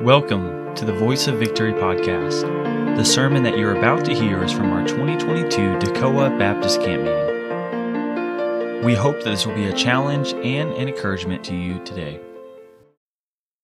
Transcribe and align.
Welcome 0.00 0.74
to 0.76 0.86
the 0.86 0.94
Voice 0.94 1.26
of 1.26 1.38
Victory 1.38 1.74
podcast. 1.74 2.96
The 2.96 3.04
sermon 3.04 3.42
that 3.42 3.58
you're 3.58 3.76
about 3.76 4.02
to 4.06 4.14
hear 4.14 4.42
is 4.42 4.50
from 4.50 4.72
our 4.72 4.82
2022 4.88 5.50
Toccoa 5.76 6.38
Baptist 6.38 6.80
Camp 6.80 7.02
Meeting. 7.02 8.82
We 8.82 8.94
hope 8.94 9.16
that 9.16 9.26
this 9.26 9.44
will 9.44 9.54
be 9.54 9.66
a 9.66 9.74
challenge 9.74 10.32
and 10.32 10.72
an 10.72 10.88
encouragement 10.88 11.44
to 11.44 11.54
you 11.54 11.80
today. 11.84 12.18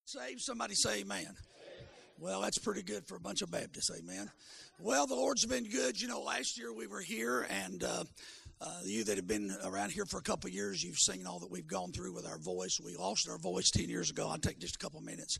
Save 0.04 0.42
somebody 0.42 0.74
say 0.74 1.00
amen. 1.00 1.34
Well, 2.18 2.42
that's 2.42 2.58
pretty 2.58 2.82
good 2.82 3.06
for 3.06 3.16
a 3.16 3.20
bunch 3.20 3.40
of 3.40 3.50
Baptists, 3.50 3.90
amen. 3.98 4.30
Well, 4.78 5.06
the 5.06 5.14
Lord's 5.14 5.46
been 5.46 5.64
good. 5.64 5.98
You 5.98 6.08
know, 6.08 6.20
last 6.20 6.58
year 6.58 6.70
we 6.70 6.86
were 6.86 7.00
here, 7.00 7.46
and 7.48 7.82
uh, 7.82 8.04
uh, 8.60 8.80
you 8.84 9.04
that 9.04 9.16
have 9.16 9.26
been 9.26 9.56
around 9.64 9.92
here 9.92 10.04
for 10.04 10.18
a 10.18 10.22
couple 10.22 10.50
years, 10.50 10.84
you've 10.84 10.98
seen 10.98 11.26
all 11.26 11.38
that 11.38 11.50
we've 11.50 11.66
gone 11.66 11.92
through 11.92 12.12
with 12.12 12.26
our 12.26 12.38
voice. 12.38 12.78
We 12.78 12.94
lost 12.94 13.26
our 13.26 13.38
voice 13.38 13.70
10 13.70 13.88
years 13.88 14.10
ago. 14.10 14.28
I'll 14.28 14.36
take 14.36 14.58
just 14.58 14.74
a 14.74 14.78
couple 14.78 15.00
minutes. 15.00 15.38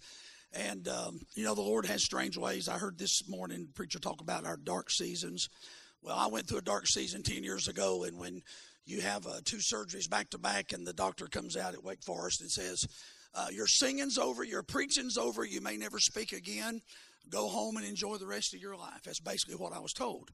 And, 0.53 0.89
um, 0.89 1.21
you 1.35 1.45
know, 1.45 1.55
the 1.55 1.61
Lord 1.61 1.87
has 1.87 2.03
strange 2.03 2.37
ways. 2.37 2.69
I 2.69 2.79
heard 2.79 2.99
this 2.99 3.29
morning 3.29 3.69
preacher 3.75 3.99
talk 3.99 4.21
about 4.21 4.47
our 4.47 4.57
dark 4.57 4.91
seasons. 4.91 5.49
Well, 6.03 6.17
I 6.17 6.29
went 6.29 6.47
through 6.47 6.59
a 6.59 6.63
dark 6.63 6.87
season 6.87 7.23
10 7.23 7.45
years 7.45 7.69
ago, 7.69 8.05
and 8.05 8.19
when 8.19 8.43
you 8.85 9.01
have 9.01 9.27
uh, 9.27 9.41
two 9.45 9.59
surgeries 9.59 10.09
back 10.09 10.31
to 10.31 10.39
back, 10.39 10.73
and 10.73 10.87
the 10.87 10.93
doctor 10.93 11.27
comes 11.27 11.57
out 11.57 11.75
at 11.75 11.83
Wake 11.83 12.03
Forest 12.03 12.41
and 12.41 12.51
says, 12.51 12.87
uh, 13.35 13.49
Your 13.51 13.67
singing's 13.67 14.19
over, 14.19 14.45
your 14.45 14.63
preaching's 14.63 15.19
over, 15.19 15.45
you 15.45 15.61
may 15.61 15.77
never 15.77 15.99
speak 15.99 16.33
again. 16.33 16.81
Go 17.29 17.49
home 17.49 17.77
and 17.77 17.85
enjoy 17.85 18.17
the 18.17 18.27
rest 18.27 18.55
of 18.55 18.61
your 18.61 18.77
life. 18.77 19.03
That's 19.05 19.21
basically 19.21 19.57
what 19.57 19.73
I 19.73 19.81
was 19.81 19.93
told. 19.93 20.31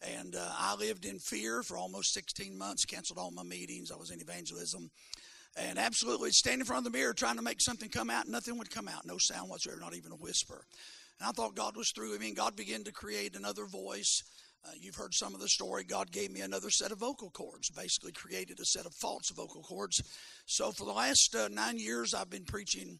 And 0.00 0.36
uh, 0.36 0.48
I 0.56 0.76
lived 0.76 1.04
in 1.04 1.18
fear 1.18 1.62
for 1.64 1.76
almost 1.76 2.12
16 2.14 2.56
months, 2.56 2.84
canceled 2.84 3.18
all 3.18 3.32
my 3.32 3.42
meetings. 3.42 3.90
I 3.90 3.96
was 3.96 4.10
in 4.10 4.20
evangelism 4.20 4.90
and 5.56 5.78
absolutely 5.78 6.30
stand 6.30 6.60
in 6.60 6.66
front 6.66 6.86
of 6.86 6.92
the 6.92 6.98
mirror 6.98 7.14
trying 7.14 7.36
to 7.36 7.42
make 7.42 7.60
something 7.60 7.88
come 7.88 8.10
out. 8.10 8.28
Nothing 8.28 8.58
would 8.58 8.70
come 8.70 8.88
out, 8.88 9.06
no 9.06 9.16
sound 9.18 9.48
whatsoever, 9.48 9.80
not 9.80 9.96
even 9.96 10.12
a 10.12 10.16
whisper. 10.16 10.64
And 11.18 11.28
I 11.28 11.32
thought 11.32 11.54
God 11.54 11.76
was 11.76 11.90
through 11.94 12.10
with 12.10 12.20
me, 12.20 12.28
and 12.28 12.36
God 12.36 12.56
began 12.56 12.84
to 12.84 12.92
create 12.92 13.36
another 13.36 13.64
voice. 13.64 14.22
Uh, 14.66 14.72
you've 14.78 14.96
heard 14.96 15.14
some 15.14 15.34
of 15.34 15.40
the 15.40 15.48
story. 15.48 15.84
God 15.84 16.10
gave 16.10 16.30
me 16.30 16.40
another 16.40 16.70
set 16.70 16.92
of 16.92 16.98
vocal 16.98 17.30
cords, 17.30 17.70
basically 17.70 18.12
created 18.12 18.58
a 18.60 18.64
set 18.64 18.84
of 18.84 18.92
false 18.94 19.30
vocal 19.34 19.62
cords. 19.62 20.02
So 20.46 20.72
for 20.72 20.84
the 20.84 20.92
last 20.92 21.34
uh, 21.34 21.48
nine 21.48 21.78
years, 21.78 22.12
I've 22.12 22.30
been 22.30 22.44
preaching 22.44 22.98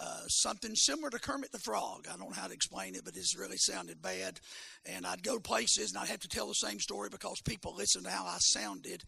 uh, 0.00 0.26
something 0.28 0.74
similar 0.76 1.10
to 1.10 1.18
Kermit 1.18 1.50
the 1.50 1.58
Frog. 1.58 2.06
I 2.06 2.16
don't 2.16 2.30
know 2.30 2.40
how 2.40 2.46
to 2.46 2.54
explain 2.54 2.94
it, 2.94 3.04
but 3.04 3.16
it's 3.16 3.36
really 3.36 3.56
sounded 3.56 4.00
bad. 4.00 4.38
And 4.86 5.06
I'd 5.06 5.24
go 5.24 5.40
places 5.40 5.90
and 5.90 6.00
I'd 6.00 6.08
have 6.08 6.20
to 6.20 6.28
tell 6.28 6.46
the 6.46 6.54
same 6.54 6.78
story 6.78 7.08
because 7.10 7.40
people 7.44 7.74
listen 7.74 8.04
to 8.04 8.10
how 8.10 8.24
I 8.24 8.36
sounded 8.38 9.02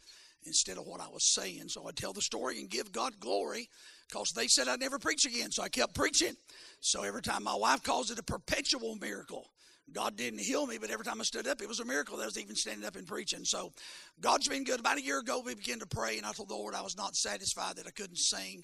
instead 0.45 0.79
of 0.79 0.87
what 0.87 1.01
I 1.01 1.09
was 1.09 1.25
saying. 1.25 1.69
So 1.69 1.87
I 1.87 1.93
tell 1.93 2.13
the 2.13 2.23
story 2.23 2.59
and 2.59 2.71
give 2.71 2.93
God 2.93 3.21
glory 3.21 3.69
because 4.09 4.33
they 4.33 4.47
said 4.47 4.69
I'd 4.69 4.81
never 4.81 4.99
preach 4.99 5.25
again. 5.25 5.51
So 5.51 5.63
I 5.63 5.69
kept 5.69 5.95
preaching. 5.95 6.35
So 6.81 7.03
every 7.03 7.23
time 7.23 7.45
my 7.45 7.55
wife 7.55 7.83
calls 7.83 8.11
it 8.11 8.19
a 8.19 8.23
perpetual 8.23 8.97
miracle. 8.97 9.51
God 9.93 10.17
didn't 10.17 10.41
heal 10.41 10.67
me, 10.67 10.79
but 10.79 10.91
every 10.91 11.05
time 11.05 11.21
I 11.21 11.25
stood 11.25 11.49
up, 11.49 11.61
it 11.61 11.69
was 11.69 11.81
a 11.81 11.85
miracle 11.85 12.17
that 12.17 12.23
I 12.23 12.27
was 12.27 12.39
even 12.39 12.55
standing 12.55 12.87
up 12.87 12.95
and 12.95 13.07
preaching. 13.07 13.45
So 13.45 13.73
God's 14.21 14.47
been 14.47 14.65
good. 14.65 14.79
About 14.79 14.99
a 14.99 15.03
year 15.03 15.19
ago, 15.19 15.43
we 15.45 15.55
began 15.55 15.81
to 15.81 15.87
pray, 15.87 16.17
and 16.17 16.25
I 16.25 16.33
told 16.33 16.49
the 16.49 16.55
Lord 16.55 16.75
I 16.75 16.83
was 16.83 16.97
not 16.97 17.17
satisfied 17.17 17.77
that 17.77 17.89
I 17.89 17.91
couldn't 17.91 18.19
sing. 18.19 18.63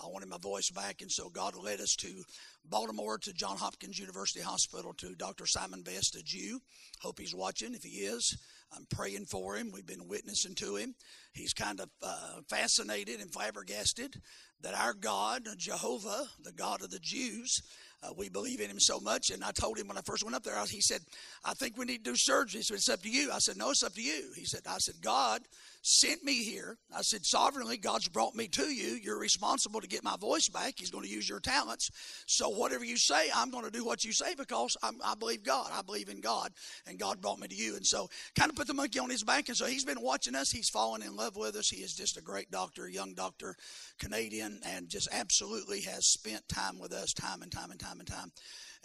I 0.00 0.06
wanted 0.06 0.28
my 0.28 0.38
voice 0.38 0.70
back, 0.70 1.02
and 1.02 1.10
so 1.10 1.28
God 1.30 1.56
led 1.56 1.80
us 1.80 1.96
to 1.96 2.22
Baltimore, 2.64 3.18
to 3.18 3.32
John 3.32 3.56
Hopkins 3.56 3.98
University 3.98 4.40
Hospital, 4.40 4.92
to 4.98 5.16
Dr. 5.16 5.46
Simon 5.46 5.82
Best, 5.82 6.14
a 6.14 6.22
Jew. 6.22 6.60
Hope 7.00 7.18
he's 7.18 7.34
watching. 7.34 7.74
If 7.74 7.82
he 7.82 8.02
is, 8.02 8.38
I'm 8.74 8.86
praying 8.90 9.26
for 9.26 9.56
him. 9.56 9.70
We've 9.72 9.86
been 9.86 10.08
witnessing 10.08 10.54
to 10.56 10.76
him. 10.76 10.94
He's 11.32 11.52
kind 11.52 11.80
of 11.80 11.88
uh, 12.02 12.40
fascinated 12.48 13.20
and 13.20 13.32
flabbergasted 13.32 14.16
that 14.62 14.74
our 14.74 14.92
God, 14.92 15.46
Jehovah, 15.56 16.26
the 16.42 16.52
God 16.52 16.82
of 16.82 16.90
the 16.90 16.98
Jews, 16.98 17.62
uh, 18.02 18.10
we 18.16 18.28
believe 18.28 18.60
in 18.60 18.70
him 18.70 18.80
so 18.80 19.00
much. 19.00 19.30
And 19.30 19.42
I 19.42 19.50
told 19.50 19.78
him 19.78 19.88
when 19.88 19.98
I 19.98 20.02
first 20.02 20.24
went 20.24 20.36
up 20.36 20.42
there, 20.42 20.54
he 20.66 20.80
said, 20.80 21.00
I 21.44 21.54
think 21.54 21.76
we 21.76 21.84
need 21.84 22.04
to 22.04 22.10
do 22.10 22.16
surgery. 22.16 22.62
So 22.62 22.74
it's 22.74 22.88
up 22.88 23.02
to 23.02 23.10
you. 23.10 23.30
I 23.32 23.38
said, 23.38 23.56
No, 23.56 23.70
it's 23.70 23.82
up 23.82 23.94
to 23.94 24.02
you. 24.02 24.32
He 24.36 24.44
said, 24.44 24.60
I 24.68 24.78
said, 24.78 24.96
God 25.02 25.42
sent 25.88 26.22
me 26.22 26.44
here. 26.44 26.76
I 26.94 27.00
said, 27.00 27.24
sovereignly, 27.24 27.78
God's 27.78 28.08
brought 28.08 28.34
me 28.34 28.46
to 28.48 28.64
you. 28.64 28.98
You're 29.02 29.18
responsible 29.18 29.80
to 29.80 29.88
get 29.88 30.04
my 30.04 30.16
voice 30.16 30.48
back. 30.48 30.74
He's 30.76 30.90
going 30.90 31.04
to 31.04 31.10
use 31.10 31.26
your 31.26 31.40
talents. 31.40 31.90
So 32.26 32.50
whatever 32.50 32.84
you 32.84 32.98
say, 32.98 33.30
I'm 33.34 33.50
going 33.50 33.64
to 33.64 33.70
do 33.70 33.86
what 33.86 34.04
you 34.04 34.12
say 34.12 34.34
because 34.34 34.76
I'm, 34.82 34.96
i 35.02 35.14
believe 35.14 35.42
God. 35.42 35.70
I 35.72 35.80
believe 35.80 36.10
in 36.10 36.20
God, 36.20 36.52
and 36.86 36.98
God 36.98 37.22
brought 37.22 37.38
me 37.38 37.48
to 37.48 37.54
you. 37.54 37.76
And 37.76 37.86
so 37.86 38.10
kind 38.36 38.50
of 38.50 38.56
put 38.56 38.66
the 38.66 38.74
monkey 38.74 38.98
on 38.98 39.08
his 39.08 39.24
back. 39.24 39.48
And 39.48 39.56
so 39.56 39.64
he's 39.64 39.84
been 39.84 40.02
watching 40.02 40.34
us. 40.34 40.50
He's 40.50 40.68
fallen 40.68 41.00
in 41.02 41.16
love 41.16 41.36
with 41.36 41.56
us. 41.56 41.70
He 41.70 41.82
is 41.82 41.94
just 41.94 42.18
a 42.18 42.22
great 42.22 42.50
doctor, 42.50 42.86
young 42.86 43.14
doctor, 43.14 43.56
Canadian, 43.98 44.60
and 44.66 44.90
just 44.90 45.08
absolutely 45.10 45.80
has 45.82 46.06
spent 46.06 46.46
time 46.48 46.78
with 46.78 46.92
us 46.92 47.14
time 47.14 47.40
and 47.40 47.50
time 47.50 47.70
and 47.70 47.80
time 47.80 47.98
and 47.98 48.08
time. 48.08 48.30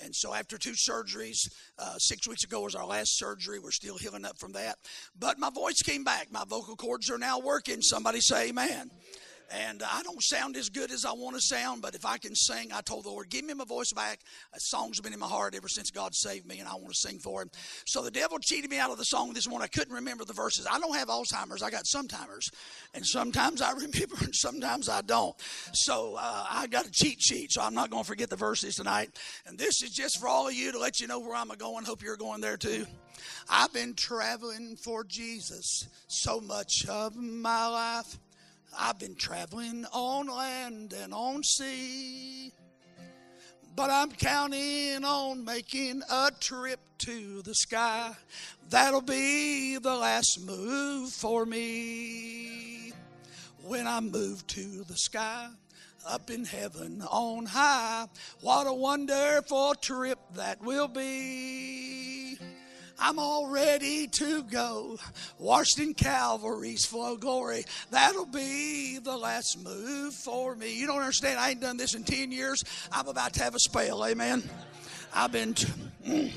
And 0.03 0.15
so 0.15 0.33
after 0.33 0.57
two 0.57 0.73
surgeries, 0.73 1.49
uh, 1.77 1.97
six 1.97 2.27
weeks 2.27 2.43
ago 2.43 2.61
was 2.61 2.75
our 2.75 2.85
last 2.85 3.17
surgery. 3.17 3.59
We're 3.59 3.71
still 3.71 3.97
healing 3.97 4.25
up 4.25 4.37
from 4.39 4.53
that. 4.53 4.77
But 5.17 5.39
my 5.39 5.49
voice 5.49 5.81
came 5.81 6.03
back. 6.03 6.31
My 6.31 6.43
vocal 6.47 6.75
cords 6.75 7.09
are 7.09 7.17
now 7.17 7.39
working. 7.39 7.81
Somebody 7.81 8.19
say 8.21 8.49
amen. 8.49 8.91
And 9.51 9.83
I 9.83 10.01
don't 10.03 10.21
sound 10.21 10.55
as 10.57 10.69
good 10.69 10.91
as 10.91 11.05
I 11.05 11.11
want 11.11 11.35
to 11.35 11.41
sound, 11.41 11.81
but 11.81 11.95
if 11.95 12.05
I 12.05 12.17
can 12.17 12.35
sing, 12.35 12.71
I 12.73 12.81
told 12.81 13.05
the 13.05 13.09
Lord, 13.09 13.29
give 13.29 13.45
me 13.45 13.53
my 13.53 13.65
voice 13.65 13.93
back. 13.93 14.19
A 14.53 14.59
song's 14.59 14.99
been 14.99 15.13
in 15.13 15.19
my 15.19 15.27
heart 15.27 15.55
ever 15.55 15.67
since 15.67 15.91
God 15.91 16.15
saved 16.15 16.47
me, 16.47 16.59
and 16.59 16.67
I 16.67 16.73
want 16.73 16.89
to 16.89 16.95
sing 16.95 17.19
for 17.19 17.41
Him. 17.41 17.51
So 17.85 18.01
the 18.01 18.11
devil 18.11 18.39
cheated 18.39 18.69
me 18.69 18.79
out 18.79 18.91
of 18.91 18.97
the 18.97 19.05
song 19.05 19.33
this 19.33 19.47
morning. 19.47 19.65
I 19.65 19.77
couldn't 19.77 19.93
remember 19.93 20.25
the 20.25 20.33
verses. 20.33 20.67
I 20.69 20.79
don't 20.79 20.95
have 20.95 21.07
Alzheimer's, 21.07 21.61
I 21.61 21.69
got 21.69 21.83
sometimers. 21.83 22.51
And 22.93 23.05
sometimes 23.05 23.61
I 23.61 23.71
remember, 23.73 24.15
and 24.21 24.35
sometimes 24.35 24.89
I 24.89 25.01
don't. 25.01 25.35
So 25.73 26.15
uh, 26.19 26.45
I 26.49 26.67
got 26.67 26.87
a 26.87 26.91
cheat 26.91 27.21
sheet, 27.21 27.51
so 27.51 27.61
I'm 27.61 27.75
not 27.75 27.89
going 27.89 28.03
to 28.03 28.07
forget 28.07 28.29
the 28.29 28.35
verses 28.35 28.75
tonight. 28.75 29.11
And 29.45 29.57
this 29.57 29.83
is 29.83 29.91
just 29.91 30.19
for 30.19 30.27
all 30.27 30.47
of 30.47 30.53
you 30.53 30.71
to 30.71 30.79
let 30.79 30.99
you 30.99 31.07
know 31.07 31.19
where 31.19 31.35
I'm 31.35 31.49
going. 31.49 31.85
Hope 31.85 32.01
you're 32.01 32.17
going 32.17 32.41
there 32.41 32.57
too. 32.57 32.85
I've 33.49 33.73
been 33.73 33.93
traveling 33.93 34.75
for 34.75 35.03
Jesus 35.03 35.87
so 36.07 36.39
much 36.39 36.85
of 36.87 37.15
my 37.15 37.67
life. 37.67 38.17
I've 38.77 38.99
been 38.99 39.15
traveling 39.15 39.85
on 39.93 40.27
land 40.27 40.93
and 40.93 41.13
on 41.13 41.43
sea. 41.43 42.51
But 43.75 43.89
I'm 43.89 44.11
counting 44.11 45.03
on 45.03 45.43
making 45.45 46.03
a 46.11 46.31
trip 46.39 46.79
to 46.99 47.41
the 47.41 47.55
sky. 47.55 48.11
That'll 48.69 49.01
be 49.01 49.77
the 49.77 49.95
last 49.95 50.39
move 50.45 51.09
for 51.09 51.45
me. 51.45 52.91
When 53.63 53.87
I 53.87 53.99
move 53.99 54.45
to 54.47 54.83
the 54.83 54.95
sky, 54.95 55.47
up 56.07 56.29
in 56.29 56.45
heaven 56.45 57.01
on 57.09 57.45
high, 57.45 58.07
what 58.41 58.67
a 58.67 58.73
wonderful 58.73 59.73
trip 59.75 60.19
that 60.35 60.61
will 60.61 60.87
be. 60.87 62.12
I'm 62.99 63.19
all 63.19 63.47
ready 63.47 64.07
to 64.07 64.43
go. 64.43 64.97
Washed 65.39 65.79
in 65.79 65.93
Calvary's 65.93 66.85
flow 66.85 67.17
glory. 67.17 67.65
That'll 67.91 68.25
be 68.25 68.99
the 68.99 69.17
last 69.17 69.63
move 69.63 70.13
for 70.13 70.55
me. 70.55 70.77
You 70.77 70.87
don't 70.87 70.99
understand. 70.99 71.39
I 71.39 71.51
ain't 71.51 71.61
done 71.61 71.77
this 71.77 71.95
in 71.95 72.03
10 72.03 72.31
years. 72.31 72.63
I'm 72.91 73.07
about 73.07 73.33
to 73.33 73.43
have 73.43 73.55
a 73.55 73.59
spell. 73.59 74.05
Amen. 74.05 74.43
I've 75.13 75.31
been. 75.31 75.53
T- 75.53 75.67
mm. 76.07 76.31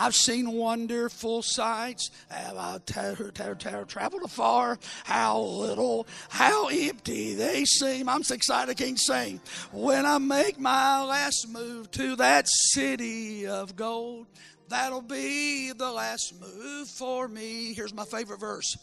I've 0.00 0.14
seen 0.14 0.52
wonderful 0.52 1.42
sights. 1.42 2.10
Have 2.30 2.56
I 2.56 2.78
traveled 2.86 4.22
afar? 4.24 4.78
How 5.04 5.38
little, 5.38 6.06
how 6.30 6.68
empty 6.68 7.34
they 7.34 7.66
seem. 7.66 8.08
I'm 8.08 8.22
so 8.22 8.34
excited 8.34 8.70
I 8.70 8.74
can't 8.74 8.98
sing. 8.98 9.40
When 9.72 10.06
I 10.06 10.16
make 10.16 10.58
my 10.58 11.04
last 11.04 11.48
move 11.50 11.90
to 11.92 12.16
that 12.16 12.46
city 12.48 13.46
of 13.46 13.76
gold, 13.76 14.26
That'll 14.70 15.02
be 15.02 15.72
the 15.72 15.90
last 15.90 16.32
move 16.40 16.86
for 16.86 17.26
me. 17.26 17.74
Here's 17.74 17.92
my 17.92 18.04
favorite 18.04 18.38
verse. 18.38 18.76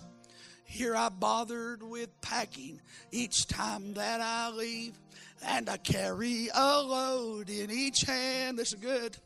Here 0.65 0.93
I 0.93 1.07
bothered 1.07 1.81
with 1.81 2.09
packing 2.19 2.81
each 3.09 3.47
time 3.47 3.93
that 3.93 4.19
I 4.19 4.51
leave, 4.51 4.99
and 5.45 5.69
I 5.69 5.77
carry 5.77 6.49
a 6.53 6.81
load 6.81 7.49
in 7.49 7.71
each 7.71 8.01
hand. 8.01 8.59
This 8.59 8.73
is 8.73 8.79
good. 8.81 9.17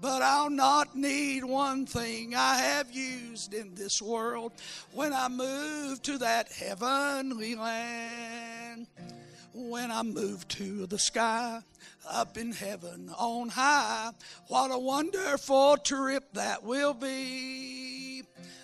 But 0.00 0.22
I'll 0.22 0.48
not 0.48 0.96
need 0.96 1.44
one 1.44 1.84
thing 1.84 2.34
I 2.34 2.56
have 2.60 2.90
used 2.90 3.52
in 3.52 3.74
this 3.74 4.00
world 4.00 4.52
when 4.94 5.12
I 5.12 5.28
move 5.28 6.00
to 6.04 6.16
that 6.16 6.50
heavenly 6.50 7.56
land. 7.56 8.86
When 9.52 9.90
I 9.90 10.02
move 10.02 10.48
to 10.48 10.86
the 10.86 10.98
sky, 10.98 11.60
up 12.08 12.36
in 12.36 12.52
heaven 12.52 13.10
on 13.18 13.48
high. 13.48 14.10
What 14.48 14.70
a 14.70 14.78
wonderful 14.78 15.76
trip 15.78 16.32
that 16.34 16.62
will 16.62 16.94
be. 16.94 18.22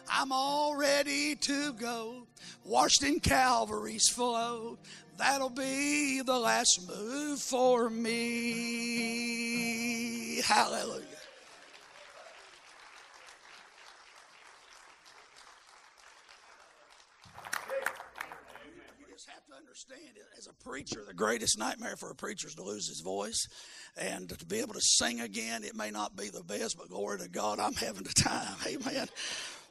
I'm 0.09 0.33
all 0.33 0.77
ready 0.77 1.35
to 1.37 1.73
go, 1.73 2.27
washed 2.65 3.03
in 3.03 3.21
Calvary's 3.21 4.09
flow. 4.09 4.79
That'll 5.19 5.51
be 5.51 6.23
the 6.23 6.39
last 6.39 6.89
move 6.89 7.39
for 7.41 7.89
me. 7.89 8.13
Hallelujah. 10.45 11.07
You 18.99 19.07
just 19.13 19.29
have 19.29 19.47
to 19.47 19.55
understand 19.55 20.17
it 20.17 20.27
as 20.37 20.47
a 20.47 20.53
preacher, 20.73 21.05
the 21.07 21.13
greatest 21.13 21.59
nightmare 21.59 21.97
for 21.99 22.11
a 22.11 22.15
preacher 22.15 22.49
is 22.49 22.55
to 22.55 22.63
lose 22.63 22.89
his 22.89 23.03
voice. 23.03 23.47
And 23.99 24.27
to 24.31 24.47
be 24.47 24.61
able 24.61 24.73
to 24.73 24.81
sing 24.81 25.21
again, 25.21 25.65
it 25.65 25.77
may 25.77 25.91
not 25.91 26.17
be 26.17 26.31
the 26.31 26.43
best, 26.43 26.79
but 26.79 26.89
glory 26.89 27.19
to 27.19 27.29
God, 27.29 27.59
I'm 27.59 27.75
having 27.75 28.07
a 28.07 28.15
time. 28.15 28.57
Amen. 28.67 29.07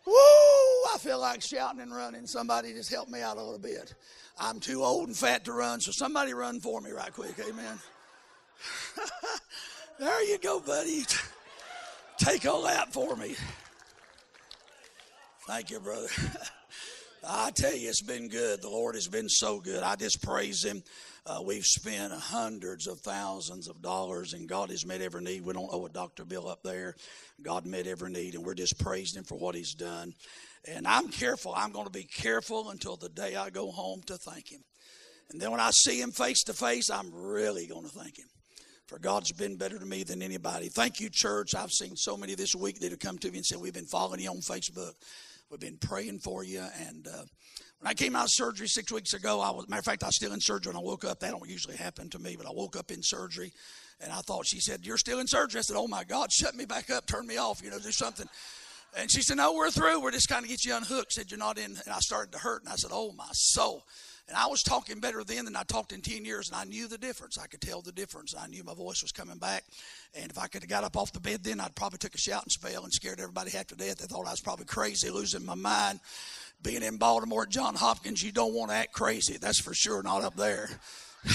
Woo! 0.05 0.13
I 0.13 0.97
feel 0.99 1.19
like 1.19 1.41
shouting 1.41 1.81
and 1.81 1.91
running. 1.91 2.27
Somebody 2.27 2.73
just 2.73 2.91
help 2.91 3.09
me 3.09 3.19
out 3.19 3.37
a 3.37 3.41
little 3.41 3.57
bit. 3.57 3.95
I'm 4.39 4.59
too 4.59 4.83
old 4.83 5.07
and 5.07 5.17
fat 5.17 5.43
to 5.45 5.53
run, 5.53 5.81
so 5.81 5.91
somebody 5.91 6.35
run 6.35 6.59
for 6.59 6.79
me 6.81 6.91
right 6.91 7.11
quick. 7.11 7.33
Amen. 7.39 7.79
there 9.99 10.23
you 10.29 10.37
go, 10.37 10.59
buddy. 10.59 11.01
Take 12.19 12.45
a 12.45 12.53
lap 12.53 12.89
for 12.93 13.15
me. 13.15 13.35
Thank 15.47 15.71
you, 15.71 15.79
brother. 15.79 16.09
I 17.27 17.51
tell 17.51 17.75
you, 17.75 17.87
it's 17.87 18.01
been 18.01 18.29
good. 18.29 18.61
The 18.61 18.69
Lord 18.69 18.95
has 18.95 19.07
been 19.07 19.29
so 19.29 19.59
good. 19.59 19.83
I 19.83 19.95
just 19.95 20.23
praise 20.23 20.63
Him. 20.63 20.81
Uh, 21.23 21.39
we've 21.45 21.65
spent 21.65 22.11
hundreds 22.11 22.87
of 22.87 22.99
thousands 23.01 23.67
of 23.67 23.79
dollars, 23.79 24.33
and 24.33 24.49
God 24.49 24.71
has 24.71 24.87
met 24.87 25.01
every 25.01 25.21
need. 25.21 25.43
We 25.43 25.53
don't 25.53 25.69
owe 25.71 25.85
a 25.85 25.89
doctor 25.89 26.25
bill 26.25 26.47
up 26.47 26.63
there. 26.63 26.95
God 27.43 27.67
met 27.67 27.85
every 27.85 28.09
need, 28.09 28.33
and 28.33 28.43
we're 28.43 28.55
just 28.55 28.79
praising 28.79 29.19
Him 29.19 29.25
for 29.25 29.37
what 29.37 29.53
He's 29.53 29.75
done. 29.75 30.13
And 30.67 30.87
I'm 30.87 31.09
careful. 31.09 31.53
I'm 31.55 31.71
going 31.71 31.85
to 31.85 31.91
be 31.91 32.05
careful 32.05 32.71
until 32.71 32.97
the 32.97 33.09
day 33.09 33.35
I 33.35 33.51
go 33.51 33.69
home 33.69 34.01
to 34.07 34.17
thank 34.17 34.51
Him. 34.51 34.61
And 35.29 35.39
then 35.39 35.51
when 35.51 35.59
I 35.59 35.69
see 35.71 36.01
Him 36.01 36.11
face 36.11 36.43
to 36.45 36.53
face, 36.53 36.89
I'm 36.89 37.13
really 37.13 37.67
going 37.67 37.83
to 37.83 37.89
thank 37.89 38.17
Him. 38.17 38.27
For 38.87 38.97
God's 38.97 39.31
been 39.31 39.57
better 39.57 39.77
to 39.77 39.85
me 39.85 40.03
than 40.03 40.23
anybody. 40.23 40.69
Thank 40.69 40.99
you, 40.99 41.09
church. 41.11 41.53
I've 41.55 41.71
seen 41.71 41.95
so 41.95 42.17
many 42.17 42.33
this 42.33 42.55
week 42.55 42.79
that 42.79 42.89
have 42.89 42.99
come 42.99 43.19
to 43.19 43.29
me 43.31 43.37
and 43.37 43.45
said, 43.45 43.59
We've 43.59 43.71
been 43.71 43.85
following 43.85 44.21
you 44.21 44.29
on 44.31 44.37
Facebook. 44.37 44.93
We've 45.51 45.59
been 45.59 45.77
praying 45.77 46.19
for 46.19 46.45
you. 46.45 46.65
And 46.87 47.05
uh, 47.05 47.23
when 47.79 47.91
I 47.91 47.93
came 47.93 48.15
out 48.15 48.23
of 48.23 48.29
surgery 48.31 48.67
six 48.67 48.89
weeks 48.89 49.13
ago, 49.13 49.41
I 49.41 49.51
was, 49.51 49.67
matter 49.67 49.79
of 49.79 49.85
fact, 49.85 50.01
I 50.01 50.05
was 50.07 50.15
still 50.15 50.31
in 50.31 50.39
surgery 50.39 50.71
when 50.71 50.81
I 50.81 50.85
woke 50.85 51.03
up. 51.03 51.19
That 51.19 51.31
don't 51.31 51.49
usually 51.49 51.75
happen 51.75 52.09
to 52.11 52.19
me, 52.19 52.37
but 52.37 52.47
I 52.47 52.51
woke 52.53 52.77
up 52.77 52.89
in 52.89 53.03
surgery. 53.03 53.51
And 53.99 54.13
I 54.13 54.21
thought, 54.21 54.45
she 54.47 54.61
said, 54.61 54.85
You're 54.85 54.97
still 54.97 55.19
in 55.19 55.27
surgery. 55.27 55.59
I 55.59 55.63
said, 55.63 55.75
Oh 55.75 55.89
my 55.89 56.05
God, 56.05 56.31
shut 56.31 56.55
me 56.55 56.63
back 56.63 56.89
up, 56.89 57.05
turn 57.05 57.27
me 57.27 57.35
off, 57.35 57.61
you 57.61 57.69
know, 57.69 57.79
do 57.79 57.91
something. 57.91 58.27
And 58.97 59.11
she 59.11 59.21
said, 59.21 59.35
No, 59.35 59.53
we're 59.53 59.71
through. 59.71 60.01
We're 60.01 60.11
just 60.11 60.29
kind 60.29 60.45
of 60.45 60.49
get 60.49 60.63
you 60.63 60.73
unhooked. 60.73 61.11
Said, 61.11 61.29
You're 61.29 61.37
not 61.37 61.57
in. 61.57 61.71
And 61.71 61.93
I 61.93 61.99
started 61.99 62.31
to 62.31 62.37
hurt. 62.37 62.63
And 62.63 62.71
I 62.71 62.75
said, 62.75 62.91
Oh 62.93 63.11
my 63.11 63.27
soul. 63.33 63.83
And 64.31 64.39
I 64.39 64.47
was 64.47 64.63
talking 64.63 65.01
better 65.01 65.25
then 65.25 65.43
than 65.43 65.57
I 65.57 65.63
talked 65.63 65.91
in 65.91 65.99
10 65.99 66.23
years, 66.23 66.47
and 66.47 66.57
I 66.57 66.63
knew 66.63 66.87
the 66.87 66.97
difference. 66.97 67.37
I 67.37 67.47
could 67.47 67.59
tell 67.59 67.81
the 67.81 67.91
difference. 67.91 68.33
I 68.33 68.47
knew 68.47 68.63
my 68.63 68.73
voice 68.73 69.01
was 69.01 69.11
coming 69.11 69.37
back. 69.37 69.65
And 70.15 70.31
if 70.31 70.37
I 70.37 70.47
could 70.47 70.61
have 70.61 70.69
got 70.69 70.85
up 70.85 70.95
off 70.95 71.11
the 71.11 71.19
bed 71.19 71.43
then, 71.43 71.59
I'd 71.59 71.75
probably 71.75 71.97
took 71.97 72.15
a 72.15 72.17
shouting 72.17 72.49
spell 72.49 72.85
and 72.85 72.93
scared 72.93 73.19
everybody 73.19 73.51
half 73.51 73.67
to 73.67 73.75
death. 73.75 73.97
They 73.97 74.05
thought 74.05 74.27
I 74.27 74.31
was 74.31 74.39
probably 74.39 74.67
crazy, 74.67 75.09
losing 75.09 75.45
my 75.45 75.55
mind. 75.55 75.99
Being 76.63 76.81
in 76.81 76.95
Baltimore 76.95 77.43
at 77.43 77.49
John 77.49 77.75
Hopkins, 77.75 78.23
you 78.23 78.31
don't 78.31 78.53
want 78.53 78.71
to 78.71 78.77
act 78.77 78.93
crazy. 78.93 79.37
That's 79.37 79.59
for 79.59 79.73
sure 79.73 80.01
not 80.01 80.23
up 80.23 80.37
there. 80.37 80.69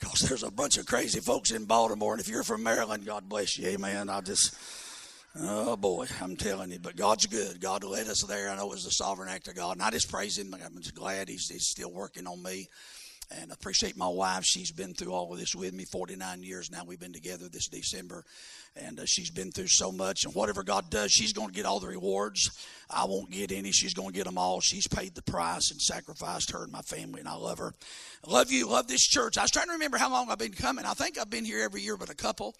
Because 0.00 0.20
there's 0.20 0.44
a 0.44 0.50
bunch 0.52 0.78
of 0.78 0.86
crazy 0.86 1.18
folks 1.18 1.50
in 1.50 1.64
Baltimore. 1.64 2.12
And 2.12 2.20
if 2.20 2.28
you're 2.28 2.44
from 2.44 2.62
Maryland, 2.62 3.04
God 3.04 3.28
bless 3.28 3.58
you. 3.58 3.66
Amen. 3.66 4.08
I 4.08 4.20
just 4.20 4.54
Oh 5.40 5.76
boy, 5.76 6.06
I'm 6.20 6.34
telling 6.34 6.72
you, 6.72 6.80
but 6.80 6.96
God's 6.96 7.26
good. 7.26 7.60
God 7.60 7.84
led 7.84 8.08
us 8.08 8.24
there. 8.24 8.50
I 8.50 8.56
know 8.56 8.66
it 8.66 8.70
was 8.70 8.84
the 8.84 8.90
sovereign 8.90 9.28
act 9.28 9.46
of 9.46 9.54
God, 9.54 9.76
and 9.76 9.82
I 9.82 9.90
just 9.90 10.10
praise 10.10 10.36
Him. 10.36 10.52
I'm 10.52 10.80
just 10.80 10.96
glad 10.96 11.28
He's, 11.28 11.48
he's 11.48 11.68
still 11.68 11.92
working 11.92 12.26
on 12.26 12.42
me, 12.42 12.66
and 13.30 13.52
appreciate 13.52 13.96
my 13.96 14.08
wife. 14.08 14.44
She's 14.44 14.70
been 14.70 14.94
through 14.94 15.12
all 15.12 15.32
of 15.32 15.38
this 15.38 15.54
with 15.54 15.74
me. 15.74 15.84
49 15.84 16.42
years 16.42 16.70
now. 16.70 16.84
We've 16.86 16.98
been 16.98 17.12
together 17.12 17.48
this 17.48 17.68
December, 17.68 18.24
and 18.74 18.98
uh, 18.98 19.04
she's 19.06 19.30
been 19.30 19.52
through 19.52 19.68
so 19.68 19.92
much. 19.92 20.24
And 20.24 20.34
whatever 20.34 20.62
God 20.62 20.90
does, 20.90 21.12
she's 21.12 21.32
going 21.32 21.48
to 21.48 21.54
get 21.54 21.66
all 21.66 21.80
the 21.80 21.88
rewards. 21.88 22.50
I 22.88 23.04
won't 23.04 23.30
get 23.30 23.52
any. 23.52 23.70
She's 23.72 23.94
going 23.94 24.08
to 24.08 24.14
get 24.14 24.24
them 24.24 24.38
all. 24.38 24.60
She's 24.60 24.86
paid 24.86 25.14
the 25.14 25.22
price 25.22 25.70
and 25.70 25.80
sacrificed 25.80 26.52
her 26.52 26.62
and 26.62 26.72
my 26.72 26.82
family, 26.82 27.20
and 27.20 27.28
I 27.28 27.34
love 27.34 27.58
her. 27.58 27.74
Love 28.26 28.50
you. 28.50 28.68
Love 28.68 28.88
this 28.88 29.06
church. 29.06 29.36
I 29.36 29.42
was 29.42 29.50
trying 29.50 29.66
to 29.66 29.72
remember 29.72 29.98
how 29.98 30.10
long 30.10 30.30
I've 30.30 30.38
been 30.38 30.52
coming. 30.52 30.84
I 30.84 30.94
think 30.94 31.18
I've 31.18 31.30
been 31.30 31.44
here 31.44 31.60
every 31.62 31.82
year, 31.82 31.96
but 31.96 32.10
a 32.10 32.14
couple. 32.14 32.54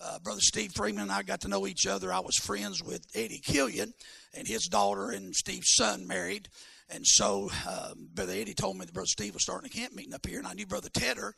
Uh, 0.00 0.18
Brother 0.18 0.40
Steve 0.40 0.72
Freeman 0.72 1.04
and 1.04 1.12
I 1.12 1.22
got 1.22 1.42
to 1.42 1.48
know 1.48 1.66
each 1.66 1.86
other. 1.86 2.12
I 2.12 2.20
was 2.20 2.36
friends 2.36 2.82
with 2.82 3.06
Eddie 3.14 3.38
Killian 3.38 3.94
and 4.34 4.46
his 4.46 4.66
daughter 4.66 5.10
and 5.10 5.34
Steve's 5.34 5.74
son 5.76 6.06
married. 6.06 6.48
And 6.90 7.06
so 7.06 7.50
um, 7.68 8.08
Brother 8.12 8.34
Eddie 8.34 8.54
told 8.54 8.76
me 8.76 8.84
that 8.84 8.94
Brother 8.94 9.06
Steve 9.06 9.34
was 9.34 9.42
starting 9.42 9.66
a 9.66 9.70
camp 9.70 9.94
meeting 9.94 10.14
up 10.14 10.26
here, 10.26 10.38
and 10.38 10.46
I 10.46 10.54
knew 10.54 10.66
Brother 10.66 10.90
Tedder. 10.90 11.34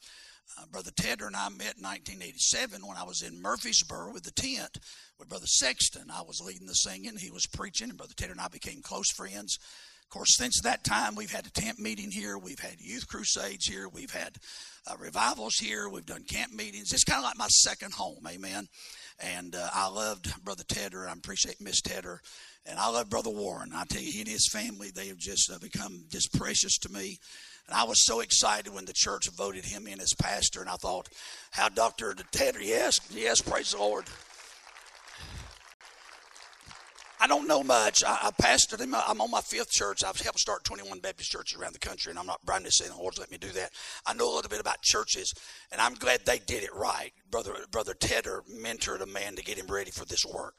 Uh, 0.58 0.66
Brother 0.70 0.92
Tedder 0.96 1.26
and 1.26 1.34
I 1.34 1.48
met 1.48 1.76
in 1.76 1.82
1987 1.82 2.86
when 2.86 2.96
I 2.96 3.02
was 3.02 3.22
in 3.22 3.42
Murfreesboro 3.42 4.12
with 4.12 4.22
the 4.22 4.30
tent 4.30 4.78
with 5.18 5.28
Brother 5.28 5.46
Sexton. 5.46 6.08
I 6.10 6.22
was 6.22 6.40
leading 6.40 6.68
the 6.68 6.74
singing, 6.74 7.16
he 7.18 7.32
was 7.32 7.46
preaching, 7.46 7.88
and 7.88 7.98
Brother 7.98 8.14
Tedder 8.16 8.32
and 8.32 8.40
I 8.40 8.48
became 8.48 8.80
close 8.80 9.10
friends. 9.10 9.58
Of 10.06 10.10
course, 10.10 10.36
since 10.36 10.60
that 10.60 10.84
time, 10.84 11.16
we've 11.16 11.32
had 11.32 11.46
a 11.46 11.50
tent 11.50 11.80
meeting 11.80 12.12
here, 12.12 12.38
we've 12.38 12.60
had 12.60 12.76
youth 12.78 13.08
crusades 13.08 13.66
here, 13.66 13.88
we've 13.88 14.12
had 14.12 14.36
uh, 14.88 14.96
revivals 15.00 15.56
here, 15.56 15.88
we've 15.88 16.06
done 16.06 16.22
camp 16.22 16.52
meetings. 16.52 16.92
It's 16.92 17.02
kind 17.02 17.18
of 17.18 17.24
like 17.24 17.36
my 17.36 17.48
second 17.48 17.92
home, 17.92 18.24
amen. 18.28 18.68
And 19.18 19.54
uh, 19.54 19.68
I 19.72 19.88
loved 19.88 20.44
Brother 20.44 20.64
Tedder. 20.68 21.08
I 21.08 21.12
appreciate 21.12 21.60
Miss 21.60 21.80
Tedder. 21.80 22.20
And 22.66 22.78
I 22.78 22.90
love 22.90 23.08
Brother 23.08 23.30
Warren. 23.30 23.70
I 23.74 23.84
tell 23.84 24.02
you, 24.02 24.12
he 24.12 24.20
and 24.20 24.28
his 24.28 24.48
family, 24.48 24.90
they 24.90 25.08
have 25.08 25.18
just 25.18 25.50
uh, 25.50 25.58
become 25.58 26.04
just 26.10 26.32
precious 26.36 26.78
to 26.78 26.92
me. 26.92 27.18
And 27.68 27.76
I 27.76 27.84
was 27.84 28.04
so 28.04 28.20
excited 28.20 28.74
when 28.74 28.84
the 28.84 28.92
church 28.94 29.28
voted 29.30 29.64
him 29.64 29.86
in 29.86 30.00
as 30.00 30.14
pastor. 30.14 30.60
And 30.60 30.68
I 30.68 30.74
thought, 30.74 31.08
how 31.50 31.68
Dr. 31.68 32.14
Tedder, 32.32 32.60
yes, 32.60 32.98
yes, 33.10 33.40
praise 33.40 33.72
the 33.72 33.78
Lord. 33.78 34.04
I 37.20 37.26
don't 37.26 37.48
know 37.48 37.62
much. 37.62 38.04
I, 38.04 38.18
I 38.22 38.30
pastored 38.30 38.80
him. 38.80 38.94
I'm 38.94 39.20
on 39.20 39.30
my 39.30 39.40
fifth 39.40 39.70
church. 39.70 40.04
I've 40.04 40.20
helped 40.20 40.40
start 40.40 40.64
21 40.64 41.00
Baptist 41.00 41.30
churches 41.30 41.58
around 41.58 41.74
the 41.74 41.78
country, 41.78 42.10
and 42.10 42.18
I'm 42.18 42.26
not 42.26 42.44
bragging 42.44 42.66
to 42.66 42.72
say 42.72 42.86
the 42.88 42.96
Lord's 42.96 43.18
let 43.18 43.30
me 43.30 43.38
do 43.38 43.48
that. 43.50 43.70
I 44.06 44.14
know 44.14 44.32
a 44.32 44.34
little 44.34 44.48
bit 44.48 44.60
about 44.60 44.82
churches, 44.82 45.32
and 45.72 45.80
I'm 45.80 45.94
glad 45.94 46.20
they 46.24 46.38
did 46.38 46.62
it 46.62 46.74
right. 46.74 47.12
Brother 47.30 47.54
Brother 47.70 47.94
Tedder 47.94 48.42
mentored 48.50 49.02
a 49.02 49.06
man 49.06 49.36
to 49.36 49.42
get 49.42 49.58
him 49.58 49.66
ready 49.66 49.90
for 49.90 50.04
this 50.04 50.24
work 50.24 50.54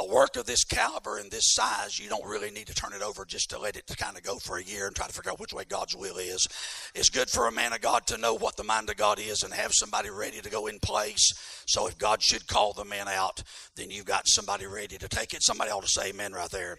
a 0.00 0.06
work 0.06 0.36
of 0.36 0.46
this 0.46 0.64
caliber 0.64 1.18
and 1.18 1.30
this 1.30 1.52
size, 1.52 1.98
you 1.98 2.08
don't 2.08 2.24
really 2.24 2.50
need 2.50 2.66
to 2.66 2.74
turn 2.74 2.94
it 2.94 3.02
over 3.02 3.26
just 3.26 3.50
to 3.50 3.58
let 3.58 3.76
it 3.76 3.84
kind 3.98 4.16
of 4.16 4.22
go 4.22 4.36
for 4.36 4.56
a 4.56 4.62
year 4.62 4.86
and 4.86 4.96
try 4.96 5.06
to 5.06 5.12
figure 5.12 5.30
out 5.30 5.38
which 5.38 5.52
way 5.52 5.64
God's 5.68 5.94
will 5.94 6.16
is. 6.16 6.46
It's 6.94 7.10
good 7.10 7.28
for 7.28 7.46
a 7.46 7.52
man 7.52 7.74
of 7.74 7.82
God 7.82 8.06
to 8.06 8.16
know 8.16 8.34
what 8.34 8.56
the 8.56 8.64
mind 8.64 8.88
of 8.88 8.96
God 8.96 9.20
is 9.20 9.42
and 9.42 9.52
have 9.52 9.72
somebody 9.74 10.08
ready 10.08 10.40
to 10.40 10.50
go 10.50 10.66
in 10.68 10.78
place. 10.78 11.32
So 11.66 11.86
if 11.86 11.98
God 11.98 12.22
should 12.22 12.46
call 12.46 12.72
the 12.72 12.84
man 12.84 13.08
out, 13.08 13.42
then 13.76 13.90
you've 13.90 14.06
got 14.06 14.26
somebody 14.26 14.66
ready 14.66 14.96
to 14.96 15.08
take 15.08 15.34
it. 15.34 15.42
Somebody 15.42 15.70
ought 15.70 15.82
to 15.82 15.88
say 15.88 16.08
amen 16.08 16.32
right 16.32 16.50
there. 16.50 16.78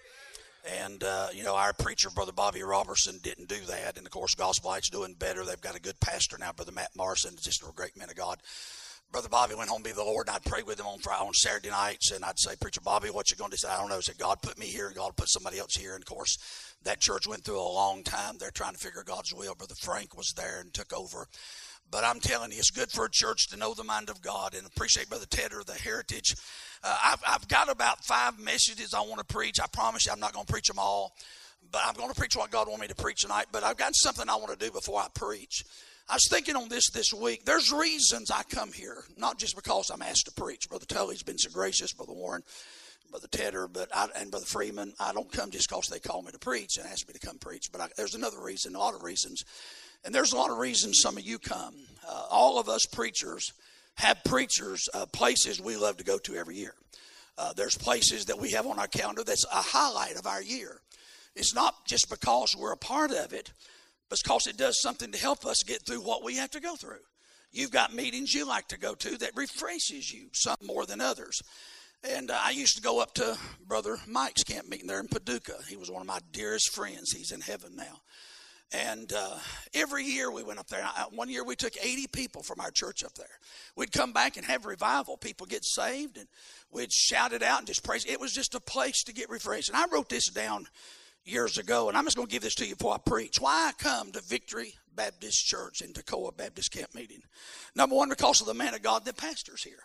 And, 0.83 1.03
uh, 1.03 1.27
you 1.33 1.43
know, 1.43 1.55
our 1.55 1.73
preacher, 1.73 2.09
Brother 2.09 2.31
Bobby 2.31 2.63
Robertson, 2.63 3.19
didn't 3.23 3.49
do 3.49 3.59
that. 3.67 3.97
And, 3.97 4.05
of 4.05 4.11
course, 4.11 4.35
Gospel 4.35 4.69
Light's 4.69 4.89
doing 4.89 5.15
better. 5.17 5.43
They've 5.43 5.59
got 5.59 5.75
a 5.75 5.81
good 5.81 5.99
pastor 5.99 6.37
now, 6.39 6.51
Brother 6.53 6.71
Matt 6.71 6.95
Morrison, 6.95 7.35
just 7.41 7.63
a 7.63 7.71
great 7.75 7.97
man 7.97 8.09
of 8.09 8.15
God. 8.15 8.37
Brother 9.11 9.27
Bobby 9.27 9.55
went 9.55 9.69
home 9.69 9.83
to 9.83 9.89
be 9.89 9.93
the 9.93 10.03
Lord, 10.03 10.27
and 10.27 10.35
I'd 10.35 10.45
pray 10.45 10.63
with 10.63 10.79
him 10.79 10.85
on 10.85 10.99
Friday, 10.99 11.21
on 11.21 11.33
Saturday 11.33 11.69
nights, 11.69 12.11
and 12.11 12.23
I'd 12.23 12.39
say, 12.39 12.55
Preacher 12.55 12.79
Bobby, 12.79 13.09
what 13.09 13.29
you 13.29 13.35
going 13.35 13.51
to 13.51 13.57
say? 13.57 13.67
I 13.67 13.77
don't 13.77 13.89
know. 13.89 13.97
I 13.97 13.99
said, 13.99 14.17
God 14.17 14.41
put 14.41 14.57
me 14.57 14.67
here, 14.67 14.87
and 14.87 14.95
God 14.95 15.17
put 15.17 15.27
somebody 15.27 15.59
else 15.59 15.75
here. 15.75 15.95
And 15.95 16.01
of 16.01 16.07
course, 16.07 16.37
that 16.83 17.01
church 17.01 17.27
went 17.27 17.43
through 17.43 17.59
a 17.59 17.61
long 17.61 18.03
time. 18.03 18.37
They're 18.39 18.51
trying 18.51 18.71
to 18.71 18.79
figure 18.79 19.03
God's 19.05 19.33
will. 19.33 19.53
Brother 19.53 19.75
Frank 19.81 20.15
was 20.15 20.31
there 20.37 20.61
and 20.61 20.73
took 20.73 20.93
over. 20.93 21.27
But 21.91 22.05
I'm 22.05 22.21
telling 22.21 22.51
you, 22.51 22.57
it's 22.59 22.71
good 22.71 22.89
for 22.89 23.03
a 23.03 23.09
church 23.11 23.49
to 23.49 23.57
know 23.57 23.73
the 23.73 23.83
mind 23.83 24.09
of 24.09 24.21
God 24.21 24.55
and 24.55 24.65
appreciate 24.65 25.09
Brother 25.09 25.25
Tedder, 25.29 25.61
the 25.67 25.73
heritage. 25.73 26.35
Uh, 26.81 26.97
I've, 27.03 27.21
I've 27.27 27.47
got 27.49 27.69
about 27.69 28.05
five 28.05 28.39
messages 28.39 28.93
I 28.93 29.01
want 29.01 29.17
to 29.17 29.25
preach. 29.25 29.59
I 29.59 29.67
promise 29.67 30.05
you, 30.05 30.13
I'm 30.13 30.21
not 30.21 30.31
going 30.31 30.45
to 30.45 30.51
preach 30.51 30.67
them 30.67 30.79
all, 30.79 31.11
but 31.69 31.81
I'm 31.85 31.95
going 31.95 32.09
to 32.09 32.15
preach 32.15 32.37
what 32.37 32.49
God 32.49 32.69
wants 32.69 32.81
me 32.81 32.87
to 32.87 32.95
preach 32.95 33.23
tonight. 33.23 33.47
But 33.51 33.65
I've 33.65 33.75
got 33.75 33.93
something 33.93 34.29
I 34.29 34.37
want 34.37 34.57
to 34.57 34.65
do 34.65 34.71
before 34.71 35.01
I 35.01 35.07
preach. 35.13 35.65
I 36.11 36.15
was 36.15 36.27
thinking 36.27 36.57
on 36.57 36.67
this 36.67 36.89
this 36.89 37.13
week. 37.13 37.45
There's 37.45 37.71
reasons 37.71 38.31
I 38.31 38.43
come 38.43 38.73
here, 38.73 39.05
not 39.15 39.39
just 39.39 39.55
because 39.55 39.89
I'm 39.89 40.01
asked 40.01 40.25
to 40.25 40.33
preach. 40.33 40.67
Brother 40.67 40.85
Tully's 40.85 41.23
been 41.23 41.37
so 41.37 41.49
gracious, 41.49 41.93
Brother 41.93 42.11
Warren, 42.11 42.43
Brother 43.09 43.29
Tedder, 43.31 43.69
but 43.69 43.87
I, 43.95 44.09
and 44.17 44.29
Brother 44.29 44.45
Freeman. 44.45 44.91
I 44.99 45.13
don't 45.13 45.31
come 45.31 45.51
just 45.51 45.69
because 45.69 45.87
they 45.87 45.99
call 45.99 46.21
me 46.21 46.33
to 46.33 46.37
preach 46.37 46.75
and 46.75 46.85
ask 46.85 47.07
me 47.07 47.13
to 47.13 47.25
come 47.25 47.37
preach. 47.37 47.71
But 47.71 47.79
I, 47.79 47.87
there's 47.95 48.13
another 48.13 48.43
reason, 48.43 48.75
a 48.75 48.79
lot 48.79 48.93
of 48.93 49.03
reasons, 49.03 49.41
and 50.03 50.13
there's 50.13 50.33
a 50.33 50.35
lot 50.35 50.51
of 50.51 50.57
reasons 50.57 50.99
some 51.01 51.15
of 51.15 51.23
you 51.23 51.39
come. 51.39 51.75
Uh, 52.05 52.25
all 52.29 52.59
of 52.59 52.67
us 52.67 52.85
preachers 52.91 53.53
have 53.95 54.21
preachers 54.25 54.89
uh, 54.93 55.05
places 55.13 55.61
we 55.61 55.77
love 55.77 55.95
to 55.95 56.03
go 56.03 56.17
to 56.17 56.35
every 56.35 56.57
year. 56.57 56.73
Uh, 57.37 57.53
there's 57.53 57.77
places 57.77 58.25
that 58.25 58.37
we 58.37 58.51
have 58.51 58.67
on 58.67 58.79
our 58.79 58.87
calendar 58.87 59.23
that's 59.23 59.45
a 59.45 59.61
highlight 59.61 60.17
of 60.17 60.27
our 60.27 60.43
year. 60.43 60.81
It's 61.37 61.55
not 61.55 61.85
just 61.87 62.09
because 62.09 62.53
we're 62.59 62.73
a 62.73 62.77
part 62.77 63.11
of 63.11 63.31
it, 63.31 63.53
because 64.11 64.47
it 64.47 64.57
does 64.57 64.81
something 64.81 65.11
to 65.11 65.17
help 65.17 65.45
us 65.45 65.63
get 65.63 65.85
through 65.85 66.01
what 66.01 66.23
we 66.23 66.35
have 66.35 66.51
to 66.51 66.59
go 66.59 66.75
through. 66.75 66.99
You've 67.51 67.71
got 67.71 67.93
meetings 67.93 68.33
you 68.33 68.47
like 68.47 68.67
to 68.69 68.79
go 68.79 68.95
to 68.95 69.17
that 69.17 69.31
refreshes 69.35 70.11
you, 70.11 70.27
some 70.33 70.57
more 70.63 70.85
than 70.85 71.01
others. 71.01 71.41
And 72.03 72.31
uh, 72.31 72.39
I 72.41 72.51
used 72.51 72.75
to 72.77 72.81
go 72.81 73.01
up 73.01 73.13
to 73.15 73.37
Brother 73.67 73.97
Mike's 74.07 74.43
camp 74.43 74.69
meeting 74.69 74.87
there 74.87 74.99
in 74.99 75.07
Paducah. 75.07 75.59
He 75.67 75.77
was 75.77 75.91
one 75.91 76.01
of 76.01 76.07
my 76.07 76.19
dearest 76.31 76.73
friends. 76.73 77.11
He's 77.11 77.31
in 77.31 77.41
heaven 77.41 77.75
now. 77.75 78.01
And 78.73 79.11
uh, 79.11 79.37
every 79.73 80.05
year 80.05 80.31
we 80.31 80.43
went 80.43 80.59
up 80.59 80.67
there. 80.67 80.85
One 81.11 81.29
year 81.29 81.43
we 81.43 81.57
took 81.57 81.73
80 81.81 82.07
people 82.07 82.41
from 82.41 82.61
our 82.61 82.71
church 82.71 83.03
up 83.03 83.13
there. 83.15 83.27
We'd 83.75 83.91
come 83.91 84.13
back 84.13 84.37
and 84.37 84.45
have 84.45 84.65
revival. 84.65 85.17
People 85.17 85.45
get 85.45 85.65
saved, 85.65 86.17
and 86.17 86.27
we'd 86.71 86.91
shout 86.91 87.33
it 87.33 87.43
out 87.43 87.59
and 87.59 87.67
just 87.67 87.83
praise. 87.83 88.05
It 88.05 88.21
was 88.21 88.31
just 88.31 88.55
a 88.55 88.61
place 88.61 89.03
to 89.03 89.13
get 89.13 89.29
refreshed. 89.29 89.67
And 89.67 89.77
I 89.77 89.85
wrote 89.91 90.07
this 90.07 90.29
down 90.29 90.67
years 91.23 91.57
ago, 91.57 91.87
and 91.87 91.97
I'm 91.97 92.05
just 92.05 92.15
going 92.15 92.27
to 92.27 92.31
give 92.31 92.43
this 92.43 92.55
to 92.55 92.65
you 92.65 92.75
before 92.75 92.93
I 92.93 92.97
preach. 92.97 93.39
Why 93.39 93.69
I 93.69 93.71
come 93.81 94.11
to 94.11 94.21
Victory 94.21 94.73
Baptist 94.95 95.45
Church 95.45 95.81
in 95.81 95.93
Toccoa 95.93 96.35
Baptist 96.35 96.71
Camp 96.71 96.93
Meeting. 96.93 97.21
Number 97.75 97.95
one, 97.95 98.09
because 98.09 98.41
of 98.41 98.47
the 98.47 98.53
man 98.53 98.73
of 98.73 98.81
God 98.81 99.05
that 99.05 99.17
pastors 99.17 99.63
here. 99.63 99.83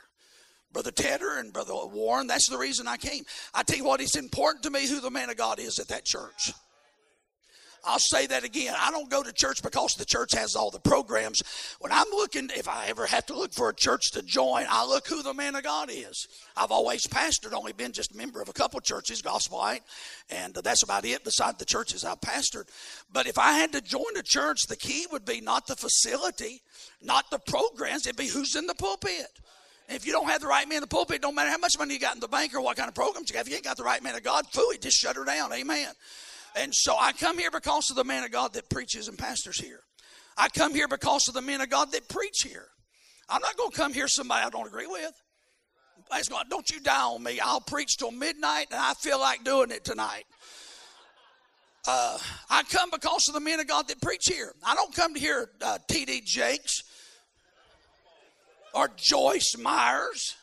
Brother 0.73 0.91
Tedder 0.91 1.39
and 1.39 1.53
Brother 1.53 1.73
Warren, 1.75 2.27
that's 2.27 2.51
the 2.51 2.59
reason 2.59 2.87
I 2.87 2.97
came. 2.97 3.25
I 3.55 3.63
tell 3.63 3.79
you 3.79 3.85
what, 3.85 4.01
it's 4.01 4.17
important 4.17 4.65
to 4.65 4.71
me 4.71 4.87
who 4.87 5.01
the 5.01 5.11
man 5.11 5.31
of 5.31 5.37
God 5.37 5.59
is 5.59 5.79
at 5.79 5.89
that 5.89 6.05
church. 6.05 6.53
I'll 7.87 7.99
say 8.01 8.27
that 8.27 8.45
again. 8.45 8.75
I 8.79 8.91
don't 8.91 9.09
go 9.09 9.23
to 9.23 9.33
church 9.33 9.63
because 9.63 9.95
the 9.95 10.05
church 10.05 10.33
has 10.35 10.57
all 10.57 10.71
the 10.71 10.81
programs. 10.81 11.41
When 11.79 11.93
I'm 11.93 12.09
looking, 12.11 12.51
if 12.57 12.69
I 12.69 12.87
ever 12.89 13.07
have 13.07 13.27
to 13.27 13.35
look 13.35 13.53
for 13.53 13.69
a 13.69 13.75
church 13.75 14.11
to 14.13 14.23
join, 14.23 14.67
I 14.69 14.85
look 14.85 15.07
who 15.07 15.23
the 15.23 15.33
man 15.33 15.55
of 15.55 15.63
God 15.63 15.89
is. 15.93 16.27
I've 16.57 16.73
always 16.73 17.07
pastored, 17.07 17.53
only 17.53 17.73
been 17.73 17.93
just 17.93 18.13
a 18.15 18.17
member 18.17 18.43
of 18.43 18.49
a 18.49 18.53
couple 18.53 18.81
churches, 18.81 19.23
Gospel 19.23 19.59
Light, 19.59 19.83
and 20.31 20.55
that's 20.55 20.83
about 20.83 21.05
it 21.05 21.23
beside 21.23 21.59
the 21.59 21.65
churches 21.65 22.05
I've 22.05 22.21
pastored. 22.21 22.69
But 23.13 23.27
if 23.27 23.39
I 23.39 23.53
had 23.53 23.73
to 23.73 23.81
join 23.81 24.17
a 24.19 24.23
church, 24.23 24.67
the 24.69 24.77
key 24.77 25.07
would 25.13 25.25
be 25.25 25.41
not 25.41 25.67
the 25.67 25.77
facility, 25.77 26.63
not 27.03 27.31
the 27.31 27.39
programs, 27.39 28.07
it'd 28.07 28.17
be 28.17 28.27
who's 28.27 28.57
in 28.57 28.67
the 28.67 28.75
pulpit. 28.75 29.29
If 29.89 30.05
you 30.05 30.11
don't 30.11 30.27
have 30.29 30.41
the 30.41 30.49
right 30.49 30.69
man 30.69 30.79
in 30.79 30.81
the 30.81 30.89
pulpit, 30.89 31.23
don't 31.23 31.37
matter 31.37 31.51
how 31.51 31.59
much 31.59 31.79
money 31.79 31.95
you 31.95 32.01
got 32.01 32.15
in 32.15 32.21
the 32.21 32.27
bank 32.27 32.53
or 32.55 32.61
what 32.61 32.77
kind 32.77 32.89
of 32.89 32.95
programs 32.97 33.31
you 33.31 33.37
have. 33.37 33.47
If 33.47 33.51
you 33.51 33.57
ain't 33.57 33.65
got 33.65 33.77
the 33.77 33.85
right 33.85 34.03
man 34.03 34.17
of 34.17 34.25
God, 34.25 34.45
fooey, 34.53 34.81
just 34.81 34.97
shut 34.97 35.15
her 35.15 35.25
down. 35.25 35.53
Amen. 35.53 35.93
And 36.57 36.75
so 36.75 36.97
I 36.99 37.13
come 37.13 37.39
here 37.39 37.51
because 37.51 37.91
of 37.91 37.97
the 37.97 38.05
man 38.05 38.25
of 38.25 38.33
God 38.33 38.55
that 38.55 38.71
preaches 38.71 39.09
and 39.09 39.19
pastors 39.19 39.61
here. 39.61 39.81
I 40.39 40.49
come 40.49 40.75
here 40.75 40.89
because 40.89 41.29
of 41.29 41.35
the 41.35 41.43
men 41.43 41.61
of 41.61 41.71
God 41.71 41.93
that 41.93 42.09
preach 42.09 42.43
here. 42.43 42.69
I'm 43.29 43.43
not 43.43 43.57
going 43.57 43.71
to 43.71 43.77
come 43.77 43.93
here 43.93 44.09
somebody 44.09 44.45
I 44.45 44.51
don't 44.51 44.67
agree 44.67 44.87
with. 44.87 45.13
Going, 46.31 46.45
don't 46.49 46.71
you 46.71 46.81
die 46.81 47.03
on 47.03 47.23
me. 47.23 47.41
I'll 47.41 47.61
preach 47.61 47.97
till 47.97 48.11
midnight 48.11 48.69
and 48.71 48.81
I 48.81 48.95
feel 48.95 49.21
like 49.21 49.45
doing 49.45 49.71
it 49.71 49.85
tonight. 49.85 50.25
Uh, 51.87 52.19
I 52.51 52.63
come 52.65 52.91
because 52.91 53.29
of 53.29 53.35
the 53.35 53.41
men 53.41 53.61
of 53.61 53.67
God 53.67 53.89
that 53.89 54.01
preach 54.01 54.25
here. 54.27 54.53
I 54.65 54.75
don't 54.75 54.95
come 54.95 55.15
to 55.15 55.21
hear 55.21 55.51
uh, 55.63 55.79
T.D. 55.89 56.23
Jakes 56.25 56.83
or 58.75 58.91
Joyce 58.97 59.57
Myers. 59.59 60.37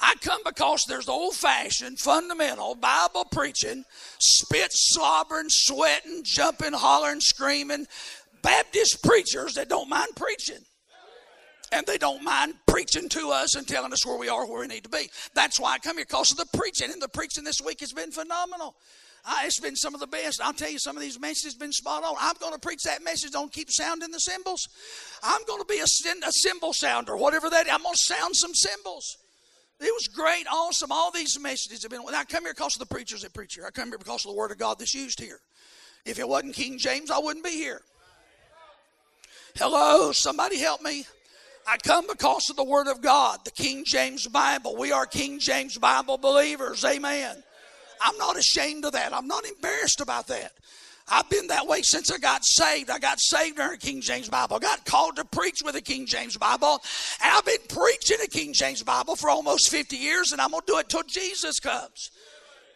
I 0.00 0.14
come 0.20 0.40
because 0.44 0.84
there's 0.86 1.08
old 1.08 1.34
fashioned, 1.34 1.98
fundamental 1.98 2.74
Bible 2.74 3.24
preaching, 3.30 3.84
spit, 4.18 4.68
slobbering, 4.70 5.48
sweating, 5.48 6.22
jumping, 6.24 6.72
hollering, 6.72 7.20
screaming 7.20 7.86
Baptist 8.42 9.02
preachers 9.02 9.54
that 9.54 9.68
don't 9.68 9.88
mind 9.88 10.10
preaching. 10.14 10.60
And 11.72 11.84
they 11.86 11.98
don't 11.98 12.22
mind 12.22 12.54
preaching 12.68 13.08
to 13.08 13.30
us 13.30 13.56
and 13.56 13.66
telling 13.66 13.92
us 13.92 14.06
where 14.06 14.18
we 14.18 14.28
are, 14.28 14.46
where 14.46 14.60
we 14.60 14.68
need 14.68 14.84
to 14.84 14.88
be. 14.88 15.10
That's 15.34 15.58
why 15.58 15.74
I 15.74 15.78
come 15.78 15.96
here, 15.96 16.06
because 16.08 16.30
of 16.30 16.36
the 16.36 16.46
preaching. 16.56 16.92
And 16.92 17.02
the 17.02 17.08
preaching 17.08 17.42
this 17.42 17.60
week 17.64 17.80
has 17.80 17.92
been 17.92 18.12
phenomenal. 18.12 18.76
Uh, 19.24 19.34
it's 19.42 19.58
been 19.58 19.74
some 19.74 19.92
of 19.92 19.98
the 19.98 20.06
best. 20.06 20.40
I'll 20.40 20.52
tell 20.52 20.70
you, 20.70 20.78
some 20.78 20.96
of 20.96 21.02
these 21.02 21.18
messages 21.18 21.54
have 21.54 21.60
been 21.60 21.72
spot 21.72 22.04
on. 22.04 22.14
I'm 22.20 22.36
going 22.38 22.52
to 22.52 22.60
preach 22.60 22.84
that 22.84 23.02
message. 23.02 23.32
Don't 23.32 23.52
keep 23.52 23.68
sounding 23.68 24.12
the 24.12 24.20
cymbals. 24.20 24.68
I'm 25.24 25.42
going 25.48 25.60
to 25.60 25.66
be 25.66 25.80
a, 25.80 25.82
a 25.82 26.32
cymbal 26.32 26.72
sounder, 26.72 27.16
whatever 27.16 27.50
that 27.50 27.66
is. 27.66 27.72
I'm 27.72 27.82
going 27.82 27.94
to 27.94 28.14
sound 28.14 28.36
some 28.36 28.54
cymbals. 28.54 29.16
It 29.78 29.92
was 29.92 30.08
great, 30.08 30.46
awesome. 30.50 30.90
All 30.90 31.10
these 31.10 31.38
messages 31.38 31.82
have 31.82 31.90
been. 31.90 32.02
I 32.08 32.24
come 32.24 32.44
here 32.44 32.54
because 32.54 32.74
of 32.76 32.80
the 32.80 32.94
preachers 32.94 33.22
that 33.22 33.34
preach 33.34 33.54
here. 33.54 33.66
I 33.66 33.70
come 33.70 33.88
here 33.88 33.98
because 33.98 34.24
of 34.24 34.30
the 34.30 34.36
Word 34.36 34.50
of 34.50 34.58
God 34.58 34.78
that's 34.78 34.94
used 34.94 35.20
here. 35.20 35.40
If 36.06 36.18
it 36.18 36.26
wasn't 36.26 36.54
King 36.54 36.78
James, 36.78 37.10
I 37.10 37.18
wouldn't 37.18 37.44
be 37.44 37.50
here. 37.50 37.82
Hello, 39.56 40.12
somebody 40.12 40.58
help 40.58 40.82
me. 40.82 41.04
I 41.66 41.76
come 41.78 42.06
because 42.06 42.48
of 42.48 42.56
the 42.56 42.64
Word 42.64 42.86
of 42.86 43.02
God, 43.02 43.40
the 43.44 43.50
King 43.50 43.84
James 43.84 44.26
Bible. 44.28 44.76
We 44.76 44.92
are 44.92 45.04
King 45.04 45.40
James 45.40 45.76
Bible 45.76 46.16
believers. 46.16 46.84
Amen. 46.84 47.42
I'm 48.00 48.16
not 48.18 48.38
ashamed 48.38 48.84
of 48.84 48.92
that. 48.92 49.12
I'm 49.12 49.26
not 49.26 49.44
embarrassed 49.44 50.00
about 50.00 50.28
that. 50.28 50.52
I've 51.08 51.28
been 51.30 51.46
that 51.48 51.68
way 51.68 51.82
since 51.82 52.10
I 52.10 52.18
got 52.18 52.44
saved. 52.44 52.90
I 52.90 52.98
got 52.98 53.20
saved 53.20 53.60
under 53.60 53.76
King 53.76 54.00
James 54.00 54.28
Bible. 54.28 54.56
I 54.56 54.58
got 54.58 54.84
called 54.84 55.16
to 55.16 55.24
preach 55.24 55.58
with 55.64 55.76
a 55.76 55.80
King 55.80 56.06
James 56.06 56.36
Bible. 56.36 56.80
And 57.22 57.32
I've 57.32 57.44
been 57.44 57.58
preaching 57.68 58.18
a 58.24 58.26
King 58.26 58.52
James 58.52 58.82
Bible 58.82 59.14
for 59.14 59.30
almost 59.30 59.70
50 59.70 59.96
years, 59.96 60.32
and 60.32 60.40
I'm 60.40 60.50
going 60.50 60.62
to 60.66 60.72
do 60.72 60.78
it 60.78 60.88
till 60.88 61.04
Jesus 61.04 61.60
comes. 61.60 62.10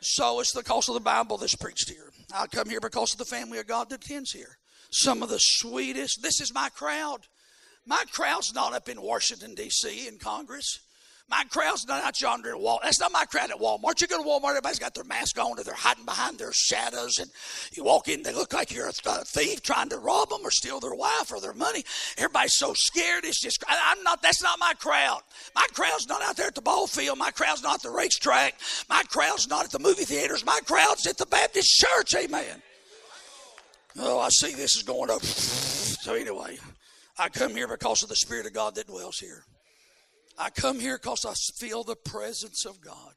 So 0.02 0.40
it's 0.40 0.52
the 0.52 0.62
cost 0.62 0.88
of 0.88 0.94
the 0.94 1.00
Bible 1.00 1.38
that's 1.38 1.56
preached 1.56 1.90
here. 1.90 2.10
I 2.32 2.46
come 2.46 2.70
here 2.70 2.80
because 2.80 3.12
of 3.12 3.18
the 3.18 3.24
family 3.24 3.58
of 3.58 3.66
God 3.66 3.90
that 3.90 4.04
attends 4.04 4.30
here. 4.30 4.58
Some 4.92 5.22
of 5.22 5.28
the 5.28 5.38
sweetest. 5.38 6.22
This 6.22 6.40
is 6.40 6.54
my 6.54 6.68
crowd. 6.68 7.26
My 7.86 8.04
crowd's 8.12 8.54
not 8.54 8.74
up 8.74 8.88
in 8.88 9.02
Washington, 9.02 9.54
D.C., 9.54 10.06
in 10.06 10.18
Congress. 10.18 10.80
My 11.30 11.44
crowd's 11.48 11.86
not 11.86 12.02
out 12.02 12.20
yonder 12.20 12.50
at 12.50 12.60
Walmart. 12.60 12.82
That's 12.82 12.98
not 12.98 13.12
my 13.12 13.24
crowd 13.24 13.50
at 13.50 13.58
Walmart. 13.58 14.00
You 14.00 14.08
go 14.08 14.20
to 14.20 14.28
Walmart, 14.28 14.50
everybody's 14.50 14.80
got 14.80 14.94
their 14.94 15.04
mask 15.04 15.38
on, 15.38 15.58
or 15.58 15.62
they're 15.62 15.74
hiding 15.74 16.04
behind 16.04 16.38
their 16.38 16.52
shadows, 16.52 17.18
and 17.18 17.30
you 17.72 17.84
walk 17.84 18.08
in, 18.08 18.24
they 18.24 18.32
look 18.32 18.52
like 18.52 18.72
you're 18.72 18.88
a 18.88 18.92
thief 18.92 19.62
trying 19.62 19.88
to 19.90 19.98
rob 19.98 20.30
them 20.30 20.40
or 20.42 20.50
steal 20.50 20.80
their 20.80 20.94
wife 20.94 21.30
or 21.30 21.40
their 21.40 21.52
money. 21.52 21.84
Everybody's 22.18 22.56
so 22.56 22.74
scared. 22.74 23.24
It's 23.24 23.40
just 23.40 23.62
I'm 23.68 24.02
not. 24.02 24.22
That's 24.22 24.42
not 24.42 24.58
my 24.58 24.72
crowd. 24.78 25.20
My 25.54 25.66
crowd's 25.72 26.08
not 26.08 26.20
out 26.22 26.36
there 26.36 26.48
at 26.48 26.56
the 26.56 26.62
ball 26.62 26.88
field. 26.88 27.18
My 27.18 27.30
crowd's 27.30 27.62
not 27.62 27.76
at 27.76 27.82
the 27.82 27.90
racetrack. 27.90 28.54
My 28.88 29.02
crowd's 29.04 29.48
not 29.48 29.64
at 29.64 29.70
the 29.70 29.78
movie 29.78 30.04
theaters. 30.04 30.44
My 30.44 30.58
crowd's 30.66 31.06
at 31.06 31.16
the 31.16 31.26
Baptist 31.26 31.68
church. 31.70 32.14
Amen. 32.16 32.60
Oh, 33.98 34.18
I 34.18 34.30
see 34.30 34.52
this 34.54 34.74
is 34.74 34.82
going 34.82 35.10
up. 35.10 35.22
So 35.22 36.14
anyway, 36.14 36.58
I 37.18 37.28
come 37.28 37.54
here 37.54 37.68
because 37.68 38.02
of 38.02 38.08
the 38.08 38.16
Spirit 38.16 38.46
of 38.46 38.52
God 38.52 38.74
that 38.74 38.88
dwells 38.88 39.18
here. 39.18 39.44
I 40.38 40.50
come 40.50 40.78
here 40.78 40.98
because 40.98 41.24
I 41.24 41.34
feel 41.34 41.84
the 41.84 41.96
presence 41.96 42.64
of 42.64 42.80
God. 42.80 43.14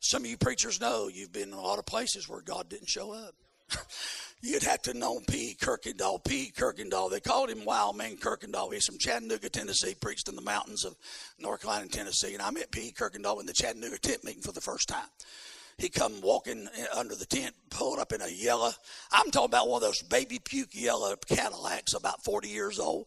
Some 0.00 0.24
of 0.24 0.30
you 0.30 0.36
preachers 0.36 0.80
know 0.80 1.08
you've 1.08 1.32
been 1.32 1.48
in 1.48 1.54
a 1.54 1.60
lot 1.60 1.78
of 1.78 1.86
places 1.86 2.28
where 2.28 2.42
God 2.42 2.68
didn't 2.68 2.88
show 2.90 3.12
up. 3.12 3.34
You'd 4.42 4.62
have 4.64 4.82
to 4.82 4.92
know 4.92 5.20
P. 5.26 5.56
Kirkendall. 5.58 6.22
P. 6.22 6.52
Kirkendall. 6.54 7.10
They 7.10 7.20
called 7.20 7.48
him 7.48 7.64
Wild 7.64 7.96
Man 7.96 8.16
Kirkendall. 8.16 8.72
He's 8.72 8.84
from 8.84 8.98
Chattanooga, 8.98 9.48
Tennessee. 9.48 9.94
Preached 9.94 10.28
in 10.28 10.36
the 10.36 10.42
mountains 10.42 10.84
of 10.84 10.94
North 11.38 11.62
Carolina 11.62 11.88
Tennessee. 11.88 12.34
And 12.34 12.42
I 12.42 12.50
met 12.50 12.70
P. 12.70 12.92
Kirkendall 12.92 13.40
in 13.40 13.46
the 13.46 13.54
Chattanooga 13.54 13.98
tent 13.98 14.22
meeting 14.22 14.42
for 14.42 14.52
the 14.52 14.60
first 14.60 14.88
time. 14.88 15.08
He 15.78 15.88
come 15.88 16.20
walking 16.20 16.68
under 16.94 17.14
the 17.14 17.24
tent, 17.24 17.54
pulled 17.70 17.98
up 17.98 18.12
in 18.12 18.20
a 18.20 18.28
yellow. 18.28 18.70
I'm 19.10 19.30
talking 19.30 19.46
about 19.46 19.68
one 19.68 19.82
of 19.82 19.88
those 19.88 20.02
baby 20.02 20.38
puke 20.38 20.74
yellow 20.74 21.16
Cadillacs, 21.26 21.94
about 21.94 22.22
40 22.22 22.48
years 22.48 22.78
old. 22.78 23.06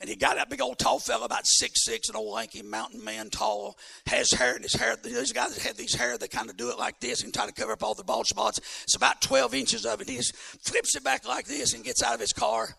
And 0.00 0.08
he 0.08 0.14
got 0.14 0.36
that 0.36 0.48
big 0.48 0.60
old 0.60 0.78
tall 0.78 1.00
fella, 1.00 1.24
about 1.24 1.44
six 1.44 1.84
six, 1.84 2.08
an 2.08 2.14
old 2.14 2.32
lanky 2.32 2.62
mountain 2.62 3.02
man, 3.02 3.30
tall, 3.30 3.76
has 4.06 4.30
hair 4.30 4.54
in 4.54 4.62
his 4.62 4.74
hair. 4.74 4.96
These 4.96 5.32
guys 5.32 5.60
have 5.64 5.76
these 5.76 5.94
hair, 5.94 6.16
they 6.16 6.28
kind 6.28 6.48
of 6.48 6.56
do 6.56 6.70
it 6.70 6.78
like 6.78 7.00
this 7.00 7.24
and 7.24 7.34
try 7.34 7.46
to 7.46 7.52
cover 7.52 7.72
up 7.72 7.82
all 7.82 7.94
the 7.94 8.04
bald 8.04 8.28
spots. 8.28 8.60
It's 8.84 8.94
about 8.94 9.20
12 9.20 9.54
inches 9.54 9.84
of 9.84 10.00
it. 10.00 10.08
He 10.08 10.16
just 10.16 10.36
flips 10.36 10.94
it 10.94 11.02
back 11.02 11.26
like 11.26 11.46
this 11.46 11.74
and 11.74 11.82
gets 11.82 12.02
out 12.02 12.14
of 12.14 12.20
his 12.20 12.32
car. 12.32 12.76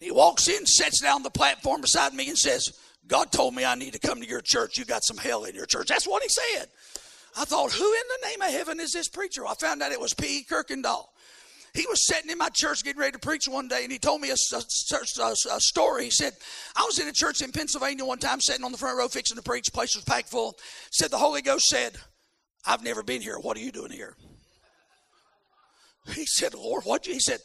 He 0.00 0.10
walks 0.10 0.48
in, 0.48 0.66
sits 0.66 1.00
down 1.00 1.16
on 1.16 1.22
the 1.22 1.30
platform 1.30 1.80
beside 1.80 2.12
me, 2.12 2.28
and 2.28 2.38
says, 2.38 2.68
God 3.06 3.30
told 3.30 3.54
me 3.54 3.64
I 3.64 3.74
need 3.74 3.92
to 3.92 3.98
come 3.98 4.20
to 4.20 4.28
your 4.28 4.42
church. 4.44 4.78
You 4.78 4.84
got 4.84 5.04
some 5.04 5.16
hell 5.16 5.44
in 5.44 5.54
your 5.54 5.66
church. 5.66 5.88
That's 5.88 6.06
what 6.06 6.22
he 6.22 6.28
said. 6.28 6.68
I 7.36 7.44
thought, 7.44 7.72
who 7.72 7.84
in 7.84 8.02
the 8.20 8.28
name 8.28 8.42
of 8.42 8.50
heaven 8.50 8.80
is 8.80 8.92
this 8.92 9.08
preacher? 9.08 9.46
I 9.46 9.54
found 9.54 9.82
out 9.82 9.92
it 9.92 10.00
was 10.00 10.12
P. 10.12 10.44
Kirkendall. 10.48 11.06
He 11.78 11.86
was 11.86 12.04
sitting 12.08 12.28
in 12.28 12.38
my 12.38 12.48
church 12.52 12.82
getting 12.82 12.98
ready 12.98 13.12
to 13.12 13.20
preach 13.20 13.46
one 13.46 13.68
day, 13.68 13.84
and 13.84 13.92
he 13.92 14.00
told 14.00 14.20
me 14.20 14.30
a, 14.30 14.36
a, 14.52 15.22
a, 15.22 15.30
a, 15.30 15.60
story. 15.60 16.04
He 16.04 16.10
said, 16.10 16.32
I 16.74 16.82
was 16.82 16.98
in 16.98 17.06
a 17.06 17.12
church 17.12 17.40
in 17.40 17.52
Pennsylvania 17.52 18.04
one 18.04 18.18
time, 18.18 18.40
sitting 18.40 18.64
on 18.64 18.72
the 18.72 18.78
front 18.78 18.98
row 18.98 19.06
fixing 19.06 19.36
to 19.36 19.42
preach. 19.44 19.72
Place 19.72 19.94
was 19.94 20.02
packed 20.02 20.28
full. 20.28 20.56
Said, 20.90 21.12
The 21.12 21.18
Holy 21.18 21.40
Ghost 21.40 21.66
said, 21.66 21.94
I've 22.66 22.82
never 22.82 23.04
been 23.04 23.22
here. 23.22 23.38
What 23.38 23.56
are 23.56 23.60
you 23.60 23.70
doing 23.70 23.92
here? 23.92 24.16
He 26.08 26.26
said, 26.26 26.52
Lord, 26.52 26.82
what? 26.82 27.06
He 27.06 27.20
said, 27.20 27.38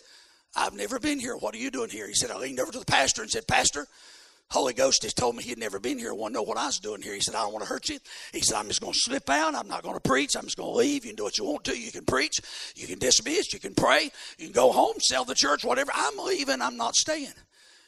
I've 0.56 0.74
never 0.74 0.98
been 0.98 1.20
here. 1.20 1.38
What 1.38 1.54
are 1.54 1.60
you 1.60 1.70
doing 1.70 1.92
here? 1.92 2.08
He 2.08 2.16
said, 2.16 2.32
I 2.32 2.38
leaned 2.38 2.60
over 2.60 2.72
to 2.72 2.80
the 2.80 2.86
pastor 2.86 3.22
and 3.22 3.30
said, 3.30 3.48
Pastor, 3.48 3.86
Holy 4.52 4.74
Ghost 4.74 5.02
has 5.04 5.14
told 5.14 5.36
me 5.36 5.44
he'd 5.44 5.58
never 5.58 5.80
been 5.80 5.98
here, 5.98 6.14
want 6.14 6.34
to 6.34 6.40
know 6.40 6.44
what 6.44 6.58
I 6.58 6.68
was 6.68 6.78
doing 6.78 7.02
here. 7.02 7.16
He 7.16 7.22
said, 7.22 7.34
I 7.34 7.42
don't 7.42 7.54
want 7.54 7.66
to 7.66 7.70
hurt 7.70 7.90
you. 7.90 7.98
He 8.32 8.42
said, 8.42 8.56
I'm 8.58 8.68
just 8.68 8.82
going 8.82 8.94
to 8.94 9.00
slip 9.00 9.30
out. 9.30 9.56
I'm 9.56 9.68
not 9.68 9.82
going 9.82 9.96
to 9.96 10.02
preach. 10.02 10.36
I'm 10.36 10.44
just 10.44 10.58
going 10.58 10.72
to 10.72 10.78
leave. 10.78 11.06
You 11.06 11.12
can 11.12 11.16
do 11.16 11.24
what 11.24 11.38
you 11.40 11.46
want 11.46 11.64
to. 11.66 11.78
You 11.78 11.92
can 11.92 12.06
preach. 12.06 12.40
You 12.76 12.86
can 12.86 13.00
dismiss. 13.00 13.52
You 13.52 13.60
can 13.60 13.74
pray. 13.74 14.12
You 14.38 14.46
can 14.46 14.54
go 14.54 14.72
home, 14.72 15.00
sell 15.00 15.26
the 15.26 15.34
church, 15.34 15.66
whatever. 15.66 15.92
I'm 15.96 16.18
leaving. 16.18 16.62
I'm 16.62 16.78
not 16.78 16.96
staying. 16.96 17.34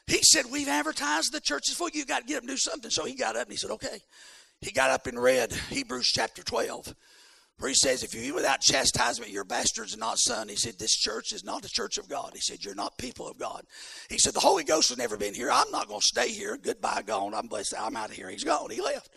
He 0.07 0.19
said, 0.23 0.45
We've 0.51 0.67
advertised 0.67 1.31
the 1.31 1.39
churches 1.39 1.75
for 1.75 1.89
you. 1.93 1.99
You 1.99 2.05
got 2.05 2.21
to 2.21 2.27
get 2.27 2.37
up 2.37 2.43
and 2.43 2.49
do 2.49 2.57
something. 2.57 2.89
So 2.89 3.05
he 3.05 3.15
got 3.15 3.35
up 3.35 3.43
and 3.43 3.51
he 3.51 3.57
said, 3.57 3.71
Okay. 3.71 3.99
He 4.61 4.71
got 4.71 4.89
up 4.89 5.05
and 5.05 5.21
read 5.21 5.51
Hebrews 5.69 6.07
chapter 6.07 6.41
12 6.41 6.95
he 7.63 7.73
says, 7.73 8.03
If 8.03 8.13
you 8.13 8.21
eat 8.21 8.35
without 8.35 8.61
chastisement, 8.61 9.31
you're 9.31 9.43
bastards 9.43 9.93
and 9.93 9.99
not 9.99 10.17
son. 10.19 10.49
He 10.49 10.55
said, 10.55 10.77
This 10.77 10.95
church 10.95 11.31
is 11.31 11.43
not 11.43 11.61
the 11.61 11.69
church 11.69 11.97
of 11.97 12.09
God. 12.09 12.31
He 12.33 12.41
said, 12.41 12.63
You're 12.63 12.75
not 12.75 12.97
people 12.97 13.27
of 13.27 13.37
God. 13.37 13.63
He 14.09 14.17
said, 14.17 14.33
The 14.33 14.39
Holy 14.41 14.63
Ghost 14.63 14.89
has 14.89 14.97
never 14.97 15.17
been 15.17 15.33
here. 15.33 15.49
I'm 15.51 15.71
not 15.71 15.87
going 15.87 16.01
to 16.01 16.05
stay 16.05 16.29
here. 16.29 16.57
Goodbye, 16.57 17.03
gone. 17.05 17.33
I'm 17.33 17.47
blessed. 17.47 17.73
I'm 17.79 17.95
out 17.95 18.09
of 18.09 18.15
here. 18.15 18.29
He's 18.29 18.43
gone. 18.43 18.69
He 18.69 18.81
left. 18.81 19.09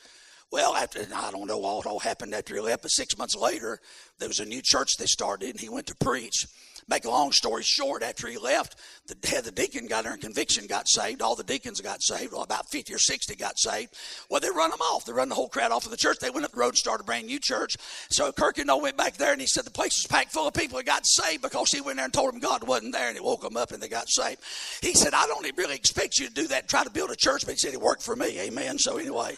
Well, 0.50 0.74
after 0.74 1.00
I 1.14 1.30
don't 1.30 1.46
know 1.46 1.58
what 1.58 1.84
all 1.84 1.98
happened 1.98 2.34
after 2.34 2.54
he 2.54 2.60
left, 2.60 2.82
but 2.82 2.88
six 2.88 3.18
months 3.18 3.34
later, 3.36 3.80
there 4.18 4.28
was 4.28 4.38
a 4.38 4.46
new 4.46 4.62
church 4.64 4.88
they 4.98 5.06
started, 5.06 5.50
and 5.50 5.60
he 5.60 5.68
went 5.68 5.86
to 5.88 5.96
preach. 5.96 6.46
Make 6.88 7.04
a 7.04 7.10
long 7.10 7.32
story 7.32 7.62
short, 7.62 8.02
after 8.02 8.28
he 8.28 8.38
left, 8.38 8.76
the 9.06 9.14
the 9.44 9.50
deacon 9.50 9.86
got 9.86 10.04
there 10.04 10.14
in 10.14 10.20
conviction, 10.20 10.66
got 10.66 10.88
saved. 10.88 11.20
All 11.20 11.36
the 11.36 11.44
deacons 11.44 11.80
got 11.80 12.02
saved. 12.02 12.32
Well, 12.32 12.42
about 12.42 12.70
50 12.70 12.94
or 12.94 12.98
60 12.98 13.36
got 13.36 13.58
saved. 13.58 13.94
Well, 14.30 14.40
they 14.40 14.48
run 14.50 14.70
them 14.70 14.80
off. 14.80 15.04
They 15.04 15.12
run 15.12 15.28
the 15.28 15.34
whole 15.34 15.48
crowd 15.48 15.70
off 15.70 15.84
of 15.84 15.90
the 15.90 15.98
church. 15.98 16.18
They 16.18 16.30
went 16.30 16.46
up 16.46 16.52
the 16.52 16.58
road 16.58 16.68
and 16.68 16.78
started 16.78 17.02
a 17.02 17.06
brand 17.06 17.26
new 17.26 17.38
church. 17.38 17.76
So 18.10 18.32
Kirkendall 18.32 18.80
went 18.80 18.96
back 18.96 19.14
there, 19.14 19.32
and 19.32 19.40
he 19.40 19.46
said 19.46 19.64
the 19.64 19.70
place 19.70 19.98
was 19.98 20.06
packed 20.06 20.32
full 20.32 20.48
of 20.48 20.54
people 20.54 20.78
that 20.78 20.86
got 20.86 21.06
saved 21.06 21.42
because 21.42 21.70
he 21.70 21.82
went 21.82 21.96
there 21.96 22.06
and 22.06 22.14
told 22.14 22.32
them 22.32 22.40
God 22.40 22.66
wasn't 22.66 22.92
there, 22.92 23.08
and 23.08 23.16
he 23.16 23.22
woke 23.22 23.42
them 23.42 23.56
up 23.56 23.70
and 23.72 23.82
they 23.82 23.88
got 23.88 24.08
saved. 24.08 24.40
He 24.80 24.94
said, 24.94 25.12
I 25.14 25.26
don't 25.26 25.44
really 25.56 25.76
expect 25.76 26.18
you 26.18 26.28
to 26.28 26.32
do 26.32 26.46
that 26.48 26.62
and 26.62 26.68
try 26.68 26.84
to 26.84 26.90
build 26.90 27.10
a 27.10 27.16
church, 27.16 27.42
but 27.44 27.52
he 27.52 27.58
said 27.58 27.74
it 27.74 27.80
worked 27.80 28.02
for 28.02 28.16
me. 28.16 28.40
Amen. 28.40 28.78
So 28.78 28.96
anyway. 28.96 29.36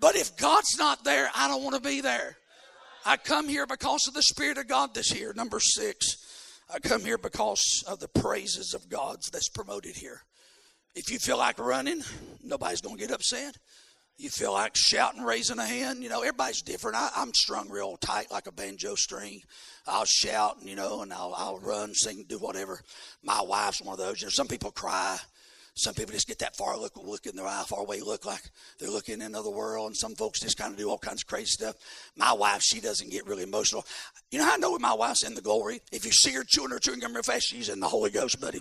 But 0.00 0.14
if 0.14 0.36
God's 0.36 0.78
not 0.78 1.04
there, 1.04 1.30
I 1.34 1.48
don't 1.48 1.64
want 1.64 1.74
to 1.74 1.82
be 1.82 2.00
there. 2.00 2.36
I 3.04 3.16
come 3.16 3.48
here 3.48 3.66
because 3.66 4.06
of 4.06 4.14
the 4.14 4.22
Spirit 4.22 4.58
of 4.58 4.68
God 4.68 4.94
this 4.94 5.14
year. 5.14 5.32
Number 5.34 5.60
six, 5.60 6.18
I 6.70 6.78
come 6.80 7.02
here 7.02 7.16
because 7.16 7.82
of 7.88 7.98
the 7.98 8.08
praises 8.08 8.74
of 8.74 8.90
God's 8.90 9.30
that's 9.30 9.48
promoted 9.48 9.96
here. 9.96 10.20
If 10.94 11.10
you 11.10 11.18
feel 11.18 11.38
like 11.38 11.58
running, 11.58 12.02
nobody's 12.42 12.82
going 12.82 12.96
to 12.96 13.00
get 13.00 13.10
upset. 13.10 13.56
You 14.18 14.28
feel 14.28 14.52
like 14.52 14.72
shouting, 14.76 15.22
raising 15.22 15.60
a 15.60 15.64
hand. 15.64 16.02
You 16.02 16.10
know, 16.10 16.20
everybody's 16.20 16.60
different. 16.60 16.96
I, 16.96 17.10
am 17.16 17.32
strung 17.34 17.70
real 17.70 17.96
tight 17.96 18.30
like 18.30 18.48
a 18.48 18.52
banjo 18.52 18.96
string. 18.96 19.40
I'll 19.86 20.04
shout, 20.04 20.56
you 20.60 20.74
know, 20.74 21.02
and 21.02 21.12
I'll, 21.12 21.32
I'll 21.36 21.58
run, 21.58 21.94
sing, 21.94 22.26
do 22.28 22.38
whatever. 22.38 22.80
My 23.22 23.40
wife's 23.40 23.80
one 23.80 23.98
of 23.98 24.04
those. 24.04 24.20
You 24.20 24.26
know, 24.26 24.30
some 24.30 24.48
people 24.48 24.72
cry. 24.72 25.18
Some 25.78 25.94
people 25.94 26.12
just 26.12 26.26
get 26.26 26.40
that 26.40 26.56
far 26.56 26.76
look, 26.76 26.96
look 26.96 27.26
in 27.26 27.36
their 27.36 27.46
eye, 27.46 27.62
far 27.64 27.82
away 27.82 28.00
look 28.00 28.26
like 28.26 28.42
they're 28.80 28.90
looking 28.90 29.14
in 29.14 29.22
another 29.22 29.50
world. 29.50 29.86
And 29.86 29.96
some 29.96 30.16
folks 30.16 30.40
just 30.40 30.58
kind 30.58 30.72
of 30.72 30.78
do 30.78 30.90
all 30.90 30.98
kinds 30.98 31.22
of 31.22 31.28
crazy 31.28 31.46
stuff. 31.46 31.76
My 32.16 32.32
wife, 32.32 32.62
she 32.62 32.80
doesn't 32.80 33.12
get 33.12 33.28
really 33.28 33.44
emotional. 33.44 33.86
You 34.32 34.40
know 34.40 34.46
how 34.46 34.54
I 34.54 34.56
know 34.56 34.76
my 34.80 34.92
wife's 34.92 35.22
in 35.22 35.36
the 35.36 35.40
glory? 35.40 35.80
If 35.92 36.04
you 36.04 36.10
see 36.10 36.32
her 36.32 36.42
chewing 36.42 36.70
her 36.70 36.80
chewing 36.80 36.98
gum 36.98 37.14
real 37.14 37.22
fast, 37.22 37.46
she's 37.48 37.68
in 37.68 37.78
the 37.78 37.86
Holy 37.86 38.10
Ghost, 38.10 38.40
buddy. 38.40 38.60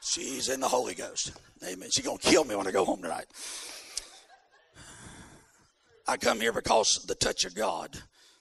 She's 0.00 0.48
in 0.48 0.60
the 0.60 0.68
Holy 0.68 0.94
Ghost. 0.94 1.32
Amen. 1.62 1.90
She's 1.92 2.06
going 2.06 2.16
to 2.16 2.26
kill 2.26 2.44
me 2.44 2.56
when 2.56 2.66
I 2.66 2.70
go 2.70 2.86
home 2.86 3.02
tonight. 3.02 3.26
I 6.08 6.16
come 6.16 6.40
here 6.40 6.54
because 6.54 7.04
the 7.06 7.14
touch 7.14 7.44
of 7.44 7.54
God 7.54 7.94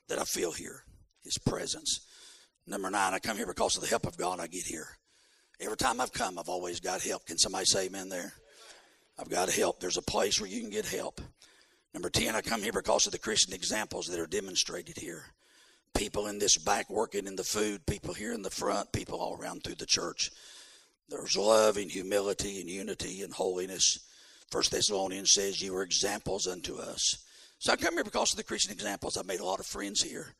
that 0.08 0.18
I 0.18 0.24
feel 0.24 0.54
here, 0.54 0.86
His 1.26 1.38
presence. 1.38 2.00
Number 2.66 2.90
nine, 2.90 3.14
I 3.14 3.20
come 3.20 3.36
here 3.36 3.48
because 3.48 3.76
of 3.76 3.82
the 3.82 3.90
help 3.90 4.08
of 4.08 4.16
God 4.16 4.40
I 4.40 4.48
get 4.48 4.64
here. 4.64 4.98
Every 5.62 5.78
time 5.78 6.02
I've 6.02 6.12
come, 6.12 6.40
I've 6.40 6.50
always 6.50 6.80
got 6.80 7.02
help. 7.02 7.28
Can 7.28 7.38
somebody 7.38 7.66
say 7.66 7.86
amen 7.86 8.10
there? 8.10 8.34
I've 9.20 9.30
got 9.30 9.52
help. 9.52 9.80
There's 9.80 9.98
a 9.98 10.02
place 10.02 10.42
where 10.42 10.50
you 10.50 10.60
can 10.60 10.72
get 10.72 10.86
help. 10.86 11.22
Number 11.94 12.10
10, 12.10 12.36
I 12.36 12.42
come 12.42 12.64
here 12.64 12.74
because 12.74 13.06
of 13.06 13.12
the 13.12 13.20
Christian 13.20 13.54
examples 13.54 14.08
that 14.08 14.20
are 14.20 14.26
demonstrated 14.26 14.98
here. 14.98 15.26
People 15.94 16.28
in 16.28 16.40
this 16.40 16.58
back 16.58 16.90
working 16.90 17.28
in 17.28 17.36
the 17.36 17.44
food, 17.44 17.86
people 17.86 18.14
here 18.14 18.34
in 18.34 18.42
the 18.42 18.50
front, 18.50 18.92
people 18.92 19.20
all 19.20 19.38
around 19.40 19.64
through 19.64 19.76
the 19.76 19.86
church. 19.86 20.32
There's 21.10 21.38
love 21.38 21.78
and 21.78 21.92
humility 21.92 22.60
and 22.62 22.70
unity 22.70 23.22
and 23.22 23.34
holiness. 23.34 24.00
First 24.50 24.72
Thessalonians 24.72 25.34
says, 25.34 25.62
You 25.62 25.76
are 25.76 25.84
examples 25.84 26.48
unto 26.48 26.78
us. 26.78 27.24
So 27.60 27.74
I 27.74 27.76
come 27.76 27.94
here 27.94 28.04
because 28.04 28.32
of 28.32 28.38
the 28.38 28.44
Christian 28.44 28.72
examples. 28.72 29.16
I've 29.16 29.28
made 29.28 29.42
a 29.42 29.46
lot 29.46 29.60
of 29.60 29.68
friends 29.68 30.02
here. 30.02 30.34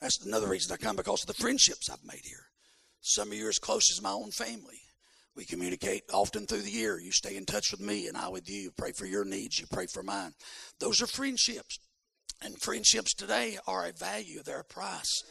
That's 0.00 0.24
another 0.24 0.48
reason 0.48 0.72
I 0.72 0.76
come 0.76 0.96
because 0.96 1.22
of 1.22 1.26
the 1.26 1.34
friendships 1.34 1.90
I've 1.90 2.04
made 2.04 2.22
here. 2.24 2.46
Some 3.06 3.32
of 3.32 3.34
you 3.34 3.44
are 3.44 3.50
as 3.50 3.58
close 3.58 3.90
as 3.92 4.00
my 4.00 4.12
own 4.12 4.30
family. 4.30 4.80
We 5.36 5.44
communicate 5.44 6.04
often 6.10 6.46
through 6.46 6.62
the 6.62 6.70
year. 6.70 6.98
You 6.98 7.12
stay 7.12 7.36
in 7.36 7.44
touch 7.44 7.70
with 7.70 7.80
me 7.82 8.06
and 8.06 8.16
I 8.16 8.28
with 8.28 8.48
you. 8.48 8.70
Pray 8.70 8.92
for 8.92 9.04
your 9.04 9.26
needs. 9.26 9.58
You 9.58 9.66
pray 9.70 9.84
for 9.92 10.02
mine. 10.02 10.32
Those 10.80 11.02
are 11.02 11.06
friendships. 11.06 11.78
And 12.40 12.58
friendships 12.62 13.12
today 13.12 13.58
are 13.66 13.86
a 13.86 13.92
value, 13.92 14.42
they're 14.42 14.60
a 14.60 14.64
price. 14.64 15.22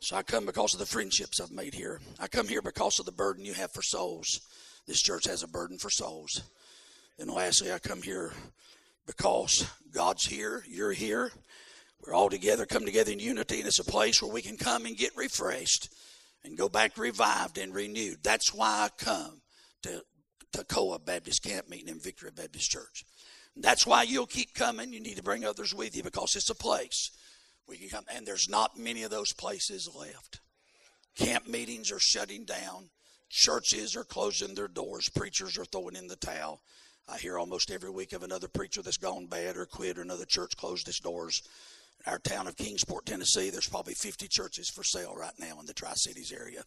So 0.00 0.16
I 0.16 0.24
come 0.24 0.44
because 0.44 0.74
of 0.74 0.80
the 0.80 0.86
friendships 0.86 1.40
I've 1.40 1.52
made 1.52 1.72
here. 1.72 2.00
I 2.18 2.26
come 2.26 2.48
here 2.48 2.60
because 2.60 2.98
of 2.98 3.06
the 3.06 3.12
burden 3.12 3.44
you 3.44 3.54
have 3.54 3.70
for 3.72 3.82
souls. 3.82 4.40
This 4.88 5.00
church 5.00 5.28
has 5.28 5.44
a 5.44 5.48
burden 5.48 5.78
for 5.78 5.90
souls. 5.90 6.42
And 7.20 7.30
lastly, 7.30 7.72
I 7.72 7.78
come 7.78 8.02
here 8.02 8.32
because 9.06 9.70
God's 9.92 10.26
here, 10.26 10.64
you're 10.68 10.92
here. 10.92 11.30
We're 12.04 12.14
all 12.14 12.28
together, 12.28 12.66
come 12.66 12.84
together 12.84 13.12
in 13.12 13.20
unity, 13.20 13.60
and 13.60 13.68
it's 13.68 13.78
a 13.78 13.84
place 13.84 14.20
where 14.20 14.32
we 14.32 14.42
can 14.42 14.56
come 14.56 14.84
and 14.84 14.96
get 14.96 15.16
refreshed 15.16 15.90
and 16.44 16.58
go 16.58 16.68
back 16.68 16.96
revived 16.98 17.58
and 17.58 17.74
renewed. 17.74 18.18
That's 18.22 18.52
why 18.52 18.86
I 18.86 18.88
come 19.02 19.40
to 19.82 20.02
Toccoa 20.54 21.04
Baptist 21.04 21.42
Camp 21.42 21.68
Meeting 21.68 21.88
in 21.88 22.00
Victory 22.00 22.30
Baptist 22.34 22.70
Church. 22.70 23.04
That's 23.56 23.86
why 23.86 24.02
you'll 24.02 24.26
keep 24.26 24.54
coming. 24.54 24.92
You 24.92 25.00
need 25.00 25.16
to 25.16 25.22
bring 25.22 25.44
others 25.44 25.74
with 25.74 25.96
you 25.96 26.02
because 26.02 26.34
it's 26.34 26.50
a 26.50 26.54
place 26.54 27.10
where 27.66 27.78
you 27.78 27.88
come. 27.88 28.04
And 28.14 28.26
there's 28.26 28.48
not 28.48 28.78
many 28.78 29.04
of 29.04 29.10
those 29.10 29.32
places 29.32 29.88
left. 29.96 30.40
Camp 31.16 31.46
meetings 31.46 31.92
are 31.92 32.00
shutting 32.00 32.44
down. 32.44 32.90
Churches 33.30 33.96
are 33.96 34.04
closing 34.04 34.54
their 34.54 34.68
doors. 34.68 35.08
Preachers 35.14 35.56
are 35.56 35.64
throwing 35.64 35.96
in 35.96 36.08
the 36.08 36.16
towel. 36.16 36.60
I 37.08 37.18
hear 37.18 37.38
almost 37.38 37.70
every 37.70 37.90
week 37.90 38.12
of 38.12 38.22
another 38.22 38.48
preacher 38.48 38.82
that's 38.82 38.96
gone 38.96 39.26
bad 39.26 39.56
or 39.56 39.66
quit 39.66 39.98
or 39.98 40.02
another 40.02 40.24
church 40.26 40.56
closed 40.56 40.88
its 40.88 41.00
doors 41.00 41.42
our 42.06 42.18
town 42.18 42.46
of 42.46 42.56
Kingsport, 42.56 43.06
Tennessee, 43.06 43.50
there's 43.50 43.68
probably 43.68 43.94
50 43.94 44.28
churches 44.28 44.68
for 44.68 44.84
sale 44.84 45.14
right 45.16 45.32
now 45.38 45.58
in 45.60 45.66
the 45.66 45.72
Tri 45.72 45.92
Cities 45.94 46.32
area. 46.32 46.62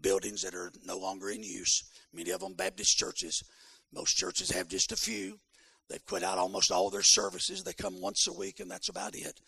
Buildings 0.00 0.42
that 0.42 0.54
are 0.54 0.72
no 0.86 0.98
longer 0.98 1.28
in 1.30 1.42
use, 1.42 1.84
many 2.14 2.30
of 2.30 2.40
them 2.40 2.54
Baptist 2.54 2.96
churches. 2.96 3.42
Most 3.92 4.16
churches 4.16 4.50
have 4.52 4.68
just 4.68 4.92
a 4.92 4.96
few. 4.96 5.38
They've 5.88 6.04
quit 6.06 6.22
out 6.22 6.38
almost 6.38 6.70
all 6.70 6.88
their 6.88 7.02
services. 7.02 7.62
They 7.62 7.72
come 7.72 8.00
once 8.00 8.26
a 8.26 8.32
week, 8.32 8.60
and 8.60 8.70
that's 8.70 8.88
about 8.88 9.14
it. 9.14 9.40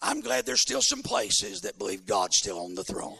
I'm 0.00 0.20
glad 0.20 0.46
there's 0.46 0.62
still 0.62 0.82
some 0.82 1.02
places 1.02 1.60
that 1.60 1.78
believe 1.78 2.06
God's 2.06 2.38
still 2.38 2.58
on 2.58 2.74
the 2.74 2.82
throne. 2.82 3.18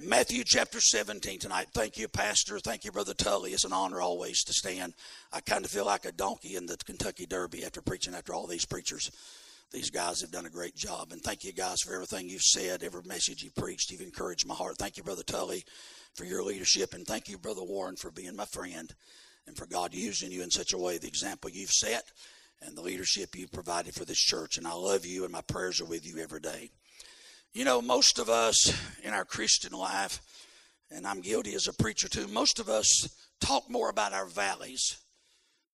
Matthew 0.00 0.42
chapter 0.44 0.80
17 0.80 1.40
tonight. 1.40 1.66
Thank 1.74 1.98
you, 1.98 2.08
Pastor. 2.08 2.58
Thank 2.58 2.84
you, 2.84 2.92
Brother 2.92 3.14
Tully. 3.14 3.52
It's 3.52 3.64
an 3.64 3.72
honor 3.72 4.00
always 4.00 4.42
to 4.44 4.52
stand. 4.52 4.94
I 5.32 5.40
kind 5.40 5.64
of 5.64 5.70
feel 5.70 5.86
like 5.86 6.04
a 6.04 6.12
donkey 6.12 6.56
in 6.56 6.66
the 6.66 6.76
Kentucky 6.76 7.26
Derby 7.26 7.64
after 7.64 7.82
preaching 7.82 8.14
after 8.14 8.32
all 8.32 8.46
these 8.46 8.64
preachers 8.64 9.10
these 9.70 9.90
guys 9.90 10.20
have 10.20 10.30
done 10.30 10.46
a 10.46 10.50
great 10.50 10.74
job. 10.74 11.12
And 11.12 11.20
thank 11.20 11.44
you 11.44 11.52
guys 11.52 11.80
for 11.80 11.94
everything 11.94 12.28
you've 12.28 12.40
said, 12.40 12.82
every 12.82 13.02
message 13.04 13.42
you 13.42 13.50
preached. 13.50 13.90
You've 13.90 14.00
encouraged 14.00 14.46
my 14.46 14.54
heart. 14.54 14.76
Thank 14.78 14.96
you, 14.96 15.02
Brother 15.02 15.22
Tully, 15.22 15.64
for 16.14 16.24
your 16.24 16.42
leadership. 16.42 16.94
And 16.94 17.06
thank 17.06 17.28
you, 17.28 17.38
Brother 17.38 17.62
Warren, 17.62 17.96
for 17.96 18.10
being 18.10 18.34
my 18.36 18.46
friend 18.46 18.92
and 19.46 19.56
for 19.56 19.66
God 19.66 19.94
using 19.94 20.30
you 20.30 20.42
in 20.42 20.50
such 20.50 20.72
a 20.72 20.78
way, 20.78 20.98
the 20.98 21.06
example 21.06 21.50
you've 21.50 21.70
set 21.70 22.04
and 22.62 22.76
the 22.76 22.82
leadership 22.82 23.36
you've 23.36 23.52
provided 23.52 23.94
for 23.94 24.04
this 24.04 24.18
church. 24.18 24.56
And 24.56 24.66
I 24.66 24.72
love 24.72 25.06
you, 25.06 25.24
and 25.24 25.32
my 25.32 25.42
prayers 25.42 25.80
are 25.80 25.86
with 25.86 26.06
you 26.06 26.18
every 26.18 26.40
day. 26.40 26.70
You 27.52 27.64
know, 27.64 27.80
most 27.80 28.18
of 28.18 28.28
us 28.28 28.72
in 29.02 29.12
our 29.12 29.24
Christian 29.24 29.72
life, 29.72 30.20
and 30.90 31.06
I'm 31.06 31.20
guilty 31.20 31.54
as 31.54 31.66
a 31.66 31.72
preacher 31.72 32.08
too, 32.08 32.26
most 32.28 32.58
of 32.58 32.68
us 32.68 33.08
talk 33.40 33.70
more 33.70 33.90
about 33.90 34.12
our 34.12 34.26
valleys 34.26 34.98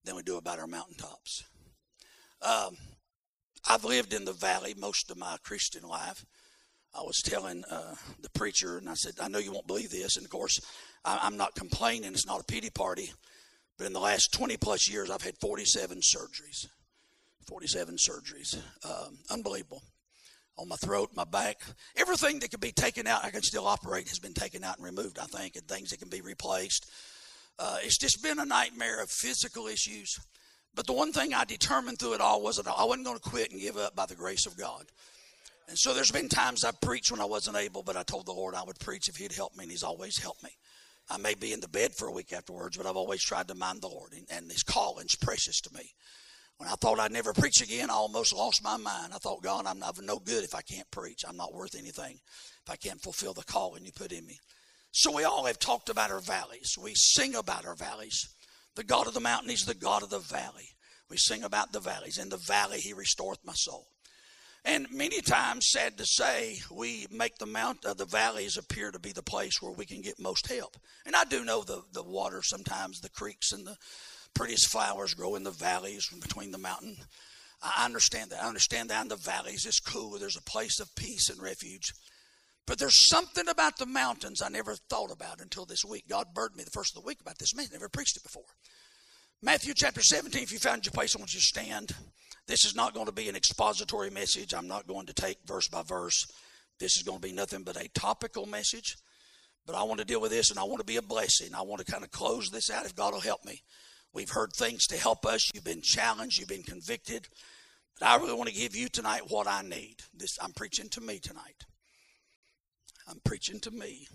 than 0.05 0.17
we 0.17 0.23
do 0.23 0.37
about 0.37 0.59
our 0.59 0.67
mountaintops. 0.67 1.45
Um, 2.43 2.77
I've 3.69 3.85
lived 3.85 4.13
in 4.13 4.25
the 4.25 4.33
valley 4.33 4.75
most 4.77 5.11
of 5.11 5.17
my 5.17 5.37
Christian 5.43 5.83
life. 5.83 6.25
I 6.95 7.03
was 7.03 7.23
telling 7.25 7.65
uh, 7.71 7.95
the 8.21 8.31
preacher, 8.31 8.79
and 8.79 8.89
I 8.89 8.95
said, 8.95 9.15
I 9.21 9.29
know 9.29 9.39
you 9.39 9.53
won't 9.53 9.67
believe 9.67 9.91
this. 9.91 10.17
And 10.17 10.25
of 10.25 10.31
course, 10.31 10.61
I, 11.05 11.27
am 11.27 11.37
not 11.37 11.55
complaining. 11.55 12.13
It's 12.13 12.27
not 12.27 12.41
a 12.41 12.45
pity 12.45 12.71
party. 12.71 13.13
But 13.77 13.87
in 13.87 13.93
the 13.93 14.01
last 14.01 14.33
20 14.33 14.57
plus 14.59 14.89
years, 14.89 15.11
I've 15.11 15.23
had 15.23 15.37
47 15.39 15.99
surgeries. 15.99 16.69
47 17.49 17.97
surgeries. 17.97 18.57
Um, 18.85 19.19
unbelievable. 19.31 19.83
On 20.57 20.69
my 20.69 20.77
throat, 20.77 21.11
my 21.17 21.25
back. 21.25 21.61
Everything 21.97 22.39
that 22.41 22.51
can 22.51 22.61
be 22.61 22.71
taken 22.71 23.09
out, 23.09 23.25
I 23.25 23.31
can 23.31 23.43
still 23.43 23.67
operate, 23.67 24.09
has 24.09 24.21
been 24.21 24.35
taken 24.35 24.63
out 24.63 24.77
and 24.77 24.85
removed, 24.85 25.19
I 25.19 25.25
think, 25.25 25.57
and 25.57 25.67
things 25.67 25.91
that 25.91 25.99
can 25.99 26.11
be 26.11 26.21
replaced. 26.21 26.89
Uh, 27.59 27.79
it's 27.83 27.99
just 27.99 28.23
been 28.23 28.39
a 28.39 28.45
nightmare 28.45 29.03
of 29.03 29.11
physical 29.11 29.67
issues. 29.67 30.21
But 30.75 30.87
the 30.87 30.93
one 30.93 31.13
thing 31.13 31.33
I 31.33 31.45
determined 31.45 31.99
through 31.99 32.15
it 32.15 32.21
all 32.21 32.43
was 32.43 32.57
that 32.57 32.67
I 32.67 32.85
wasn't 32.85 33.07
going 33.07 33.19
to 33.19 33.29
quit 33.31 33.53
and 33.53 33.61
give 33.61 33.77
up 33.77 33.95
by 33.95 34.07
the 34.07 34.15
grace 34.15 34.47
of 34.47 34.57
God. 34.57 34.85
And 35.69 35.79
so 35.79 35.95
there's 35.95 36.11
been 36.11 36.29
times 36.29 36.65
I've 36.65 36.81
preached 36.81 37.11
when 37.11 37.21
I 37.21 37.27
wasn't 37.27 37.57
able, 37.57 37.83
but 37.83 37.97
I 37.97 38.03
told 38.03 38.27
the 38.27 38.33
Lord 38.33 38.55
I 38.55 38.65
would 38.65 38.79
preach 38.79 39.09
if 39.09 39.17
He'd 39.17 39.33
help 39.33 39.57
me, 39.57 39.65
and 39.65 39.71
He's 39.71 39.83
always 39.83 40.19
helped 40.19 40.43
me. 40.43 40.51
I 41.09 41.19
may 41.19 41.35
be 41.35 41.53
in 41.53 41.61
the 41.61 41.69
bed 41.69 41.95
for 41.95 42.09
a 42.09 42.13
week 42.13 42.33
afterwards, 42.33 42.77
but 42.77 42.87
I've 42.87 42.97
always 42.97 43.23
tried 43.23 43.49
to 43.49 43.55
mind 43.55 43.83
the 43.83 43.89
Lord, 43.89 44.13
and, 44.13 44.27
and 44.31 44.51
His 44.51 44.63
calling's 44.63 45.17
precious 45.17 45.61
to 45.63 45.75
me. 45.75 45.93
When 46.59 46.69
I 46.69 46.75
thought 46.75 47.01
I'd 47.01 47.13
never 47.13 47.33
preach 47.33 47.61
again, 47.63 47.91
I 47.91 47.95
almost 47.95 48.35
lost 48.35 48.63
my 48.63 48.77
mind. 48.77 49.13
I 49.13 49.19
thought, 49.19 49.43
God, 49.43 49.67
I'm, 49.67 49.83
I'm 49.83 50.07
no 50.07 50.19
good 50.19 50.45
if 50.45 50.55
I 50.55 50.63
can't 50.63 50.91
preach. 50.91 51.25
I'm 51.27 51.37
not 51.37 51.55
worth 51.55 51.75
anything 51.77 52.19
if 52.65 52.71
I 52.71 52.77
can't 52.77 53.03
fulfill 53.03 53.35
the 53.35 53.43
calling 53.43 53.85
you 53.85 53.93
put 53.93 54.13
in 54.13 54.25
me. 54.25 54.39
So 54.93 55.11
we 55.11 55.25
all 55.25 55.47
have 55.47 55.59
talked 55.59 55.89
about 55.89 56.13
our 56.13 56.21
valleys. 56.21 56.77
We 56.81 56.93
sing 56.95 57.35
about 57.35 57.67
our 57.67 57.75
valleys. 57.75 58.29
The 58.77 58.85
God 58.85 59.07
of 59.07 59.15
the 59.15 59.21
mountain, 59.21 59.51
He's 59.51 59.67
the 59.67 59.75
God 59.75 60.03
of 60.03 60.11
the 60.11 60.19
valley. 60.19 60.71
We 61.11 61.17
sing 61.17 61.45
about 61.45 61.73
the 61.73 61.81
valleys. 61.81 62.19
In 62.19 62.29
the 62.29 62.37
valley, 62.37 62.81
He 62.81 62.93
restoreth 62.93 63.45
my 63.45 63.53
soul. 63.55 63.87
And 64.65 64.91
many 64.91 65.21
times, 65.21 65.67
sad 65.69 65.99
to 65.99 66.07
say, 66.07 66.57
we 66.71 67.07
make 67.11 67.37
the 67.37 67.47
mount, 67.47 67.85
uh, 67.85 67.93
the 67.93 68.07
valleys 68.07 68.57
appear 68.57 68.91
to 68.91 68.99
be 68.99 69.13
the 69.13 69.23
place 69.23 69.61
where 69.61 69.73
we 69.73 69.85
can 69.85 70.01
get 70.01 70.19
most 70.19 70.47
help. 70.51 70.79
And 71.05 71.15
I 71.15 71.25
do 71.25 71.45
know 71.45 71.63
the 71.63 71.83
the 71.93 72.03
water 72.03 72.41
sometimes, 72.43 73.01
the 73.01 73.11
creeks 73.11 73.53
and 73.53 73.67
the 73.67 73.77
prettiest 74.35 74.71
flowers 74.71 75.15
grow 75.15 75.35
in 75.35 75.45
the 75.45 75.51
valleys 75.51 76.09
between 76.21 76.51
the 76.51 76.59
mountain. 76.59 76.97
I 77.63 77.85
understand 77.85 78.31
that. 78.31 78.43
I 78.43 78.49
understand 78.49 78.91
that 78.91 79.03
in 79.03 79.09
the 79.09 79.17
valleys 79.17 79.65
it's 79.67 79.81
cool. 79.81 80.19
There's 80.19 80.37
a 80.37 80.43
place 80.43 80.81
of 80.81 80.95
peace 80.97 81.29
and 81.29 81.43
refuge. 81.43 81.93
But 82.67 82.79
there's 82.79 83.09
something 83.09 83.49
about 83.49 83.77
the 83.77 83.87
mountains 83.87 84.41
I 84.41 84.49
never 84.49 84.75
thought 84.75 85.11
about 85.13 85.41
until 85.41 85.67
this 85.67 85.85
week. 85.85 86.05
God 86.09 86.29
burdened 86.35 86.59
me 86.59 86.65
the 86.65 86.71
first 86.71 86.97
of 86.97 87.03
the 87.03 87.07
week 87.07 87.21
about 87.21 87.39
this 87.39 87.55
man. 87.55 87.67
Never 87.73 87.89
preached 87.89 88.17
it 88.17 88.23
before. 88.23 88.45
Matthew 89.43 89.75
chapter 89.77 90.01
17, 90.01 90.43
if 90.43 90.53
you 90.53 90.59
found 90.59 90.87
your 90.87 90.93
place, 90.93 91.15
I 91.15 91.19
want 91.19 91.35
you 91.35 91.41
to 91.41 91.45
stand. 91.45 91.95
This 92.47 92.65
is 92.65 92.75
not 92.75 92.95
going 92.95 93.07
to 93.07 93.13
be 93.13 93.29
an 93.29 93.37
expository 93.37 94.09
message. 94.09 94.55
I'm 94.55 94.69
not 94.69 94.87
going 94.87 95.07
to 95.07 95.13
take 95.13 95.39
verse 95.47 95.69
by 95.69 95.83
verse. 95.83 96.27
This 96.79 96.97
is 96.97 97.03
going 97.03 97.21
to 97.21 97.27
be 97.27 97.33
nothing 97.33 97.63
but 97.63 97.77
a 97.77 97.89
topical 97.89 98.47
message. 98.47 98.97
But 99.67 99.77
I 99.77 99.83
want 99.83 100.01
to 100.01 100.07
deal 100.07 100.21
with 100.21 100.31
this 100.31 100.51
and 100.51 100.59
I 100.59 100.65
want 100.65 100.79
to 100.81 100.87
be 100.87 100.97
a 100.97 101.03
blessing. 101.03 101.55
I 101.55 101.63
want 101.63 101.85
to 101.85 101.91
kind 101.91 102.05
of 102.05 102.11
close 102.11 102.51
this 102.51 102.71
out 102.71 102.87
if 102.87 102.97
God 102.97 103.13
will 103.13 103.21
help 103.21 103.45
me. 103.45 103.63
We've 104.15 104.31
heard 104.31 104.53
things 104.53 104.87
to 104.87 104.97
help 104.97 105.27
us. 105.27 105.51
You've 105.55 105.65
been 105.65 105.83
challenged. 105.83 106.39
You've 106.39 106.49
been 106.49 106.63
convicted. 106.63 107.29
But 107.99 108.09
I 108.09 108.17
really 108.17 108.35
want 108.35 108.49
to 108.49 108.55
give 108.55 108.75
you 108.77 108.89
tonight 108.89 109.23
what 109.29 109.47
I 109.47 109.63
need. 109.63 109.97
This 110.15 110.39
I'm 110.41 110.53
preaching 110.53 110.89
to 110.91 111.01
me 111.01 111.19
tonight. 111.19 111.65
I'm 113.09 113.21
preaching 113.25 113.61
to 113.61 113.71
me. 113.71 114.07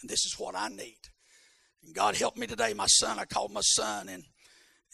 And 0.00 0.10
this 0.10 0.24
is 0.24 0.36
what 0.38 0.54
I 0.56 0.68
need. 0.68 0.98
And 1.84 1.94
God 1.94 2.16
helped 2.16 2.38
me 2.38 2.46
today. 2.46 2.74
My 2.74 2.86
son, 2.86 3.18
I 3.18 3.24
called 3.24 3.52
my 3.52 3.62
son 3.62 4.08
and 4.08 4.24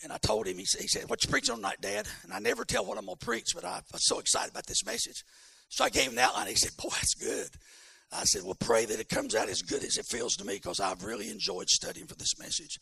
and 0.03 0.13
I 0.13 0.19
told 0.19 0.49
him, 0.49 0.59
he 0.59 0.65
said, 0.65 0.81
he 0.81 0.89
said, 0.89 1.09
What 1.09 1.23
you 1.23 1.31
preaching 1.31 1.55
tonight, 1.55 1.81
Dad? 1.81 2.09
And 2.25 2.33
I 2.33 2.41
never 2.41 2.65
tell 2.65 2.85
what 2.85 2.99
I'm 2.99 3.07
going 3.07 3.17
to 3.19 3.25
preach, 3.25 3.51
but 3.55 3.65
I, 3.65 3.77
am 3.77 3.99
so 3.99 4.19
excited 4.19 4.51
about 4.51 4.67
this 4.67 4.85
message. 4.85 5.23
So 5.69 5.85
I 5.85 5.91
gave 5.91 6.09
him 6.09 6.17
the 6.17 6.23
outline. 6.23 6.49
He 6.49 6.57
said, 6.57 6.77
Boy, 6.77 6.89
that's 6.91 7.15
good. 7.15 7.49
I 8.11 8.25
said, 8.25 8.43
Well, 8.43 8.57
pray 8.59 8.85
that 8.85 8.99
it 8.99 9.09
comes 9.09 9.35
out 9.35 9.49
as 9.49 9.63
good 9.63 9.85
as 9.85 9.99
it 9.99 10.07
feels 10.07 10.35
to 10.37 10.45
me 10.45 10.55
because 10.55 10.81
I've 10.81 11.05
really 11.05 11.31
enjoyed 11.31 11.69
studying 11.69 12.07
for 12.07 12.17
this 12.17 12.39
message. 12.39 12.79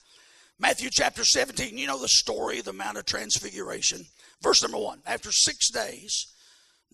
Matthew 0.58 0.88
chapter 0.90 1.24
17, 1.24 1.76
you 1.76 1.86
know 1.86 2.00
the 2.00 2.08
story, 2.08 2.60
the 2.60 2.72
Mount 2.72 2.98
of 2.98 3.06
Transfiguration. 3.06 4.04
Verse 4.42 4.62
number 4.62 4.78
one 4.78 5.02
After 5.04 5.30
six 5.30 5.70
days, 5.70 6.26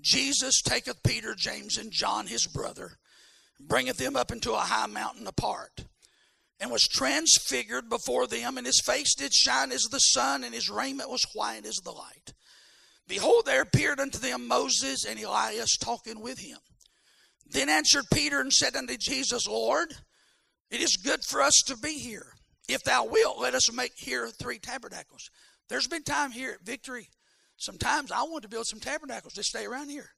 Jesus 0.01 0.61
taketh 0.61 1.03
Peter, 1.05 1.35
James, 1.37 1.79
and 1.79 1.93
John, 1.93 2.27
his 2.27 2.47
brother, 2.47 2.99
bringeth 3.61 3.97
them 3.97 4.17
up 4.17 4.31
into 4.31 4.53
a 4.53 4.59
high 4.59 4.87
mountain 4.87 5.27
apart, 5.27 5.85
and 6.61 6.71
was 6.71 6.83
transfigured 6.85 7.89
before 7.89 8.27
them, 8.27 8.57
and 8.57 8.67
his 8.67 8.81
face 8.85 9.15
did 9.15 9.33
shine 9.33 9.73
as 9.73 9.83
the 9.85 9.99
sun, 9.99 10.45
and 10.45 10.55
his 10.55 10.71
raiment 10.71 11.11
was 11.11 11.27
white 11.35 11.67
as 11.67 11.77
the 11.77 11.93
light. 11.93 12.33
Behold, 13.09 13.45
there 13.47 13.63
appeared 13.63 14.01
unto 14.01 14.19
them 14.19 14.49
Moses 14.49 15.05
and 15.05 15.21
Elias 15.21 15.77
talking 15.77 16.21
with 16.21 16.39
him. 16.39 16.59
Then 17.49 17.69
answered 17.69 18.05
Peter 18.13 18.41
and 18.41 18.53
said 18.53 18.75
unto 18.75 18.97
Jesus, 18.97 19.47
Lord, 19.47 19.95
it 20.71 20.81
is 20.81 20.97
good 20.97 21.23
for 21.25 21.41
us 21.41 21.63
to 21.67 21.77
be 21.77 21.99
here. 21.99 22.33
If 22.69 22.83
thou 22.83 23.05
wilt, 23.05 23.39
let 23.39 23.55
us 23.55 23.73
make 23.73 23.93
here 23.97 24.29
three 24.29 24.59
tabernacles. 24.59 25.31
There's 25.69 25.87
been 25.87 26.03
time 26.03 26.33
here 26.33 26.53
at 26.53 26.67
Victory. 26.67 27.09
Sometimes 27.57 28.11
I 28.11 28.23
want 28.25 28.43
to 28.43 28.49
build 28.49 28.67
some 28.67 28.81
tabernacles 28.81 29.35
to 29.35 29.45
stay 29.45 29.65
around 29.67 29.91
here. 29.91 30.11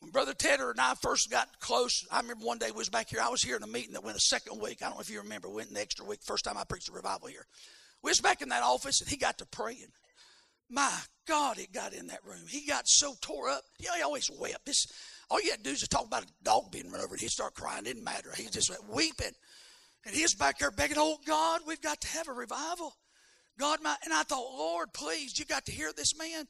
When 0.00 0.10
Brother 0.10 0.34
Tedder 0.34 0.70
and 0.70 0.80
I 0.80 0.94
first 0.94 1.30
got 1.30 1.58
close, 1.60 2.04
I 2.10 2.20
remember 2.20 2.44
one 2.44 2.58
day 2.58 2.70
we 2.70 2.78
was 2.78 2.88
back 2.88 3.08
here. 3.10 3.20
I 3.20 3.28
was 3.28 3.42
here 3.42 3.56
in 3.56 3.62
a 3.62 3.66
meeting 3.66 3.94
that 3.94 4.04
went 4.04 4.16
a 4.16 4.20
second 4.20 4.60
week. 4.60 4.78
I 4.80 4.86
don't 4.86 4.94
know 4.94 5.00
if 5.00 5.10
you 5.10 5.20
remember. 5.20 5.48
Went 5.48 5.70
an 5.70 5.76
extra 5.76 6.04
week. 6.06 6.20
First 6.24 6.44
time 6.44 6.56
I 6.56 6.64
preached 6.64 6.88
a 6.88 6.92
revival 6.92 7.28
here. 7.28 7.46
We 8.02 8.10
was 8.10 8.20
back 8.20 8.42
in 8.42 8.48
that 8.50 8.62
office, 8.62 9.00
and 9.00 9.10
he 9.10 9.16
got 9.16 9.38
to 9.38 9.46
praying. 9.46 9.88
My 10.70 10.92
God, 11.26 11.58
it 11.58 11.72
got 11.72 11.94
in 11.94 12.08
that 12.08 12.24
room. 12.24 12.44
He 12.48 12.66
got 12.66 12.86
so 12.86 13.14
tore 13.20 13.48
up. 13.48 13.62
You 13.80 13.88
know, 13.88 13.96
he 13.96 14.02
always 14.02 14.30
wept. 14.38 14.66
This 14.66 14.86
all 15.30 15.40
you 15.42 15.50
had 15.50 15.58
to 15.58 15.64
do 15.64 15.70
is 15.70 15.80
just 15.80 15.90
talk 15.90 16.06
about 16.06 16.22
a 16.22 16.28
dog 16.42 16.70
being 16.70 16.90
run 16.90 17.00
over, 17.00 17.14
and 17.14 17.20
he'd 17.20 17.30
start 17.30 17.54
crying. 17.54 17.80
It 17.80 17.94
didn't 17.94 18.04
matter. 18.04 18.32
He 18.36 18.48
just 18.48 18.70
went 18.70 18.88
weeping. 18.88 19.32
And 20.06 20.14
he 20.14 20.22
was 20.22 20.34
back 20.34 20.58
there 20.58 20.70
begging, 20.70 20.96
Oh 20.98 21.18
God, 21.26 21.62
we've 21.66 21.80
got 21.80 22.00
to 22.02 22.08
have 22.08 22.28
a 22.28 22.32
revival. 22.32 22.94
God, 23.58 23.80
my 23.82 23.96
and 24.04 24.14
I 24.14 24.22
thought, 24.22 24.56
Lord, 24.56 24.92
please, 24.94 25.38
you 25.38 25.44
got 25.44 25.66
to 25.66 25.72
hear 25.72 25.92
this 25.92 26.16
man. 26.16 26.46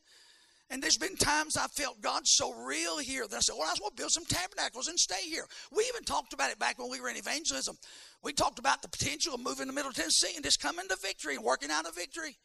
And 0.71 0.83
there's 0.83 0.99
been 0.99 1.17
times 1.17 1.57
I 1.57 1.67
felt 1.69 2.03
God 2.03 2.27
so 2.27 2.53
real 2.53 2.99
here 2.99 3.27
that 3.27 3.37
I 3.37 3.41
said, 3.41 3.55
Well, 3.59 3.67
I 3.67 3.71
just 3.71 3.81
want 3.81 3.97
to 3.97 4.03
build 4.03 4.13
some 4.13 4.27
tabernacles 4.27 4.89
and 4.89 4.99
stay 4.99 5.23
here. 5.23 5.47
We 5.75 5.85
even 5.85 6.05
talked 6.05 6.35
about 6.35 6.51
it 6.51 6.59
back 6.59 6.79
when 6.79 6.91
we 6.91 7.01
were 7.01 7.09
in 7.09 7.17
evangelism. 7.17 7.77
We 8.23 8.33
talked 8.33 8.59
about 8.59 8.83
the 8.83 8.89
potential 8.89 9.35
of 9.35 9.41
moving 9.41 9.67
to 9.67 9.73
Middle 9.73 9.93
Tennessee 9.93 10.35
and 10.35 10.45
just 10.45 10.61
coming 10.61 10.87
to 10.89 10.97
victory 11.01 11.37
and 11.37 11.45
working 11.45 11.71
out 11.71 11.89
a 11.89 11.93
victory. 11.93 12.37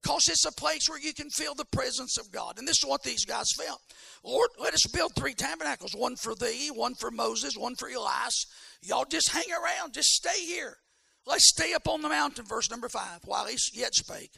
Because 0.00 0.28
it's 0.28 0.44
a 0.44 0.52
place 0.52 0.88
where 0.88 0.98
you 0.98 1.14
can 1.14 1.30
feel 1.30 1.54
the 1.54 1.64
presence 1.64 2.18
of 2.18 2.32
God. 2.32 2.58
And 2.58 2.66
this 2.66 2.78
is 2.78 2.88
what 2.88 3.04
these 3.04 3.24
guys 3.24 3.46
felt. 3.56 3.80
Lord, 4.24 4.50
let 4.58 4.74
us 4.74 4.86
build 4.92 5.12
three 5.14 5.34
tabernacles 5.34 5.94
one 5.94 6.16
for 6.16 6.34
thee, 6.34 6.70
one 6.72 6.94
for 6.94 7.10
Moses, 7.10 7.56
one 7.56 7.76
for 7.76 7.88
Elias. 7.88 8.46
Y'all 8.82 9.04
just 9.04 9.30
hang 9.30 9.50
around, 9.52 9.94
just 9.94 10.08
stay 10.08 10.44
here. 10.44 10.76
Let's 11.24 11.48
stay 11.48 11.72
up 11.72 11.86
on 11.86 12.02
the 12.02 12.08
mountain, 12.08 12.44
verse 12.44 12.68
number 12.68 12.88
five. 12.88 13.20
While 13.24 13.46
he 13.46 13.56
yet 13.74 13.94
spake, 13.94 14.32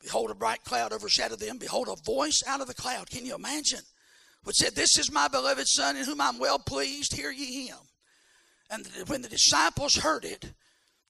behold, 0.00 0.30
a 0.30 0.34
bright 0.34 0.64
cloud 0.64 0.92
overshadowed 0.92 1.40
them. 1.40 1.58
Behold, 1.58 1.88
a 1.88 1.96
voice 2.04 2.42
out 2.46 2.60
of 2.60 2.66
the 2.66 2.74
cloud. 2.74 3.10
Can 3.10 3.26
you 3.26 3.34
imagine? 3.34 3.80
Which 4.44 4.56
said, 4.56 4.74
This 4.74 4.98
is 4.98 5.10
my 5.10 5.28
beloved 5.28 5.66
Son, 5.66 5.96
in 5.96 6.04
whom 6.04 6.20
I'm 6.20 6.38
well 6.38 6.58
pleased. 6.58 7.14
Hear 7.14 7.30
ye 7.30 7.66
him. 7.68 7.78
And 8.70 8.86
when 9.06 9.22
the 9.22 9.28
disciples 9.28 9.96
heard 9.96 10.24
it, 10.24 10.52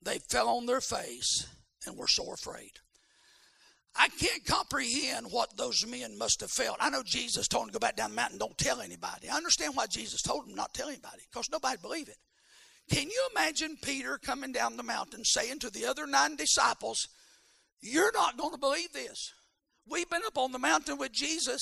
they 0.03 0.19
fell 0.19 0.49
on 0.49 0.67
their 0.67 0.81
face 0.81 1.47
and 1.87 1.97
were 1.97 2.09
sore 2.09 2.35
afraid. 2.35 2.73
I 3.97 4.09
can't 4.09 4.45
comprehend 4.45 5.27
what 5.31 5.57
those 5.57 5.87
men 5.87 6.19
must 6.19 6.41
have 6.41 6.51
felt. 6.51 6.79
I 6.81 6.91
know 6.91 7.03
Jesus 7.05 7.47
told 7.47 7.65
them 7.65 7.69
to 7.69 7.75
go 7.75 7.79
back 7.79 7.97
down 7.97 8.11
the 8.11 8.17
mountain, 8.17 8.39
don't 8.39 8.59
tell 8.59 8.81
anybody. 8.81 9.29
I 9.29 9.37
understand 9.37 9.77
why 9.77 9.87
Jesus 9.87 10.21
told 10.21 10.49
them 10.49 10.57
not 10.57 10.75
to 10.75 10.81
tell 10.81 10.89
anybody, 10.89 11.23
because 11.31 11.49
nobody 11.51 11.77
believed 11.81 12.09
it. 12.09 12.17
Can 12.91 13.09
you 13.09 13.29
imagine 13.35 13.79
Peter 13.83 14.19
coming 14.19 14.53
down 14.53 14.77
the 14.77 14.83
mountain 14.83 15.25
saying 15.25 15.61
to 15.61 15.71
the 15.71 15.87
other 15.87 16.07
nine 16.07 16.37
disciples, 16.37 17.09
You're 17.85 18.13
not 18.13 18.39
going 18.39 18.53
to 18.53 18.59
believe 18.59 18.95
this. 18.95 19.35
We've 19.87 20.09
been 20.09 20.23
up 20.27 20.39
on 20.39 20.53
the 20.53 20.59
mountain 20.59 20.97
with 20.97 21.13
Jesus. 21.13 21.61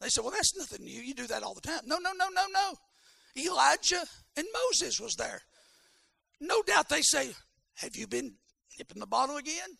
They 0.00 0.08
said, 0.08 0.22
Well, 0.22 0.30
that's 0.30 0.56
nothing 0.56 0.84
new. 0.84 1.00
You 1.00 1.12
do 1.12 1.26
that 1.26 1.42
all 1.42 1.54
the 1.54 1.60
time. 1.60 1.80
No, 1.86 1.98
no, 1.98 2.12
no, 2.16 2.26
no, 2.32 2.44
no. 2.54 2.74
Elijah 3.36 4.04
and 4.36 4.46
Moses 4.64 5.00
was 5.00 5.16
there. 5.16 5.42
No 6.40 6.62
doubt 6.62 6.88
they 6.88 7.02
say, 7.02 7.32
Have 7.74 7.96
you 7.96 8.06
been 8.06 8.34
nipping 8.78 9.00
the 9.00 9.08
bottle 9.08 9.38
again? 9.38 9.76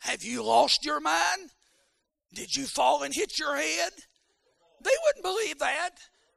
Have 0.00 0.24
you 0.24 0.42
lost 0.42 0.84
your 0.84 1.00
mind? 1.00 1.50
Did 2.34 2.56
you 2.56 2.64
fall 2.66 3.04
and 3.04 3.14
hit 3.14 3.38
your 3.38 3.56
head? 3.56 3.92
They 4.82 4.90
wouldn't 5.04 5.22
believe 5.22 5.60
that. 5.60 5.90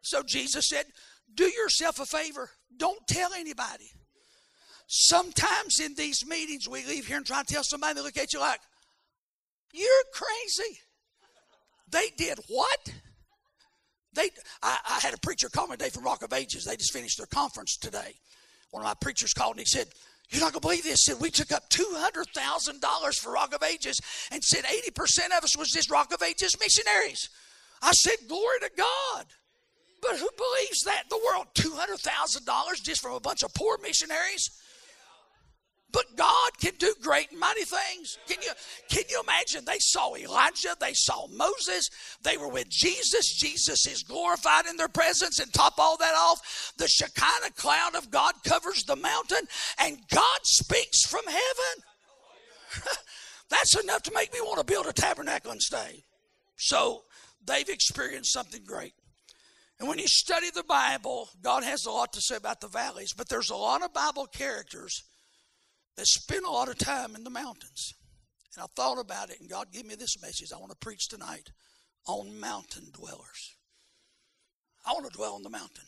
So 0.04 0.21
Jesus 0.21 0.69
said, 0.69 0.86
Do 1.34 1.45
yourself 1.45 2.00
a 2.00 2.06
favor. 2.06 2.52
Don't 2.78 3.00
tell 3.08 3.34
anybody. 3.34 3.89
Sometimes 4.88 5.80
in 5.80 5.95
these 5.95 6.26
meetings, 6.26 6.67
we 6.67 6.86
leave 6.86 7.08
here 7.08 7.17
and 7.17 7.26
try 7.26 7.43
to 7.43 7.54
tell 7.54 7.63
somebody, 7.63 7.95
they 7.95 8.02
look 8.02 8.17
at 8.17 8.34
you 8.34 8.39
like, 8.39 8.60
You're 9.73 9.89
crazy. 10.13 10.80
They 11.89 12.10
did 12.17 12.39
what? 12.47 12.93
They, 14.13 14.30
I, 14.63 14.78
I 14.89 15.00
had 15.00 15.13
a 15.13 15.19
preacher 15.19 15.47
call 15.47 15.67
me 15.67 15.78
today 15.78 15.89
from 15.89 16.04
Rock 16.04 16.23
of 16.23 16.34
Ages. 16.34 16.65
They 16.65 16.76
just 16.76 16.91
finished 16.91 17.17
their 17.17 17.28
conference 17.28 17.78
today. 17.78 18.15
One 18.71 18.82
of 18.82 18.88
my 18.88 18.95
preachers 19.00 19.34
called 19.34 19.52
and 19.52 19.60
he 19.60 19.65
said, 19.65 19.88
you're 20.30 20.41
not 20.41 20.52
going 20.52 20.62
to 20.62 20.67
believe 20.67 20.84
this. 20.84 21.06
Said 21.06 21.17
we 21.21 21.30
took 21.30 21.52
up 21.52 21.69
$200,000 21.69 23.15
for 23.15 23.32
Rock 23.32 23.56
of 23.56 23.63
Ages 23.63 24.00
and 24.32 24.43
said 24.43 24.65
80% 24.65 25.38
of 25.38 25.43
us 25.43 25.58
was 25.58 25.69
just 25.69 25.89
Rock 25.89 26.13
of 26.13 26.21
Ages 26.21 26.58
missionaries. 26.60 27.30
I 27.82 27.91
said, 27.91 28.28
Glory 28.28 28.60
to 28.62 28.71
God. 28.76 29.26
But 30.02 30.17
who 30.17 30.30
believes 30.38 30.84
that 30.84 31.04
in 31.04 31.10
the 31.10 31.21
world? 31.26 31.47
$200,000 31.56 32.84
just 32.84 33.02
from 33.02 33.13
a 33.13 33.19
bunch 33.19 33.41
of 33.43 33.54
poor 33.54 33.78
missionaries? 33.82 34.50
But 35.91 36.17
God 36.17 36.52
can 36.60 36.73
do 36.78 36.93
great 37.02 37.32
and 37.32 37.39
mighty 37.39 37.63
things. 37.63 38.17
Can 38.28 38.38
you 38.41 38.52
can 38.89 39.04
you 39.10 39.21
imagine? 39.21 39.63
They 39.65 39.80
saw 39.80 40.15
Elijah, 40.15 40.76
they 40.80 40.93
saw 40.93 41.28
Moses, 41.28 41.89
they 42.21 42.38
were 42.38 42.50
with 42.50 42.69
Jesus. 42.69 43.34
Jesus 43.34 43.88
is 43.88 44.04
glorified 44.04 44.65
in 44.65 44.76
their 44.76 44.89
presence, 44.89 45.39
and 45.39 45.52
top 45.54 45.76
all 45.78 45.97
that 45.97 46.13
off, 46.13 46.73
the 46.78 46.89
Shekinah 46.89 47.54
cloud 47.56 47.95
of 47.95 48.12
God 48.12 48.34
covers 48.43 48.84
the 48.84 48.97
mountain, 48.97 49.47
and 49.80 49.97
God 50.12 50.39
speaks 50.43 51.04
from 51.06 51.26
heaven. 51.26 51.84
That's 53.50 53.82
enough 53.82 54.04
to 54.04 54.13
make 54.13 54.34
me 54.34 54.41
want 54.41 54.60
to 54.60 54.65
build 54.65 54.88
a 54.88 54.93
tabernacle 54.93 55.52
and 55.52 55.62
stay. 55.62 56.04
So 56.58 57.04
they've 57.45 57.69
experienced 57.69 58.34
something 58.34 58.63
great. 58.65 58.93
And 59.80 59.88
when 59.88 60.00
you 60.00 60.08
study 60.08 60.50
the 60.54 60.63
Bible, 60.63 61.30
God 61.41 61.63
has 61.63 61.86
a 61.86 61.91
lot 61.91 62.12
to 62.13 62.21
say 62.21 62.36
about 62.36 62.60
the 62.60 62.67
valleys, 62.67 63.13
but 63.15 63.30
there's 63.30 63.52
a 63.52 63.56
lot 63.56 63.84
of 63.84 63.93
Bible 63.93 64.26
characters 64.26 65.04
that 65.97 66.07
spend 66.07 66.45
a 66.45 66.51
lot 66.51 66.69
of 66.69 66.77
time 66.77 67.15
in 67.15 67.23
the 67.23 67.29
mountains. 67.29 67.93
And 68.55 68.63
I 68.63 68.67
thought 68.75 68.99
about 68.99 69.29
it, 69.29 69.39
and 69.41 69.49
God 69.49 69.71
gave 69.73 69.86
me 69.86 69.95
this 69.95 70.21
message 70.21 70.49
I 70.55 70.60
want 70.60 70.71
to 70.71 70.77
preach 70.77 71.10
tonight 71.10 71.49
on 72.07 72.39
mountain 72.39 72.86
dwellers. 72.93 73.55
I 74.86 74.93
want 74.93 75.12
to 75.12 75.17
dwell 75.17 75.33
on 75.33 75.43
the 75.43 75.49
mountain. 75.49 75.83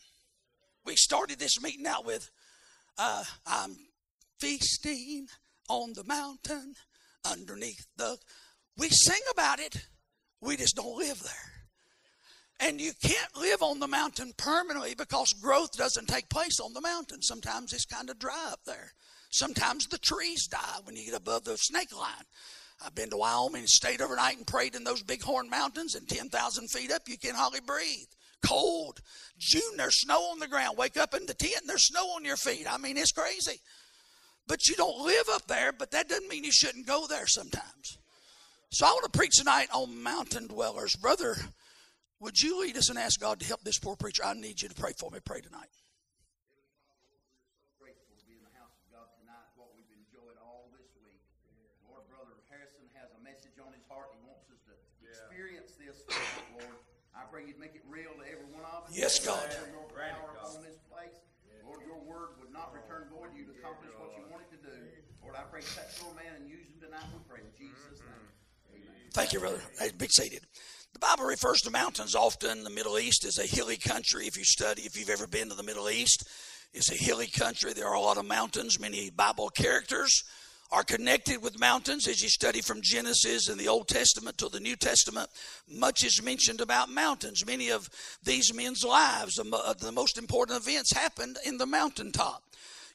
We 0.86 0.96
started 0.96 1.40
this 1.40 1.62
meeting 1.62 1.88
out 1.88 2.06
with 2.06 2.30
uh, 2.98 3.24
I'm 3.48 3.78
feasting 4.40 5.28
on 5.70 5.94
the 5.94 6.04
mountain 6.04 6.74
underneath 7.30 7.88
the. 7.96 8.18
We 8.78 8.90
sing 8.90 9.22
about 9.32 9.60
it, 9.60 9.86
we 10.42 10.58
just 10.58 10.76
don't 10.76 10.98
live 10.98 11.22
there. 11.22 11.34
And 12.62 12.82
you 12.82 12.92
can't 13.02 13.38
live 13.38 13.62
on 13.62 13.80
the 13.80 13.88
mountain 13.88 14.34
permanently 14.36 14.94
because 14.94 15.32
growth 15.42 15.78
doesn't 15.78 16.08
take 16.08 16.30
place 16.30 16.60
on 16.60 16.74
the 16.74 16.82
mountain. 16.82 17.22
Sometimes 17.22 17.72
it's 17.72 17.86
kind 17.86 18.10
of 18.10 18.20
dry 18.20 18.50
up 18.52 18.60
there. 18.66 18.92
Sometimes 19.30 19.88
the 19.88 19.98
trees 19.98 20.48
die 20.48 20.80
when 20.84 20.96
you 20.96 21.06
get 21.06 21.16
above 21.16 21.44
the 21.44 21.56
snake 21.58 21.96
line. 21.96 22.26
I've 22.84 22.96
been 22.96 23.10
to 23.10 23.18
Wyoming 23.18 23.62
and 23.62 23.70
stayed 23.70 24.02
overnight 24.02 24.38
and 24.38 24.48
prayed 24.48 24.76
in 24.76 24.84
those 24.84 25.04
big 25.04 25.22
horn 25.22 25.50
mountains, 25.50 25.96
and 25.96 26.08
10,000 26.08 26.68
feet 26.70 26.92
up, 26.92 27.04
you 27.08 27.18
can 27.18 27.36
hardly 27.36 27.60
breathe. 27.60 28.08
Cold. 28.46 29.02
June, 29.38 29.76
there's 29.76 30.00
snow 30.00 30.32
on 30.32 30.40
the 30.40 30.48
ground. 30.48 30.78
Wake 30.78 30.98
up 30.98 31.14
in 31.14 31.26
the 31.26 31.34
tent, 31.34 31.64
there's 31.68 31.88
snow 31.88 32.06
on 32.16 32.24
your 32.24 32.38
feet. 32.38 32.72
I 32.72 32.78
mean, 32.78 32.98
it's 32.98 33.12
crazy. 33.12 33.60
But 34.48 34.68
you 34.68 34.76
don't 34.76 35.06
live 35.06 35.28
up 35.32 35.46
there, 35.48 35.72
but 35.72 35.92
that 35.92 36.10
doesn't 36.10 36.30
mean 36.30 36.44
you 36.44 36.52
shouldn't 36.52 36.88
go 36.88 37.06
there 37.06 37.28
sometimes. 37.28 37.98
So 38.72 38.86
I 38.86 38.92
want 38.92 39.12
to 39.12 39.18
preach 39.18 39.36
tonight 39.36 39.68
on 39.74 40.02
mountain 40.02 40.48
dwellers. 40.48 40.96
Brother, 40.96 41.36
would 42.20 42.40
you 42.40 42.62
lead 42.62 42.78
us 42.78 42.90
and 42.90 42.98
ask 42.98 43.20
God 43.20 43.40
to 43.42 43.46
help 43.46 43.62
this 43.64 43.78
poor 43.78 43.96
preacher? 43.96 44.24
I 44.24 44.34
need 44.34 44.62
you 44.62 44.70
to 44.70 44.76
pray 44.76 44.94
for 44.98 45.12
me. 45.12 45.20
Pray 45.24 45.42
tonight. 45.42 45.70
pray 57.30 57.46
you'd 57.46 57.60
make 57.60 57.76
it 57.76 57.86
real 57.88 58.10
to 58.18 58.26
every 58.26 58.50
one 58.50 58.66
of 58.66 58.89
us. 58.89 58.89
Yes, 59.00 59.18
God. 59.26 59.40
on 60.44 60.62
this 60.62 60.76
place. 60.92 61.16
Lord, 61.66 61.80
your 61.88 62.04
word 62.04 62.36
would 62.42 62.52
not 62.52 62.74
return 62.74 63.08
void. 63.10 63.30
You'd 63.34 63.48
accomplish 63.56 63.92
what 63.98 64.12
you 64.18 64.24
wanted 64.30 64.52
to 64.52 64.58
do. 64.58 64.76
Lord, 65.24 65.36
I 65.38 65.44
pray 65.50 65.62
touch 65.62 66.04
your 66.04 66.14
man 66.16 66.36
and 66.36 66.50
use 66.50 66.68
him 66.68 66.84
tonight. 66.84 67.08
We 67.14 67.20
pray 67.30 67.40
in 67.40 67.52
Jesus' 67.58 68.04
name. 68.04 68.76
Amen. 68.76 68.92
Thank 69.14 69.32
you, 69.32 69.40
brother. 69.40 69.62
Be 69.98 70.08
seated. 70.10 70.42
The 70.92 71.00
Bible 71.00 71.24
refers 71.24 71.62
to 71.62 71.72
mountains 71.72 72.14
often. 72.14 72.66
The 72.66 72.70
Middle 72.70 73.00
East 73.00 73.24
is 73.24 73.38
a 73.38 73.48
hilly 73.48 73.78
country. 73.78 74.28
If 74.28 74.36
you 74.36 74.44
study, 74.44 74.82
if 74.82 75.00
you've 75.00 75.10
ever 75.10 75.28
been 75.28 75.48
to 75.48 75.56
the 75.56 75.64
Middle 75.64 75.90
East, 75.90 76.28
it's 76.74 76.92
a 76.92 77.02
hilly 77.02 77.28
country. 77.28 77.72
There 77.72 77.88
are 77.88 77.96
a 77.96 78.02
lot 78.02 78.18
of 78.18 78.26
mountains, 78.26 78.82
many 78.82 79.12
Bible 79.12 79.50
characters 79.50 80.26
are 80.72 80.84
connected 80.84 81.42
with 81.42 81.60
mountains 81.60 82.08
as 82.08 82.22
you 82.22 82.30
study 82.30 82.62
from 82.62 82.82
Genesis 82.82 83.50
and 83.50 83.60
the 83.60 83.68
Old 83.68 83.88
Testament 83.88 84.38
to 84.38 84.50
the 84.50 84.60
New 84.60 84.76
Testament. 84.76 85.30
Much 85.68 86.04
is 86.04 86.22
mentioned 86.24 86.62
about 86.62 86.90
mountains. 86.90 87.46
Many 87.46 87.70
of 87.70 87.90
these 88.24 88.54
men's 88.54 88.84
lives, 88.84 89.36
the 89.36 89.50
uh, 89.52 89.92
most 89.92 90.18
important 90.18 90.62
events 90.62 90.94
happened 90.94 91.38
in 91.44 91.58
the 91.58 91.66
mountaintop. 91.66 92.44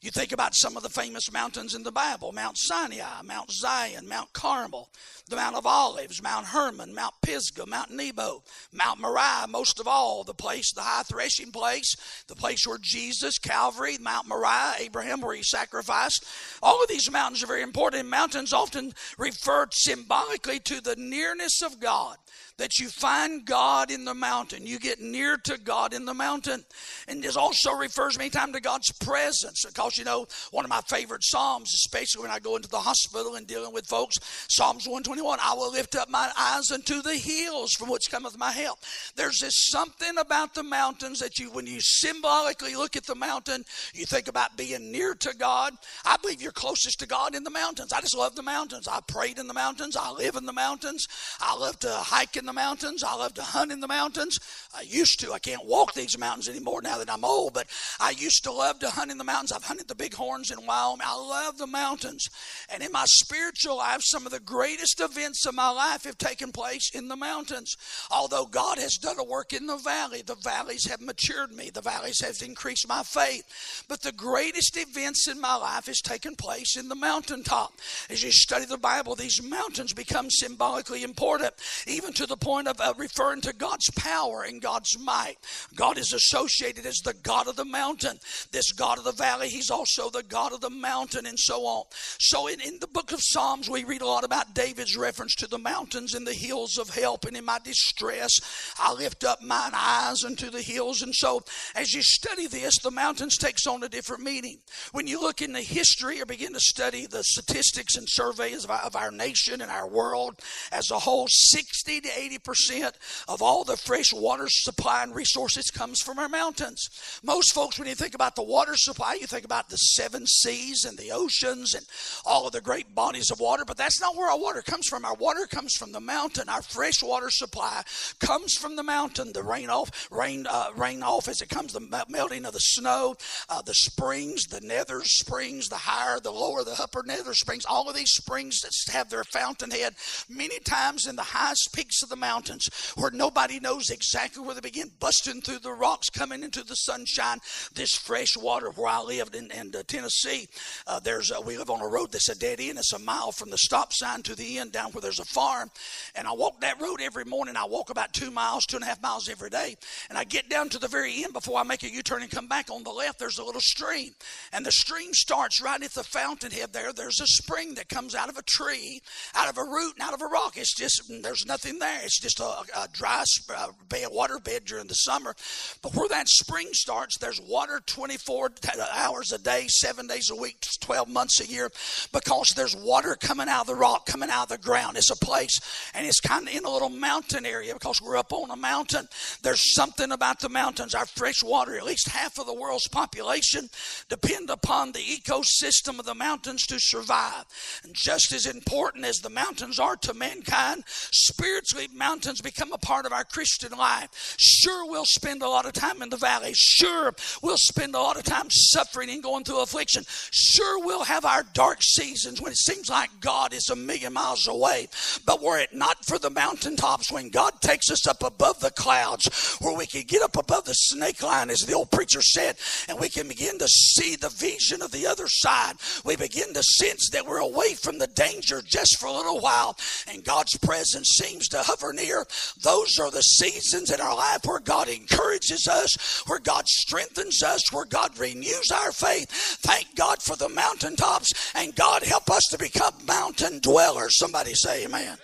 You 0.05 0.11
think 0.11 0.33
about 0.33 0.55
some 0.55 0.77
of 0.77 0.83
the 0.83 0.91
famous 0.91 1.33
mountains 1.33 1.75
in 1.75 1.83
the 1.83 1.91
Bible 1.91 2.31
Mount 2.31 2.59
Sinai, 2.59 3.23
Mount 3.25 3.51
Zion, 3.51 4.07
Mount 4.07 4.35
Carmel, 4.35 4.91
the 5.31 5.37
Mount 5.37 5.57
of 5.57 5.65
Olives, 5.65 6.23
Mount 6.23 6.45
Hermon, 6.45 6.95
Mount 6.95 7.15
Pisgah, 7.23 7.65
Mount 7.65 7.91
Nebo, 7.91 8.43
Mount 8.71 9.01
Moriah, 9.01 9.47
most 9.49 9.81
of 9.81 9.89
all, 9.89 10.23
the 10.23 10.35
place, 10.35 10.75
the 10.75 10.83
high 10.83 11.05
threshing 11.05 11.51
place, 11.51 11.97
the 12.29 12.35
place 12.35 12.67
where 12.67 12.77
Jesus, 12.79 13.39
Calvary, 13.39 13.97
Mount 13.99 14.29
Moriah, 14.29 14.75
Abraham, 14.79 15.23
where 15.23 15.37
he 15.37 15.43
sacrificed. 15.43 16.27
All 16.63 16.83
of 16.83 16.89
these 16.91 17.11
mountains 17.11 17.43
are 17.43 17.47
very 17.47 17.63
important. 17.63 18.07
Mountains 18.07 18.53
often 18.53 18.93
refer 19.17 19.69
symbolically 19.73 20.61
to 20.61 20.83
the 20.83 20.97
nearness 20.97 21.63
of 21.63 21.81
God 21.81 22.19
that 22.57 22.79
you 22.79 22.89
find 22.89 23.45
God 23.45 23.91
in 23.91 24.05
the 24.05 24.15
mountain. 24.15 24.67
You 24.67 24.79
get 24.79 25.01
near 25.01 25.37
to 25.39 25.59
God 25.59 25.93
in 25.93 26.05
the 26.05 26.15
mountain. 26.15 26.65
And 27.09 27.23
this 27.23 27.37
also 27.37 27.73
refers 27.73 28.17
many 28.17 28.31
times 28.31 28.53
to 28.53 28.61
God's 28.61 28.93
presence. 28.93 29.65
Because, 29.67 29.99
you 29.99 30.05
know, 30.05 30.27
one 30.53 30.65
of 30.65 30.71
my 30.71 30.81
favorite 30.83 31.25
Psalms, 31.25 31.73
especially 31.75 32.23
when 32.23 32.31
I 32.31 32.39
go 32.39 32.55
into 32.55 32.69
the 32.69 32.79
hospital 32.79 33.35
and 33.35 33.47
dealing 33.47 33.73
with 33.73 33.87
folks, 33.87 34.19
Psalms 34.49 34.87
121, 34.87 35.39
I 35.43 35.55
will 35.55 35.73
lift 35.73 35.97
up 35.97 36.09
my 36.09 36.31
eyes 36.39 36.71
unto 36.71 37.03
the 37.03 37.17
hills 37.17 37.73
from 37.73 37.91
which 37.91 38.11
cometh 38.11 38.39
my 38.39 38.53
help. 38.53 38.79
There's 39.17 39.41
this 39.41 39.71
something 39.71 40.19
about 40.19 40.55
the 40.55 40.63
mountains 40.63 41.19
that 41.19 41.39
you, 41.39 41.51
when 41.51 41.67
you 41.67 41.79
symbolically 41.81 42.77
look 42.77 42.95
at 42.95 43.05
the 43.05 43.17
mountain, 43.17 43.65
you 43.95 44.07
think 44.07 44.29
about 44.29 44.57
being 44.57 44.93
near 44.93 45.15
to 45.15 45.35
God. 45.37 45.75
I 46.05 46.17
believe 46.19 46.41
you're 46.41 46.53
closest 46.53 47.01
to 47.01 47.07
God 47.07 47.35
in 47.35 47.43
the 47.43 47.51
mountains. 47.51 47.93
I 47.93 48.01
just 48.01 48.17
love 48.17 48.37
the 48.37 48.43
mountains. 48.43 48.87
I 48.87 49.01
prayed 49.09 49.41
in 49.41 49.49
the 49.49 49.55
mountains. 49.55 49.97
I 49.97 50.13
live 50.13 50.37
in 50.37 50.47
the 50.47 50.53
mountains. 50.53 51.09
I 51.41 51.57
love 51.57 51.81
to 51.81 51.91
hike 51.91 52.37
in 52.37 52.44
in 52.45 52.47
the 52.47 52.53
mountains. 52.53 53.03
I 53.03 53.17
love 53.17 53.33
to 53.35 53.43
hunt 53.43 53.73
in 53.73 53.81
the 53.81 53.89
mountains. 53.89 54.39
I 54.77 54.83
used 54.83 55.21
to. 55.21 55.33
I 55.33 55.39
can't 55.39 55.65
walk 55.65 55.95
these 55.95 56.19
mountains 56.19 56.49
anymore 56.49 56.83
now 56.83 56.99
that 56.99 57.11
I'm 57.11 57.25
old, 57.25 57.55
but 57.55 57.67
I 58.01 58.11
used 58.11 58.45
to 58.45 58.53
love 58.53 58.79
to 58.81 58.91
hunt 58.91 59.11
in 59.11 59.19
the 59.19 59.25
mountains. 59.25 59.53
I've 59.53 59.65
hunted 59.65 59.89
the 59.89 59.95
bighorns 59.95 60.51
in 60.51 60.67
Wyoming. 60.67 61.07
I 61.07 61.17
love 61.17 61.59
the 61.59 61.67
mountains. 61.67 62.29
And 62.69 62.83
in 62.83 62.91
my 62.91 63.05
spiritual 63.07 63.77
life, 63.79 64.01
some 64.03 64.27
of 64.27 64.33
the 64.33 64.41
greatest 64.41 65.01
events 65.01 65.47
of 65.47 65.55
my 65.55 65.71
life 65.71 66.05
have 66.05 66.19
taken 66.19 66.51
place 66.51 66.91
in 66.95 67.09
the 67.09 67.17
mountains. 67.17 67.77
Although 68.11 68.47
God 68.47 68.79
has 68.79 68.97
done 68.97 69.19
a 69.19 69.25
work 69.25 69.53
in 69.53 69.67
the 69.67 69.77
valley, 69.77 70.23
the 70.23 70.37
valleys 70.37 70.89
have 70.89 71.01
matured 71.01 71.53
me, 71.53 71.71
the 71.71 71.81
valleys 71.81 72.21
have 72.21 72.41
increased 72.43 72.89
my 72.89 73.03
faith. 73.03 73.85
But 73.89 74.03
the 74.03 74.13
greatest 74.13 74.77
events 74.77 75.29
in 75.29 75.41
my 75.41 75.55
life 75.55 75.87
has 75.87 76.01
taken 76.01 76.35
place 76.35 76.77
in 76.77 76.89
the 76.89 76.95
mountaintop. 76.95 77.73
As 78.11 78.23
you 78.23 78.33
study 78.33 78.65
the 78.65 78.79
Bible, 78.79 79.15
these 79.15 79.43
mountains 79.43 79.93
become 79.93 80.31
symbolically 80.31 81.03
important, 81.03 81.55
even 81.87 82.13
to 82.15 82.27
the 82.27 82.37
point 82.37 82.67
of 82.67 82.81
uh, 82.81 82.95
referring 82.97 83.41
to 83.43 83.53
God's 83.53 83.91
power 83.91 84.43
and 84.43 84.64
God's 84.65 84.99
might. 84.99 85.37
God 85.77 85.99
is 85.99 86.15
associated 86.15 86.87
as 86.87 86.97
the 87.05 87.13
God 87.23 87.49
of 87.49 87.57
the 87.57 87.67
mountain, 87.67 88.19
this 88.51 88.73
God 88.73 88.97
of 88.97 89.05
the 89.05 89.13
valley. 89.13 89.51
He's 89.51 89.71
also 89.71 90.09
the 90.09 90.23
God 90.23 90.55
of 90.55 90.63
the 90.63 90.71
mountain, 90.71 91.27
and 91.27 91.39
so 91.39 91.67
on. 91.67 91.85
So, 92.19 92.47
in, 92.47 92.63
in 92.63 92.79
the 92.79 92.87
book 92.87 93.13
of 93.13 93.21
Psalms, 93.21 93.69
we 93.69 93.85
read 93.85 94.01
a 94.01 94.07
lot 94.07 94.25
about 94.25 94.55
David's 94.55 94.97
reference 94.97 95.35
to 95.37 95.47
the 95.47 95.59
mountains 95.59 96.15
and 96.15 96.27
the 96.27 96.33
hills 96.33 96.79
of 96.79 96.89
help. 96.89 97.27
And 97.27 97.37
in 97.37 97.45
my 97.45 97.59
distress, 97.63 98.31
I 98.79 98.95
lift 98.95 99.23
up 99.23 99.43
mine 99.43 99.73
eyes 99.75 100.25
unto 100.25 100.49
the 100.49 100.63
hills. 100.63 101.03
And 101.03 101.15
so, 101.15 101.43
as 101.75 101.93
you 101.93 102.01
study 102.03 102.47
this, 102.47 102.79
the 102.79 102.91
mountains 102.91 103.37
takes 103.37 103.67
on 103.67 103.83
a 103.83 103.89
different 103.91 104.23
meaning. 104.23 104.61
When 104.93 105.07
you 105.07 105.21
look 105.21 105.43
in 105.43 105.53
the 105.53 105.61
history 105.61 106.23
or 106.23 106.27
begin 106.27 106.55
to 106.55 106.61
study 106.61 107.05
the 107.05 107.23
statistics 107.23 107.97
and 107.97 108.07
surveys 108.09 108.65
of 108.65 108.71
our, 108.71 108.81
of 108.81 108.97
our 108.97 109.11
nation 109.11 109.61
and 109.61 109.71
our 109.71 109.87
world 109.87 110.41
as 110.73 110.91
a 110.91 110.99
whole, 110.99 111.27
60 111.29 112.01
to 112.01 112.09
80% 112.09 112.93
of 113.29 113.43
all 113.43 113.65
the 113.65 113.77
fresh 113.77 114.11
water 114.15 114.49
supply 114.63 115.03
and 115.03 115.15
resources 115.15 115.71
comes 115.71 116.01
from 116.01 116.19
our 116.19 116.29
mountains. 116.29 116.89
Most 117.23 117.55
folks, 117.55 117.79
when 117.79 117.89
you 117.89 117.95
think 117.95 118.15
about 118.15 118.37
the 118.37 118.43
water 118.43 118.77
supply, 118.77 119.19
you 119.21 119.27
think 119.27 119.45
about 119.45 119.69
the 119.69 119.77
seven 119.77 120.27
seas 120.27 120.85
and 120.85 120.97
the 120.99 121.11
oceans 121.11 121.75
and 121.75 121.85
all 122.25 122.47
of 122.47 122.53
the 122.53 122.61
great 122.61 122.95
bodies 122.95 123.31
of 123.31 123.41
water, 123.41 123.65
but 123.67 123.77
that's 123.77 124.01
not 124.01 124.17
where 124.17 124.31
our 124.31 124.39
water 124.39 124.63
comes 124.63 124.87
from. 124.87 125.05
Our 125.05 125.15
water 125.15 125.47
comes 125.47 125.75
from 125.75 125.93
the 125.93 126.01
mountain. 126.01 126.49
Our 126.49 126.63
fresh 126.63 127.03
water 127.03 127.31
supply 127.31 127.83
comes 128.21 128.55
from 128.55 128.77
the 128.77 128.83
mountain. 128.83 129.33
The 129.33 129.43
rain 129.43 129.71
off, 129.71 130.09
rain, 130.11 130.47
uh, 130.49 130.67
rain 130.77 131.03
off 131.03 131.29
as 131.29 131.41
it 131.41 131.49
comes, 131.49 131.73
the 131.73 132.05
melting 132.09 132.45
of 132.45 132.53
the 132.53 132.59
snow, 132.59 133.17
uh, 133.49 133.63
the 133.63 133.75
springs, 133.75 134.45
the 134.45 134.61
nether 134.61 135.03
springs, 135.05 135.69
the 135.69 135.77
higher, 135.77 136.21
the 136.21 136.31
lower, 136.31 136.65
the 136.65 136.77
upper 136.81 137.03
nether 137.05 137.35
springs. 137.35 137.65
All 137.65 137.89
of 137.89 137.97
these 137.97 138.11
springs 138.11 138.61
that 138.61 138.73
have 138.93 139.11
their 139.11 139.25
fountainhead 139.25 139.95
many 140.29 140.59
times 140.61 141.07
in 141.07 141.17
the 141.17 141.23
highest 141.23 141.71
peaks 141.73 142.03
of 142.03 142.09
the 142.09 142.17
mountains 142.17 142.69
where 142.97 143.11
nobody 143.11 143.61
knows 143.61 143.91
exactly 143.91 144.44
where 144.45 144.55
they 144.55 144.61
begin, 144.61 144.91
busting 145.01 145.43
through 145.43 145.61
the 145.61 145.73
rocks, 145.73 146.09
coming 146.09 146.43
into 146.43 146.63
the 146.63 146.75
sunshine. 146.75 147.39
This 147.75 147.95
fresh 147.95 148.37
water 148.37 148.71
where 148.71 148.89
I 148.89 149.01
lived 149.01 149.35
in, 149.35 149.51
in 149.51 149.75
uh, 149.75 149.83
Tennessee, 149.87 150.49
uh, 150.87 151.01
there's 151.01 151.31
a, 151.31 151.41
we 151.41 151.57
live 151.59 151.71
on 151.71 151.81
a 151.81 151.89
road 151.89 152.13
that's 152.13 152.29
a 152.29 152.39
dead 152.39 152.61
end. 152.61 152.79
It's 152.79 152.93
a 152.93 152.99
mile 152.99 153.33
from 153.33 153.51
the 153.51 153.59
stop 153.59 153.93
sign 153.93 154.23
to 154.23 154.35
the 154.35 154.59
end 154.59 154.73
down 154.73 154.93
where 154.93 155.03
there's 155.03 155.21
a 155.21 155.25
farm. 155.25 155.71
And 156.15 156.27
I 156.27 156.33
walk 156.33 156.61
that 156.61 156.81
road 156.81 157.01
every 157.01 157.25
morning. 157.25 157.57
I 157.57 157.65
walk 157.65 157.91
about 157.91 158.13
two 158.13 158.31
miles, 158.31 158.67
two 158.67 158.77
and 158.77 158.85
a 158.85 158.89
half 158.89 159.03
miles 159.03 159.29
every 159.29 159.51
day. 159.51 159.77
And 160.09 160.19
I 160.19 160.25
get 160.25 160.49
down 160.49 160.69
to 160.71 160.79
the 160.79 160.89
very 160.89 161.25
end 161.25 161.33
before 161.33 161.59
I 161.59 161.63
make 161.63 161.83
a 161.83 161.91
U 161.91 162.03
turn 162.03 162.23
and 162.23 162.31
come 162.31 162.47
back 162.47 162.71
on 162.71 162.83
the 162.83 162.91
left. 162.91 163.19
There's 163.19 163.39
a 163.39 163.45
little 163.45 163.61
stream. 163.61 164.13
And 164.53 164.65
the 164.65 164.73
stream 164.73 165.13
starts 165.13 165.63
right 165.63 165.83
at 165.83 165.93
the 165.93 166.05
fountainhead 166.05 166.73
there. 166.73 166.93
There's 166.93 167.21
a 167.21 167.27
spring 167.27 167.75
that 167.75 167.89
comes 167.89 168.15
out 168.15 168.29
of 168.29 168.37
a 168.37 168.43
tree, 168.43 169.01
out 169.35 169.49
of 169.49 169.59
a 169.59 169.65
root, 169.65 169.95
and 169.99 170.07
out 170.07 170.15
of 170.15 170.23
a 170.23 170.27
rock. 170.27 170.57
It's 170.57 170.75
just, 170.75 171.03
there's 171.23 171.47
nothing 171.47 171.79
there. 171.79 172.01
It's 172.03 172.21
just 172.21 172.41
a, 172.41 172.45
a 172.45 172.89
dry 172.93 173.25
uh, 173.55 173.69
bed, 173.89 174.09
water 174.11 174.34
bed 174.39 174.65
during 174.65 174.87
the 174.87 174.95
summer. 174.95 175.35
But 175.83 175.95
where 175.95 176.09
that 176.09 176.29
spring 176.29 176.69
starts, 176.73 177.19
there's 177.19 177.41
water 177.41 177.81
24 177.87 178.51
hours 178.93 179.33
a 179.33 179.39
day, 179.39 179.67
seven 179.69 180.07
days 180.07 180.31
a 180.31 180.37
week, 180.37 180.57
12 180.81 181.09
months 181.09 181.41
a 181.41 181.47
year, 181.47 181.71
because 182.13 182.53
there's 182.57 182.77
water 182.77 183.17
coming 183.19 183.49
out 183.49 183.63
of 183.63 183.67
the 183.67 183.75
rock, 183.75 184.07
coming 184.07 184.31
out 184.31 184.45
of 184.45 184.49
the 184.49 184.59
ground. 184.59 184.97
It's 184.97 185.11
a 185.11 185.17
place, 185.17 185.59
and 185.95 186.07
it's 186.07 186.21
kind 186.21 186.49
of 186.49 186.55
in 186.55 186.65
a 186.65 186.71
little 186.71 186.91
mountain 186.91 187.47
area 187.47 187.75
because 187.75 188.01
we're 188.03 188.17
up 188.17 188.33
on 188.33 188.51
a 188.51 188.57
mountain. 188.57 189.09
There's 189.43 189.75
something 189.75 190.13
about 190.13 190.41
the 190.41 190.49
mountains. 190.49 190.95
Our 190.95 191.07
fresh 191.07 191.43
water, 191.43 191.77
at 191.77 191.85
least 191.85 192.09
half 192.09 192.39
of 192.39 192.47
the 192.47 192.55
world's 192.55 192.89
population, 192.89 193.69
depend 194.09 194.51
upon 194.51 194.93
the 194.93 195.01
ecosystem 195.01 195.99
of 195.99 196.05
the 196.05 196.15
mountains 196.15 196.67
to 196.67 196.77
survive. 196.79 197.45
And 197.83 197.95
just 197.95 198.33
as 198.33 198.47
important 198.47 199.05
as 199.05 199.19
the 199.19 199.31
mountains 199.31 199.79
are 199.79 199.97
to 199.97 200.15
mankind, 200.15 200.85
spiritually, 200.87 201.89
mountains 201.93 202.41
become 202.41 202.73
a 202.73 202.79
part 202.79 203.07
of 203.07 203.13
our 203.13 203.25
Christian 203.25 203.73
life. 203.73 204.09
Sure, 204.37 204.89
we'll 204.89 205.05
spend 205.05 205.43
a 205.43 205.49
lot 205.49 205.67
of 205.67 205.73
time 205.73 206.03
in 206.03 206.09
the 206.09 206.17
valley. 206.17 206.53
Sure, 206.55 207.15
we'll 207.43 207.57
spend 207.57 207.95
a 207.95 208.01
lot 208.01 208.17
of 208.17 208.25
time 208.25 208.47
suffering 208.51 209.11
and 209.11 209.23
going 209.23 209.45
through 209.45 209.63
affliction. 209.63 210.05
Sure, 210.31 210.85
we'll 210.85 211.05
have 211.05 211.25
our 211.25 211.43
dark 211.53 211.79
seasons 211.83 212.41
when 212.41 212.53
it 212.53 212.59
seems 212.59 212.89
like 212.89 213.11
God 213.21 213.53
is 213.53 213.69
a 213.69 213.77
million 213.77 214.13
miles 214.13 214.47
away. 214.47 214.89
But 215.27 215.43
were 215.43 215.59
it 215.59 215.75
not 215.75 216.05
for 216.05 216.19
the 216.19 216.31
mountaintops, 216.31 217.11
when 217.11 217.31
God 217.31 217.61
takes 217.61 217.91
us 217.91 218.07
up 218.07 218.23
above 218.23 218.61
the 218.61 218.71
clouds, 218.71 219.57
where 219.61 219.77
we 219.77 219.87
can 219.87 220.03
get 220.03 220.23
up 220.23 220.37
above 220.37 220.65
the 220.65 220.75
snake 220.75 221.23
line, 221.23 221.51
as 221.51 221.61
the 221.61 221.75
old 221.75 221.91
preacher 221.91 222.23
said, 222.23 222.57
and 222.89 222.99
we 222.99 223.09
can 223.09 223.29
begin 223.29 223.59
to 223.59 223.69
see 223.69 224.17
the 224.17 224.29
vision 224.29 224.83
of 224.83 224.91
the 224.91 225.07
other 225.07 225.27
side, 225.29 225.75
we 226.05 226.17
begin 226.17 226.53
to 226.55 226.63
sense 226.63 227.09
that 227.11 227.27
we're 227.27 227.39
away 227.39 227.75
from 227.75 227.99
the 227.99 228.07
danger 228.09 228.63
just 228.65 228.99
for 228.99 229.07
a 229.07 229.13
little 229.13 229.41
while, 229.41 229.77
and 230.11 230.25
God's 230.25 230.57
presence 230.59 231.09
seems 231.21 231.49
to 231.49 231.59
hover 231.59 231.93
near. 231.93 232.27
Those 232.63 232.99
are 232.99 233.11
the 233.11 233.23
seasons 233.23 233.91
in 233.91 234.01
our 234.05 234.15
life 234.17 234.45
where 234.45 234.61
God 234.61 234.89
encourages 234.89 235.67
us, 235.67 236.23
where 236.27 236.39
God 236.39 236.69
strengthens 236.69 237.43
us, 237.43 237.73
where 237.73 237.85
God 237.85 238.19
renews 238.19 238.71
our 238.71 238.93
faith. 238.93 239.29
Thank 239.31 239.97
God 239.97 240.23
for 240.23 240.37
the 240.37 240.49
mountaintops, 240.49 241.33
and 241.55 241.75
God 241.75 242.03
help 242.03 242.31
us 242.31 242.45
to 242.51 242.59
become 242.59 242.95
mountain 243.07 243.61
dwellers. 243.61 244.19
Somebody 244.19 244.55
say 244.55 244.85
amen. 244.85 245.17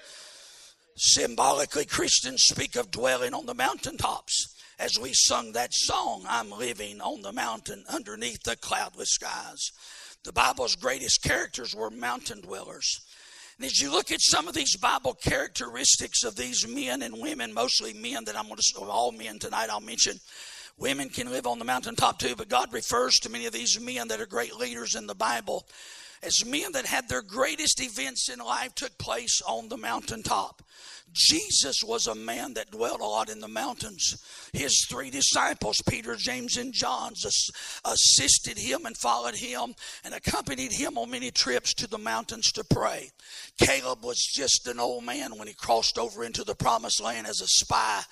Symbolically, 0.96 1.84
Christians 1.84 2.42
speak 2.42 2.76
of 2.76 2.90
dwelling 2.90 3.34
on 3.34 3.46
the 3.46 3.54
mountaintops. 3.54 4.54
As 4.78 4.98
we 4.98 5.12
sung 5.12 5.52
that 5.52 5.74
song, 5.74 6.24
I'm 6.28 6.50
living 6.50 7.00
on 7.00 7.22
the 7.22 7.32
mountain 7.32 7.84
underneath 7.88 8.42
the 8.42 8.56
cloudless 8.56 9.10
skies. 9.10 9.70
The 10.24 10.32
Bible's 10.32 10.76
greatest 10.76 11.22
characters 11.22 11.74
were 11.74 11.90
mountain 11.90 12.40
dwellers. 12.42 13.00
And 13.60 13.66
as 13.66 13.78
you 13.78 13.92
look 13.92 14.10
at 14.10 14.22
some 14.22 14.48
of 14.48 14.54
these 14.54 14.74
Bible 14.78 15.12
characteristics 15.12 16.24
of 16.24 16.34
these 16.34 16.66
men 16.66 17.02
and 17.02 17.20
women, 17.20 17.52
mostly 17.52 17.92
men 17.92 18.24
that 18.24 18.34
I'm 18.34 18.46
going 18.46 18.56
to, 18.56 18.80
all 18.84 19.12
men 19.12 19.38
tonight, 19.38 19.68
I'll 19.68 19.82
mention. 19.82 20.18
Women 20.78 21.10
can 21.10 21.30
live 21.30 21.46
on 21.46 21.58
the 21.58 21.66
mountaintop 21.66 22.18
too, 22.18 22.34
but 22.34 22.48
God 22.48 22.72
refers 22.72 23.18
to 23.18 23.28
many 23.28 23.44
of 23.44 23.52
these 23.52 23.78
men 23.78 24.08
that 24.08 24.18
are 24.18 24.24
great 24.24 24.56
leaders 24.56 24.94
in 24.94 25.06
the 25.06 25.14
Bible 25.14 25.66
as 26.22 26.42
men 26.46 26.72
that 26.72 26.86
had 26.86 27.10
their 27.10 27.20
greatest 27.20 27.82
events 27.82 28.30
in 28.30 28.38
life 28.38 28.74
took 28.74 28.96
place 28.96 29.42
on 29.46 29.68
the 29.68 29.76
mountaintop. 29.76 30.62
Jesus 31.12 31.82
was 31.82 32.06
a 32.06 32.14
man 32.14 32.54
that 32.54 32.70
dwelt 32.70 33.00
a 33.00 33.04
lot 33.04 33.30
in 33.30 33.40
the 33.40 33.48
mountains. 33.48 34.22
His 34.52 34.86
three 34.88 35.10
disciples, 35.10 35.76
Peter, 35.88 36.14
James, 36.16 36.56
and 36.56 36.72
John, 36.72 37.12
assisted 37.84 38.58
him 38.58 38.86
and 38.86 38.96
followed 38.96 39.34
him 39.34 39.74
and 40.04 40.14
accompanied 40.14 40.72
him 40.72 40.96
on 40.96 41.10
many 41.10 41.30
trips 41.30 41.74
to 41.74 41.88
the 41.88 41.98
mountains 41.98 42.52
to 42.52 42.64
pray. 42.64 43.10
Caleb 43.60 44.04
was 44.04 44.18
just 44.18 44.66
an 44.68 44.78
old 44.78 45.04
man 45.04 45.36
when 45.36 45.48
he 45.48 45.54
crossed 45.54 45.98
over 45.98 46.24
into 46.24 46.44
the 46.44 46.54
promised 46.54 47.02
land 47.02 47.26
as 47.26 47.40
a 47.40 47.46
spy 47.46 48.02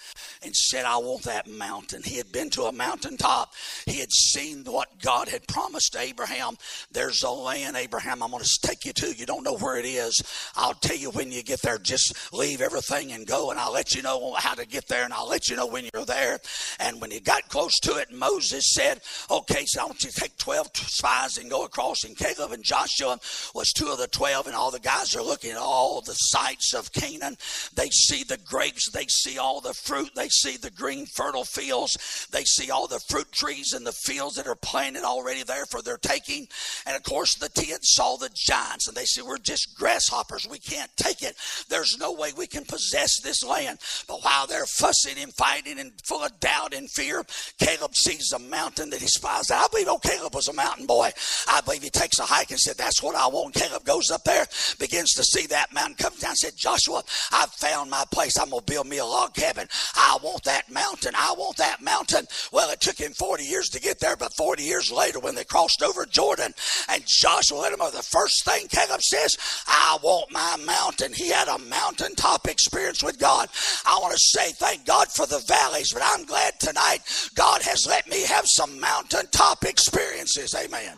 and 0.43 0.55
said, 0.55 0.85
I 0.85 0.97
want 0.97 1.23
that 1.25 1.49
mountain. 1.49 2.03
He 2.03 2.17
had 2.17 2.33
been 2.33 2.51
to 2.51 2.65
a 2.65 2.73
mountaintop. 2.73 3.53
He 3.87 4.01
had 4.01 4.11
seen 4.11 4.65
what 4.65 5.01
God 5.01 5.29
had 5.29 5.47
promised 5.47 5.97
Abraham. 5.97 6.57
There's 6.91 7.23
a 7.23 7.31
land, 7.31 7.77
Abraham, 7.77 8.23
I'm 8.23 8.31
going 8.31 8.43
to 8.43 8.59
take 8.63 8.85
you 8.85 8.93
to. 8.95 9.15
You 9.15 9.27
don't 9.27 9.45
know 9.45 9.57
where 9.57 9.77
it 9.79 9.87
is. 9.87 10.21
I'll 10.57 10.75
tell 10.75 10.97
you 10.97 11.11
when 11.11 11.31
you 11.31 11.43
get 11.43 11.63
there. 11.63 11.79
Just 11.79 12.33
leave 12.33 12.61
everything 12.61 12.88
and 12.91 13.27
go, 13.27 13.51
and 13.51 13.61
I'll 13.61 13.73
let 13.73 13.95
you 13.95 14.03
know 14.03 14.35
how 14.35 14.55
to 14.55 14.67
get 14.67 14.89
there, 14.89 15.05
and 15.05 15.13
I'll 15.13 15.29
let 15.29 15.49
you 15.49 15.57
know 15.57 15.67
when 15.67 15.89
you're 15.93 16.05
there. 16.05 16.39
And 16.81 17.01
when 17.01 17.11
he 17.11 17.21
got 17.21 17.49
close 17.49 17.79
to 17.81 17.97
it, 17.97 18.11
Moses 18.11 18.73
said, 18.73 19.01
Okay, 19.31 19.65
so 19.67 19.83
I 19.83 19.85
want 19.85 20.03
you 20.03 20.11
to 20.11 20.21
take 20.21 20.37
12 20.39 20.71
spies 20.75 21.37
and 21.37 21.51
go 21.51 21.65
across. 21.65 22.05
And 22.05 22.17
Caleb 22.17 22.53
and 22.53 22.65
Joshua 22.65 23.19
was 23.55 23.73
two 23.73 23.89
of 23.89 23.99
the 23.99 24.07
12, 24.09 24.47
and 24.47 24.57
all 24.57 24.71
the 24.71 24.81
guys 24.81 25.15
are 25.15 25.23
looking 25.23 25.51
at 25.51 25.59
all 25.59 26.01
the 26.01 26.15
sights 26.15 26.73
of 26.73 26.93
Canaan. 26.93 27.37
They 27.75 27.91
see 27.91 28.25
the 28.25 28.39
grapes, 28.39 28.91
they 28.91 29.07
see 29.09 29.39
all 29.39 29.61
the 29.61 29.75
fruit, 29.75 30.11
they 30.17 30.29
see 30.29 30.57
the 30.57 30.71
green, 30.71 31.05
fertile 31.05 31.45
fields, 31.45 32.27
they 32.33 32.45
see 32.45 32.71
all 32.71 32.89
the 32.89 33.01
fruit 33.09 33.31
trees 33.33 33.75
and 33.75 33.87
the 33.87 33.93
fields 33.93 34.37
that 34.37 34.47
are 34.47 34.57
planted 34.57 35.05
already 35.05 35.43
there 35.43 35.67
for 35.67 35.83
their 35.83 35.99
taking. 35.99 36.49
And 36.87 36.97
of 36.97 37.03
course, 37.03 37.35
the 37.35 37.51
ten 37.51 37.83
saw 37.83 38.17
the 38.17 38.31
giants, 38.35 38.89
and 38.89 38.97
they 38.97 39.05
said, 39.05 39.25
We're 39.25 39.39
just 39.39 39.77
grasshoppers. 39.77 40.47
We 40.51 40.59
can't 40.59 40.91
take 40.97 41.23
it. 41.23 41.37
There's 41.69 41.99
no 41.99 42.13
way 42.13 42.33
we 42.37 42.47
can 42.47 42.65
possess 42.65 42.78
this 43.23 43.45
land. 43.45 43.79
But 44.07 44.25
while 44.25 44.47
they're 44.47 44.67
fussing 44.67 45.23
and 45.23 45.35
fighting 45.35 45.79
and 45.79 45.93
full 46.05 46.25
of 46.25 46.39
doubt 46.41 46.75
and 46.75 46.91
fear, 46.91 47.25
Caleb 47.59 47.95
sees 47.95 48.33
a 48.33 48.39
mountain 48.39 48.91
that 48.91 49.01
he 49.01 49.07
spies. 49.07 49.51
I 49.51 49.67
believe 49.71 49.89
old 49.89 50.03
Caleb 50.03 50.35
was 50.35 50.49
a 50.49 50.53
mountain 50.53 50.87
boy. 50.87 51.11
I 51.49 51.61
believe 51.63 51.83
he 51.83 51.91
takes 51.91 52.19
a 52.19 52.25
hike 52.25 52.51
and 52.51 52.61
said, 52.61 52.77
That's 52.77 53.03
what 53.03 53.15
I 53.15 53.27
want. 53.27 53.55
Caleb 53.55 53.85
goes 53.85 54.11
up 54.11 54.25
there, 54.25 54.47
begins 54.79 55.11
to 55.15 55.25
see 55.25 55.47
that 55.49 55.73
mountain, 55.73 55.97
comes 55.97 56.21
down 56.21 56.37
said, 56.37 56.57
Joshua, 56.57 57.03
I've 57.33 57.51
found 57.51 57.91
my 57.91 58.05
place. 58.13 58.39
I'm 58.39 58.51
going 58.51 58.65
to 58.65 58.73
build 58.73 58.87
me 58.87 58.99
a 58.99 59.05
log 59.05 59.35
cabin. 59.35 59.69
I 59.95 60.19
want 60.23 60.45
that 60.45 60.71
mountain. 60.71 61.13
I 61.15 61.35
want 61.37 61.57
that 61.57 61.83
mountain. 61.83 62.27
Well, 62.53 62.71
it 62.71 62.81
took 62.81 62.99
him 62.99 63.13
40 63.13 63.45
years 63.45 63.69
to 63.71 63.81
get 63.81 63.99
there, 63.99 64.17
but 64.17 64.35
40 64.35 64.63
years 64.63 64.93
later, 64.93 65.19
when 65.19 65.35
they 65.35 65.45
crossed 65.45 65.83
over 65.83 66.07
Jordan 66.07 66.53
and 66.89 67.03
Joshua 67.07 67.59
let 67.59 67.73
him 67.73 67.81
know, 67.81 67.91
the 67.91 68.03
first 68.03 68.45
thing 68.45 68.69
Caleb 68.69 69.03
says, 69.03 69.37
I 69.67 69.99
want 70.03 70.31
my 70.31 70.57
mountain. 70.65 71.13
He 71.13 71.29
had 71.29 71.49
a 71.49 71.59
mountaintop 71.59 72.47
experience 72.47 72.68
with 73.03 73.19
God. 73.19 73.49
I 73.87 73.99
want 74.01 74.13
to 74.13 74.19
say 74.19 74.53
thank 74.53 74.87
God 74.87 75.09
for 75.09 75.27
the 75.27 75.43
valleys, 75.47 75.93
but 75.93 76.03
I'm 76.05 76.25
glad 76.25 76.59
tonight 76.61 77.01
God 77.35 77.63
has 77.63 77.87
let 77.87 78.09
me 78.09 78.23
have 78.23 78.45
some 78.47 78.81
mountaintop 78.81 79.65
experiences. 79.65 80.55
Amen. 80.55 80.97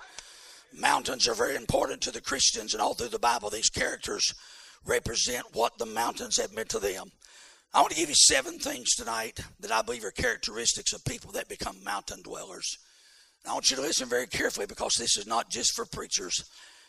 Mountains 0.78 1.26
are 1.28 1.34
very 1.34 1.56
important 1.56 2.00
to 2.02 2.10
the 2.10 2.20
Christians, 2.20 2.74
and 2.74 2.82
all 2.82 2.94
through 2.94 3.08
the 3.08 3.18
Bible, 3.18 3.50
these 3.50 3.70
characters 3.70 4.32
represent 4.86 5.44
what 5.52 5.78
the 5.78 5.86
mountains 5.86 6.38
have 6.38 6.54
meant 6.54 6.68
to 6.70 6.78
them. 6.78 7.10
I 7.72 7.80
want 7.80 7.92
to 7.92 7.98
give 7.98 8.08
you 8.08 8.14
seven 8.14 8.58
things 8.58 8.94
tonight 8.94 9.40
that 9.60 9.72
I 9.72 9.82
believe 9.82 10.04
are 10.04 10.10
characteristics 10.10 10.92
of 10.92 11.04
people 11.04 11.32
that 11.32 11.48
become 11.48 11.84
mountain 11.84 12.22
dwellers. 12.22 12.78
I 13.48 13.52
want 13.52 13.70
you 13.70 13.76
to 13.76 13.82
listen 13.82 14.08
very 14.08 14.26
carefully 14.26 14.66
because 14.66 14.94
this 14.94 15.16
is 15.16 15.26
not 15.26 15.50
just 15.50 15.74
for 15.74 15.86
preachers. 15.86 16.44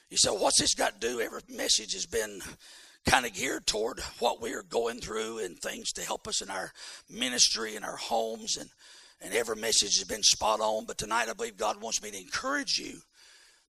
You 0.10 0.18
say, 0.18 0.30
what's 0.30 0.60
this 0.60 0.74
got 0.74 1.00
to 1.00 1.08
do? 1.08 1.22
Every 1.22 1.42
message 1.50 1.94
has 1.94 2.06
been 2.06 2.42
kind 3.06 3.26
of 3.26 3.34
geared 3.34 3.66
toward 3.66 4.00
what 4.20 4.42
we 4.42 4.54
are 4.54 4.64
going 4.64 5.00
through 5.00 5.40
and 5.40 5.58
things 5.58 5.92
to 5.92 6.02
help 6.02 6.28
us 6.28 6.42
in 6.42 6.50
our 6.50 6.72
ministry 7.10 7.76
and 7.76 7.86
our 7.86 7.98
homes 7.98 8.58
and 8.58 8.70
and 9.24 9.36
every 9.36 9.56
message 9.56 10.00
has 10.00 10.08
been 10.08 10.24
spot 10.24 10.60
on. 10.60 10.86
But 10.86 10.98
tonight 10.98 11.30
i 11.30 11.34
believe 11.34 11.58
god 11.58 11.82
wants 11.82 12.02
me 12.02 12.12
to 12.12 12.18
encourage 12.18 12.78
you 12.78 13.00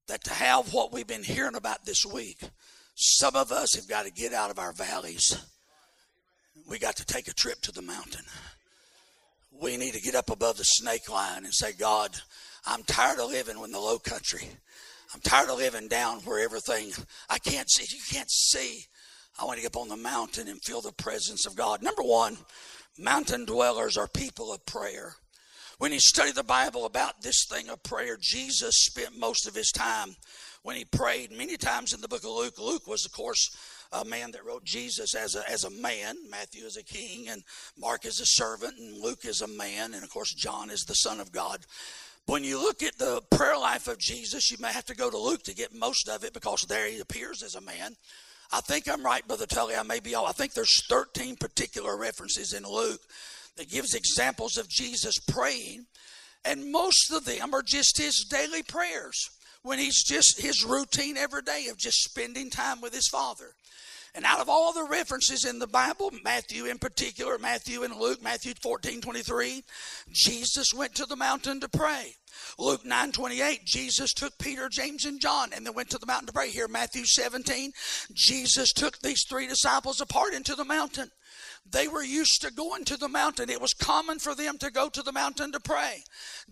that 0.08 0.24
to 0.24 0.32
have 0.32 0.72
what 0.72 0.92
we've 0.92 1.06
been 1.06 1.24
hearing 1.24 1.54
about 1.54 1.84
this 1.84 2.04
week 2.04 2.38
some 2.94 3.36
of 3.36 3.52
us 3.52 3.74
have 3.74 3.88
got 3.88 4.04
to 4.04 4.12
get 4.12 4.32
out 4.32 4.50
of 4.50 4.58
our 4.58 4.72
valleys. 4.72 5.36
We 6.68 6.78
got 6.78 6.96
to 6.96 7.06
take 7.06 7.28
a 7.28 7.34
trip 7.34 7.60
to 7.62 7.72
the 7.72 7.82
mountain. 7.82 8.24
We 9.60 9.76
need 9.76 9.94
to 9.94 10.00
get 10.00 10.14
up 10.14 10.30
above 10.30 10.58
the 10.58 10.64
snake 10.64 11.08
line 11.08 11.44
and 11.44 11.54
say 11.54 11.72
god 11.72 12.10
i'm 12.66 12.82
tired 12.84 13.18
of 13.18 13.30
living 13.30 13.58
in 13.58 13.72
the 13.72 13.80
low 13.80 13.98
country. 13.98 14.48
I'm 15.14 15.20
tired 15.20 15.50
of 15.50 15.58
living 15.58 15.88
down 15.88 16.20
where 16.20 16.40
everything 16.40 16.92
i 17.28 17.38
can't 17.38 17.70
see 17.70 17.84
you 17.94 18.02
can't 18.10 18.30
see 18.30 18.86
I 19.40 19.44
want 19.44 19.56
to 19.56 19.62
get 19.62 19.74
up 19.74 19.80
on 19.80 19.88
the 19.88 19.96
mountain 19.96 20.48
and 20.48 20.62
feel 20.62 20.80
the 20.80 20.92
presence 20.92 21.46
of 21.46 21.56
God. 21.56 21.82
Number 21.82 22.02
one, 22.02 22.36
mountain 22.98 23.44
dwellers 23.44 23.96
are 23.96 24.08
people 24.08 24.52
of 24.52 24.64
prayer. 24.66 25.14
When 25.78 25.92
you 25.92 26.00
study 26.00 26.32
the 26.32 26.44
Bible 26.44 26.84
about 26.84 27.22
this 27.22 27.46
thing 27.50 27.68
of 27.68 27.82
prayer, 27.82 28.16
Jesus 28.20 28.84
spent 28.84 29.18
most 29.18 29.48
of 29.48 29.54
his 29.54 29.72
time 29.72 30.14
when 30.62 30.76
he 30.76 30.84
prayed. 30.84 31.32
Many 31.32 31.56
times 31.56 31.92
in 31.92 32.00
the 32.00 32.08
book 32.08 32.24
of 32.24 32.30
Luke, 32.30 32.58
Luke 32.58 32.86
was, 32.86 33.04
of 33.04 33.12
course, 33.12 33.56
a 33.90 34.04
man 34.04 34.30
that 34.30 34.44
wrote 34.44 34.64
Jesus 34.64 35.14
as 35.14 35.34
a, 35.34 35.48
as 35.50 35.64
a 35.64 35.70
man. 35.70 36.16
Matthew 36.30 36.64
is 36.64 36.76
a 36.76 36.84
king, 36.84 37.28
and 37.28 37.42
Mark 37.76 38.04
is 38.04 38.20
a 38.20 38.26
servant, 38.26 38.78
and 38.78 38.96
Luke 38.96 39.24
is 39.24 39.42
a 39.42 39.48
man, 39.48 39.94
and 39.94 40.04
of 40.04 40.10
course, 40.10 40.32
John 40.32 40.70
is 40.70 40.84
the 40.84 40.94
Son 40.94 41.20
of 41.20 41.32
God. 41.32 41.66
When 42.26 42.44
you 42.44 42.58
look 42.62 42.82
at 42.82 42.98
the 42.98 43.20
prayer 43.30 43.58
life 43.58 43.88
of 43.88 43.98
Jesus, 43.98 44.50
you 44.50 44.56
may 44.60 44.72
have 44.72 44.86
to 44.86 44.94
go 44.94 45.10
to 45.10 45.18
Luke 45.18 45.42
to 45.44 45.54
get 45.54 45.74
most 45.74 46.08
of 46.08 46.22
it 46.22 46.32
because 46.32 46.62
there 46.62 46.88
he 46.88 47.00
appears 47.00 47.42
as 47.42 47.56
a 47.56 47.60
man. 47.60 47.96
I 48.52 48.60
think 48.60 48.88
I'm 48.88 49.04
right, 49.04 49.26
Brother 49.26 49.46
Tully. 49.46 49.74
I 49.74 49.82
may 49.82 50.00
be 50.00 50.14
all. 50.14 50.26
I 50.26 50.32
think 50.32 50.52
there's 50.52 50.86
13 50.88 51.36
particular 51.36 51.96
references 51.96 52.52
in 52.52 52.64
Luke 52.64 53.00
that 53.56 53.70
gives 53.70 53.94
examples 53.94 54.58
of 54.58 54.68
Jesus 54.68 55.14
praying, 55.26 55.86
and 56.44 56.70
most 56.70 57.10
of 57.12 57.24
them 57.24 57.54
are 57.54 57.62
just 57.62 57.98
his 57.98 58.26
daily 58.30 58.62
prayers 58.62 59.30
when 59.62 59.78
he's 59.78 60.02
just 60.04 60.40
his 60.40 60.64
routine 60.64 61.16
every 61.16 61.42
day 61.42 61.68
of 61.70 61.78
just 61.78 62.02
spending 62.02 62.50
time 62.50 62.80
with 62.80 62.92
his 62.94 63.08
Father. 63.08 63.54
And 64.14 64.26
out 64.26 64.40
of 64.40 64.48
all 64.50 64.74
the 64.74 64.84
references 64.84 65.46
in 65.46 65.58
the 65.58 65.66
Bible, 65.66 66.10
Matthew 66.22 66.66
in 66.66 66.78
particular, 66.78 67.38
Matthew 67.38 67.84
and 67.84 67.96
Luke, 67.96 68.22
Matthew 68.22 68.52
14, 68.62 69.00
23, 69.00 69.64
Jesus 70.10 70.74
went 70.74 70.94
to 70.96 71.06
the 71.06 71.16
mountain 71.16 71.60
to 71.60 71.68
pray. 71.68 72.16
Luke 72.58 72.84
9 72.84 73.12
28, 73.12 73.64
Jesus 73.64 74.12
took 74.12 74.36
Peter, 74.38 74.68
James, 74.68 75.04
and 75.04 75.20
John 75.20 75.50
and 75.52 75.66
they 75.66 75.70
went 75.70 75.90
to 75.90 75.98
the 75.98 76.06
mountain 76.06 76.26
to 76.26 76.32
pray. 76.32 76.50
Here, 76.50 76.68
Matthew 76.68 77.04
17, 77.04 77.72
Jesus 78.12 78.72
took 78.72 78.98
these 78.98 79.24
three 79.28 79.46
disciples 79.46 80.00
apart 80.00 80.34
into 80.34 80.54
the 80.54 80.64
mountain. 80.64 81.10
They 81.70 81.88
were 81.88 82.02
used 82.02 82.42
to 82.42 82.52
going 82.52 82.84
to 82.86 82.96
the 82.96 83.08
mountain. 83.08 83.48
It 83.48 83.60
was 83.60 83.72
common 83.72 84.18
for 84.18 84.34
them 84.34 84.58
to 84.58 84.70
go 84.70 84.88
to 84.90 85.02
the 85.02 85.12
mountain 85.12 85.52
to 85.52 85.60
pray. 85.60 86.02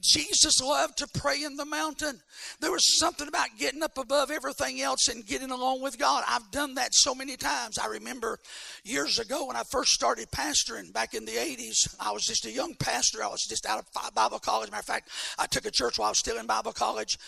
Jesus 0.00 0.60
loved 0.62 0.98
to 0.98 1.08
pray 1.08 1.42
in 1.42 1.56
the 1.56 1.64
mountain. 1.64 2.20
There 2.60 2.70
was 2.70 2.98
something 2.98 3.26
about 3.26 3.48
getting 3.58 3.82
up 3.82 3.98
above 3.98 4.30
everything 4.30 4.80
else 4.80 5.08
and 5.08 5.26
getting 5.26 5.50
along 5.50 5.82
with 5.82 5.98
God. 5.98 6.24
I've 6.28 6.50
done 6.52 6.74
that 6.76 6.94
so 6.94 7.14
many 7.14 7.36
times. 7.36 7.76
I 7.76 7.86
remember 7.86 8.38
years 8.84 9.18
ago 9.18 9.46
when 9.46 9.56
I 9.56 9.62
first 9.70 9.90
started 9.90 10.30
pastoring 10.30 10.92
back 10.92 11.12
in 11.12 11.24
the 11.24 11.32
80s, 11.32 11.96
I 11.98 12.12
was 12.12 12.24
just 12.24 12.46
a 12.46 12.52
young 12.52 12.74
pastor. 12.74 13.22
I 13.22 13.28
was 13.28 13.44
just 13.48 13.66
out 13.66 13.80
of 13.80 14.14
Bible 14.14 14.38
college. 14.38 14.70
Matter 14.70 14.80
of 14.80 14.86
fact, 14.86 15.10
I 15.38 15.46
took 15.46 15.66
a 15.66 15.70
church 15.70 15.98
while 15.98 16.06
I 16.06 16.12
was 16.12 16.18
still 16.18 16.38
in 16.38 16.46
Bible 16.46 16.72
college. 16.72 17.18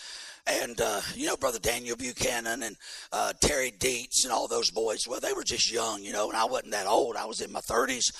And 0.45 0.81
uh, 0.81 1.01
you 1.15 1.25
know 1.25 1.37
brother 1.37 1.59
daniel 1.59 1.95
buchanan 1.95 2.63
and 2.63 2.75
uh, 3.11 3.31
terry 3.41 3.71
dietz 3.79 4.23
and 4.23 4.33
all 4.33 4.47
those 4.47 4.71
boys 4.71 5.07
well 5.07 5.19
they 5.19 5.33
were 5.33 5.43
just 5.43 5.71
young 5.71 6.01
you 6.01 6.11
know 6.11 6.27
and 6.27 6.37
i 6.37 6.45
wasn't 6.45 6.71
that 6.71 6.87
old. 6.87 7.15
I 7.15 7.25
was 7.25 7.41
in 7.41 7.51
my 7.51 7.61
30s 7.61 8.11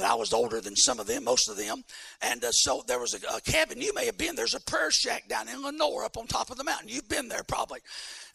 but 0.00 0.10
i 0.10 0.14
was 0.14 0.32
older 0.32 0.60
than 0.60 0.74
some 0.74 0.98
of 0.98 1.06
them 1.06 1.24
most 1.24 1.48
of 1.48 1.56
them 1.56 1.84
and 2.22 2.42
uh, 2.42 2.50
so 2.50 2.82
there 2.86 2.98
was 2.98 3.14
a, 3.14 3.36
a, 3.36 3.40
cabin 3.42 3.80
you 3.80 3.92
may 3.94 4.06
have 4.06 4.16
been 4.16 4.34
there's 4.34 4.54
a 4.54 4.60
prayer 4.60 4.90
shack 4.90 5.28
down 5.28 5.48
in 5.48 5.62
lenoir 5.62 6.04
up 6.04 6.16
on 6.16 6.26
top 6.26 6.50
of 6.50 6.56
the 6.56 6.64
mountain 6.64 6.88
you've 6.88 7.08
been 7.08 7.28
there 7.28 7.42
probably 7.42 7.80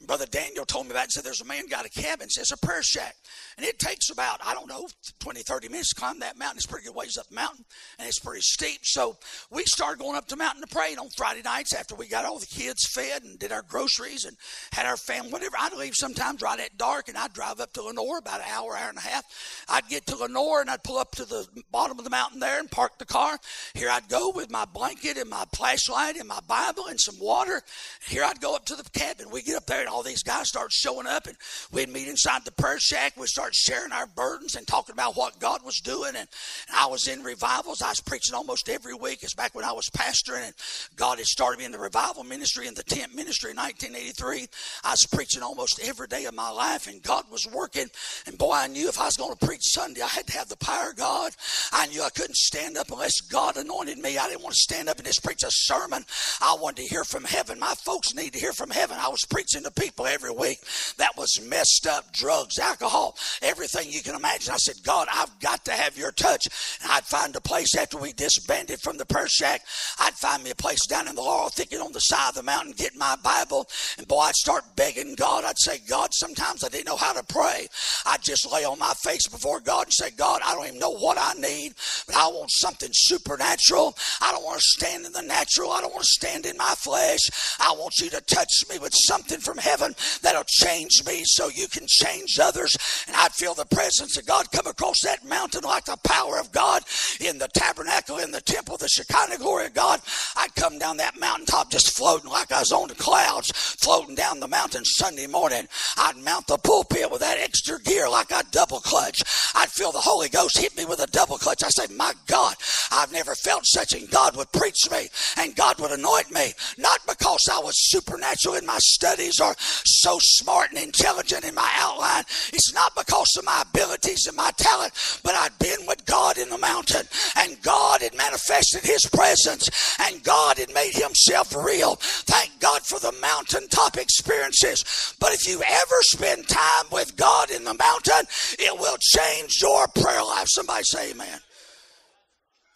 Brother 0.01 0.25
Daniel 0.25 0.65
told 0.65 0.85
me 0.85 0.91
about 0.91 1.01
it 1.01 1.03
and 1.03 1.11
said, 1.13 1.23
There's 1.23 1.41
a 1.41 1.45
man 1.45 1.67
got 1.67 1.85
a 1.85 1.89
cabin, 1.89 2.29
says 2.29 2.51
a 2.51 2.57
prayer 2.57 2.83
shack. 2.83 3.15
And 3.57 3.65
it 3.65 3.79
takes 3.79 4.09
about, 4.09 4.41
I 4.45 4.53
don't 4.53 4.67
know, 4.67 4.87
20, 5.19 5.41
30 5.41 5.69
minutes 5.69 5.89
to 5.89 5.95
climb 5.95 6.19
that 6.19 6.37
mountain. 6.37 6.57
It's 6.57 6.65
pretty 6.65 6.85
good 6.85 6.95
ways 6.95 7.17
up 7.17 7.27
the 7.27 7.35
mountain, 7.35 7.63
and 7.97 8.07
it's 8.07 8.19
pretty 8.19 8.41
steep. 8.41 8.81
So 8.83 9.17
we 9.49 9.63
started 9.65 9.99
going 9.99 10.17
up 10.17 10.27
the 10.27 10.35
mountain 10.35 10.61
to 10.61 10.67
pray. 10.67 10.91
And 10.91 10.99
on 10.99 11.09
Friday 11.15 11.41
nights, 11.41 11.73
after 11.73 11.95
we 11.95 12.07
got 12.07 12.25
all 12.25 12.39
the 12.39 12.45
kids 12.45 12.85
fed 12.93 13.23
and 13.23 13.39
did 13.39 13.51
our 13.51 13.61
groceries 13.61 14.25
and 14.25 14.35
had 14.73 14.85
our 14.85 14.97
family, 14.97 15.31
whatever, 15.31 15.55
I'd 15.59 15.73
leave 15.73 15.95
sometimes 15.95 16.41
right 16.41 16.59
at 16.59 16.77
dark 16.77 17.07
and 17.07 17.17
I'd 17.17 17.33
drive 17.33 17.59
up 17.59 17.71
to 17.73 17.83
Lenoir 17.83 18.19
about 18.19 18.41
an 18.41 18.47
hour, 18.51 18.75
hour 18.75 18.89
and 18.89 18.97
a 18.97 19.01
half. 19.01 19.23
I'd 19.69 19.87
get 19.87 20.05
to 20.07 20.17
Lenoir 20.17 20.61
and 20.61 20.69
I'd 20.69 20.83
pull 20.83 20.97
up 20.97 21.11
to 21.15 21.25
the 21.25 21.47
bottom 21.71 21.97
of 21.97 22.03
the 22.03 22.09
mountain 22.09 22.39
there 22.39 22.59
and 22.59 22.69
park 22.69 22.97
the 22.97 23.05
car. 23.05 23.37
Here 23.73 23.89
I'd 23.89 24.09
go 24.09 24.31
with 24.31 24.49
my 24.49 24.65
blanket 24.65 25.17
and 25.17 25.29
my 25.29 25.45
flashlight 25.53 26.17
and 26.17 26.27
my 26.27 26.39
Bible 26.47 26.87
and 26.87 26.99
some 26.99 27.19
water. 27.19 27.61
Here 28.07 28.23
I'd 28.23 28.41
go 28.41 28.55
up 28.55 28.65
to 28.65 28.75
the 28.75 28.83
cabin. 28.91 29.29
We 29.31 29.41
get 29.41 29.55
up 29.55 29.65
there 29.65 29.79
and 29.79 29.89
all 29.89 30.03
these 30.03 30.23
guys 30.23 30.47
start 30.47 30.71
showing 30.71 31.07
up, 31.07 31.27
and 31.27 31.37
we'd 31.71 31.89
meet 31.89 32.07
inside 32.07 32.45
the 32.45 32.51
prayer 32.51 32.79
shack. 32.79 33.17
We'd 33.17 33.27
start 33.27 33.53
sharing 33.55 33.91
our 33.91 34.07
burdens 34.07 34.55
and 34.55 34.67
talking 34.67 34.93
about 34.93 35.15
what 35.15 35.39
God 35.39 35.63
was 35.63 35.79
doing. 35.79 36.15
And 36.15 36.27
I 36.73 36.87
was 36.87 37.07
in 37.07 37.23
revivals. 37.23 37.81
I 37.81 37.89
was 37.89 38.01
preaching 38.01 38.35
almost 38.35 38.69
every 38.69 38.93
week. 38.93 39.23
It's 39.23 39.35
back 39.35 39.55
when 39.55 39.65
I 39.65 39.71
was 39.71 39.89
pastoring, 39.95 40.45
and 40.45 40.53
God 40.95 41.17
had 41.17 41.27
started 41.27 41.59
me 41.59 41.65
in 41.65 41.71
the 41.71 41.79
revival 41.79 42.23
ministry 42.23 42.67
and 42.67 42.75
the 42.75 42.83
tent 42.83 43.15
ministry 43.15 43.51
in 43.51 43.57
1983. 43.57 44.47
I 44.83 44.91
was 44.91 45.07
preaching 45.11 45.43
almost 45.43 45.79
every 45.83 46.07
day 46.07 46.25
of 46.25 46.33
my 46.33 46.49
life, 46.49 46.87
and 46.87 47.01
God 47.01 47.25
was 47.31 47.47
working. 47.53 47.87
And 48.27 48.37
boy, 48.37 48.53
I 48.53 48.67
knew 48.67 48.87
if 48.87 48.99
I 48.99 49.05
was 49.05 49.17
going 49.17 49.35
to 49.35 49.45
preach 49.45 49.61
Sunday, 49.63 50.01
I 50.01 50.07
had 50.07 50.27
to 50.27 50.37
have 50.37 50.49
the 50.49 50.57
power 50.57 50.89
of 50.89 50.95
God. 50.95 51.34
I 51.71 51.87
knew 51.87 52.01
I 52.01 52.09
couldn't 52.09 52.35
stand 52.35 52.77
up 52.77 52.91
unless 52.91 53.21
God 53.21 53.57
anointed 53.57 53.97
me. 53.97 54.17
I 54.17 54.27
didn't 54.27 54.43
want 54.43 54.55
to 54.55 54.61
stand 54.61 54.89
up 54.89 54.97
and 54.97 55.05
just 55.05 55.23
preach 55.23 55.43
a 55.43 55.49
sermon. 55.49 56.05
I 56.41 56.55
wanted 56.59 56.83
to 56.83 56.89
hear 56.89 57.03
from 57.03 57.23
heaven. 57.23 57.59
My 57.59 57.73
folks 57.83 58.13
need 58.13 58.33
to 58.33 58.39
hear 58.39 58.53
from 58.53 58.69
heaven. 58.69 58.97
I 58.99 59.09
was 59.09 59.25
preaching 59.29 59.63
to 59.63 59.71
people 59.71 60.05
every 60.05 60.31
week 60.31 60.59
that 60.97 61.17
was 61.17 61.39
messed 61.41 61.87
up 61.87 62.11
drugs, 62.13 62.59
alcohol, 62.59 63.15
everything 63.41 63.91
you 63.91 64.01
can 64.01 64.15
imagine. 64.15 64.53
I 64.53 64.57
said, 64.57 64.75
God, 64.83 65.07
I've 65.11 65.39
got 65.39 65.65
to 65.65 65.71
have 65.71 65.97
your 65.97 66.11
touch. 66.11 66.47
And 66.81 66.91
I'd 66.91 67.03
find 67.05 67.35
a 67.35 67.41
place 67.41 67.75
after 67.75 67.97
we 67.97 68.13
disbanded 68.13 68.79
from 68.81 68.97
the 68.97 69.05
prayer 69.05 69.27
shack. 69.27 69.61
I'd 69.99 70.13
find 70.13 70.43
me 70.43 70.51
a 70.51 70.55
place 70.55 70.85
down 70.87 71.07
in 71.07 71.15
the 71.15 71.21
Laurel 71.21 71.49
Thicket 71.49 71.81
on 71.81 71.91
the 71.91 71.99
side 71.99 72.29
of 72.29 72.35
the 72.35 72.43
mountain, 72.43 72.73
get 72.77 72.95
my 72.95 73.15
Bible, 73.23 73.67
and 73.97 74.07
boy, 74.07 74.19
I'd 74.19 74.35
start 74.35 74.63
begging 74.75 75.15
God. 75.15 75.43
I'd 75.43 75.59
say, 75.59 75.79
God, 75.87 76.13
sometimes 76.13 76.63
I 76.63 76.69
didn't 76.69 76.87
know 76.87 76.95
how 76.95 77.13
to 77.13 77.23
pray. 77.23 77.67
I'd 78.05 78.21
just 78.21 78.51
lay 78.51 78.63
on 78.63 78.79
my 78.79 78.93
face 79.03 79.27
before 79.27 79.59
God 79.59 79.85
and 79.85 79.93
say, 79.93 80.11
God, 80.11 80.41
I 80.45 80.53
don't 80.53 80.67
even 80.67 80.79
know 80.79 80.95
what 80.95 81.17
I 81.17 81.24
need, 81.33 81.73
but 82.07 82.15
I 82.15 82.27
want 82.27 82.51
something 82.51 82.89
supernatural. 82.91 83.95
I 84.21 84.31
don't 84.31 84.43
want 84.43 84.59
to 84.59 84.65
stand 84.65 85.05
in 85.05 85.11
the 85.11 85.21
natural. 85.21 85.71
I 85.71 85.81
don't 85.81 85.93
want 85.93 86.03
to 86.03 86.25
stand 86.25 86.45
in 86.45 86.57
my 86.57 86.73
flesh. 86.77 87.29
I 87.59 87.73
want 87.77 87.93
you 87.99 88.09
to 88.11 88.21
touch 88.21 88.63
me 88.69 88.79
with 88.79 88.93
something 89.05 89.39
from 89.39 89.57
heaven 89.57 89.95
that'll 90.21 90.43
change 90.47 91.03
me 91.05 91.23
so 91.25 91.49
you 91.49 91.67
can 91.67 91.85
change 91.87 92.39
others. 92.39 92.75
And 93.07 93.15
I'd 93.15 93.33
feel 93.33 93.53
the 93.53 93.65
presence 93.65 94.17
of 94.17 94.25
God 94.25 94.51
come 94.51 94.67
across 94.67 95.01
that 95.03 95.25
mountain 95.25 95.63
like 95.63 95.85
the 95.85 95.97
power 96.03 96.39
of 96.39 96.51
God 96.51 96.83
in 97.19 97.37
the 97.37 97.47
tabernacle, 97.53 98.17
in 98.17 98.31
the 98.31 98.41
temple, 98.41 98.77
the 98.77 98.87
Shekinah 98.87 99.37
glory 99.37 99.67
of 99.67 99.73
God. 99.73 100.01
I'd 100.35 100.55
come 100.55 100.79
down 100.79 100.97
that 100.97 101.19
mountaintop 101.19 101.71
just 101.71 101.95
floating 101.95 102.29
like 102.29 102.51
I 102.51 102.59
was 102.59 102.71
on 102.71 102.87
the 102.87 102.95
clouds, 102.95 103.51
floating 103.81 104.15
down 104.15 104.39
the 104.39 104.47
mountain 104.47 104.83
Sunday 104.85 105.27
morning. 105.27 105.67
I'd 105.97 106.17
mount 106.17 106.47
the 106.47 106.57
pulpit 106.57 107.11
with 107.11 107.21
that 107.21 107.39
extra 107.39 107.79
gear 107.81 108.09
like 108.09 108.31
a 108.31 108.43
double 108.51 108.79
clutch. 108.79 109.21
I'd 109.55 109.69
feel 109.69 109.91
the 109.91 109.99
Holy 109.99 110.29
Ghost 110.29 110.57
hit 110.57 110.75
me 110.75 110.85
with 110.85 110.99
a 110.99 111.07
double 111.15 111.37
clutch. 111.37 111.63
I 111.63 111.69
say, 111.69 111.87
My 111.95 112.13
God, 112.27 112.55
I've 112.91 113.11
never 113.11 113.33
felt 113.35 113.65
such, 113.65 113.93
and 113.93 114.09
God 114.11 114.35
would 114.35 114.51
preach 114.51 114.91
me 114.91 115.07
and 115.37 115.55
God 115.55 115.79
would 115.79 115.91
anoint 115.91 116.31
me, 116.31 116.53
not 116.77 116.99
because 117.07 117.47
I 117.51 117.59
was 117.59 117.89
supernatural 117.89 118.55
in 118.55 118.65
my 118.65 118.77
studies 118.79 119.39
or 119.39 119.55
so 119.57 120.17
smart 120.19 120.71
and 120.71 120.81
intelligent 120.81 121.45
in 121.45 121.55
my 121.55 121.69
outline. 121.75 122.23
It's 122.53 122.73
not 122.73 122.95
because 122.95 123.35
of 123.37 123.45
my 123.45 123.63
abilities 123.69 124.25
and 124.27 124.37
my 124.37 124.51
talent, 124.57 124.93
but 125.23 125.35
I'd 125.35 125.57
been 125.59 125.85
with 125.87 126.05
God 126.05 126.37
in 126.37 126.49
the 126.49 126.57
mountain, 126.57 127.07
and 127.37 127.61
God 127.61 128.01
had 128.01 128.15
manifested 128.15 128.83
His 128.83 129.05
presence, 129.05 129.69
and 129.99 130.23
God 130.23 130.57
had 130.57 130.73
made 130.73 130.93
Himself 130.93 131.55
real. 131.55 131.95
Thank 132.01 132.59
God 132.59 132.81
for 132.83 132.99
the 132.99 133.13
mountaintop 133.21 133.97
experiences. 133.97 135.15
But 135.19 135.33
if 135.33 135.47
you 135.47 135.61
ever 135.61 136.01
spend 136.01 136.47
time 136.47 136.85
with 136.91 137.15
God 137.15 137.51
in 137.51 137.63
the 137.63 137.73
mountain, 137.73 138.25
it 138.59 138.79
will 138.79 138.97
change 138.99 139.61
your 139.61 139.87
prayer 139.87 140.23
life. 140.23 140.47
Somebody 140.49 140.83
say 140.83 141.04
amen. 141.11 141.39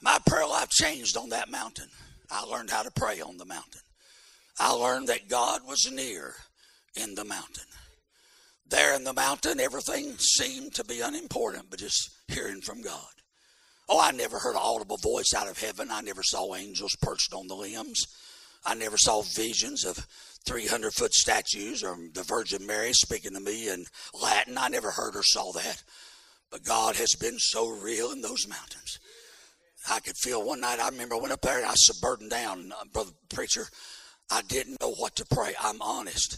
My 0.01 0.17
prayer 0.25 0.47
life 0.47 0.69
changed 0.69 1.17
on 1.17 1.29
that 1.29 1.49
mountain. 1.49 1.89
I 2.31 2.43
learned 2.43 2.69
how 2.69 2.83
to 2.83 2.91
pray 2.91 3.21
on 3.21 3.37
the 3.37 3.45
mountain. 3.45 3.81
I 4.59 4.71
learned 4.71 5.07
that 5.07 5.29
God 5.29 5.61
was 5.67 5.91
near 5.91 6.35
in 6.95 7.15
the 7.15 7.25
mountain. 7.25 7.63
There 8.67 8.95
in 8.95 9.03
the 9.03 9.13
mountain, 9.13 9.59
everything 9.59 10.15
seemed 10.19 10.75
to 10.75 10.83
be 10.83 11.01
unimportant, 11.01 11.65
but 11.69 11.79
just 11.79 12.11
hearing 12.27 12.61
from 12.61 12.81
God. 12.81 13.07
Oh, 13.87 13.99
I 13.99 14.11
never 14.11 14.37
heard 14.37 14.55
an 14.55 14.61
audible 14.61 14.97
voice 14.97 15.33
out 15.35 15.49
of 15.49 15.59
heaven. 15.59 15.89
I 15.91 16.01
never 16.01 16.21
saw 16.21 16.53
angels 16.55 16.95
perched 17.01 17.33
on 17.33 17.47
the 17.47 17.55
limbs. 17.55 18.05
I 18.63 18.75
never 18.75 18.97
saw 18.97 19.23
visions 19.23 19.83
of 19.83 20.05
300 20.45 20.93
foot 20.93 21.13
statues 21.13 21.83
or 21.83 21.97
the 22.13 22.23
Virgin 22.23 22.67
Mary 22.67 22.93
speaking 22.93 23.33
to 23.33 23.39
me 23.39 23.69
in 23.69 23.85
Latin. 24.21 24.57
I 24.57 24.67
never 24.67 24.91
heard 24.91 25.15
or 25.15 25.23
saw 25.23 25.51
that. 25.53 25.83
But 26.51 26.63
God 26.63 26.95
has 26.95 27.13
been 27.19 27.37
so 27.37 27.67
real 27.67 28.11
in 28.11 28.21
those 28.21 28.47
mountains. 28.47 28.99
I 29.89 29.99
could 29.99 30.17
feel 30.17 30.45
one 30.45 30.61
night, 30.61 30.79
I 30.79 30.89
remember 30.89 31.15
I 31.15 31.19
went 31.19 31.33
up 31.33 31.41
there 31.41 31.57
and 31.57 31.65
I 31.65 31.71
was 31.71 31.99
burdened 32.01 32.31
down, 32.31 32.71
uh, 32.71 32.85
brother 32.91 33.11
preacher. 33.33 33.67
I 34.29 34.41
didn't 34.41 34.81
know 34.81 34.91
what 34.91 35.15
to 35.15 35.25
pray. 35.25 35.53
I'm 35.59 35.81
honest. 35.81 36.37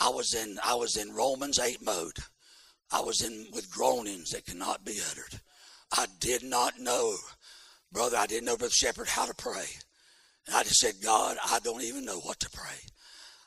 I 0.00 0.08
was 0.08 0.34
in 0.34 0.58
I 0.64 0.74
was 0.74 0.96
in 0.96 1.12
Romans 1.12 1.58
8 1.58 1.84
mode. 1.84 2.18
I 2.90 3.00
was 3.00 3.22
in 3.22 3.46
with 3.52 3.70
groanings 3.70 4.30
that 4.30 4.46
cannot 4.46 4.84
be 4.84 4.98
uttered. 5.10 5.40
I 5.96 6.06
did 6.20 6.42
not 6.42 6.78
know, 6.78 7.14
brother, 7.92 8.16
I 8.16 8.26
didn't 8.26 8.46
know, 8.46 8.56
Brother 8.56 8.72
Shepherd, 8.72 9.08
how 9.08 9.26
to 9.26 9.34
pray. 9.34 9.66
And 10.46 10.56
I 10.56 10.62
just 10.62 10.80
said, 10.80 10.94
God, 11.02 11.36
I 11.44 11.58
don't 11.60 11.82
even 11.82 12.04
know 12.04 12.20
what 12.20 12.40
to 12.40 12.50
pray. 12.50 12.78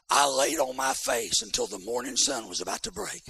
I 0.10 0.28
laid 0.28 0.60
on 0.60 0.76
my 0.76 0.94
face 0.94 1.42
until 1.42 1.68
the 1.68 1.80
morning 1.80 2.16
sun 2.16 2.48
was 2.48 2.62
about 2.62 2.84
to 2.84 2.92
break. 2.92 3.24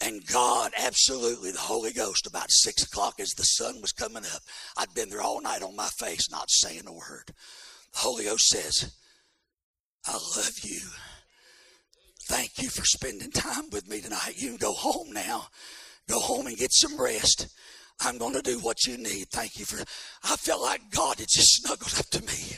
And 0.00 0.26
God, 0.26 0.72
absolutely, 0.76 1.52
the 1.52 1.58
Holy 1.58 1.92
Ghost, 1.92 2.26
about 2.26 2.50
six 2.50 2.82
o'clock 2.82 3.20
as 3.20 3.30
the 3.30 3.44
sun 3.44 3.80
was 3.80 3.92
coming 3.92 4.24
up, 4.24 4.42
I'd 4.76 4.94
been 4.94 5.10
there 5.10 5.22
all 5.22 5.40
night 5.40 5.62
on 5.62 5.76
my 5.76 5.88
face, 5.98 6.30
not 6.30 6.50
saying 6.50 6.82
a 6.86 6.92
word. 6.92 7.26
The 7.92 7.98
Holy 7.98 8.24
Ghost 8.24 8.48
says, 8.48 8.92
I 10.06 10.12
love 10.12 10.58
you. 10.64 10.80
Thank 12.28 12.62
you 12.62 12.68
for 12.68 12.84
spending 12.84 13.30
time 13.30 13.64
with 13.70 13.88
me 13.88 14.00
tonight. 14.00 14.34
You 14.36 14.48
can 14.48 14.56
go 14.56 14.72
home 14.72 15.12
now. 15.12 15.46
Go 16.08 16.18
home 16.18 16.46
and 16.46 16.56
get 16.56 16.72
some 16.72 17.00
rest. 17.00 17.48
I'm 18.00 18.18
going 18.18 18.34
to 18.34 18.42
do 18.42 18.58
what 18.58 18.84
you 18.86 18.96
need. 18.96 19.28
Thank 19.30 19.58
you 19.58 19.64
for. 19.64 19.78
I 20.24 20.36
felt 20.36 20.62
like 20.62 20.90
God 20.90 21.18
had 21.18 21.28
just 21.28 21.56
snuggled 21.62 21.98
up 21.98 22.06
to 22.10 22.22
me. 22.22 22.56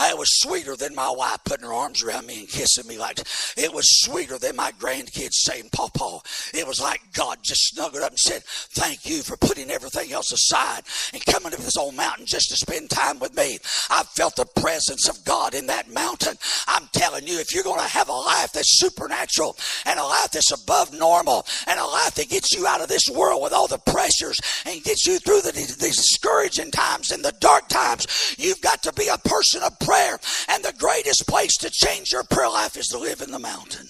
It 0.00 0.16
was 0.16 0.40
sweeter 0.40 0.76
than 0.76 0.94
my 0.94 1.10
wife 1.10 1.38
putting 1.44 1.66
her 1.66 1.72
arms 1.72 2.02
around 2.02 2.26
me 2.26 2.40
and 2.40 2.48
kissing 2.48 2.86
me 2.86 2.98
like 2.98 3.18
it 3.56 3.72
was 3.72 4.00
sweeter 4.02 4.38
than 4.38 4.56
my 4.56 4.72
grandkids 4.72 5.34
saying 5.34 5.70
Papa. 5.72 6.20
It 6.54 6.66
was 6.66 6.80
like 6.80 7.00
God 7.12 7.38
just 7.42 7.68
snuggled 7.68 8.02
up 8.02 8.10
and 8.10 8.18
said, 8.18 8.42
Thank 8.44 9.06
you 9.06 9.22
for 9.22 9.36
putting 9.36 9.70
everything 9.70 10.12
else 10.12 10.32
aside 10.32 10.82
and 11.12 11.24
coming 11.26 11.50
to 11.50 11.60
this 11.60 11.76
old 11.76 11.94
mountain 11.94 12.26
just 12.26 12.50
to 12.50 12.56
spend 12.56 12.90
time 12.90 13.18
with 13.18 13.36
me. 13.36 13.58
I 13.90 14.04
felt 14.04 14.36
the 14.36 14.46
presence 14.60 15.08
of 15.08 15.24
God 15.24 15.54
in 15.54 15.66
that 15.66 15.90
mountain. 15.90 16.36
I'm 16.66 16.88
telling 16.92 17.26
you, 17.26 17.38
if 17.40 17.54
you're 17.54 17.64
going 17.64 17.80
to 17.80 17.86
have 17.86 18.08
a 18.08 18.12
life 18.12 18.52
that's 18.52 18.78
supernatural 18.78 19.56
and 19.84 19.98
a 19.98 20.04
life 20.04 20.30
that's 20.32 20.52
above 20.52 20.92
normal 20.96 21.46
and 21.66 21.78
a 21.80 21.84
life 21.84 22.14
that 22.14 22.28
gets 22.28 22.52
you 22.52 22.66
out 22.66 22.80
of 22.80 22.88
this 22.88 23.08
world 23.08 23.42
with 23.42 23.52
all 23.52 23.66
the 23.66 23.78
pressures 23.78 24.38
and 24.64 24.82
gets 24.84 25.06
you 25.06 25.18
through 25.18 25.40
the, 25.40 25.52
the 25.52 25.88
discouraging 25.88 26.70
times 26.70 27.10
and 27.10 27.24
the 27.24 27.34
dark 27.40 27.68
times, 27.68 28.36
you've 28.38 28.60
got 28.60 28.82
to 28.82 28.92
be 28.92 29.08
a 29.08 29.18
person 29.18 29.62
of 29.62 29.78
prayer. 29.88 30.18
And 30.48 30.62
the 30.62 30.74
greatest 30.78 31.26
place 31.26 31.56
to 31.58 31.70
change 31.70 32.12
your 32.12 32.24
prayer 32.24 32.50
life 32.50 32.76
is 32.76 32.88
to 32.88 32.98
live 32.98 33.22
in 33.22 33.30
the 33.30 33.38
mountain. 33.38 33.88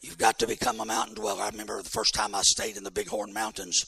You've 0.00 0.18
got 0.18 0.38
to 0.38 0.46
become 0.46 0.80
a 0.80 0.84
mountain 0.84 1.16
dweller. 1.16 1.42
I 1.42 1.48
remember 1.48 1.82
the 1.82 1.88
first 1.88 2.14
time 2.14 2.34
I 2.34 2.42
stayed 2.42 2.76
in 2.76 2.84
the 2.84 2.90
Bighorn 2.90 3.32
Mountains. 3.32 3.84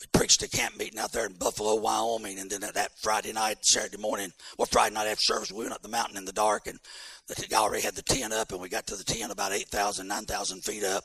We 0.00 0.06
preached 0.18 0.42
a 0.42 0.48
camp 0.48 0.76
meeting 0.76 0.98
out 0.98 1.12
there 1.12 1.26
in 1.26 1.34
Buffalo, 1.34 1.76
Wyoming, 1.76 2.40
and 2.40 2.50
then 2.50 2.62
that 2.62 2.90
Friday 3.00 3.32
night, 3.32 3.58
Saturday 3.62 3.98
morning, 3.98 4.32
well, 4.58 4.66
Friday 4.66 4.94
night 4.94 5.06
after 5.06 5.22
service, 5.22 5.52
we 5.52 5.62
went 5.62 5.74
up 5.74 5.82
the 5.82 5.88
mountain 5.88 6.16
in 6.16 6.24
the 6.24 6.32
dark, 6.32 6.66
and 6.66 6.80
the 7.28 7.46
guy 7.48 7.58
already 7.58 7.84
had 7.84 7.94
the 7.94 8.02
tent 8.02 8.32
up, 8.32 8.50
and 8.50 8.60
we 8.60 8.68
got 8.68 8.86
to 8.88 8.96
the 8.96 9.04
tent 9.04 9.30
about 9.30 9.52
8,000, 9.52 10.08
9,000 10.08 10.64
feet 10.64 10.82
up. 10.82 11.04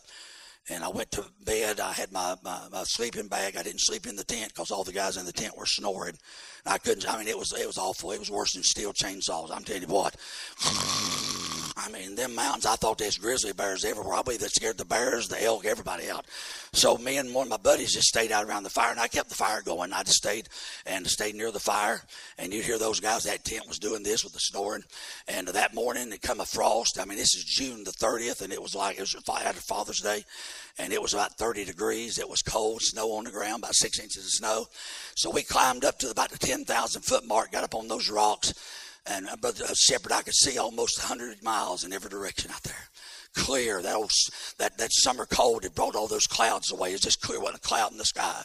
And 0.70 0.84
I 0.84 0.89
went 0.89 1.11
to 1.11 1.26
bed. 1.45 1.80
I 1.80 1.93
had 1.93 2.11
my, 2.11 2.36
my, 2.43 2.59
my 2.72 2.84
sleeping 2.84 3.28
bag. 3.28 3.55
I 3.55 3.63
didn't 3.63 3.82
sleep 3.82 4.05
in 4.05 4.15
the 4.15 4.24
tent 4.24 4.53
because 4.53 4.70
all 4.70 4.84
the 4.84 4.91
guys 4.91 5.15
in 5.15 5.26
the 5.26 5.32
tent 5.32 5.57
were 5.57 5.65
snoring. 5.65 6.18
I 6.65 6.78
couldn't. 6.78 7.09
I 7.09 7.18
mean, 7.18 7.28
it 7.28 7.38
was 7.38 7.53
it 7.53 7.65
was 7.65 7.78
awful. 7.78 8.11
It 8.11 8.20
was 8.20 8.30
worse 8.30 8.53
than 8.53 8.63
steel 8.63 8.91
chainsaws. 8.91 9.49
I'm 9.51 9.63
telling 9.63 9.84
you 9.84 9.88
what. 9.88 10.15
I 11.80 11.89
mean, 11.91 12.15
them 12.15 12.34
mountains, 12.34 12.65
I 12.65 12.75
thought 12.75 12.97
there's 12.97 13.19
grizzly 13.19 13.53
bears 13.53 13.86
everywhere. 13.86 14.15
I 14.15 14.23
believe 14.23 14.39
that 14.39 14.49
scared 14.49 14.80
the 14.80 14.86
bears, 14.86 15.28
the 15.28 15.41
elk, 15.43 15.65
everybody 15.65 16.09
out. 16.09 16.25
So 16.73 16.97
me 16.97 17.17
and 17.17 17.36
one 17.36 17.45
of 17.45 17.51
my 17.51 17.57
buddies 17.57 17.93
just 17.93 18.07
stayed 18.07 18.32
out 18.32 18.45
around 18.45 18.63
the 18.63 18.71
fire, 18.71 18.89
and 18.89 18.99
I 18.99 19.07
kept 19.07 19.30
the 19.30 19.36
fire 19.36 19.61
going. 19.61 19.93
I 19.93 20.01
just 20.01 20.17
stayed 20.17 20.49
and 20.88 21.05
stayed 21.05 21.36
near 21.36 21.51
the 21.51 21.59
fire, 21.59 22.01
and 22.39 22.51
you'd 22.51 22.65
hear 22.65 22.80
those 22.80 22.99
guys. 22.99 23.23
That 23.23 23.45
tent 23.45 23.67
was 23.67 23.78
doing 23.78 24.01
this 24.01 24.23
with 24.23 24.34
the 24.34 24.39
snoring. 24.39 24.84
And 25.28 25.47
that 25.49 25.75
morning, 25.75 26.11
it 26.11 26.21
come 26.23 26.39
a 26.39 26.45
frost. 26.45 26.99
I 26.99 27.05
mean, 27.05 27.19
this 27.19 27.36
is 27.36 27.43
June 27.43 27.84
the 27.84 27.91
30th, 27.91 28.41
and 28.41 28.51
it 28.51 28.61
was 28.61 28.73
like 28.73 28.97
it 28.97 29.01
was 29.01 29.15
after 29.15 29.61
Father's 29.61 30.01
Day, 30.01 30.25
and 30.80 30.91
it 30.91 31.01
was 31.01 31.13
about 31.13 31.38
30 31.38 31.63
degrees. 31.63 32.17
It 32.17 32.30
was 32.30 32.41
cold, 32.41 32.82
snow 32.82 33.11
on 33.11 33.25
the 33.25 33.32
ground, 33.32 33.63
about 33.63 33.75
six 33.75 33.99
inches 33.99 34.25
of 34.25 34.32
snow. 34.32 34.65
So 35.15 35.30
we 35.30 35.43
climbed 35.43 35.86
up 35.86 35.99
to 35.99 36.09
about 36.09 36.32
the 36.32 36.39
10,000 36.39 37.01
foot 37.03 37.25
mark, 37.28 37.51
got 37.51 37.63
up 37.63 37.75
on 37.75 37.88
those 37.88 38.09
rocks 38.09 38.53
and 39.09 39.27
uh, 39.27 39.35
but 39.41 39.59
uh, 39.61 39.73
Shepherd, 39.73 40.11
I 40.11 40.21
could 40.21 40.35
see 40.35 40.57
almost 40.57 40.99
100 40.99 41.43
miles 41.43 41.83
in 41.83 41.93
every 41.93 42.09
direction 42.09 42.51
out 42.51 42.63
there. 42.63 42.89
Clear. 43.35 43.81
That 43.81 43.95
old, 43.95 44.11
that, 44.57 44.77
that 44.77 44.91
summer 44.91 45.25
cold 45.25 45.63
had 45.63 45.75
brought 45.75 45.95
all 45.95 46.07
those 46.07 46.25
clouds 46.25 46.71
away. 46.71 46.89
It 46.89 46.93
was 46.93 47.01
just 47.01 47.21
clear, 47.21 47.39
wasn't 47.39 47.63
a 47.63 47.67
cloud 47.67 47.91
in 47.91 47.97
the 47.97 48.05
sky. 48.05 48.41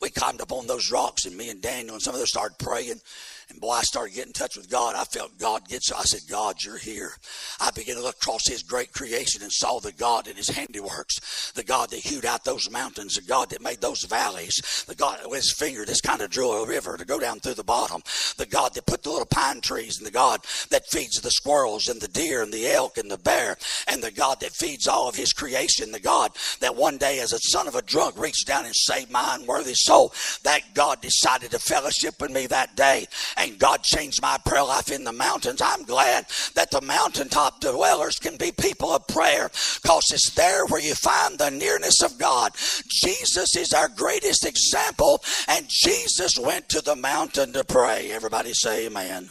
We 0.00 0.10
climbed 0.10 0.40
up 0.40 0.52
on 0.52 0.66
those 0.66 0.90
rocks, 0.90 1.24
and 1.24 1.36
me 1.36 1.48
and 1.48 1.62
Daniel 1.62 1.94
and 1.94 2.02
some 2.02 2.14
of 2.14 2.20
us 2.20 2.30
started 2.30 2.58
praying. 2.58 3.00
And 3.48 3.60
boy, 3.60 3.72
I 3.72 3.82
started 3.82 4.14
getting 4.14 4.28
in 4.28 4.32
touch 4.32 4.56
with 4.56 4.70
God. 4.70 4.94
I 4.96 5.04
felt 5.04 5.38
God 5.38 5.68
get 5.68 5.82
so 5.82 5.96
I 5.96 6.02
said, 6.02 6.28
God, 6.30 6.56
you're 6.62 6.78
here. 6.78 7.12
I 7.60 7.70
began 7.70 7.96
to 7.96 8.02
look 8.02 8.16
across 8.16 8.46
his 8.46 8.62
great 8.62 8.92
creation 8.92 9.42
and 9.42 9.52
saw 9.52 9.80
the 9.80 9.92
God 9.92 10.28
in 10.28 10.36
his 10.36 10.48
handiworks, 10.48 11.52
the 11.54 11.64
God 11.64 11.90
that 11.90 12.00
hewed 12.00 12.24
out 12.24 12.44
those 12.44 12.70
mountains, 12.70 13.14
the 13.14 13.22
God 13.22 13.50
that 13.50 13.62
made 13.62 13.80
those 13.80 14.04
valleys, 14.04 14.84
the 14.86 14.94
God 14.94 15.20
with 15.26 15.40
his 15.40 15.52
finger 15.52 15.84
just 15.84 16.02
kind 16.02 16.20
of 16.20 16.30
drew 16.30 16.50
a 16.50 16.66
river 16.66 16.96
to 16.96 17.04
go 17.04 17.18
down 17.18 17.40
through 17.40 17.54
the 17.54 17.64
bottom, 17.64 18.02
the 18.36 18.46
God 18.46 18.74
that 18.74 18.86
put 18.86 19.02
the 19.02 19.10
little 19.10 19.26
pine 19.26 19.60
trees, 19.60 19.98
and 19.98 20.06
the 20.06 20.10
God 20.10 20.40
that 20.70 20.86
feeds 20.90 21.20
the 21.20 21.30
squirrels 21.30 21.88
and 21.88 22.00
the 22.00 22.08
deer 22.08 22.42
and 22.42 22.52
the 22.52 22.68
elk 22.68 22.98
and 22.98 23.10
the 23.10 23.18
bear, 23.18 23.56
and 23.88 24.02
the 24.02 24.10
God 24.10 24.40
that 24.40 24.52
feeds 24.52 24.86
all 24.86 25.08
of 25.08 25.16
his 25.16 25.32
creation, 25.32 25.92
the 25.92 26.00
God 26.00 26.32
that 26.60 26.76
one 26.76 26.98
day 26.98 27.20
as 27.20 27.32
a 27.32 27.38
son 27.38 27.68
of 27.68 27.74
a 27.74 27.82
drunk 27.82 28.18
reached 28.18 28.46
down 28.46 28.64
and 28.64 28.74
saved 28.74 29.10
my 29.10 29.36
unworthy 29.38 29.74
soul. 29.74 30.12
That 30.44 30.74
God 30.74 31.00
decided 31.00 31.50
to 31.50 31.58
fellowship 31.58 32.14
with 32.20 32.30
me 32.30 32.46
that 32.46 32.76
day 32.76 33.06
and 33.36 33.58
God 33.58 33.82
changed 33.82 34.22
my 34.22 34.38
prayer 34.44 34.62
life 34.62 34.90
in 34.90 35.04
the 35.04 35.12
mountains. 35.12 35.60
I'm 35.62 35.84
glad 35.84 36.26
that 36.54 36.70
the 36.70 36.80
mountaintop 36.80 37.60
dwellers 37.60 38.18
can 38.18 38.36
be 38.36 38.52
people 38.52 38.90
of 38.90 39.06
prayer 39.08 39.50
because 39.82 40.04
it's 40.12 40.30
there 40.30 40.66
where 40.66 40.80
you 40.80 40.94
find 40.94 41.38
the 41.38 41.50
nearness 41.50 42.02
of 42.02 42.18
God. 42.18 42.52
Jesus 42.88 43.56
is 43.56 43.72
our 43.72 43.88
greatest 43.88 44.46
example, 44.46 45.22
and 45.48 45.66
Jesus 45.68 46.38
went 46.38 46.68
to 46.70 46.80
the 46.80 46.96
mountain 46.96 47.52
to 47.52 47.64
pray. 47.64 48.10
Everybody 48.10 48.52
say 48.52 48.86
amen. 48.86 49.30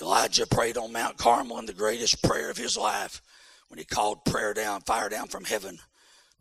Elijah 0.00 0.46
prayed 0.46 0.76
on 0.76 0.92
Mount 0.92 1.16
Carmel 1.16 1.58
in 1.58 1.66
the 1.66 1.72
greatest 1.72 2.22
prayer 2.22 2.50
of 2.50 2.56
his 2.56 2.76
life 2.76 3.22
when 3.68 3.78
he 3.78 3.84
called 3.84 4.24
prayer 4.24 4.52
down, 4.54 4.80
fire 4.82 5.08
down 5.08 5.28
from 5.28 5.44
heaven, 5.44 5.78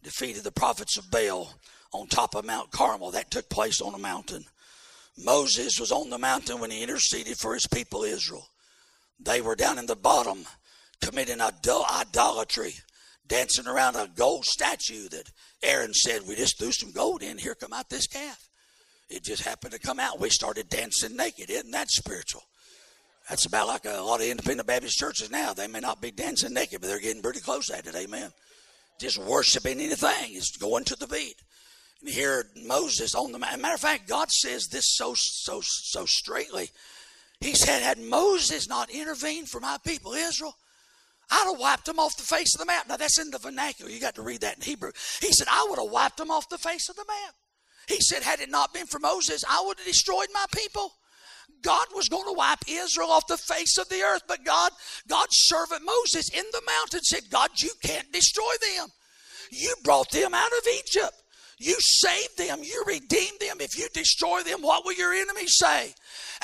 defeated 0.03 0.43
the 0.43 0.51
prophets 0.51 0.97
of 0.97 1.09
Baal 1.09 1.53
on 1.93 2.07
top 2.07 2.36
of 2.36 2.45
Mount 2.45 2.72
Carmel. 2.72 3.11
That 3.11 3.32
took 3.32 3.49
place 3.49 3.82
on 3.82 3.93
a 3.93 3.99
mountain. 3.99 4.45
Moses 5.18 5.80
was 5.80 5.91
on 5.91 6.09
the 6.09 6.18
mountain 6.18 6.59
when 6.59 6.72
he 6.72 6.84
interceded 6.84 7.38
for 7.38 7.53
his 7.53 7.68
people 7.68 8.03
Israel. 8.03 8.47
They 9.20 9.41
were 9.41 9.55
down 9.55 9.78
in 9.78 9.86
the 9.86 9.95
bottom 9.95 10.45
committing 11.01 11.39
idolatry, 11.41 12.76
dancing 13.28 13.68
around 13.68 13.95
a 13.95 14.09
gold 14.13 14.45
statue 14.45 15.07
that 15.09 15.32
Aaron 15.63 15.93
said, 15.93 16.22
We 16.28 16.36
just 16.36 16.59
threw 16.59 16.72
some 16.72 16.91
gold 16.91 17.24
in. 17.24 17.38
Here 17.38 17.55
come 17.55 17.74
out 17.74 17.89
this 17.89 18.07
calf. 18.07 18.49
It 19.09 19.24
just 19.24 19.43
happened 19.43 19.74
to 19.74 19.80
come 19.80 19.99
out. 19.99 20.20
We 20.20 20.30
started 20.30 20.70
dancing 20.70 21.16
naked. 21.16 21.49
Isn't 21.49 21.72
that 21.72 21.89
spiritual? 21.89 22.43
That's 23.30 23.45
about 23.45 23.68
like 23.68 23.86
a 23.86 24.01
lot 24.01 24.22
of 24.22 24.28
independent 24.28 24.68
Baptist 24.68 24.97
churches 24.97 25.32
now. 25.32 25.53
They 25.53 25.68
may 25.68 25.80
not 25.80 26.01
be 26.01 26.11
dancing 26.11 26.53
naked, 26.53 26.82
but 26.82 26.88
they're 26.88 26.99
getting 26.99 27.22
pretty 27.22 27.39
close 27.39 27.70
at 27.70 27.88
it. 27.88 27.95
Amen. 27.95 28.32
Just 28.99 29.18
worshiping 29.18 29.80
anything 29.80 30.34
is 30.34 30.51
going 30.59 30.84
to 30.86 30.95
the 30.95 31.07
beat 31.07 31.36
here 32.06 32.45
Moses 32.66 33.16
on 33.16 33.32
the. 33.32 33.39
Matter 33.39 33.74
of 33.74 33.80
fact, 33.80 34.08
God 34.08 34.32
says 34.32 34.68
this 34.68 34.95
so 34.95 35.14
so 35.16 35.62
so 35.64 36.06
straightly. 36.06 36.70
He 37.41 37.53
said, 37.53 37.82
had 37.82 37.99
Moses 37.99 38.68
not 38.70 38.89
intervened 38.89 39.49
for 39.49 39.60
my 39.60 39.78
people 39.86 40.14
Israel, 40.14 40.56
I'd 41.30 41.47
have 41.51 41.60
wiped 41.60 41.86
them 41.86 41.99
off 41.99 42.18
the 42.18 42.24
face 42.24 42.56
of 42.56 42.60
the 42.60 42.66
map. 42.66 42.88
Now 42.88 42.97
that's 42.97 43.20
in 43.20 43.30
the 43.30 43.39
vernacular. 43.39 43.91
You 43.91 43.99
got 43.99 44.16
to 44.16 44.22
read 44.22 44.41
that 44.41 44.56
in 44.56 44.62
Hebrew. 44.62 44.91
He 45.22 45.32
said, 45.32 45.47
I 45.49 45.66
would 45.70 45.80
have 45.80 45.91
wiped 45.91 46.18
them 46.18 46.32
off 46.32 46.49
the 46.49 46.58
face 46.58 46.89
of 46.89 46.95
the 46.95 47.06
map. 47.08 47.36
He 47.88 47.99
said, 47.99 48.24
had 48.24 48.39
it 48.39 48.49
not 48.49 48.74
been 48.74 48.88
for 48.88 48.99
Moses, 48.99 49.43
I 49.47 49.64
would 49.66 49.78
have 49.78 49.86
destroyed 49.86 50.28
my 50.34 50.45
people. 50.56 50.93
God 51.62 51.88
was 51.93 52.10
going 52.10 52.26
to 52.26 52.34
wipe 52.34 52.60
Israel 52.68 53.12
off 53.12 53.28
the 53.28 53.38
face 53.38 53.78
of 53.78 53.89
the 53.89 54.01
earth, 54.01 54.24
but 54.28 54.43
God, 54.43 54.72
God's 55.08 55.36
servant 55.38 55.84
Moses 55.86 56.30
in 56.30 56.43
the 56.51 56.62
mountain 56.66 57.01
said, 57.01 57.30
God, 57.30 57.49
you 57.58 57.72
can't 57.84 58.12
destroy 58.12 58.53
them. 58.76 58.88
You 59.51 59.76
brought 59.84 60.12
them 60.12 60.34
out 60.34 60.51
of 60.51 60.68
Egypt. 60.80 61.14
You 61.58 61.76
saved 61.80 62.38
them. 62.38 62.64
You 62.64 62.84
redeemed 62.86 63.39
them. 63.39 63.58
If 63.60 63.78
you 63.78 63.88
destroy 63.93 64.43
them, 64.43 64.62
what 64.62 64.86
will 64.86 64.93
your 64.93 65.14
enemies 65.14 65.53
say? 65.56 65.93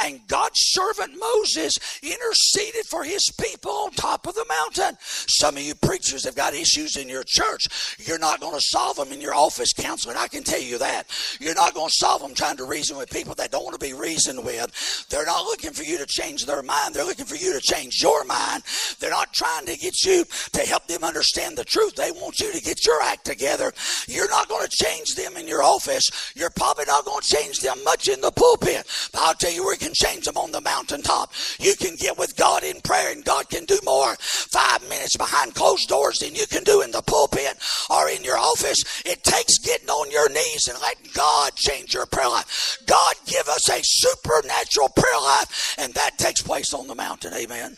And 0.04 0.26
God's 0.28 0.60
servant 0.60 1.14
Moses 1.20 1.74
interceded 2.02 2.86
for 2.86 3.04
his 3.04 3.32
people 3.40 3.72
on 3.72 3.92
top 3.92 4.28
of 4.28 4.36
the 4.36 4.46
mountain. 4.48 4.98
Some 5.02 5.58
of 5.58 5.64
you 5.64 5.76
preachers 5.76 6.26
have 6.26 6.36
got 6.36 6.54
issues 6.54 6.96
in 6.98 7.10
your 7.10 7.24
church. 7.26 7.98
You're 8.00 8.20
not 8.20 8.40
going 8.40 8.56
to 8.56 8.62
solve 8.62 8.98
them 8.98 9.12
in 9.12 9.22
your 9.22 9.36
office 9.36 9.74
counseling. 9.74 10.18
I 10.18 10.28
can 10.28 10.44
tell 10.44 10.62
you 10.62 10.78
that. 10.80 11.08
You're 11.40 11.56
not 11.56 11.74
going 11.74 11.90
to 11.90 11.96
solve 11.96 12.22
them 12.22 12.34
trying 12.34 12.58
to 12.58 12.66
reason 12.66 12.98
with 12.98 13.10
people 13.10 13.36
that 13.36 13.52
don't 13.52 13.64
want 13.64 13.80
to 13.80 13.86
be 13.86 13.94
reasoned 13.94 14.44
with. 14.44 15.08
They're 15.10 15.26
not 15.26 15.46
looking 15.46 15.72
for 15.72 15.84
you 15.84 15.98
to 15.98 16.06
change 16.06 16.46
their 16.46 16.64
mind. 16.64 16.94
They're 16.94 17.06
looking 17.06 17.26
for 17.26 17.36
you 17.36 17.54
to 17.54 17.62
change 17.62 18.02
your 18.02 18.24
mind. 18.26 18.64
They're 19.00 19.10
not 19.10 19.34
trying 19.34 19.66
to 19.66 19.78
get 19.78 20.04
you 20.06 20.26
to 20.54 20.62
help 20.62 20.88
them 20.88 21.04
understand 21.04 21.58
the 21.58 21.66
truth. 21.66 21.96
They 21.96 22.12
want 22.12 22.40
you 22.40 22.52
to 22.52 22.62
get 22.62 22.86
your 22.86 23.02
act 23.04 23.26
together. 23.26 23.72
You're 24.08 24.30
not 24.30 24.50
going 24.50 24.68
to 24.68 24.84
change 24.84 25.16
them 25.16 25.38
in 25.38 25.48
your 25.48 25.64
office. 25.64 26.10
You're 26.36 26.50
probably 26.50 26.86
not 26.86 27.06
going 27.06 27.22
to 27.22 27.36
change 27.36 27.60
them 27.60 27.84
much 27.84 28.08
in 28.08 28.22
the 28.22 28.32
pulpit. 28.32 28.86
But 29.12 29.22
I'll 29.22 29.34
tell 29.34 29.52
you 29.52 29.61
where 29.64 29.76
can 29.76 29.94
change 29.94 30.26
them 30.26 30.38
on 30.38 30.52
the 30.52 30.62
mountaintop. 30.62 31.32
You 31.60 31.76
can 31.76 31.96
get 31.96 32.18
with 32.18 32.36
God 32.36 32.64
in 32.64 32.82
prayer 32.82 33.12
and 33.12 33.24
God 33.24 33.50
can 33.50 33.66
do 33.66 33.80
more 33.84 34.16
five 34.20 34.88
minutes 34.90 35.18
behind 35.18 35.56
closed 35.56 35.88
doors 35.88 36.20
than 36.20 36.36
you 36.36 36.48
can 36.48 36.64
do 36.64 36.82
in 36.82 36.92
the 36.92 37.02
pulpit 37.02 37.58
or 37.90 38.10
in 38.10 38.24
your 38.24 38.38
office. 38.38 39.04
It 39.06 39.24
takes 39.24 39.58
getting 39.60 39.90
on 39.90 40.12
your 40.12 40.30
knees 40.30 40.68
and 40.68 40.80
letting 40.82 41.12
God 41.14 41.56
change 41.56 41.94
your 41.94 42.06
prayer 42.06 42.30
life. 42.30 42.78
God 42.86 43.14
give 43.26 43.48
us 43.48 43.70
a 43.70 43.80
supernatural 43.84 44.90
prayer 44.90 45.22
life 45.22 45.76
and 45.78 45.94
that 45.94 46.18
takes 46.18 46.42
place 46.42 46.74
on 46.74 46.88
the 46.88 46.96
mountain. 46.96 47.34
Amen. 47.34 47.78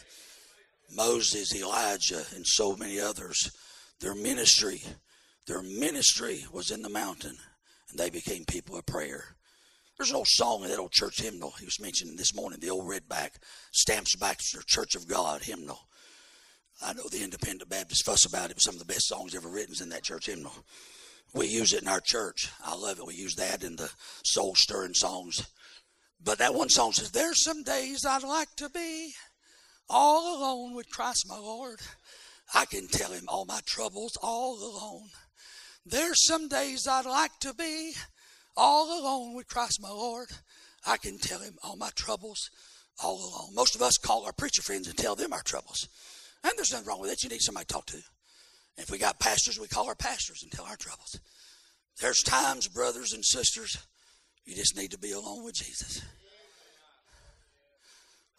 Moses, 0.96 1.56
Elijah, 1.56 2.24
and 2.36 2.46
so 2.46 2.76
many 2.76 3.00
others, 3.00 3.50
their 4.00 4.14
ministry 4.14 4.82
their 5.46 5.62
ministry 5.62 6.46
was 6.52 6.72
in 6.72 6.82
the 6.82 6.90
mountain, 6.90 7.38
and 7.90 8.00
they 8.00 8.10
became 8.10 8.46
people 8.46 8.78
of 8.78 8.86
prayer. 8.86 9.33
There's 9.98 10.10
an 10.10 10.16
old 10.16 10.28
song 10.28 10.64
in 10.64 10.70
that 10.70 10.80
old 10.80 10.92
church 10.92 11.22
hymnal 11.22 11.52
he 11.60 11.66
was 11.66 11.80
mentioning 11.80 12.16
this 12.16 12.36
morning, 12.36 12.60
the 12.60 12.72
old 12.72 12.88
redback, 12.88 13.36
Stamps 13.72 14.16
Baxter 14.16 14.62
Church 14.66 14.96
of 14.96 15.08
God 15.08 15.44
hymnal. 15.44 15.88
I 16.82 16.94
know 16.94 17.08
the 17.10 17.24
independent 17.24 17.70
Baptists 17.70 18.02
fuss 18.02 18.26
about 18.26 18.50
it, 18.50 18.56
but 18.56 18.64
some 18.64 18.76
of 18.76 18.80
the 18.80 18.86
best 18.86 19.08
songs 19.08 19.36
ever 19.36 19.48
written 19.48 19.74
is 19.74 19.82
in 19.82 19.90
that 19.90 20.04
church 20.04 20.26
hymnal. 20.26 20.54
We 21.34 21.48
use 21.48 21.74
it 21.74 21.82
in 21.84 21.88
our 21.88 22.02
church. 22.02 22.50
I 22.64 22.76
love 22.76 23.00
it. 23.00 23.06
We 23.06 23.16
use 23.16 23.36
that 23.36 23.64
in 23.64 23.76
the 23.76 23.92
soul 24.24 24.56
stirring 24.56 24.94
songs. 24.94 25.48
But 26.24 26.40
that 26.40 26.54
one 26.54 26.70
song 26.70 26.92
says, 26.94 27.12
There's 27.12 27.44
some 27.44 27.64
days 27.64 28.06
I'd 28.06 28.24
like 28.24 28.54
to 28.58 28.70
be 28.70 29.14
all 29.90 30.38
alone 30.38 30.76
with 30.76 30.90
Christ 30.90 31.26
my 31.28 31.38
Lord. 31.38 31.80
I 32.54 32.66
can 32.66 32.88
tell 32.88 33.12
him 33.12 33.26
all 33.28 33.46
my 33.46 33.62
troubles 33.66 34.18
all 34.22 34.56
alone. 34.56 35.10
There's 35.86 36.26
some 36.26 36.48
days 36.48 36.88
I'd 36.88 37.06
like 37.06 37.38
to 37.42 37.54
be 37.54 37.94
all 38.56 39.00
alone 39.00 39.36
with 39.36 39.48
Christ 39.48 39.82
my 39.82 39.90
Lord. 39.90 40.30
I 40.86 40.98
can 40.98 41.18
tell 41.18 41.40
him 41.40 41.58
all 41.64 41.78
my 41.78 41.90
troubles 41.96 42.50
all 43.02 43.16
alone. 43.16 43.56
Most 43.56 43.76
of 43.76 43.82
us 43.82 43.98
call 43.98 44.26
our 44.26 44.34
preacher 44.34 44.62
friends 44.62 44.88
and 44.88 44.98
tell 44.98 45.16
them 45.16 45.34
our 45.34 45.42
troubles. 45.42 45.88
And 46.44 46.54
there's 46.58 46.72
nothing 46.72 46.88
wrong 46.88 47.00
with 47.00 47.10
that. 47.10 47.24
You 47.24 47.30
need 47.30 47.42
somebody 47.42 47.66
to 47.66 47.74
talk 47.74 47.86
to. 47.88 48.02
If 48.78 48.90
we 48.92 48.98
got 48.98 49.20
pastors, 49.20 49.60
we 49.60 49.68
call 49.68 49.88
our 49.88 49.96
pastors 49.96 50.44
and 50.44 50.52
tell 50.52 50.66
our 50.66 50.76
troubles. 50.76 51.20
There's 52.02 52.22
times, 52.22 52.68
brothers 52.68 53.14
and 53.14 53.24
sisters, 53.24 53.78
you 54.46 54.56
just 54.56 54.76
need 54.76 54.92
to 54.92 54.98
be 54.98 55.12
alone 55.12 55.44
with 55.44 55.56
Jesus. 55.56 56.02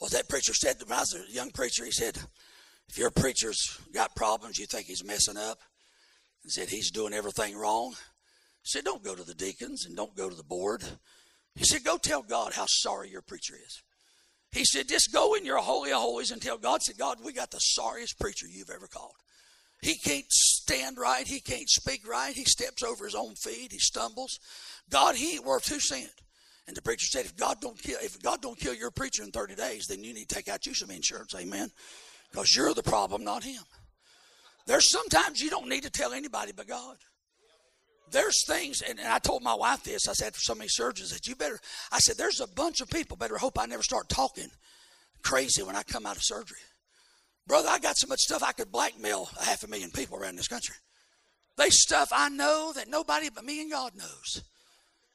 Well, 0.00 0.10
that 0.10 0.28
preacher 0.28 0.52
said 0.52 0.76
me, 0.80 0.94
I 0.94 1.00
was 1.00 1.14
a 1.14 1.32
young 1.32 1.50
preacher, 1.50 1.84
he 1.84 1.92
said, 1.92 2.18
if 2.88 2.98
your 2.98 3.10
preacher's 3.10 3.78
got 3.94 4.14
problems, 4.14 4.58
you 4.58 4.66
think 4.66 4.86
he's 4.86 5.04
messing 5.04 5.36
up, 5.36 5.58
and 6.42 6.52
said 6.52 6.68
he's 6.68 6.90
doing 6.90 7.14
everything 7.14 7.56
wrong. 7.56 7.94
He 8.64 8.70
said, 8.70 8.84
Don't 8.84 9.04
go 9.04 9.14
to 9.14 9.22
the 9.22 9.34
deacons 9.34 9.84
and 9.86 9.94
don't 9.96 10.16
go 10.16 10.28
to 10.28 10.34
the 10.34 10.42
board. 10.42 10.82
He 11.54 11.64
said, 11.64 11.84
Go 11.84 11.98
tell 11.98 12.22
God 12.22 12.54
how 12.54 12.64
sorry 12.66 13.10
your 13.10 13.22
preacher 13.22 13.54
is. 13.54 13.82
He 14.50 14.64
said, 14.64 14.88
Just 14.88 15.12
go 15.12 15.34
in 15.34 15.44
your 15.44 15.58
holy 15.58 15.92
of 15.92 16.00
holies 16.00 16.30
and 16.30 16.40
tell 16.40 16.58
God, 16.58 16.82
said, 16.82 16.98
God, 16.98 17.18
we 17.22 17.32
got 17.32 17.50
the 17.50 17.58
sorriest 17.58 18.18
preacher 18.18 18.46
you've 18.50 18.70
ever 18.70 18.86
called. 18.86 19.14
He 19.82 19.96
can't 19.96 20.30
stand 20.30 20.96
right. 20.96 21.26
He 21.26 21.40
can't 21.40 21.68
speak 21.68 22.08
right. 22.08 22.34
He 22.34 22.44
steps 22.44 22.82
over 22.82 23.04
his 23.04 23.14
own 23.14 23.34
feet. 23.34 23.70
He 23.70 23.78
stumbles. 23.78 24.38
God, 24.88 25.14
he 25.14 25.34
ain't 25.34 25.44
worth 25.44 25.64
two 25.64 25.80
cents. 25.80 26.10
And 26.66 26.74
the 26.74 26.80
preacher 26.80 27.06
said, 27.06 27.26
if 27.26 27.36
God 27.36 27.58
don't 27.60 27.78
kill, 27.78 27.98
if 28.00 28.22
God 28.22 28.40
don't 28.40 28.58
kill 28.58 28.72
your 28.72 28.90
preacher 28.90 29.22
in 29.22 29.30
30 29.30 29.54
days, 29.54 29.86
then 29.86 30.02
you 30.02 30.14
need 30.14 30.30
to 30.30 30.34
take 30.34 30.48
out 30.48 30.64
you 30.64 30.72
some 30.72 30.90
insurance. 30.90 31.34
Amen 31.34 31.70
Because 32.30 32.56
you're 32.56 32.72
the 32.72 32.82
problem, 32.82 33.22
not 33.22 33.44
him. 33.44 33.62
There's 34.66 34.90
sometimes 34.90 35.42
you 35.42 35.50
don't 35.50 35.68
need 35.68 35.82
to 35.82 35.90
tell 35.90 36.14
anybody 36.14 36.52
but 36.56 36.66
God. 36.66 36.96
There's 38.10 38.44
things, 38.46 38.82
and, 38.82 39.00
I 39.00 39.18
told 39.18 39.42
my 39.42 39.54
wife 39.54 39.82
this. 39.82 40.08
I 40.08 40.12
said 40.12 40.34
for 40.34 40.40
so 40.40 40.54
many 40.54 40.68
surgeons 40.68 41.10
that 41.10 41.26
you 41.26 41.34
better. 41.34 41.58
I 41.90 41.98
said 41.98 42.16
there's 42.16 42.40
a 42.40 42.46
bunch 42.46 42.80
of 42.80 42.90
people 42.90 43.16
better 43.16 43.38
hope 43.38 43.58
I 43.58 43.66
never 43.66 43.82
start 43.82 44.08
talking 44.08 44.48
crazy 45.22 45.62
when 45.62 45.74
I 45.74 45.82
come 45.82 46.06
out 46.06 46.16
of 46.16 46.22
surgery. 46.22 46.58
Brother, 47.46 47.68
I 47.70 47.78
got 47.78 47.96
so 47.96 48.06
much 48.06 48.20
stuff 48.20 48.42
I 48.42 48.52
could 48.52 48.70
blackmail 48.70 49.28
a 49.40 49.44
half 49.44 49.64
a 49.64 49.68
million 49.68 49.90
people 49.90 50.16
around 50.16 50.36
this 50.36 50.48
country. 50.48 50.76
They 51.56 51.70
stuff 51.70 52.10
I 52.12 52.28
know 52.28 52.72
that 52.74 52.88
nobody 52.88 53.28
but 53.34 53.44
me 53.44 53.60
and 53.62 53.70
God 53.70 53.92
knows. 53.96 54.42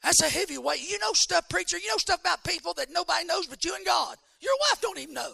That's 0.04 0.22
a 0.22 0.30
heavy 0.30 0.58
weight. 0.58 0.90
You 0.90 0.98
know 1.00 1.12
stuff, 1.14 1.50
preacher. 1.50 1.78
You 1.78 1.90
know 1.90 1.98
stuff 1.98 2.22
about 2.22 2.44
people 2.44 2.74
that 2.76 2.92
nobody 2.92 3.26
knows 3.26 3.48
but 3.48 3.66
you 3.66 3.76
and 3.76 3.86
God. 3.86 4.16
Your 4.42 4.54
wife 4.72 4.82
don't 4.82 5.00
even 5.00 5.14
know. 5.14 5.34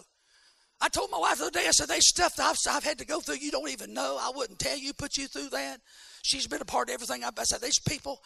I 0.80 0.88
told 0.88 1.10
my 1.10 1.18
wife 1.18 1.38
the 1.38 1.44
other 1.44 1.58
day, 1.58 1.66
I 1.66 1.70
said, 1.70 1.88
they 1.88 2.00
stuff 2.00 2.36
that 2.36 2.46
I've, 2.46 2.76
I've 2.76 2.84
had 2.84 2.98
to 2.98 3.06
go 3.06 3.20
through 3.20 3.36
you 3.36 3.50
don't 3.50 3.70
even 3.70 3.94
know. 3.94 4.18
I 4.20 4.30
wouldn't 4.34 4.58
tell 4.58 4.76
you, 4.76 4.92
put 4.92 5.16
you 5.16 5.26
through 5.26 5.48
that. 5.50 5.80
She's 6.26 6.46
been 6.46 6.60
a 6.60 6.66
part 6.66 6.88
of 6.88 6.94
everything 6.94 7.22
I've 7.22 7.38
said, 7.46 7.60
these 7.60 7.78
people, 7.78 8.20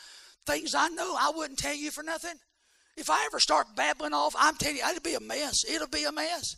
things 0.46 0.74
I 0.74 0.88
know, 0.88 1.14
I 1.18 1.32
wouldn't 1.34 1.59
tell 1.59 1.74
you 1.74 1.90
for 1.90 2.03
nothing. 2.03 2.34
If 2.96 3.11
I 3.11 3.24
ever 3.26 3.38
start 3.38 3.76
babbling 3.76 4.14
off, 4.14 4.34
I'm 4.38 4.57
telling 4.57 4.78
you, 4.78 4.82
it'll 4.88 5.03
be 5.03 5.14
a 5.14 5.20
mess. 5.20 5.64
It'll 5.70 5.88
be 5.88 6.05
a 6.05 6.12
mess. 6.12 6.57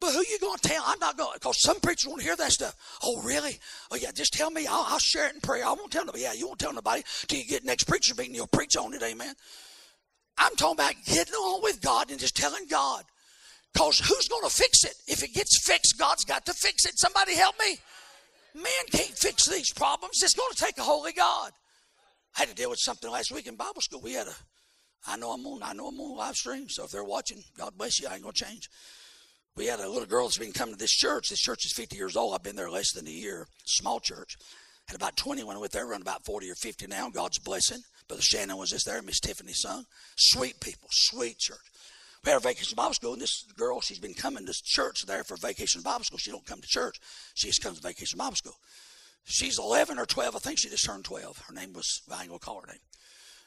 But 0.00 0.12
who 0.12 0.20
you 0.20 0.38
going 0.38 0.58
to 0.58 0.68
tell? 0.68 0.82
I'm 0.86 1.00
not 1.00 1.16
going 1.16 1.32
to, 1.32 1.38
because 1.40 1.60
some 1.60 1.80
preachers 1.80 2.08
want 2.08 2.20
to 2.20 2.26
hear 2.26 2.36
that 2.36 2.52
stuff. 2.52 2.76
Oh, 3.02 3.20
really? 3.22 3.58
Oh, 3.90 3.96
yeah. 3.96 4.12
Just 4.14 4.32
tell 4.32 4.50
me. 4.50 4.66
I'll, 4.66 4.86
I'll 4.86 4.98
share 5.00 5.26
it 5.28 5.34
in 5.34 5.40
prayer. 5.40 5.64
I 5.64 5.72
won't 5.72 5.90
tell 5.90 6.04
nobody. 6.04 6.22
Yeah, 6.22 6.34
you 6.34 6.46
won't 6.46 6.60
tell 6.60 6.72
nobody 6.72 7.02
till 7.26 7.40
you 7.40 7.44
get 7.44 7.64
next 7.64 7.84
preacher 7.84 8.14
meeting. 8.16 8.34
You'll 8.34 8.46
preach 8.46 8.76
on 8.76 8.94
it. 8.94 9.02
Amen. 9.02 9.34
I'm 10.38 10.54
talking 10.54 10.76
about 10.76 10.94
getting 11.04 11.34
on 11.34 11.62
with 11.62 11.80
God 11.82 12.10
and 12.10 12.20
just 12.20 12.36
telling 12.36 12.66
God. 12.70 13.02
Because 13.72 13.98
who's 13.98 14.28
going 14.28 14.48
to 14.48 14.54
fix 14.54 14.84
it? 14.84 14.94
If 15.08 15.24
it 15.24 15.34
gets 15.34 15.66
fixed, 15.66 15.98
God's 15.98 16.24
got 16.24 16.46
to 16.46 16.54
fix 16.54 16.86
it. 16.86 16.96
Somebody 16.96 17.34
help 17.34 17.56
me. 17.58 17.78
Man 18.62 18.86
can't 18.90 19.16
fix 19.16 19.48
these 19.48 19.72
problems. 19.72 20.22
It's 20.22 20.34
going 20.34 20.52
to 20.52 20.64
take 20.64 20.78
a 20.78 20.82
holy 20.82 21.12
God. 21.12 21.52
I 22.36 22.40
had 22.40 22.48
to 22.48 22.54
deal 22.54 22.70
with 22.70 22.80
something 22.80 23.10
last 23.10 23.32
week 23.32 23.46
in 23.46 23.56
Bible 23.56 23.80
school. 23.80 24.00
We 24.00 24.12
had 24.12 24.26
a, 24.26 24.34
I 25.06 25.16
know 25.16 25.30
I'm 25.30 25.46
on, 25.46 25.62
I 25.62 25.72
know 25.72 25.88
I'm 25.88 26.00
on 26.00 26.16
live 26.16 26.34
stream. 26.34 26.68
So 26.68 26.84
if 26.84 26.90
they're 26.90 27.04
watching, 27.04 27.42
God 27.56 27.72
bless 27.76 28.00
you. 28.00 28.08
I 28.08 28.16
ain't 28.16 28.24
to 28.24 28.32
change 28.32 28.68
we 29.58 29.66
had 29.66 29.80
a 29.80 29.88
little 29.88 30.06
girl 30.06 30.26
that's 30.26 30.38
been 30.38 30.52
coming 30.52 30.74
to 30.74 30.78
this 30.78 30.92
church. 30.92 31.28
This 31.28 31.40
church 31.40 31.66
is 31.66 31.72
50 31.72 31.96
years 31.96 32.16
old. 32.16 32.32
I've 32.32 32.44
been 32.44 32.54
there 32.54 32.70
less 32.70 32.92
than 32.92 33.08
a 33.08 33.10
year. 33.10 33.48
Small 33.66 33.98
church. 33.98 34.36
Had 34.86 34.96
about 34.96 35.16
20 35.16 35.42
when 35.42 35.56
I 35.56 35.58
went 35.58 35.72
there, 35.72 35.86
around 35.86 36.00
about 36.00 36.24
40 36.24 36.48
or 36.48 36.54
50 36.54 36.86
now. 36.86 37.10
God's 37.10 37.40
blessing. 37.40 37.80
Brother 38.06 38.22
Shannon 38.22 38.56
was 38.56 38.70
just 38.70 38.86
there. 38.86 39.02
Miss 39.02 39.18
Tiffany 39.18 39.52
sung. 39.52 39.84
Sweet 40.16 40.60
people. 40.60 40.88
Sweet 40.92 41.38
church. 41.38 41.58
We 42.24 42.32
had 42.32 42.38
a 42.38 42.40
vacation 42.40 42.76
Bible 42.76 42.94
school, 42.94 43.12
and 43.12 43.22
this 43.22 43.44
girl, 43.56 43.80
she's 43.80 43.98
been 43.98 44.14
coming 44.14 44.46
to 44.46 44.52
church 44.64 45.06
there 45.06 45.24
for 45.24 45.36
vacation 45.36 45.82
Bible 45.82 46.04
school. 46.04 46.18
She 46.18 46.30
don't 46.30 46.44
come 46.44 46.60
to 46.60 46.68
church. 46.68 46.96
She 47.34 47.48
just 47.48 47.62
comes 47.62 47.80
to 47.80 47.86
vacation 47.86 48.18
Bible 48.18 48.36
school. 48.36 48.56
She's 49.24 49.58
11 49.58 49.98
or 49.98 50.06
12. 50.06 50.36
I 50.36 50.38
think 50.38 50.58
she 50.58 50.68
just 50.68 50.84
turned 50.84 51.04
12. 51.04 51.38
Her 51.46 51.54
name 51.54 51.72
was, 51.72 52.02
I 52.10 52.20
ain't 52.20 52.28
going 52.28 52.40
to 52.40 52.44
call 52.44 52.60
her 52.60 52.66
name. 52.66 52.80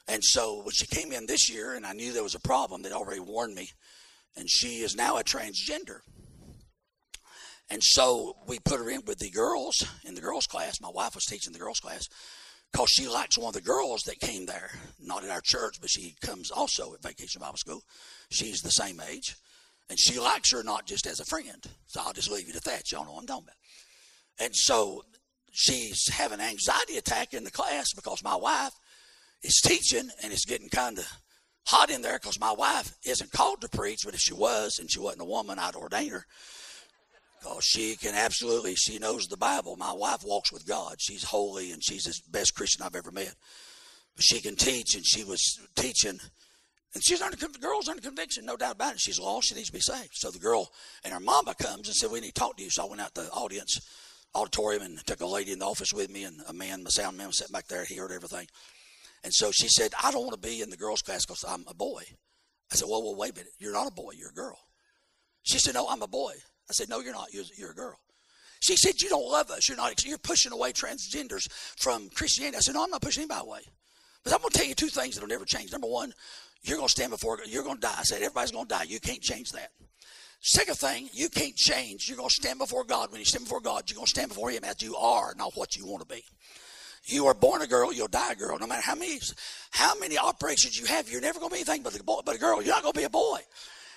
And 0.08 0.24
so 0.24 0.62
when 0.62 0.72
she 0.72 0.86
came 0.86 1.12
in 1.12 1.26
this 1.26 1.50
year, 1.50 1.74
and 1.74 1.86
I 1.86 1.92
knew 1.92 2.12
there 2.12 2.22
was 2.22 2.34
a 2.34 2.40
problem, 2.40 2.82
they'd 2.82 2.92
already 2.92 3.20
warned 3.20 3.54
me 3.54 3.70
and 4.36 4.48
she 4.48 4.80
is 4.80 4.96
now 4.96 5.16
a 5.18 5.24
transgender. 5.24 6.00
And 7.70 7.82
so 7.82 8.36
we 8.46 8.58
put 8.58 8.80
her 8.80 8.90
in 8.90 9.02
with 9.06 9.18
the 9.18 9.30
girls 9.30 9.86
in 10.04 10.14
the 10.14 10.20
girls' 10.20 10.46
class. 10.46 10.80
My 10.80 10.90
wife 10.90 11.14
was 11.14 11.24
teaching 11.24 11.52
the 11.52 11.58
girls' 11.58 11.80
class 11.80 12.08
because 12.72 12.88
she 12.90 13.06
likes 13.06 13.36
one 13.38 13.48
of 13.48 13.54
the 13.54 13.60
girls 13.60 14.02
that 14.02 14.20
came 14.20 14.46
there, 14.46 14.70
not 14.98 15.24
in 15.24 15.30
our 15.30 15.42
church, 15.42 15.76
but 15.80 15.90
she 15.90 16.14
comes 16.22 16.50
also 16.50 16.94
at 16.94 17.02
Vacation 17.02 17.40
Bible 17.40 17.58
School. 17.58 17.82
She's 18.30 18.62
the 18.62 18.70
same 18.70 19.00
age. 19.10 19.36
And 19.90 19.98
she 19.98 20.18
likes 20.18 20.52
her 20.52 20.62
not 20.62 20.86
just 20.86 21.06
as 21.06 21.20
a 21.20 21.24
friend. 21.24 21.66
So 21.86 22.00
I'll 22.00 22.14
just 22.14 22.30
leave 22.30 22.46
you 22.46 22.54
to 22.54 22.60
that. 22.62 22.90
Y'all 22.90 23.04
know 23.04 23.12
what 23.12 23.20
I'm 23.20 23.26
talking 23.26 23.44
about. 23.44 23.56
And 24.46 24.56
so 24.56 25.02
she's 25.52 26.08
having 26.08 26.40
an 26.40 26.46
anxiety 26.46 26.96
attack 26.96 27.34
in 27.34 27.44
the 27.44 27.50
class 27.50 27.92
because 27.92 28.24
my 28.24 28.36
wife 28.36 28.72
is 29.42 29.60
teaching 29.62 30.08
and 30.22 30.32
it's 30.32 30.46
getting 30.46 30.70
kind 30.70 30.98
of 30.98 31.06
hot 31.66 31.90
in 31.90 32.00
there 32.00 32.18
because 32.18 32.40
my 32.40 32.52
wife 32.52 32.94
isn't 33.04 33.32
called 33.32 33.60
to 33.60 33.68
preach, 33.68 34.00
but 34.04 34.14
if 34.14 34.20
she 34.20 34.32
was 34.32 34.78
and 34.78 34.90
she 34.90 34.98
wasn't 34.98 35.22
a 35.22 35.26
woman, 35.26 35.58
I'd 35.58 35.76
ordain 35.76 36.10
her. 36.10 36.24
Because 37.42 37.64
she 37.64 37.96
can 37.96 38.14
absolutely, 38.14 38.76
she 38.76 38.98
knows 38.98 39.26
the 39.26 39.36
Bible. 39.36 39.76
My 39.76 39.92
wife 39.92 40.22
walks 40.24 40.52
with 40.52 40.66
God. 40.66 40.96
She's 41.00 41.24
holy 41.24 41.72
and 41.72 41.82
she's 41.82 42.04
the 42.04 42.20
best 42.30 42.54
Christian 42.54 42.84
I've 42.84 42.94
ever 42.94 43.10
met. 43.10 43.34
But 44.14 44.24
she 44.24 44.40
can 44.40 44.54
teach, 44.54 44.94
and 44.94 45.04
she 45.04 45.24
was 45.24 45.58
teaching. 45.74 46.20
And 46.94 47.02
she's 47.02 47.22
under, 47.22 47.36
the 47.36 47.58
girl's 47.58 47.88
under 47.88 48.02
conviction, 48.02 48.44
no 48.44 48.56
doubt 48.56 48.74
about 48.74 48.94
it. 48.94 49.00
She's 49.00 49.18
lost, 49.18 49.48
she 49.48 49.54
needs 49.54 49.68
to 49.68 49.72
be 49.72 49.80
saved. 49.80 50.12
So 50.12 50.30
the 50.30 50.38
girl 50.38 50.70
and 51.02 51.12
her 51.12 51.20
mama 51.20 51.54
comes 51.54 51.88
and 51.88 51.96
said, 51.96 52.10
We 52.10 52.20
need 52.20 52.34
to 52.34 52.40
talk 52.40 52.58
to 52.58 52.62
you. 52.62 52.70
So 52.70 52.84
I 52.84 52.88
went 52.88 53.00
out 53.00 53.14
to 53.14 53.22
the 53.22 53.30
audience, 53.30 53.80
auditorium, 54.34 54.82
and 54.82 55.06
took 55.06 55.20
a 55.20 55.26
lady 55.26 55.52
in 55.52 55.60
the 55.60 55.66
office 55.66 55.92
with 55.92 56.10
me, 56.10 56.24
and 56.24 56.42
a 56.46 56.52
man, 56.52 56.84
my 56.84 56.90
sound 56.90 57.16
man, 57.16 57.28
was 57.28 57.38
sitting 57.38 57.52
back 57.52 57.66
there. 57.66 57.84
He 57.84 57.96
heard 57.96 58.12
everything. 58.12 58.46
And 59.24 59.32
so 59.32 59.50
she 59.50 59.68
said, 59.68 59.92
I 60.02 60.12
don't 60.12 60.26
want 60.26 60.40
to 60.40 60.48
be 60.48 60.60
in 60.60 60.70
the 60.70 60.76
girls' 60.76 61.02
class 61.02 61.24
because 61.24 61.44
I'm 61.48 61.64
a 61.66 61.74
boy. 61.74 62.02
I 62.70 62.76
said, 62.76 62.88
well, 62.88 63.02
well, 63.02 63.16
wait 63.16 63.32
a 63.32 63.34
minute. 63.34 63.52
You're 63.58 63.72
not 63.72 63.88
a 63.88 63.92
boy. 63.92 64.12
You're 64.16 64.30
a 64.30 64.34
girl. 64.34 64.58
She 65.42 65.58
said, 65.58 65.74
no, 65.74 65.88
I'm 65.88 66.02
a 66.02 66.08
boy. 66.08 66.34
I 66.72 66.74
said, 66.74 66.88
no, 66.88 67.00
you're 67.00 67.12
not. 67.12 67.32
You're, 67.32 67.44
you're 67.56 67.72
a 67.72 67.74
girl. 67.74 67.98
She 68.60 68.76
said, 68.76 69.02
you 69.02 69.08
don't 69.08 69.28
love 69.28 69.50
us. 69.50 69.68
You're 69.68 69.76
not. 69.76 70.04
You're 70.04 70.18
pushing 70.18 70.52
away 70.52 70.72
transgenders 70.72 71.50
from 71.76 72.08
Christianity. 72.10 72.56
I 72.56 72.60
said, 72.60 72.74
no, 72.74 72.84
I'm 72.84 72.90
not 72.90 73.02
pushing 73.02 73.22
anybody 73.22 73.46
away. 73.46 73.60
But 74.24 74.32
I'm 74.32 74.38
going 74.38 74.50
to 74.50 74.58
tell 74.58 74.68
you 74.68 74.74
two 74.74 74.86
things 74.86 75.14
that'll 75.14 75.28
never 75.28 75.44
change. 75.44 75.72
Number 75.72 75.88
one, 75.88 76.14
you're 76.62 76.76
going 76.76 76.88
to 76.88 76.92
stand 76.92 77.10
before, 77.10 77.36
God. 77.36 77.48
you're 77.48 77.64
going 77.64 77.76
to 77.76 77.80
die. 77.80 77.94
I 77.98 78.02
said, 78.04 78.22
everybody's 78.22 78.52
going 78.52 78.66
to 78.66 78.74
die. 78.74 78.84
You 78.84 79.00
can't 79.00 79.20
change 79.20 79.50
that. 79.50 79.70
Second 80.40 80.76
thing, 80.76 81.08
you 81.12 81.28
can't 81.28 81.54
change. 81.54 82.08
You're 82.08 82.16
going 82.16 82.28
to 82.28 82.34
stand 82.34 82.58
before 82.58 82.84
God. 82.84 83.10
When 83.10 83.20
you 83.20 83.24
stand 83.24 83.44
before 83.44 83.60
God, 83.60 83.84
you're 83.88 83.96
going 83.96 84.06
to 84.06 84.10
stand 84.10 84.28
before 84.28 84.50
Him 84.50 84.64
as 84.64 84.80
you 84.80 84.96
are, 84.96 85.34
not 85.36 85.52
what 85.54 85.76
you 85.76 85.86
want 85.86 86.08
to 86.08 86.14
be. 86.14 86.24
You 87.04 87.26
are 87.26 87.34
born 87.34 87.62
a 87.62 87.66
girl, 87.66 87.92
you'll 87.92 88.08
die 88.08 88.32
a 88.32 88.36
girl. 88.36 88.58
No 88.58 88.66
matter 88.66 88.82
how 88.82 88.94
many 88.94 89.18
how 89.72 89.98
many 89.98 90.18
operations 90.18 90.78
you 90.78 90.86
have, 90.86 91.10
you're 91.10 91.20
never 91.20 91.40
going 91.40 91.50
to 91.50 91.54
be 91.54 91.60
anything 91.60 91.82
but 91.82 91.98
a 91.98 92.02
boy, 92.02 92.20
but 92.24 92.36
a 92.36 92.38
girl. 92.38 92.62
You're 92.62 92.74
not 92.74 92.82
going 92.82 92.92
to 92.92 92.98
be 93.00 93.04
a 93.04 93.10
boy. 93.10 93.40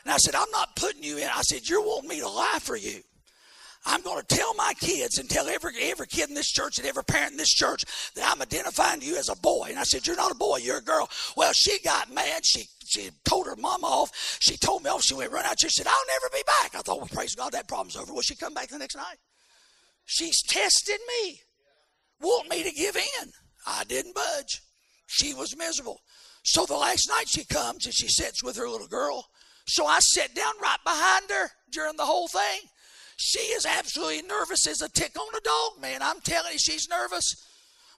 And 0.05 0.13
I 0.13 0.17
said, 0.17 0.35
I'm 0.35 0.49
not 0.51 0.75
putting 0.75 1.03
you 1.03 1.17
in. 1.17 1.27
I 1.33 1.41
said, 1.41 1.67
you're 1.67 1.81
wanting 1.81 2.09
me 2.09 2.19
to 2.19 2.29
lie 2.29 2.59
for 2.61 2.75
you. 2.75 3.01
I'm 3.87 4.01
going 4.01 4.23
to 4.23 4.35
tell 4.35 4.53
my 4.55 4.73
kids 4.79 5.19
and 5.19 5.29
tell 5.29 5.47
every 5.47 5.73
every 5.79 6.07
kid 6.07 6.29
in 6.29 6.33
this 6.33 6.51
church 6.51 6.79
and 6.79 6.87
every 6.87 7.03
parent 7.03 7.33
in 7.33 7.37
this 7.37 7.53
church 7.53 7.83
that 8.15 8.31
I'm 8.31 8.41
identifying 8.41 9.03
you 9.03 9.15
as 9.15 9.29
a 9.29 9.35
boy. 9.35 9.67
And 9.69 9.77
I 9.77 9.83
said, 9.83 10.07
You're 10.07 10.15
not 10.15 10.31
a 10.31 10.35
boy, 10.35 10.57
you're 10.57 10.79
a 10.79 10.83
girl. 10.83 11.07
Well, 11.37 11.53
she 11.53 11.77
got 11.83 12.11
mad. 12.11 12.43
She 12.43 12.65
she 12.83 13.11
told 13.25 13.45
her 13.45 13.55
mom 13.55 13.83
off. 13.83 14.39
She 14.41 14.57
told 14.57 14.83
me 14.83 14.89
off. 14.89 15.03
She 15.03 15.13
went 15.13 15.31
run 15.31 15.45
out. 15.45 15.59
She 15.59 15.69
said, 15.69 15.85
I'll 15.85 15.93
never 16.07 16.33
be 16.33 16.41
back. 16.47 16.73
I 16.73 16.81
thought, 16.81 16.97
well, 16.97 17.09
praise 17.13 17.35
God, 17.35 17.51
that 17.51 17.67
problem's 17.67 17.95
over. 17.95 18.11
Will 18.11 18.23
she 18.23 18.35
come 18.35 18.55
back 18.55 18.69
the 18.69 18.79
next 18.79 18.95
night? 18.95 19.17
She's 20.05 20.41
tested 20.41 20.99
me 21.07 21.41
want 22.21 22.49
me 22.49 22.63
to 22.63 22.71
give 22.71 22.95
in. 22.95 23.31
I 23.67 23.83
didn't 23.85 24.15
budge. 24.15 24.61
She 25.07 25.33
was 25.33 25.55
miserable. 25.57 26.01
So 26.43 26.65
the 26.65 26.75
last 26.75 27.09
night 27.09 27.27
she 27.27 27.43
comes 27.45 27.85
and 27.85 27.93
she 27.93 28.07
sits 28.07 28.43
with 28.43 28.57
her 28.57 28.69
little 28.69 28.87
girl. 28.87 29.25
So 29.67 29.85
I 29.85 29.99
sit 29.99 30.35
down 30.35 30.53
right 30.61 30.77
behind 30.83 31.25
her 31.29 31.51
during 31.71 31.97
the 31.97 32.05
whole 32.05 32.27
thing. 32.27 32.69
She 33.17 33.39
is 33.39 33.65
absolutely 33.65 34.21
nervous 34.23 34.67
as 34.67 34.81
a 34.81 34.89
tick 34.89 35.17
on 35.19 35.35
a 35.35 35.41
dog, 35.41 35.81
man. 35.81 36.01
I'm 36.01 36.19
telling 36.21 36.53
you, 36.53 36.59
she's 36.59 36.87
nervous. 36.89 37.35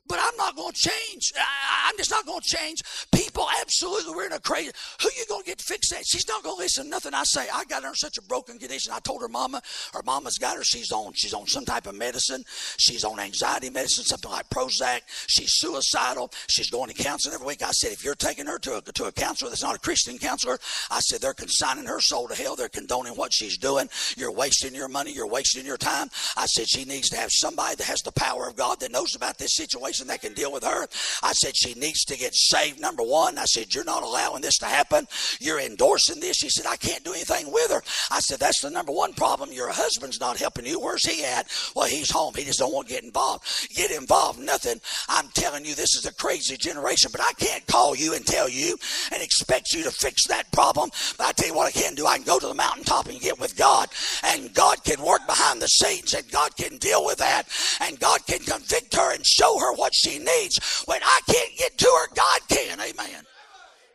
But 0.08 0.20
I'm 0.22 0.36
not 0.38 0.55
going 0.55 0.74
to 0.74 0.89
change. 0.89 1.34
I, 1.38 1.89
am 1.89 1.97
just 1.97 2.12
not 2.12 2.26
going 2.26 2.41
to 2.41 2.58
change. 2.58 2.82
People 3.14 3.47
absolutely, 3.62 4.14
we're 4.14 4.28
in 4.28 4.34
a 4.34 4.39
crazy. 4.39 4.72
Who 5.01 5.10
you 5.18 5.26
going 5.28 5.43
to 5.43 5.47
get 5.47 5.58
to 5.58 5.66
fix 5.66 5.89
that? 5.89 6.03
She's 6.05 6.28
not 6.28 6.43
going 6.43 6.55
to 6.55 6.62
listen 6.62 6.86
to 6.86 6.89
nothing 6.89 7.14
I 7.14 7.24
say. 7.24 7.47
I 7.53 7.66
got 7.66 7.84
her 7.84 7.89
in 7.89 7.95
such 7.95 8.18
a 8.18 8.22
broken 8.22 8.58
condition. 8.60 8.93
I 8.93 8.99
told 8.99 9.22
her 9.22 9.28
mama, 9.28 9.62
her 9.93 10.01
mama's 10.05 10.38
got 10.38 10.58
her. 10.58 10.64
She's 10.64 10.91
on, 10.91 11.14
she's 11.16 11.34
on 11.34 11.47
some 11.47 11.66
type 11.66 11.88
of 11.88 11.95
medicine. 11.95 12.43
She's 12.78 13.03
on 13.03 13.20
anxiety 13.20 13.70
medicine, 13.70 14.05
something 14.05 14.32
like 14.32 14.49
Prozac. 14.49 15.01
She's 15.28 15.53
suicidal. 15.53 16.32
She's 16.49 16.70
going 16.70 16.89
to 16.89 17.03
counseling 17.03 17.36
every 17.36 17.47
week. 17.47 17.64
I 17.64 17.72
said, 17.72 17.91
if 17.91 18.03
you're 18.03 18.16
taking 18.16 18.45
her 18.45 18.60
to 18.60 18.78
a, 18.78 18.82
to 18.82 19.05
a 19.05 19.12
counselor 19.12 19.49
that's 19.49 19.64
not 19.64 19.76
a 19.76 19.80
Christian 19.80 20.18
counselor, 20.18 20.58
I 20.89 20.99
said, 20.99 21.22
they're 21.22 21.34
consigning 21.34 21.86
her 21.86 21.99
soul 21.99 22.28
to 22.28 22.36
hell. 22.36 22.55
They're 22.55 22.70
condoning 22.70 23.14
what 23.14 23.34
she's 23.34 23.58
doing. 23.58 23.89
You're 24.16 24.32
wasting 24.32 24.74
your 24.74 24.88
money. 24.88 25.12
You're 25.12 25.28
wasting 25.28 25.66
your 25.66 25.78
time. 25.78 26.10
I 26.36 26.45
said, 26.45 26.68
she 26.68 26.86
needs 26.86 27.10
to 27.10 27.18
have 27.18 27.30
somebody 27.32 27.76
that 27.76 27.86
has 27.86 28.01
the 28.01 28.12
power 28.12 28.47
of 28.47 28.55
God 28.55 28.80
that 28.80 28.91
knows 28.91 29.16
about 29.16 29.38
this 29.38 29.55
situation 29.55 29.96
person 29.97 30.07
that 30.07 30.21
can 30.21 30.33
deal 30.33 30.51
with 30.51 30.63
her. 30.63 30.87
I 31.23 31.33
said, 31.33 31.55
she 31.55 31.73
needs 31.73 32.05
to 32.05 32.17
get 32.17 32.35
saved, 32.35 32.79
number 32.79 33.03
one. 33.03 33.37
I 33.37 33.45
said, 33.45 33.73
you're 33.73 33.83
not 33.83 34.03
allowing 34.03 34.41
this 34.41 34.57
to 34.59 34.65
happen. 34.65 35.07
You're 35.39 35.59
endorsing 35.59 36.19
this. 36.19 36.37
She 36.37 36.49
said, 36.49 36.65
I 36.67 36.75
can't 36.75 37.03
do 37.03 37.13
anything 37.13 37.51
with 37.51 37.71
her. 37.71 37.81
I 38.11 38.19
said, 38.19 38.39
that's 38.39 38.61
the 38.61 38.69
number 38.69 38.91
one 38.91 39.13
problem. 39.13 39.51
Your 39.51 39.71
husband's 39.71 40.19
not 40.19 40.37
helping 40.37 40.65
you. 40.65 40.79
Where's 40.79 41.05
he 41.05 41.23
at? 41.25 41.47
Well, 41.75 41.87
he's 41.87 42.11
home. 42.11 42.33
He 42.35 42.43
just 42.43 42.59
don't 42.59 42.73
want 42.73 42.87
to 42.87 42.93
get 42.93 43.03
involved. 43.03 43.45
Get 43.75 43.91
involved, 43.91 44.39
nothing. 44.39 44.79
I'm 45.09 45.29
telling 45.33 45.65
you, 45.65 45.73
this 45.73 45.95
is 45.95 46.05
a 46.05 46.13
crazy 46.13 46.57
generation, 46.57 47.09
but 47.11 47.21
I 47.21 47.33
can't 47.37 47.65
call 47.67 47.95
you 47.95 48.13
and 48.13 48.25
tell 48.25 48.49
you 48.49 48.77
and 49.11 49.23
expect 49.23 49.73
you 49.73 49.83
to 49.83 49.91
fix 49.91 50.27
that 50.27 50.51
problem. 50.51 50.89
But 51.17 51.27
I 51.27 51.31
tell 51.31 51.47
you 51.47 51.55
what 51.55 51.67
I 51.67 51.71
can 51.71 51.95
do. 51.95 52.05
I 52.05 52.17
can 52.17 52.25
go 52.25 52.39
to 52.39 52.47
the 52.47 52.53
mountaintop 52.53 53.07
and 53.07 53.19
get 53.19 53.39
with 53.39 53.57
God, 53.57 53.89
and 54.23 54.53
God 54.53 54.83
can 54.83 55.03
work 55.03 55.25
behind 55.25 55.61
the 55.61 55.67
scenes, 55.67 56.13
and 56.13 56.29
God 56.31 56.55
can 56.55 56.77
deal 56.77 57.05
with 57.05 57.17
that, 57.17 57.47
and 57.81 57.99
God 57.99 58.25
can 58.27 58.39
convict 58.39 58.95
her 58.95 59.13
and 59.13 59.25
show 59.25 59.57
her 59.59 59.73
what 59.73 59.86
what 59.88 59.95
she 59.95 60.19
needs. 60.19 60.83
When 60.85 61.01
I 61.01 61.19
can't 61.29 61.57
get 61.57 61.77
to 61.77 61.85
her, 61.85 62.13
God 62.13 62.39
can. 62.49 62.79
Amen. 62.81 63.23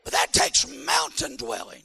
But 0.04 0.14
that 0.14 0.32
takes 0.32 0.66
mountain 0.66 1.36
dwelling. 1.36 1.82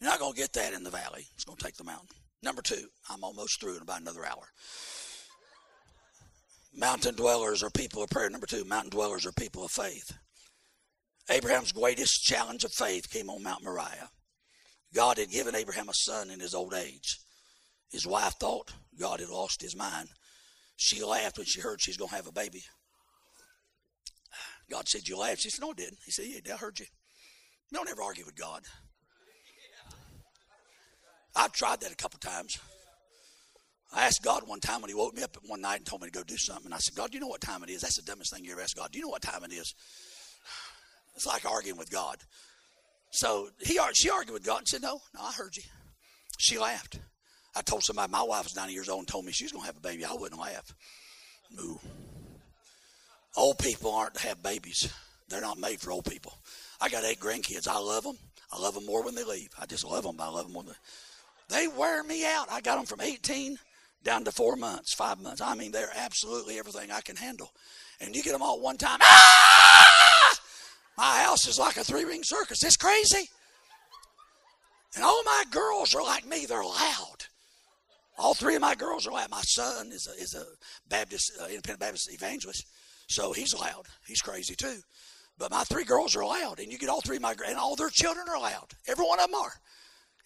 You're 0.00 0.10
not 0.10 0.20
going 0.20 0.34
to 0.34 0.38
get 0.38 0.52
that 0.52 0.72
in 0.72 0.84
the 0.84 0.90
valley. 0.90 1.26
It's 1.34 1.44
going 1.44 1.58
to 1.58 1.64
take 1.64 1.76
the 1.76 1.84
mountain. 1.84 2.16
Number 2.42 2.62
two, 2.62 2.86
I'm 3.10 3.24
almost 3.24 3.60
through 3.60 3.76
in 3.76 3.82
about 3.82 4.02
another 4.02 4.24
hour. 4.24 4.46
Mountain 6.76 7.16
dwellers 7.16 7.64
are 7.64 7.70
people 7.70 8.04
of 8.04 8.10
prayer. 8.10 8.30
Number 8.30 8.46
two, 8.46 8.64
mountain 8.64 8.90
dwellers 8.90 9.26
are 9.26 9.32
people 9.32 9.64
of 9.64 9.72
faith. 9.72 10.12
Abraham's 11.28 11.72
greatest 11.72 12.22
challenge 12.22 12.62
of 12.62 12.72
faith 12.72 13.10
came 13.10 13.30
on 13.30 13.42
Mount 13.42 13.64
Moriah. 13.64 14.10
God 14.94 15.18
had 15.18 15.30
given 15.30 15.56
Abraham 15.56 15.88
a 15.88 15.94
son 15.94 16.30
in 16.30 16.38
his 16.38 16.54
old 16.54 16.72
age. 16.72 17.18
His 17.90 18.06
wife 18.06 18.34
thought 18.38 18.74
God 18.98 19.18
had 19.18 19.28
lost 19.28 19.60
his 19.60 19.76
mind. 19.76 20.08
She 20.76 21.02
laughed 21.02 21.38
when 21.38 21.46
she 21.46 21.60
heard 21.60 21.80
she's 21.80 21.96
going 21.96 22.10
to 22.10 22.16
have 22.16 22.28
a 22.28 22.32
baby. 22.32 22.62
God 24.70 24.88
said, 24.88 25.08
You 25.08 25.18
laughed. 25.18 25.42
She 25.42 25.50
said, 25.50 25.60
No, 25.60 25.70
I 25.70 25.74
didn't. 25.74 25.98
He 26.04 26.10
said, 26.10 26.26
Yeah, 26.28 26.54
I 26.54 26.56
heard 26.56 26.78
you. 26.78 26.86
Don't 27.72 27.88
ever 27.88 28.02
argue 28.02 28.24
with 28.24 28.36
God. 28.36 28.62
I've 31.36 31.52
tried 31.52 31.80
that 31.80 31.92
a 31.92 31.96
couple 31.96 32.20
times. 32.20 32.58
I 33.92 34.06
asked 34.06 34.22
God 34.22 34.46
one 34.46 34.60
time 34.60 34.80
when 34.80 34.88
He 34.88 34.94
woke 34.94 35.14
me 35.14 35.22
up 35.22 35.36
one 35.46 35.60
night 35.60 35.78
and 35.78 35.86
told 35.86 36.02
me 36.02 36.08
to 36.08 36.12
go 36.12 36.22
do 36.22 36.36
something. 36.36 36.66
And 36.66 36.74
I 36.74 36.78
said, 36.78 36.94
God, 36.94 37.10
do 37.10 37.16
you 37.16 37.20
know 37.20 37.28
what 37.28 37.40
time 37.40 37.62
it 37.62 37.70
is? 37.70 37.80
That's 37.80 37.96
the 37.96 38.02
dumbest 38.02 38.32
thing 38.32 38.44
you 38.44 38.52
ever 38.52 38.60
asked 38.60 38.76
God. 38.76 38.90
Do 38.92 38.98
you 38.98 39.04
know 39.04 39.10
what 39.10 39.22
time 39.22 39.44
it 39.44 39.52
is? 39.52 39.74
It's 41.16 41.26
like 41.26 41.44
arguing 41.44 41.78
with 41.78 41.92
God. 41.92 42.16
So 43.12 43.50
he, 43.60 43.78
she 43.94 44.10
argued 44.10 44.34
with 44.34 44.44
God 44.44 44.58
and 44.58 44.68
said, 44.68 44.82
No, 44.82 44.98
no, 45.14 45.20
I 45.22 45.30
heard 45.30 45.56
you. 45.56 45.62
She 46.38 46.58
laughed. 46.58 46.98
I 47.54 47.62
told 47.62 47.84
somebody 47.84 48.10
my 48.10 48.24
wife 48.24 48.44
was 48.44 48.56
90 48.56 48.72
years 48.72 48.88
old 48.88 49.00
and 49.00 49.08
told 49.08 49.24
me 49.24 49.30
she 49.30 49.44
was 49.44 49.52
going 49.52 49.62
to 49.62 49.66
have 49.66 49.76
a 49.76 49.80
baby. 49.80 50.04
I 50.04 50.12
wouldn't 50.12 50.40
laugh. 50.40 50.74
Moo. 51.52 51.76
Old 53.36 53.58
people 53.58 53.92
aren't 53.92 54.14
to 54.14 54.28
have 54.28 54.42
babies. 54.42 54.92
They're 55.28 55.40
not 55.40 55.58
made 55.58 55.80
for 55.80 55.90
old 55.90 56.04
people. 56.04 56.38
I 56.80 56.88
got 56.88 57.04
eight 57.04 57.18
grandkids. 57.18 57.66
I 57.66 57.78
love 57.78 58.04
them. 58.04 58.16
I 58.52 58.60
love 58.60 58.74
them 58.74 58.86
more 58.86 59.02
when 59.02 59.14
they 59.14 59.24
leave. 59.24 59.48
I 59.60 59.66
just 59.66 59.84
love 59.84 60.04
them. 60.04 60.16
I 60.20 60.28
love 60.28 60.46
them 60.46 60.54
when 60.54 60.66
they, 60.66 61.56
they 61.56 61.68
wear 61.68 62.02
me 62.04 62.24
out. 62.24 62.46
I 62.50 62.60
got 62.60 62.76
them 62.76 62.86
from 62.86 63.00
18 63.00 63.58
down 64.04 64.24
to 64.24 64.30
four 64.30 64.54
months, 64.54 64.94
five 64.94 65.20
months. 65.20 65.40
I 65.40 65.54
mean, 65.54 65.72
they're 65.72 65.90
absolutely 65.96 66.58
everything 66.58 66.92
I 66.92 67.00
can 67.00 67.16
handle. 67.16 67.50
And 68.00 68.14
you 68.14 68.22
get 68.22 68.32
them 68.32 68.42
all 68.42 68.60
one 68.60 68.76
time. 68.76 68.98
Ah! 69.02 70.38
My 70.96 71.22
house 71.22 71.48
is 71.48 71.58
like 71.58 71.76
a 71.76 71.84
three 71.84 72.04
ring 72.04 72.22
circus. 72.22 72.62
It's 72.62 72.76
crazy. 72.76 73.28
And 74.94 75.04
all 75.04 75.22
my 75.24 75.44
girls 75.50 75.94
are 75.94 76.02
like 76.02 76.26
me. 76.26 76.46
They're 76.46 76.62
loud. 76.62 77.24
All 78.16 78.34
three 78.34 78.54
of 78.54 78.60
my 78.60 78.76
girls 78.76 79.06
are 79.06 79.12
loud. 79.12 79.30
My 79.30 79.42
son 79.42 79.90
is 79.90 80.06
a, 80.06 80.22
is 80.22 80.34
a 80.34 80.44
Baptist, 80.88 81.32
uh, 81.40 81.46
independent 81.46 81.80
Baptist 81.80 82.12
evangelist. 82.12 82.64
So 83.06 83.32
he's 83.32 83.54
loud. 83.54 83.86
He's 84.06 84.20
crazy 84.20 84.54
too. 84.54 84.78
But 85.38 85.50
my 85.50 85.64
three 85.64 85.84
girls 85.84 86.14
are 86.14 86.24
loud, 86.24 86.60
and 86.60 86.70
you 86.70 86.78
get 86.78 86.88
all 86.88 87.00
three 87.00 87.16
of 87.16 87.22
my 87.22 87.34
and 87.46 87.56
all 87.56 87.74
their 87.76 87.90
children 87.90 88.26
are 88.28 88.40
loud. 88.40 88.72
Every 88.86 89.04
one 89.04 89.18
of 89.18 89.30
them 89.30 89.40
are. 89.40 89.52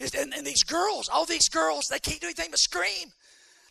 And, 0.00 0.34
and 0.34 0.46
these 0.46 0.62
girls, 0.62 1.08
all 1.08 1.24
these 1.24 1.48
girls, 1.48 1.86
they 1.90 1.98
can't 1.98 2.20
do 2.20 2.26
anything 2.26 2.50
but 2.50 2.60
scream. 2.60 3.12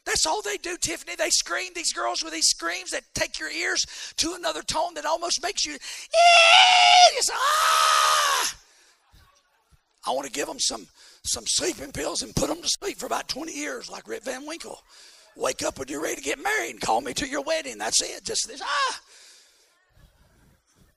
That's 0.05 0.25
all 0.25 0.41
they 0.41 0.57
do, 0.57 0.77
Tiffany. 0.77 1.15
They 1.15 1.29
scream. 1.29 1.73
These 1.75 1.93
girls 1.93 2.23
with 2.23 2.33
these 2.33 2.47
screams 2.47 2.91
that 2.91 3.03
take 3.13 3.39
your 3.39 3.51
ears 3.51 3.85
to 4.17 4.33
another 4.33 4.61
tone 4.61 4.93
that 4.95 5.05
almost 5.05 5.43
makes 5.43 5.65
you, 5.65 5.73
just, 5.73 7.31
ah! 7.33 8.57
I 10.07 10.11
want 10.11 10.25
to 10.25 10.31
give 10.31 10.47
them 10.47 10.59
some 10.59 10.87
some 11.23 11.43
sleeping 11.45 11.91
pills 11.91 12.21
and 12.21 12.33
put 12.33 12.47
them 12.47 12.61
to 12.61 12.69
sleep 12.69 12.97
for 12.97 13.05
about 13.05 13.27
20 13.27 13.51
years, 13.51 13.89
like 13.89 14.07
Rip 14.07 14.23
Van 14.23 14.45
Winkle. 14.45 14.79
Wake 15.37 15.61
up 15.61 15.77
when 15.77 15.87
you're 15.87 16.01
ready 16.01 16.15
to 16.15 16.21
get 16.21 16.41
married 16.41 16.71
and 16.71 16.81
call 16.81 16.99
me 16.99 17.13
to 17.13 17.27
your 17.27 17.43
wedding. 17.43 17.77
That's 17.77 18.01
it. 18.01 18.23
Just 18.23 18.47
this, 18.47 18.61
ah. 18.63 19.01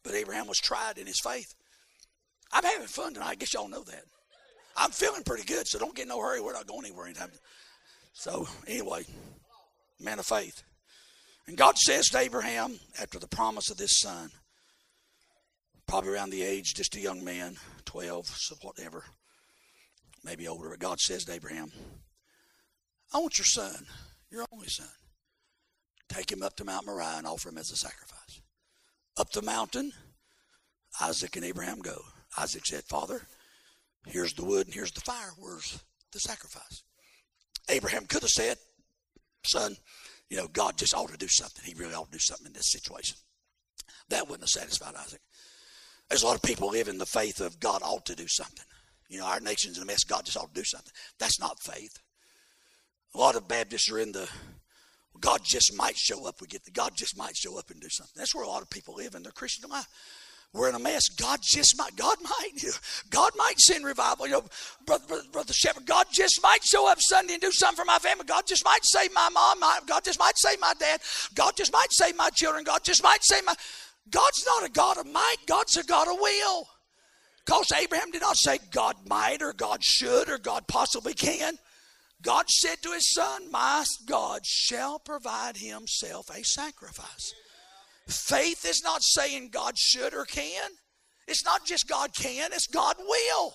But 0.02 0.14
Abraham 0.14 0.46
was 0.46 0.56
tried 0.56 0.96
in 0.96 1.06
his 1.06 1.20
faith. 1.22 1.54
I'm 2.50 2.64
having 2.64 2.86
fun 2.86 3.12
tonight. 3.12 3.28
I 3.28 3.34
guess 3.34 3.52
y'all 3.52 3.68
know 3.68 3.84
that. 3.84 4.04
I'm 4.76 4.92
feeling 4.92 5.24
pretty 5.24 5.44
good, 5.44 5.66
so 5.66 5.78
don't 5.78 5.94
get 5.94 6.08
no 6.08 6.20
hurry. 6.20 6.40
We're 6.40 6.54
not 6.54 6.66
going 6.66 6.86
anywhere 6.86 7.06
anytime. 7.06 7.30
So, 8.14 8.48
anyway, 8.66 9.04
man 10.00 10.18
of 10.18 10.26
faith. 10.26 10.62
And 11.46 11.56
God 11.56 11.76
says 11.76 12.06
to 12.08 12.18
Abraham, 12.18 12.78
after 12.98 13.18
the 13.18 13.28
promise 13.28 13.70
of 13.70 13.76
this 13.76 14.00
son, 14.00 14.30
probably 15.86 16.10
around 16.10 16.30
the 16.30 16.42
age, 16.42 16.72
just 16.74 16.96
a 16.96 17.00
young 17.00 17.22
man, 17.22 17.56
12, 17.84 18.26
so 18.26 18.54
whatever, 18.62 19.04
maybe 20.24 20.48
older, 20.48 20.70
but 20.70 20.78
God 20.78 20.98
says 20.98 21.24
to 21.24 21.32
Abraham, 21.32 21.70
I 23.12 23.18
want 23.18 23.38
your 23.38 23.44
son, 23.44 23.86
your 24.30 24.44
only 24.52 24.68
son. 24.68 24.88
Take 26.08 26.30
him 26.30 26.42
up 26.42 26.56
to 26.56 26.64
Mount 26.64 26.86
Moriah 26.86 27.14
and 27.18 27.26
offer 27.26 27.48
him 27.48 27.58
as 27.58 27.70
a 27.70 27.76
sacrifice. 27.76 28.40
Up 29.16 29.30
the 29.32 29.42
mountain, 29.42 29.92
Isaac 31.00 31.36
and 31.36 31.44
Abraham 31.44 31.80
go. 31.80 32.02
Isaac 32.38 32.66
said, 32.66 32.84
Father, 32.84 33.22
here's 34.06 34.32
the 34.34 34.44
wood 34.44 34.66
and 34.66 34.74
here's 34.74 34.92
the 34.92 35.00
fire. 35.00 35.30
Where's 35.38 35.82
the 36.12 36.20
sacrifice? 36.20 36.82
Abraham 37.68 38.06
could 38.06 38.22
have 38.22 38.30
said, 38.30 38.56
Son, 39.44 39.76
you 40.28 40.36
know, 40.36 40.48
God 40.48 40.76
just 40.76 40.94
ought 40.94 41.10
to 41.10 41.16
do 41.16 41.28
something. 41.28 41.64
He 41.64 41.74
really 41.74 41.94
ought 41.94 42.06
to 42.06 42.12
do 42.12 42.18
something 42.18 42.46
in 42.46 42.52
this 42.52 42.70
situation. 42.70 43.16
That 44.08 44.28
wouldn't 44.28 44.42
have 44.42 44.62
satisfied 44.62 44.94
Isaac. 44.96 45.20
There's 46.08 46.22
a 46.22 46.26
lot 46.26 46.36
of 46.36 46.42
people 46.42 46.70
live 46.70 46.88
in 46.88 46.98
the 46.98 47.06
faith 47.06 47.40
of 47.40 47.60
God 47.60 47.82
ought 47.84 48.06
to 48.06 48.16
do 48.16 48.26
something. 48.26 48.64
You 49.08 49.20
know, 49.20 49.26
our 49.26 49.40
nation's 49.40 49.76
in 49.76 49.82
a 49.82 49.86
mess. 49.86 50.04
God 50.04 50.24
just 50.24 50.36
ought 50.36 50.52
to 50.52 50.60
do 50.60 50.64
something. 50.64 50.92
That's 51.18 51.40
not 51.40 51.62
faith. 51.62 51.98
A 53.14 53.18
lot 53.18 53.36
of 53.36 53.48
Baptists 53.48 53.90
are 53.90 53.98
in 53.98 54.12
the 54.12 54.28
God 55.20 55.42
just 55.44 55.76
might 55.76 55.96
show 55.96 56.26
up. 56.26 56.40
We 56.40 56.46
get 56.46 56.64
the 56.64 56.70
God 56.70 56.92
just 56.96 57.16
might 57.16 57.36
show 57.36 57.58
up 57.58 57.70
and 57.70 57.80
do 57.80 57.88
something. 57.90 58.14
That's 58.16 58.34
where 58.34 58.44
a 58.44 58.48
lot 58.48 58.62
of 58.62 58.70
people 58.70 58.94
live 58.94 59.14
in 59.14 59.22
their 59.22 59.32
Christian 59.32 59.68
life. 59.68 59.86
We're 60.52 60.68
in 60.68 60.74
a 60.74 60.80
mess. 60.80 61.08
God 61.10 61.38
just 61.42 61.78
might. 61.78 61.94
God 61.94 62.16
might. 62.22 62.64
God 63.10 63.30
might 63.36 63.58
send 63.60 63.84
revival. 63.84 64.26
You 64.26 64.32
know, 64.32 64.44
brother, 64.84 65.04
brother, 65.06 65.22
brother 65.30 65.52
Shepherd. 65.52 65.86
God 65.86 66.06
just 66.12 66.42
might 66.42 66.64
show 66.64 66.90
up 66.90 66.98
Sunday 67.00 67.34
and 67.34 67.42
do 67.42 67.52
something 67.52 67.76
for 67.76 67.86
my 67.86 67.98
family. 67.98 68.24
God 68.26 68.46
just 68.46 68.64
might 68.64 68.80
save 68.82 69.14
my 69.14 69.28
mom. 69.32 69.60
My, 69.60 69.78
God 69.86 70.04
just 70.04 70.18
might 70.18 70.36
save 70.36 70.60
my 70.60 70.72
dad. 70.78 71.00
God 71.34 71.52
just 71.56 71.72
might 71.72 71.92
save 71.92 72.16
my 72.16 72.30
children. 72.30 72.64
God 72.64 72.82
just 72.82 73.02
might 73.02 73.22
save 73.22 73.44
my. 73.44 73.54
God's 74.10 74.44
not 74.44 74.68
a 74.68 74.72
God 74.72 74.98
of 74.98 75.06
might. 75.06 75.36
God's 75.46 75.76
a 75.76 75.84
God 75.84 76.08
of 76.08 76.18
will. 76.20 76.66
Because 77.46 77.70
Abraham 77.80 78.10
did 78.10 78.22
not 78.22 78.36
say 78.36 78.58
God 78.72 78.96
might 79.06 79.42
or 79.42 79.52
God 79.52 79.84
should 79.84 80.28
or 80.28 80.38
God 80.38 80.66
possibly 80.66 81.14
can. 81.14 81.58
God 82.22 82.48
said 82.50 82.76
to 82.82 82.92
his 82.92 83.10
son, 83.12 83.50
My 83.50 83.84
God 84.06 84.44
shall 84.44 84.98
provide 84.98 85.56
himself 85.56 86.28
a 86.30 86.42
sacrifice. 86.44 87.34
Faith 88.08 88.64
is 88.64 88.82
not 88.82 89.02
saying 89.02 89.50
God 89.52 89.78
should 89.78 90.14
or 90.14 90.24
can. 90.24 90.70
It's 91.28 91.44
not 91.44 91.64
just 91.64 91.88
God 91.88 92.14
can, 92.14 92.52
it's 92.52 92.66
God 92.66 92.96
will. 92.98 93.54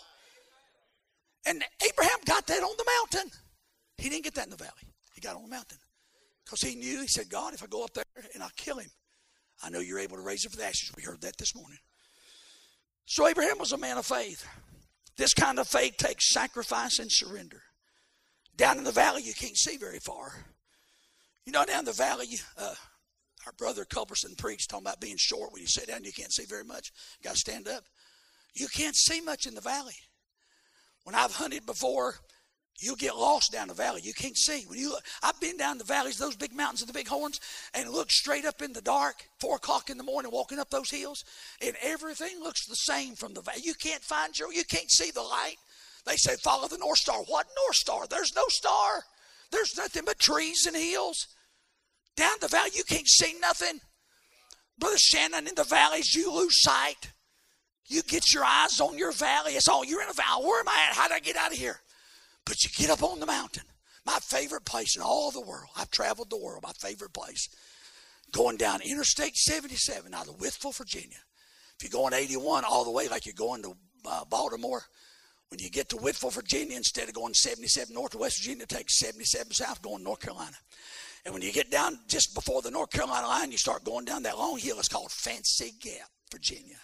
And 1.45 1.63
Abraham 1.86 2.20
got 2.26 2.47
that 2.47 2.63
on 2.63 2.76
the 2.78 2.86
mountain. 2.99 3.32
He 3.97 4.09
didn't 4.09 4.24
get 4.24 4.36
that 4.36 4.45
in 4.45 4.51
the 4.51 4.57
valley. 4.57 4.72
He 5.13 5.22
got 5.22 5.36
on 5.36 5.43
the 5.43 5.49
mountain. 5.49 5.78
Because 6.43 6.61
he 6.61 6.76
knew, 6.76 7.01
he 7.01 7.07
said, 7.07 7.30
God, 7.30 7.53
if 7.53 7.63
I 7.63 7.68
go 7.68 7.84
up 7.84 7.93
there 7.93 8.03
and 8.34 8.41
I 8.41 8.47
kill 8.55 8.78
him, 8.78 8.89
I 9.63 9.70
know 9.70 9.80
you're 9.80 9.99
able 9.99 10.18
to 10.18 10.24
raise 10.24 10.45
him 10.45 10.51
from 10.51 10.59
the 10.59 10.68
ashes. 10.68 10.91
We 10.95 11.03
heard 11.03 11.22
that 11.22 11.38
this 11.38 11.55
morning. 11.55 11.80
So 13.05 13.28
Abraham 13.28 13.59
was 13.59 13.72
a 13.72 13.78
man 13.78 13.97
of 13.97 14.05
faith. 14.05 14.45
This 15.18 15.34
kind 15.34 15.59
of 15.59 15.68
faith 15.68 15.97
takes 15.97 16.30
sacrifice 16.30 16.99
and 16.99 17.11
surrender. 17.11 17.61
Down 18.58 18.78
in 18.78 18.84
the 18.84 18.91
valley, 18.91 19.22
you 19.24 19.34
can't 19.34 19.58
see 19.58 19.78
very 19.78 19.99
far. 19.99 20.34
You 21.45 21.51
know, 21.51 21.66
down 21.66 21.86
the 21.86 21.91
valley, 21.91 22.28
uh, 22.58 22.74
our 23.45 23.51
brother 23.53 23.86
Culberson 23.86 24.38
preached 24.38 24.70
talking 24.70 24.86
about 24.86 25.01
being 25.01 25.18
short. 25.18 25.51
When 25.51 25.62
you 25.62 25.68
sit 25.68 25.88
down, 25.88 26.03
you 26.03 26.14
can't 26.14 26.34
see 26.34 26.45
very 26.45 26.64
much. 26.64 26.91
Got 27.24 27.34
to 27.34 27.39
stand 27.39 27.68
up. 27.68 27.84
You 28.53 28.68
can't 28.68 28.95
see 28.95 29.22
much 29.22 29.45
in 29.45 29.53
the 29.53 29.62
valley. 29.62 29.95
When 31.03 31.16
I've 31.16 31.34
hunted 31.34 31.66
before, 31.66 32.16
You'll 32.80 32.97
get 32.97 33.16
lost 33.16 33.53
down 33.53 33.70
the 33.70 33.74
valley. 33.74 34.01
You 34.03 34.14
can't 34.14 34.38
see. 34.38 34.66
When 34.68 34.78
you 34.78 34.89
look, 34.89 35.03
I've 35.24 35.39
been 35.39 35.56
down 35.56 35.78
the 35.78 35.86
valleys, 35.86 36.18
those 36.18 36.36
big 36.36 36.53
mountains 36.53 36.82
and 36.82 36.89
the 36.89 36.93
big 36.93 37.08
horns, 37.08 37.39
and 37.74 37.89
look 37.89 38.12
straight 38.12 38.43
up 38.43 38.62
in 38.62 38.74
the 38.74 38.82
dark, 38.82 39.16
four 39.39 39.56
o'clock 39.56 39.89
in 39.89 39.97
the 39.97 40.03
morning, 40.03 40.32
walking 40.32 40.60
up 40.60 40.70
those 40.70 40.91
hills, 40.91 41.24
and 41.62 41.76
everything 41.82 42.41
looks 42.41 42.66
the 42.66 42.76
same 42.76 43.16
from 43.16 43.34
the 43.34 43.41
valley. 43.41 43.62
You 43.64 43.76
can't 43.76 44.03
find 44.03 44.38
your, 44.38 44.51
you 44.51 44.66
can't 44.66 44.91
see 44.91 45.12
the 45.12 45.22
light. 45.22 45.56
They 46.06 46.18
say 46.18 46.36
follow 46.36 46.68
the 46.68 46.78
North 46.78 46.99
Star. 46.99 47.24
What 47.28 47.47
North 47.64 47.76
Star? 47.76 48.06
There's 48.08 48.36
no 48.36 48.43
star. 48.47 49.03
There's 49.51 49.78
nothing 49.78 50.03
but 50.06 50.20
trees 50.20 50.66
and 50.66 50.76
hills. 50.76 51.28
Down 52.16 52.38
the 52.41 52.47
valley, 52.47 52.72
you 52.74 52.84
can't 52.84 53.08
see 53.08 53.36
nothing. 53.41 53.80
Brother 54.78 54.97
Shannon, 54.97 55.47
in 55.47 55.56
the 55.56 55.64
valleys, 55.64 56.14
you 56.14 56.32
lose 56.32 56.62
sight. 56.62 57.12
You 57.88 58.01
get 58.03 58.34
your 58.34 58.43
eyes 58.43 58.80
on 58.80 58.97
your 58.97 59.12
valley. 59.12 59.53
It's 59.53 59.68
all 59.68 59.86
you're 59.86 60.01
in 60.01 60.10
a 60.10 60.14
valley. 60.14 60.45
Where 60.45 60.60
am 60.60 60.68
I 60.68 60.88
at? 60.89 60.95
How 60.95 61.08
did 61.08 61.16
I 61.16 61.20
get 61.20 61.38
out 61.38 61.51
of 61.51 61.58
here? 61.58 61.80
But 62.45 62.64
you 62.64 62.70
get 62.76 62.89
up 62.89 63.03
on 63.03 63.20
the 63.20 63.26
mountain. 63.26 63.64
My 64.06 64.18
favorite 64.22 64.66
place 64.66 64.95
in 64.95 65.01
all 65.01 65.32
the 65.32 65.41
world. 65.41 65.70
I've 65.76 65.91
traveled 65.91 66.30
the 66.30 66.38
world. 66.38 66.64
My 66.64 66.74
favorite 66.74 67.14
place. 67.14 67.49
Going 68.32 68.58
down 68.58 68.82
Interstate 68.82 69.36
77 69.36 70.14
out 70.14 70.28
of 70.28 70.38
Wytheville, 70.38 70.76
Virginia. 70.76 71.18
If 71.80 71.84
you're 71.84 72.01
going 72.01 72.14
81 72.14 72.64
all 72.64 72.84
the 72.84 72.91
way 72.91 73.08
like 73.08 73.26
you're 73.26 73.34
going 73.36 73.64
to 73.64 73.76
uh, 74.06 74.26
Baltimore, 74.26 74.84
when 75.49 75.59
you 75.59 75.69
get 75.69 75.89
to 75.89 75.97
Wytheville, 75.97 76.33
Virginia, 76.33 76.75
instead 76.75 77.07
of 77.07 77.13
going 77.13 77.33
77 77.33 77.93
north 77.93 78.11
to 78.11 78.17
West 78.17 78.37
Virginia, 78.39 78.65
take 78.65 78.89
77 78.89 79.51
south 79.53 79.81
going 79.81 80.03
North 80.03 80.19
Carolina. 80.19 80.55
And 81.23 81.33
when 81.33 81.43
you 81.43 81.51
get 81.51 81.71
down 81.71 81.99
just 82.07 82.35
before 82.35 82.61
the 82.61 82.71
North 82.71 82.91
Carolina 82.91 83.27
line, 83.27 83.51
you 83.51 83.57
start 83.57 83.83
going 83.83 84.05
down 84.05 84.23
that 84.23 84.37
long 84.37 84.57
hill. 84.57 84.79
It's 84.79 84.87
called 84.87 85.11
Fancy 85.11 85.73
Gap, 85.79 86.09
Virginia. 86.31 86.77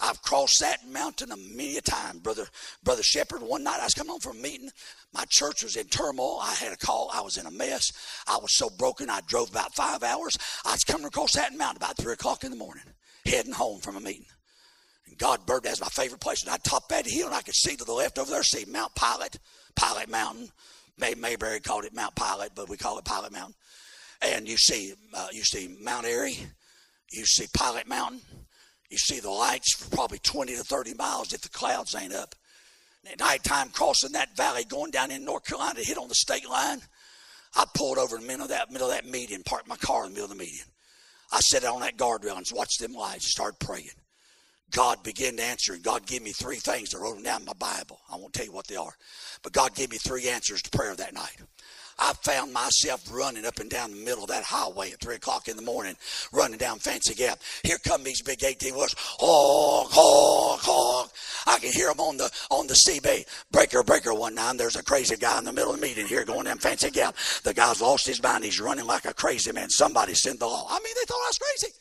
I've 0.00 0.22
crossed 0.22 0.60
that 0.60 0.86
mountain 0.86 1.32
a 1.32 1.36
many 1.36 1.76
a 1.76 1.80
time, 1.80 2.18
brother. 2.18 2.46
Brother 2.84 3.02
Shepherd. 3.02 3.42
One 3.42 3.64
night 3.64 3.80
I 3.80 3.84
was 3.84 3.94
coming 3.94 4.12
home 4.12 4.20
from 4.20 4.38
a 4.38 4.42
meeting. 4.42 4.70
My 5.12 5.24
church 5.28 5.64
was 5.64 5.76
in 5.76 5.86
turmoil. 5.86 6.38
I 6.40 6.54
had 6.54 6.72
a 6.72 6.76
call. 6.76 7.10
I 7.12 7.20
was 7.20 7.36
in 7.36 7.46
a 7.46 7.50
mess. 7.50 7.90
I 8.28 8.36
was 8.36 8.56
so 8.56 8.70
broken. 8.70 9.10
I 9.10 9.20
drove 9.26 9.50
about 9.50 9.74
five 9.74 10.04
hours. 10.04 10.38
I 10.64 10.72
was 10.72 10.84
coming 10.84 11.06
across 11.06 11.32
that 11.32 11.56
mountain 11.56 11.78
about 11.78 11.96
three 11.96 12.12
o'clock 12.12 12.44
in 12.44 12.50
the 12.50 12.56
morning, 12.56 12.84
heading 13.24 13.52
home 13.52 13.80
from 13.80 13.96
a 13.96 14.00
meeting. 14.00 14.26
God 15.18 15.44
bird 15.46 15.64
that's 15.64 15.80
my 15.80 15.88
favorite 15.88 16.20
place. 16.20 16.42
And 16.42 16.52
I 16.52 16.56
topped 16.58 16.90
that 16.90 17.06
hill 17.06 17.26
and 17.26 17.34
I 17.34 17.42
could 17.42 17.54
see 17.54 17.76
to 17.76 17.84
the 17.84 17.92
left 17.92 18.18
over 18.18 18.30
there, 18.30 18.42
see 18.42 18.64
Mount 18.66 18.94
Pilot, 18.94 19.38
Pilot 19.74 20.08
Mountain. 20.08 20.50
May 20.96 21.14
Mayberry 21.14 21.60
called 21.60 21.84
it 21.84 21.94
Mount 21.94 22.14
Pilot, 22.14 22.52
but 22.54 22.68
we 22.68 22.76
call 22.76 22.98
it 22.98 23.04
Pilot 23.04 23.32
Mountain. 23.32 23.54
And 24.20 24.48
you 24.48 24.56
see, 24.56 24.94
uh, 25.14 25.28
you 25.32 25.42
see 25.44 25.76
Mount 25.80 26.06
Airy, 26.06 26.36
you 27.12 27.24
see 27.24 27.46
Pilot 27.54 27.86
Mountain, 27.86 28.20
you 28.90 28.98
see 28.98 29.20
the 29.20 29.30
lights 29.30 29.74
for 29.74 29.94
probably 29.94 30.18
20 30.18 30.56
to 30.56 30.64
30 30.64 30.94
miles 30.94 31.32
if 31.32 31.42
the 31.42 31.48
clouds 31.48 31.94
ain't 31.94 32.14
up. 32.14 32.34
At 33.10 33.20
nighttime, 33.20 33.70
crossing 33.70 34.12
that 34.12 34.36
valley, 34.36 34.64
going 34.64 34.90
down 34.90 35.10
in 35.10 35.24
North 35.24 35.44
Carolina 35.44 35.80
hit 35.80 35.96
on 35.96 36.08
the 36.08 36.14
state 36.14 36.48
line, 36.48 36.80
I 37.54 37.64
pulled 37.74 37.96
over 37.96 38.16
in 38.16 38.22
the 38.22 38.26
middle 38.26 38.42
of 38.44 38.50
that, 38.50 38.70
middle 38.70 38.90
of 38.90 38.94
that 38.94 39.06
median, 39.06 39.42
parked 39.44 39.68
my 39.68 39.76
car 39.76 40.04
in 40.04 40.10
the 40.10 40.14
middle 40.14 40.32
of 40.32 40.36
the 40.36 40.44
median. 40.44 40.66
I 41.32 41.40
sat 41.40 41.64
on 41.64 41.80
that 41.80 41.96
guardrail 41.96 42.36
and 42.36 42.46
watched 42.52 42.80
them 42.80 42.92
lights 42.92 43.24
and 43.24 43.30
started 43.30 43.60
praying. 43.60 43.90
God 44.70 45.02
began 45.02 45.36
to 45.36 45.42
answer, 45.42 45.72
and 45.72 45.82
God 45.82 46.06
gave 46.06 46.22
me 46.22 46.32
three 46.32 46.56
things. 46.56 46.94
I 46.94 46.98
wrote 46.98 47.14
them 47.14 47.24
down 47.24 47.40
in 47.40 47.46
my 47.46 47.54
Bible. 47.54 48.00
I 48.12 48.16
won't 48.16 48.32
tell 48.32 48.44
you 48.44 48.52
what 48.52 48.66
they 48.66 48.76
are. 48.76 48.94
But 49.42 49.52
God 49.52 49.74
gave 49.74 49.90
me 49.90 49.96
three 49.96 50.28
answers 50.28 50.62
to 50.62 50.70
prayer 50.70 50.94
that 50.94 51.14
night. 51.14 51.38
I 51.98 52.12
found 52.22 52.52
myself 52.52 53.04
running 53.10 53.44
up 53.44 53.58
and 53.58 53.68
down 53.68 53.90
the 53.90 53.96
middle 53.96 54.22
of 54.22 54.28
that 54.28 54.44
highway 54.44 54.92
at 54.92 55.00
3 55.00 55.16
o'clock 55.16 55.48
in 55.48 55.56
the 55.56 55.62
morning, 55.62 55.96
running 56.32 56.58
down 56.58 56.78
Fancy 56.78 57.12
Gap. 57.12 57.40
Here 57.64 57.78
come 57.84 58.04
these 58.04 58.22
big 58.22 58.44
18 58.44 58.72
wheelers. 58.74 58.94
Honk, 58.96 59.90
honk, 59.90 60.60
honk. 60.62 61.10
I 61.46 61.58
can 61.58 61.72
hear 61.72 61.88
them 61.88 61.98
on 61.98 62.16
the 62.16 62.30
on 62.50 62.68
the 62.68 62.74
CB. 62.74 63.26
Breaker, 63.50 63.82
breaker 63.82 64.14
one 64.14 64.36
time. 64.36 64.56
There's 64.56 64.76
a 64.76 64.84
crazy 64.84 65.16
guy 65.16 65.38
in 65.38 65.44
the 65.44 65.52
middle 65.52 65.74
of 65.74 65.80
the 65.80 65.86
meeting 65.86 66.06
here 66.06 66.24
going 66.24 66.44
down 66.44 66.58
Fancy 66.58 66.90
Gap. 66.90 67.16
The 67.42 67.54
guy's 67.54 67.80
lost 67.80 68.06
his 68.06 68.22
mind. 68.22 68.44
He's 68.44 68.60
running 68.60 68.86
like 68.86 69.04
a 69.04 69.14
crazy 69.14 69.50
man. 69.50 69.68
Somebody 69.68 70.14
send 70.14 70.38
the 70.38 70.46
law. 70.46 70.68
I 70.70 70.74
mean, 70.74 70.94
they 70.94 71.04
thought 71.04 71.16
I 71.16 71.30
was 71.30 71.38
crazy. 71.38 71.74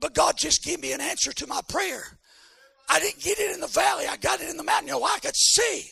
But 0.00 0.14
God 0.14 0.36
just 0.36 0.64
gave 0.64 0.80
me 0.80 0.92
an 0.92 1.00
answer 1.00 1.32
to 1.32 1.46
my 1.46 1.60
prayer. 1.68 2.18
I 2.88 2.98
didn't 2.98 3.22
get 3.22 3.38
it 3.38 3.54
in 3.54 3.60
the 3.60 3.66
valley. 3.68 4.06
I 4.08 4.16
got 4.16 4.40
it 4.40 4.50
in 4.50 4.56
the 4.56 4.64
mountain. 4.64 4.88
You 4.88 4.94
know, 4.94 5.04
I 5.04 5.18
could 5.20 5.36
see. 5.36 5.84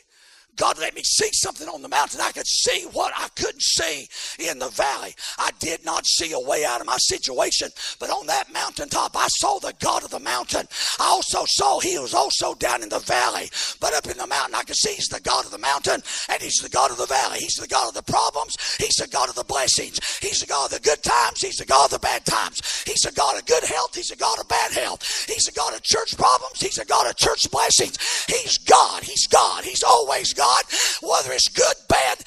God 0.59 0.79
let 0.79 0.95
me 0.95 1.03
see 1.05 1.31
something 1.33 1.69
on 1.69 1.83
the 1.83 1.89
mountain. 1.89 2.21
I 2.21 2.33
could 2.33 2.47
see 2.47 2.85
what 2.93 3.13
I 3.17 3.29
couldn't 3.37 3.63
see 3.63 4.09
in 4.39 4.59
the 4.59 4.69
valley. 4.69 5.15
I 5.39 5.51
did 5.61 5.85
not 5.85 6.05
see 6.05 6.33
a 6.33 6.41
way 6.41 6.65
out 6.65 6.81
of 6.81 6.87
my 6.87 6.99
situation, 6.99 7.71
but 8.01 8.11
on 8.11 8.27
that 8.27 8.53
mountaintop, 8.53 9.17
I 9.17 9.29
saw 9.29 9.59
the 9.61 9.73
God 9.81 10.03
of 10.03 10.11
the 10.11 10.19
mountain. 10.19 10.67
I 10.99 11.07
also 11.07 11.45
saw 11.47 11.79
He 11.79 11.99
was 11.99 12.13
also 12.13 12.55
down 12.55 12.83
in 12.83 12.89
the 12.89 12.99
valley, 12.99 13.49
but 13.81 13.95
up 13.95 14.07
in 14.07 14.19
the 14.19 14.27
mountain, 14.27 14.57
I 14.57 14.65
could 14.65 14.77
see 14.77 14.95
He's 14.95 15.07
the 15.07 15.21
God 15.21 15.45
of 15.45 15.53
the 15.53 15.59
mountain 15.59 16.03
and 16.29 16.43
He's 16.43 16.59
the 16.61 16.69
God 16.69 16.91
of 16.91 16.99
the 16.99 17.07
valley. 17.07 17.39
He's 17.39 17.55
the 17.55 17.69
God 17.69 17.89
of 17.89 17.95
the 17.95 18.03
problems. 18.11 18.57
He's 18.79 18.97
the 18.97 19.07
God 19.07 19.29
of 19.29 19.37
the 19.37 19.45
blessings. 19.45 20.01
He's 20.19 20.41
the 20.41 20.47
God 20.47 20.73
of 20.73 20.83
the 20.83 20.83
good 20.83 21.03
times. 21.03 21.41
He's 21.41 21.57
the 21.57 21.67
God 21.67 21.87
of 21.87 21.91
the 21.93 21.99
bad 22.01 22.27
times. 22.27 22.83
He's 22.85 23.03
the 23.03 23.13
God 23.13 23.39
of 23.39 23.47
good 23.47 23.65
health. 23.65 23.95
He's 23.95 24.09
the 24.09 24.17
God 24.17 24.41
of 24.41 24.49
bad 24.49 24.73
health. 24.73 25.07
He's 25.29 25.45
the 25.45 25.53
God 25.53 25.73
of 25.75 25.83
church 25.83 26.17
problems. 26.17 26.61
He's 26.61 26.75
the 26.75 26.85
God 26.85 27.09
of 27.09 27.17
church 27.17 27.47
blessings. 27.53 27.97
He's 28.27 28.59
God. 28.59 29.05
He's 29.05 29.27
God. 29.29 29.65
He's 29.65 29.85
always 29.85 30.35
God. 30.35 30.48
God, 30.49 30.65
whether 31.03 31.33
it's 31.33 31.49
good, 31.49 31.75
bad, 31.89 32.19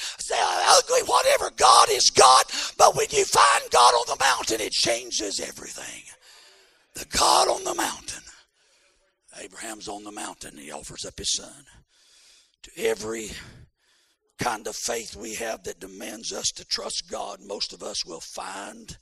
ugly, 0.67 1.01
whatever, 1.05 1.51
God 1.55 1.89
is 1.91 2.09
God. 2.09 2.43
But 2.78 2.95
when 2.95 3.07
you 3.11 3.26
find 3.26 3.72
God 3.72 3.93
on 3.93 4.05
the 4.07 4.24
mountain, 4.24 4.61
it 4.61 4.72
changes 4.72 5.39
everything. 5.39 6.03
The 6.93 7.05
God 7.05 7.47
on 7.47 7.63
the 7.63 7.76
mountain. 7.76 8.24
Abraham's 9.39 9.88
on 9.88 10.03
the 10.03 10.11
mountain. 10.11 10.57
He 10.57 10.72
offers 10.72 11.05
up 11.05 11.17
his 11.17 11.36
son. 11.36 11.65
To 12.63 12.72
every 12.78 13.32
kind 14.39 14.67
of 14.67 14.76
faith 14.76 15.15
we 15.15 15.36
have 15.36 15.63
that 15.63 15.80
demands 15.80 16.32
us 16.34 16.51
to 16.51 16.65
trust 16.65 17.09
God, 17.09 17.39
most 17.41 17.74
of 17.74 17.82
us 17.82 18.05
will 18.05 18.22
find 18.22 18.97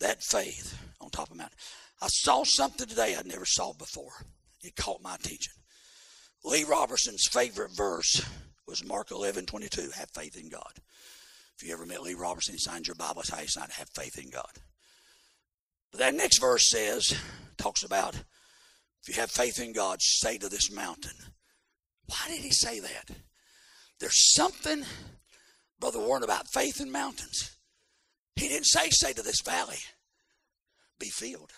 that 0.00 0.22
faith 0.22 0.76
on 1.00 1.10
top 1.10 1.24
of 1.24 1.30
the 1.30 1.36
mountain. 1.36 1.58
I 2.00 2.08
saw 2.08 2.42
something 2.44 2.88
today 2.88 3.14
I 3.16 3.22
never 3.24 3.44
saw 3.44 3.72
before. 3.72 4.26
It 4.62 4.74
caught 4.74 5.02
my 5.02 5.14
attention. 5.14 5.52
Lee 6.44 6.64
Roberson's 6.64 7.26
favorite 7.30 7.70
verse 7.74 8.24
was 8.66 8.84
Mark 8.84 9.10
11, 9.10 9.46
22. 9.46 9.90
Have 9.94 10.10
faith 10.10 10.36
in 10.36 10.48
God. 10.48 10.72
If 11.56 11.66
you 11.66 11.72
ever 11.72 11.86
met 11.86 12.02
Lee 12.02 12.14
Roberson, 12.14 12.54
he 12.54 12.58
signed 12.58 12.86
your 12.86 12.96
Bible. 12.96 13.16
That's 13.16 13.30
how 13.30 13.38
he 13.38 13.46
signed. 13.46 13.72
Have 13.72 13.88
faith 13.94 14.18
in 14.18 14.30
God. 14.30 14.50
But 15.90 16.00
that 16.00 16.14
next 16.14 16.38
verse 16.38 16.70
says, 16.70 17.14
talks 17.58 17.84
about 17.84 18.14
if 18.14 19.08
you 19.08 19.20
have 19.20 19.30
faith 19.30 19.60
in 19.60 19.72
God, 19.72 19.98
say 20.00 20.38
to 20.38 20.48
this 20.48 20.70
mountain. 20.70 21.16
Why 22.06 22.28
did 22.28 22.40
he 22.40 22.50
say 22.50 22.80
that? 22.80 23.10
There's 23.98 24.34
something, 24.34 24.84
Brother 25.80 25.98
Warren, 25.98 26.22
about 26.22 26.52
faith 26.52 26.80
in 26.80 26.90
mountains. 26.90 27.56
He 28.36 28.48
didn't 28.48 28.66
say, 28.66 28.88
say 28.90 29.12
to 29.12 29.22
this 29.22 29.40
valley, 29.44 29.78
be 30.98 31.08
filled. 31.08 31.52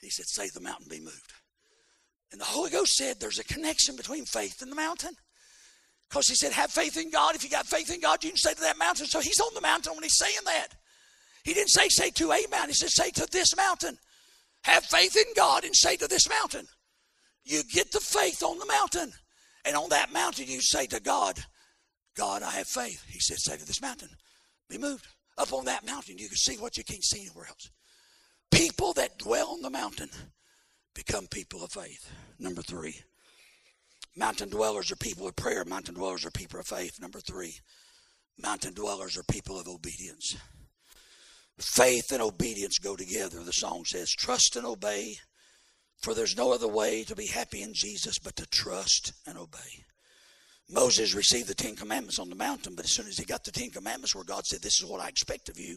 He 0.00 0.10
said, 0.10 0.26
say 0.26 0.48
the 0.52 0.60
mountain 0.60 0.88
be 0.90 1.00
moved. 1.00 1.32
And 2.32 2.40
the 2.40 2.46
Holy 2.46 2.70
Ghost 2.70 2.96
said 2.96 3.20
there's 3.20 3.38
a 3.38 3.44
connection 3.44 3.94
between 3.94 4.24
faith 4.24 4.62
and 4.62 4.72
the 4.72 4.76
mountain. 4.76 5.14
Because 6.08 6.28
he 6.28 6.34
said, 6.34 6.52
have 6.52 6.70
faith 6.70 6.96
in 6.96 7.10
God. 7.10 7.34
If 7.34 7.44
you 7.44 7.50
got 7.50 7.66
faith 7.66 7.92
in 7.92 8.00
God, 8.00 8.24
you 8.24 8.30
can 8.30 8.36
say 8.36 8.54
to 8.54 8.60
that 8.62 8.78
mountain. 8.78 9.06
So 9.06 9.20
he's 9.20 9.40
on 9.40 9.54
the 9.54 9.60
mountain 9.60 9.94
when 9.94 10.02
he's 10.02 10.18
saying 10.18 10.34
that. 10.44 10.68
He 11.44 11.54
didn't 11.54 11.70
say, 11.70 11.88
say 11.88 12.10
to 12.10 12.32
a 12.32 12.46
mountain. 12.50 12.68
He 12.68 12.74
said, 12.74 12.90
say 12.90 13.10
to 13.12 13.26
this 13.30 13.56
mountain. 13.56 13.98
Have 14.64 14.84
faith 14.84 15.16
in 15.16 15.32
God 15.34 15.64
and 15.64 15.74
say 15.74 15.96
to 15.96 16.06
this 16.06 16.28
mountain. 16.28 16.66
You 17.44 17.62
get 17.64 17.92
the 17.92 18.00
faith 18.00 18.42
on 18.42 18.58
the 18.58 18.66
mountain. 18.66 19.12
And 19.64 19.76
on 19.76 19.88
that 19.90 20.12
mountain, 20.12 20.46
you 20.48 20.60
say 20.60 20.86
to 20.86 21.00
God, 21.00 21.38
God, 22.16 22.42
I 22.42 22.50
have 22.50 22.66
faith. 22.66 23.04
He 23.08 23.18
said, 23.18 23.38
say 23.38 23.56
to 23.56 23.64
this 23.64 23.80
mountain, 23.82 24.08
be 24.68 24.78
moved. 24.78 25.06
Up 25.38 25.52
on 25.54 25.64
that 25.64 25.86
mountain, 25.86 26.18
you 26.18 26.28
can 26.28 26.36
see 26.36 26.56
what 26.56 26.76
you 26.76 26.84
can't 26.84 27.02
see 27.02 27.22
anywhere 27.22 27.46
else. 27.46 27.70
People 28.50 28.92
that 28.92 29.18
dwell 29.18 29.48
on 29.48 29.62
the 29.62 29.70
mountain 29.70 30.10
become 30.94 31.26
people 31.26 31.64
of 31.64 31.72
faith. 31.72 32.10
Number 32.42 32.60
three, 32.60 32.96
mountain 34.16 34.50
dwellers 34.50 34.90
are 34.90 34.96
people 34.96 35.28
of 35.28 35.36
prayer. 35.36 35.64
Mountain 35.64 35.94
dwellers 35.94 36.26
are 36.26 36.30
people 36.32 36.58
of 36.58 36.66
faith. 36.66 37.00
Number 37.00 37.20
three, 37.20 37.54
mountain 38.36 38.74
dwellers 38.74 39.16
are 39.16 39.22
people 39.30 39.60
of 39.60 39.68
obedience. 39.68 40.36
Faith 41.60 42.10
and 42.10 42.20
obedience 42.20 42.80
go 42.80 42.96
together. 42.96 43.44
The 43.44 43.52
song 43.52 43.84
says, 43.84 44.10
Trust 44.10 44.56
and 44.56 44.66
obey, 44.66 45.18
for 46.02 46.14
there's 46.14 46.36
no 46.36 46.52
other 46.52 46.66
way 46.66 47.04
to 47.04 47.14
be 47.14 47.28
happy 47.28 47.62
in 47.62 47.74
Jesus 47.74 48.18
but 48.18 48.34
to 48.34 48.46
trust 48.46 49.12
and 49.24 49.38
obey. 49.38 49.84
Moses 50.68 51.14
received 51.14 51.46
the 51.46 51.54
Ten 51.54 51.76
Commandments 51.76 52.18
on 52.18 52.28
the 52.28 52.34
mountain, 52.34 52.74
but 52.74 52.86
as 52.86 52.92
soon 52.92 53.06
as 53.06 53.18
he 53.18 53.24
got 53.24 53.44
the 53.44 53.52
Ten 53.52 53.70
Commandments 53.70 54.16
where 54.16 54.24
God 54.24 54.46
said, 54.46 54.62
This 54.62 54.80
is 54.80 54.86
what 54.86 55.00
I 55.00 55.06
expect 55.06 55.48
of 55.48 55.60
you, 55.60 55.76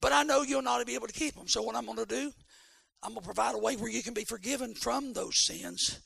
but 0.00 0.12
I 0.12 0.22
know 0.22 0.42
you'll 0.42 0.62
not 0.62 0.86
be 0.86 0.94
able 0.94 1.08
to 1.08 1.12
keep 1.12 1.34
them. 1.34 1.48
So 1.48 1.60
what 1.60 1.74
I'm 1.74 1.86
going 1.86 1.98
to 1.98 2.06
do, 2.06 2.32
I'm 3.02 3.14
going 3.14 3.22
to 3.22 3.26
provide 3.26 3.54
a 3.54 3.58
way 3.58 3.76
where 3.76 3.90
you 3.90 4.02
can 4.02 4.14
be 4.14 4.24
forgiven 4.24 4.74
from 4.74 5.12
those 5.12 5.44
sins 5.44 6.00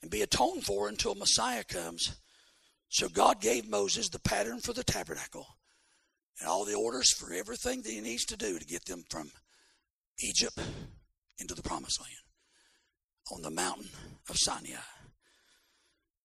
and 0.00 0.10
be 0.10 0.22
atoned 0.22 0.64
for 0.64 0.88
until 0.88 1.14
Messiah 1.14 1.64
comes. 1.64 2.16
So 2.88 3.08
God 3.08 3.40
gave 3.40 3.68
Moses 3.68 4.08
the 4.08 4.20
pattern 4.20 4.60
for 4.60 4.72
the 4.72 4.84
tabernacle 4.84 5.46
and 6.40 6.48
all 6.48 6.64
the 6.64 6.74
orders 6.74 7.12
for 7.12 7.34
everything 7.34 7.82
that 7.82 7.92
he 7.92 8.00
needs 8.00 8.24
to 8.26 8.36
do 8.36 8.58
to 8.58 8.64
get 8.64 8.86
them 8.86 9.04
from 9.10 9.30
Egypt 10.20 10.58
into 11.38 11.54
the 11.54 11.62
promised 11.62 12.00
land 12.00 12.14
on 13.30 13.42
the 13.42 13.50
mountain 13.50 13.88
of 14.30 14.36
Sinai. 14.38 14.80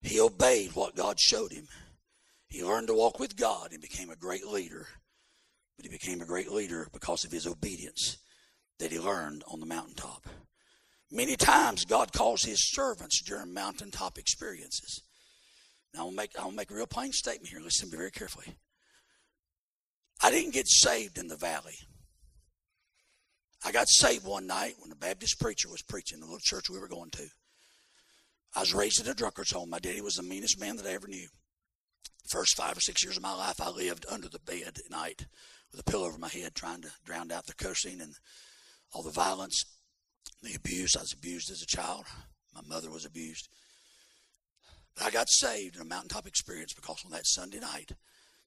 He 0.02 0.22
obeyed 0.22 0.74
what 0.74 0.96
God 0.96 1.20
showed 1.20 1.52
him. 1.52 1.68
He 2.48 2.64
learned 2.64 2.88
to 2.88 2.94
walk 2.94 3.20
with 3.20 3.36
God 3.36 3.72
and 3.72 3.82
became 3.82 4.10
a 4.10 4.16
great 4.16 4.46
leader. 4.46 4.88
But 5.76 5.86
he 5.86 5.92
became 5.92 6.22
a 6.22 6.26
great 6.26 6.52
leader 6.52 6.88
because 6.94 7.26
of 7.26 7.32
his 7.32 7.48
obedience 7.48 8.20
that 8.80 8.92
he 8.92 9.00
learned 9.00 9.44
on 9.48 9.60
the 9.60 9.66
mountaintop. 9.66 10.28
Many 11.12 11.36
times 11.36 11.86
God 11.86 12.12
calls 12.12 12.44
his 12.44 12.72
servants 12.72 13.22
during 13.22 13.54
mountaintop 13.54 14.18
experiences. 14.18 15.04
Now 15.94 16.06
I'll 16.06 16.12
make 16.12 16.32
I'll 16.40 16.52
make 16.52 16.72
a 16.72 16.76
real 16.76 16.88
plain 16.88 17.12
statement 17.12 17.50
here. 17.50 17.60
Listen 17.62 17.90
to 17.90 17.96
me 17.96 18.00
very 18.00 18.12
carefully. 18.12 18.56
I 20.24 20.32
didn't 20.32 20.54
get 20.54 20.68
saved 20.68 21.18
in 21.18 21.28
the 21.28 21.36
valley. 21.36 21.76
I 23.66 23.72
got 23.72 23.88
saved 23.90 24.26
one 24.26 24.48
night 24.48 24.76
when 24.80 24.90
the 24.90 24.96
Baptist 24.96 25.40
preacher 25.40 25.70
was 25.70 25.82
preaching 25.82 26.20
the 26.20 26.26
little 26.26 26.40
church 26.42 26.70
we 26.70 26.80
were 26.80 26.88
going 26.88 27.12
to. 27.12 27.28
I 28.56 28.60
was 28.60 28.74
raised 28.74 29.00
in 29.00 29.10
a 29.10 29.14
drunkard's 29.14 29.52
home. 29.52 29.70
My 29.70 29.80
daddy 29.80 30.02
was 30.02 30.16
the 30.16 30.24
meanest 30.24 30.60
man 30.60 30.76
that 30.78 30.86
I 30.86 30.94
ever 30.94 31.08
knew. 31.08 31.28
First 32.30 32.58
five 32.58 32.78
or 32.78 32.82
six 32.82 33.04
years 33.04 33.18
of 33.18 33.24
my 33.24 33.34
life, 33.34 33.62
I 33.62 33.70
lived 33.70 34.06
under 34.10 34.30
the 34.30 34.40
bed 34.40 34.78
at 34.80 34.92
night 34.92 35.26
with 35.72 35.82
a 35.82 35.84
pillow 35.84 36.08
over 36.08 36.18
my 36.18 36.30
head, 36.30 36.56
trying 36.56 36.82
to 36.82 36.90
drown 37.06 37.32
out 37.32 37.46
the 37.46 37.54
cursing 37.54 38.02
and 38.02 38.14
all 38.94 39.04
the 39.04 39.12
violence, 39.12 39.66
the 40.42 40.56
abuse. 40.56 40.96
I 40.96 41.02
was 41.02 41.14
abused 41.14 41.52
as 41.52 41.62
a 41.62 41.68
child. 41.68 42.06
My 42.54 42.62
mother 42.68 42.90
was 42.90 43.06
abused. 43.06 43.50
But 44.96 45.06
I 45.06 45.10
got 45.10 45.30
saved 45.30 45.76
in 45.76 45.82
a 45.82 45.86
mountaintop 45.86 46.28
experience 46.28 46.74
because 46.74 47.04
on 47.04 47.12
that 47.12 47.26
Sunday 47.26 47.60
night, 47.60 47.92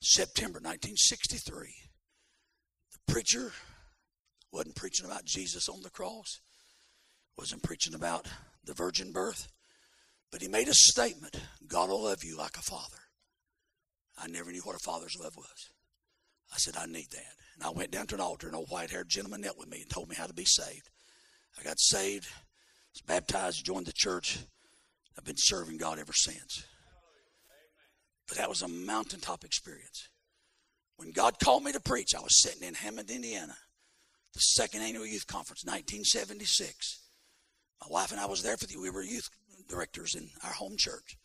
September 0.00 0.58
1963, 0.58 1.74
the 2.92 3.12
preacher 3.12 3.52
wasn't 4.52 4.76
preaching 4.76 5.06
about 5.06 5.24
Jesus 5.24 5.68
on 5.68 5.82
the 5.82 5.90
cross, 5.90 6.40
wasn't 7.36 7.62
preaching 7.62 7.94
about 7.94 8.28
the 8.64 8.74
virgin 8.74 9.12
birth, 9.12 9.48
but 10.30 10.40
he 10.40 10.48
made 10.48 10.68
a 10.68 10.74
statement 10.74 11.40
God 11.66 11.88
will 11.88 12.04
love 12.04 12.22
you 12.22 12.36
like 12.36 12.56
a 12.56 12.62
father. 12.62 12.98
I 14.18 14.28
never 14.28 14.50
knew 14.50 14.62
what 14.62 14.76
a 14.76 14.84
father's 14.84 15.16
love 15.20 15.36
was. 15.36 15.70
I 16.52 16.58
said, 16.58 16.76
I 16.76 16.86
need 16.86 17.10
that. 17.10 17.45
And 17.56 17.64
I 17.64 17.70
went 17.70 17.90
down 17.90 18.06
to 18.08 18.14
an 18.14 18.20
altar, 18.20 18.46
and 18.46 18.56
a 18.56 18.60
white 18.60 18.90
haired 18.90 19.08
gentleman 19.08 19.40
knelt 19.40 19.58
with 19.58 19.70
me 19.70 19.80
and 19.80 19.90
told 19.90 20.08
me 20.08 20.16
how 20.16 20.26
to 20.26 20.34
be 20.34 20.44
saved. 20.44 20.90
I 21.58 21.62
got 21.62 21.80
saved, 21.80 22.28
was 22.92 23.02
baptized, 23.06 23.64
joined 23.64 23.86
the 23.86 23.92
church. 23.92 24.38
I've 25.16 25.24
been 25.24 25.36
serving 25.38 25.78
God 25.78 25.98
ever 25.98 26.12
since. 26.12 26.64
But 28.28 28.38
that 28.38 28.48
was 28.48 28.62
a 28.62 28.68
mountaintop 28.68 29.44
experience. 29.44 30.08
When 30.96 31.12
God 31.12 31.38
called 31.38 31.64
me 31.64 31.72
to 31.72 31.80
preach, 31.80 32.14
I 32.14 32.20
was 32.20 32.42
sitting 32.42 32.66
in 32.66 32.74
Hammond, 32.74 33.10
Indiana, 33.10 33.56
the 34.34 34.40
second 34.40 34.82
annual 34.82 35.06
youth 35.06 35.26
conference, 35.26 35.64
1976. 35.64 37.00
My 37.82 37.88
wife 37.90 38.12
and 38.12 38.20
I 38.20 38.26
was 38.26 38.42
there 38.42 38.56
for 38.56 38.66
the, 38.66 38.78
we 38.78 38.90
were 38.90 39.02
youth 39.02 39.28
directors 39.68 40.14
in 40.14 40.28
our 40.44 40.52
home 40.52 40.76
church. 40.76 41.16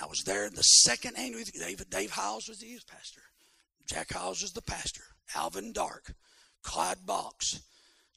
I 0.00 0.06
was 0.06 0.22
there 0.24 0.46
in 0.46 0.54
the 0.54 0.62
second 0.62 1.16
annual. 1.18 1.42
David 1.58 1.90
Dave 1.90 2.10
Hyles 2.10 2.48
was 2.48 2.58
the 2.58 2.66
youth 2.66 2.86
pastor. 2.86 3.22
Jack 3.86 4.12
Hyles 4.12 4.42
was 4.42 4.52
the 4.52 4.62
pastor. 4.62 5.02
Alvin 5.34 5.72
Dark, 5.72 6.14
Clyde 6.62 7.06
Box, 7.06 7.60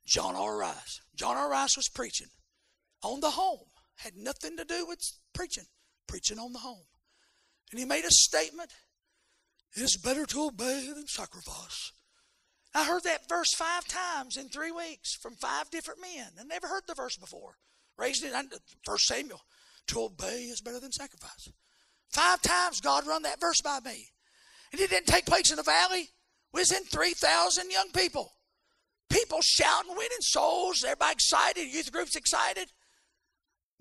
John 0.05 0.35
R. 0.35 0.57
Rice. 0.57 1.01
John 1.15 1.35
R. 1.37 1.49
Rice 1.49 1.75
was 1.75 1.89
preaching 1.89 2.27
on 3.03 3.19
the 3.19 3.31
home. 3.31 3.67
Had 3.97 4.15
nothing 4.15 4.57
to 4.57 4.65
do 4.65 4.85
with 4.85 4.99
preaching. 5.33 5.65
Preaching 6.07 6.37
on 6.37 6.53
the 6.53 6.59
home. 6.59 6.85
And 7.71 7.79
he 7.79 7.85
made 7.85 8.05
a 8.05 8.11
statement. 8.11 8.71
It's 9.75 9.97
better 9.97 10.25
to 10.27 10.45
obey 10.45 10.87
than 10.93 11.07
sacrifice. 11.07 11.91
I 12.73 12.85
heard 12.85 13.03
that 13.03 13.29
verse 13.29 13.53
five 13.55 13.87
times 13.87 14.37
in 14.37 14.49
three 14.49 14.71
weeks 14.71 15.15
from 15.15 15.35
five 15.35 15.69
different 15.69 16.01
men. 16.01 16.27
I 16.39 16.43
never 16.43 16.67
heard 16.67 16.83
the 16.87 16.93
verse 16.93 17.17
before. 17.17 17.55
Raised 17.97 18.23
it, 18.23 18.33
First 18.85 19.05
Samuel. 19.05 19.41
To 19.87 20.01
obey 20.01 20.43
is 20.43 20.61
better 20.61 20.79
than 20.79 20.91
sacrifice. 20.91 21.49
Five 22.09 22.41
times 22.41 22.81
God 22.81 23.07
run 23.07 23.23
that 23.23 23.39
verse 23.39 23.61
by 23.61 23.79
me. 23.85 24.09
And 24.71 24.81
it 24.81 24.89
didn't 24.89 25.07
take 25.07 25.25
place 25.25 25.51
in 25.51 25.57
the 25.57 25.63
valley. 25.63 26.09
Was 26.55 26.71
in 26.71 26.83
3,000 26.85 27.69
young 27.69 27.89
people. 27.93 28.31
People 29.09 29.39
shouting, 29.43 29.91
winning 29.91 30.21
souls. 30.21 30.83
Everybody 30.83 31.11
excited. 31.11 31.67
Youth 31.67 31.91
groups 31.91 32.15
excited. 32.15 32.69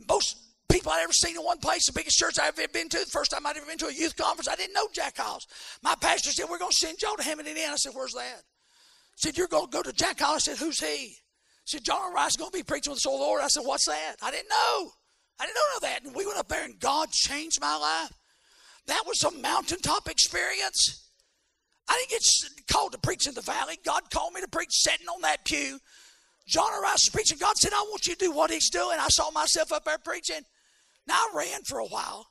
Most 0.09 0.37
people 0.69 0.91
I'd 0.91 1.05
ever 1.05 1.13
seen 1.13 1.37
in 1.37 1.43
one 1.43 1.59
place, 1.59 1.87
the 1.87 1.93
biggest 1.93 2.19
church 2.19 2.35
I've 2.43 2.59
ever 2.59 2.67
been 2.73 2.89
to, 2.89 2.99
the 2.99 3.07
first 3.07 3.31
time 3.31 3.47
I'd 3.47 3.57
ever 3.57 3.65
been 3.65 3.79
to 3.79 3.87
a 3.87 3.93
youth 3.93 4.17
conference, 4.17 4.49
I 4.49 4.57
didn't 4.57 4.75
know 4.75 4.89
Jack 4.93 5.17
Hyles. 5.17 5.47
My 5.85 5.95
pastor 6.01 6.33
said, 6.33 6.47
We're 6.51 6.59
going 6.59 6.73
to 6.73 6.77
send 6.77 6.99
Joe 6.99 7.15
to 7.15 7.23
Hammond, 7.23 7.47
Indiana. 7.47 7.75
I 7.75 7.77
said, 7.77 7.93
Where's 7.95 8.13
that? 8.13 8.43
said, 9.15 9.39
You're 9.39 9.47
going 9.47 9.67
to 9.67 9.71
go 9.71 9.83
to 9.83 9.93
Jack 9.93 10.19
Hyles. 10.19 10.49
I 10.49 10.53
said, 10.53 10.59
Who's 10.59 10.81
he? 10.81 10.97
He 10.97 11.17
said, 11.67 11.85
John 11.85 12.13
Rice 12.13 12.33
is 12.33 12.37
going 12.37 12.51
to 12.51 12.59
be 12.59 12.65
preaching 12.65 12.91
with 12.91 12.99
the 12.99 13.03
Sword 13.03 13.15
of 13.15 13.21
the 13.21 13.25
Lord. 13.25 13.43
I 13.43 13.47
said, 13.47 13.63
What's 13.65 13.87
that? 13.87 14.17
I 14.21 14.33
didn't 14.33 14.49
know. 14.49 14.91
I 15.39 15.47
didn't 15.47 15.55
know 15.55 15.89
that. 15.89 16.05
And 16.05 16.15
we 16.17 16.27
went 16.27 16.39
up 16.39 16.49
there 16.49 16.65
and 16.65 16.79
God 16.81 17.11
changed 17.13 17.61
my 17.61 17.77
life. 17.77 18.13
That 18.87 19.05
was 19.07 19.23
a 19.23 19.31
mountaintop 19.31 20.11
experience. 20.11 21.04
I 21.89 21.99
didn't 21.99 22.11
get 22.11 22.67
called 22.73 22.93
to 22.93 22.99
preach 22.99 23.27
in 23.27 23.35
the 23.35 23.41
valley. 23.41 23.79
God 23.85 24.11
called 24.11 24.33
me 24.33 24.41
to 24.41 24.49
preach 24.49 24.71
sitting 24.73 25.09
on 25.09 25.21
that 25.23 25.45
pew. 25.45 25.79
John 26.47 26.71
Rice 26.83 27.07
was 27.07 27.11
preaching. 27.13 27.39
God 27.39 27.57
said, 27.57 27.73
I 27.73 27.87
want 27.89 28.07
you 28.07 28.15
to 28.15 28.27
do 28.27 28.33
what 28.33 28.51
he's 28.51 28.71
doing. 28.71 28.99
I 29.01 29.09
saw 29.09 29.31
myself 29.31 29.73
up 29.73 29.85
there 29.85 29.99
preaching. 29.99 30.43
Now 31.07 31.15
I 31.15 31.31
ran 31.35 31.63
for 31.63 31.79
a 31.79 31.87
while. 31.87 32.27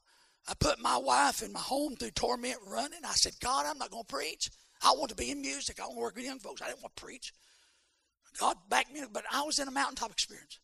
I 0.48 0.54
put 0.60 0.80
my 0.80 0.98
wife 0.98 1.42
and 1.42 1.54
my 1.54 1.60
home 1.60 1.96
through 1.96 2.12
torment 2.12 2.58
running. 2.68 3.00
I 3.06 3.14
said, 3.14 3.34
God, 3.42 3.66
I'm 3.66 3.78
not 3.78 3.92
going 3.92 4.04
to 4.04 4.14
preach. 4.14 4.50
I 4.84 4.92
want 4.92 5.10
to 5.10 5.16
be 5.16 5.32
in 5.32 5.42
music. 5.42 5.80
I 5.80 5.84
want 5.84 5.96
to 5.96 6.02
work 6.02 6.16
with 6.16 6.26
young 6.26 6.40
folks. 6.40 6.62
I 6.62 6.68
didn't 6.68 6.82
want 6.82 6.96
to 6.96 7.04
preach. 7.04 7.32
God 8.40 8.58
backed 8.70 8.92
me, 8.92 9.02
but 9.12 9.24
I 9.32 9.44
was 9.44 9.60
in 9.60 9.68
a 9.68 9.72
mountaintop 9.72 10.12
experience. 10.12 10.60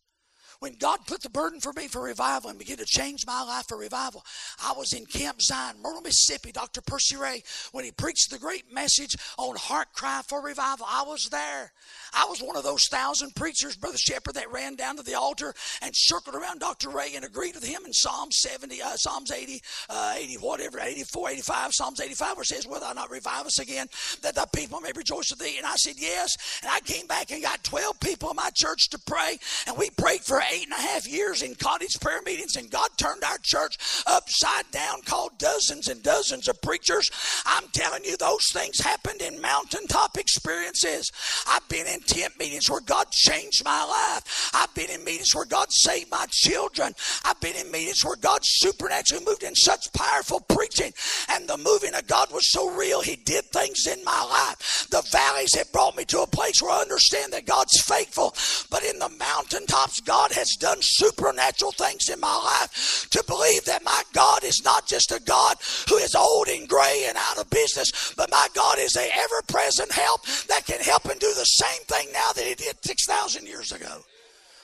When 0.59 0.73
God 0.73 0.99
put 1.07 1.21
the 1.21 1.29
burden 1.29 1.61
for 1.61 1.71
me 1.71 1.87
for 1.87 2.01
revival 2.01 2.49
and 2.49 2.59
began 2.59 2.77
to 2.77 2.85
change 2.85 3.25
my 3.25 3.41
life 3.43 3.67
for 3.69 3.77
revival, 3.77 4.25
I 4.61 4.73
was 4.73 4.91
in 4.91 5.05
Camp 5.05 5.41
Zion, 5.41 5.77
Myrtle, 5.81 6.01
Mississippi. 6.01 6.51
Dr. 6.51 6.81
Percy 6.81 7.15
Ray, 7.15 7.43
when 7.71 7.85
he 7.85 7.91
preached 7.91 8.29
the 8.29 8.37
great 8.37 8.71
message 8.73 9.15
on 9.37 9.55
heart 9.55 9.87
cry 9.93 10.21
for 10.27 10.41
revival, 10.41 10.85
I 10.89 11.03
was 11.03 11.29
there. 11.31 11.71
I 12.13 12.25
was 12.29 12.41
one 12.41 12.57
of 12.57 12.63
those 12.63 12.85
thousand 12.91 13.35
preachers, 13.35 13.77
Brother 13.77 13.97
Shepherd, 13.97 14.33
that 14.33 14.51
ran 14.51 14.75
down 14.75 14.97
to 14.97 15.03
the 15.03 15.13
altar 15.13 15.53
and 15.81 15.91
circled 15.95 16.35
around 16.35 16.59
Dr. 16.59 16.89
Ray 16.89 17.15
and 17.15 17.23
agreed 17.23 17.55
with 17.55 17.63
him 17.63 17.83
in 17.85 17.93
Psalm 17.93 18.29
70, 18.29 18.81
uh, 18.81 18.95
Psalms 18.95 19.31
80, 19.31 19.61
uh, 19.89 20.15
80, 20.17 20.33
whatever, 20.35 20.81
84, 20.81 21.29
85, 21.29 21.73
Psalms 21.73 22.01
85, 22.01 22.35
where 22.35 22.41
it 22.41 22.47
says, 22.47 22.67
Will 22.67 22.81
thou 22.81 22.91
not 22.91 23.09
revive 23.09 23.45
us 23.45 23.59
again, 23.59 23.87
that 24.23 24.35
thy 24.35 24.45
people 24.53 24.81
may 24.81 24.91
rejoice 24.93 25.29
with 25.29 25.39
thee? 25.39 25.57
And 25.57 25.65
I 25.65 25.75
said, 25.75 25.95
Yes. 25.97 26.35
And 26.61 26.69
I 26.69 26.81
came 26.81 27.07
back 27.07 27.31
and 27.31 27.41
got 27.41 27.63
12 27.63 27.99
people 28.01 28.29
in 28.31 28.35
my 28.35 28.49
church 28.53 28.89
to 28.89 28.99
pray, 28.99 29.37
and 29.67 29.77
we 29.77 29.89
prayed 29.91 30.21
for 30.21 30.41
eight 30.53 30.63
and 30.63 30.73
a 30.73 30.81
half 30.81 31.07
years 31.07 31.41
in 31.41 31.55
cottage 31.55 31.99
prayer 31.99 32.21
meetings, 32.25 32.55
and 32.55 32.69
God 32.69 32.89
turned 32.97 33.23
our 33.23 33.37
church 33.43 33.77
upside 34.07 34.69
down, 34.71 35.01
called 35.05 35.37
dozens 35.37 35.87
and 35.87 36.01
dozens 36.03 36.47
of 36.47 36.61
preachers. 36.61 37.09
I'm 37.45 37.67
telling 37.73 38.03
you, 38.03 38.17
those 38.17 38.45
things 38.53 38.79
happened 38.79 39.21
in 39.21 39.41
mountaintop 39.41 40.17
experiences. 40.17 41.11
I've 41.47 41.67
been 41.69 41.87
in 41.87 42.01
tent 42.01 42.33
meetings 42.39 42.69
where 42.69 42.81
God 42.81 43.11
changed 43.11 43.63
my 43.63 43.83
life. 43.83 44.51
I've 44.53 44.73
been 44.75 44.89
in 44.89 45.03
meetings 45.03 45.33
where 45.35 45.45
God 45.45 45.71
saved 45.71 46.11
my 46.11 46.25
children. 46.29 46.93
I've 47.25 47.39
been 47.41 47.55
in 47.55 47.71
meetings 47.71 48.03
where 48.03 48.15
God 48.15 48.39
supernaturally 48.43 49.25
moved 49.25 49.43
in 49.43 49.55
such 49.55 49.91
powerful 49.93 50.41
preaching, 50.41 50.93
and 51.29 51.47
the 51.47 51.57
moving 51.57 51.93
of 51.95 52.07
God 52.07 52.31
was 52.31 52.51
so 52.51 52.69
real, 52.69 53.01
He 53.01 53.15
did 53.15 53.45
things 53.45 53.87
in 53.87 54.03
my 54.03 54.23
life. 54.23 54.87
The 54.89 55.01
valleys 55.11 55.55
have 55.55 55.71
brought 55.71 55.95
me 55.95 56.05
to 56.05 56.21
a 56.21 56.27
place 56.27 56.61
where 56.61 56.71
I 56.71 56.81
understand 56.81 57.33
that 57.33 57.45
God's 57.45 57.81
faithful, 57.81 58.35
but 58.69 58.83
in 58.83 58.99
the 58.99 59.09
mountaintops, 59.09 60.01
God 60.01 60.31
has 60.39 60.55
done 60.57 60.77
supernatural 60.79 61.73
things 61.73 62.09
in 62.09 62.19
my 62.19 62.33
life 62.33 63.07
to 63.11 63.23
believe 63.27 63.65
that 63.65 63.83
my 63.83 64.01
God 64.13 64.43
is 64.43 64.61
not 64.63 64.87
just 64.87 65.11
a 65.11 65.19
God 65.19 65.57
who 65.89 65.97
is 65.97 66.15
old 66.15 66.47
and 66.47 66.67
gray 66.67 67.05
and 67.07 67.17
out 67.17 67.37
of 67.37 67.49
business, 67.49 68.13
but 68.15 68.31
my 68.31 68.47
God 68.55 68.79
is 68.79 68.95
a 68.95 69.09
ever 69.13 69.41
present 69.47 69.91
help 69.91 70.25
that 70.47 70.65
can 70.65 70.79
help 70.79 71.05
and 71.05 71.19
do 71.19 71.33
the 71.33 71.43
same 71.43 71.83
thing 71.83 72.07
now 72.13 72.31
that 72.35 72.45
He 72.45 72.55
did 72.55 72.77
6,000 72.83 73.45
years 73.45 73.71
ago. 73.71 74.01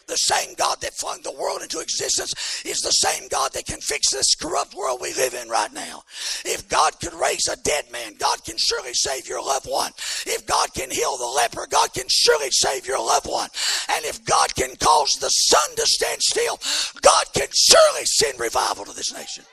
The 0.08 0.18
same 0.18 0.54
God 0.56 0.82
that 0.82 0.94
flung 0.94 1.22
the 1.24 1.32
world 1.32 1.62
into 1.64 1.80
existence 1.80 2.32
is 2.64 2.80
the 2.82 2.92
same 2.92 3.28
God 3.28 3.54
that 3.54 3.66
can 3.66 3.82
fix 3.82 4.12
this 4.12 4.36
corrupt 4.36 4.76
world 4.76 5.00
we 5.02 5.14
live 5.16 5.34
in 5.34 5.50
right 5.50 5.74
now. 5.74 6.04
If 6.46 6.70
God 6.70 7.00
could 7.00 7.14
raise 7.14 7.48
a 7.48 7.56
dead 7.56 7.92
man, 7.92 8.14
God 8.20 8.44
can 8.46 8.56
surely 8.58 8.94
save 8.94 9.28
your 9.28 9.44
loved 9.44 9.66
one. 9.68 9.92
If 10.28 10.46
God 10.46 10.74
can 10.76 10.92
heal 10.92 11.18
the 11.18 11.26
leper, 11.26 11.66
God 11.68 11.94
can 11.94 12.06
surely 12.08 12.50
save 12.52 12.86
your 12.86 13.00
loved 13.00 13.28
one. 13.28 13.50
And 13.96 14.06
if 14.06 14.24
God 14.26 14.54
can 14.54 14.76
cause 14.76 15.12
the 15.20 15.30
sun 15.30 15.76
to 15.76 15.86
stand 15.86 16.22
still, 16.22 16.60
God 17.02 17.26
can 17.34 17.48
surely 17.52 18.06
send 18.06 18.40
revival 18.40 18.86
to 18.86 18.96
this 18.96 19.14
nation. 19.14 19.44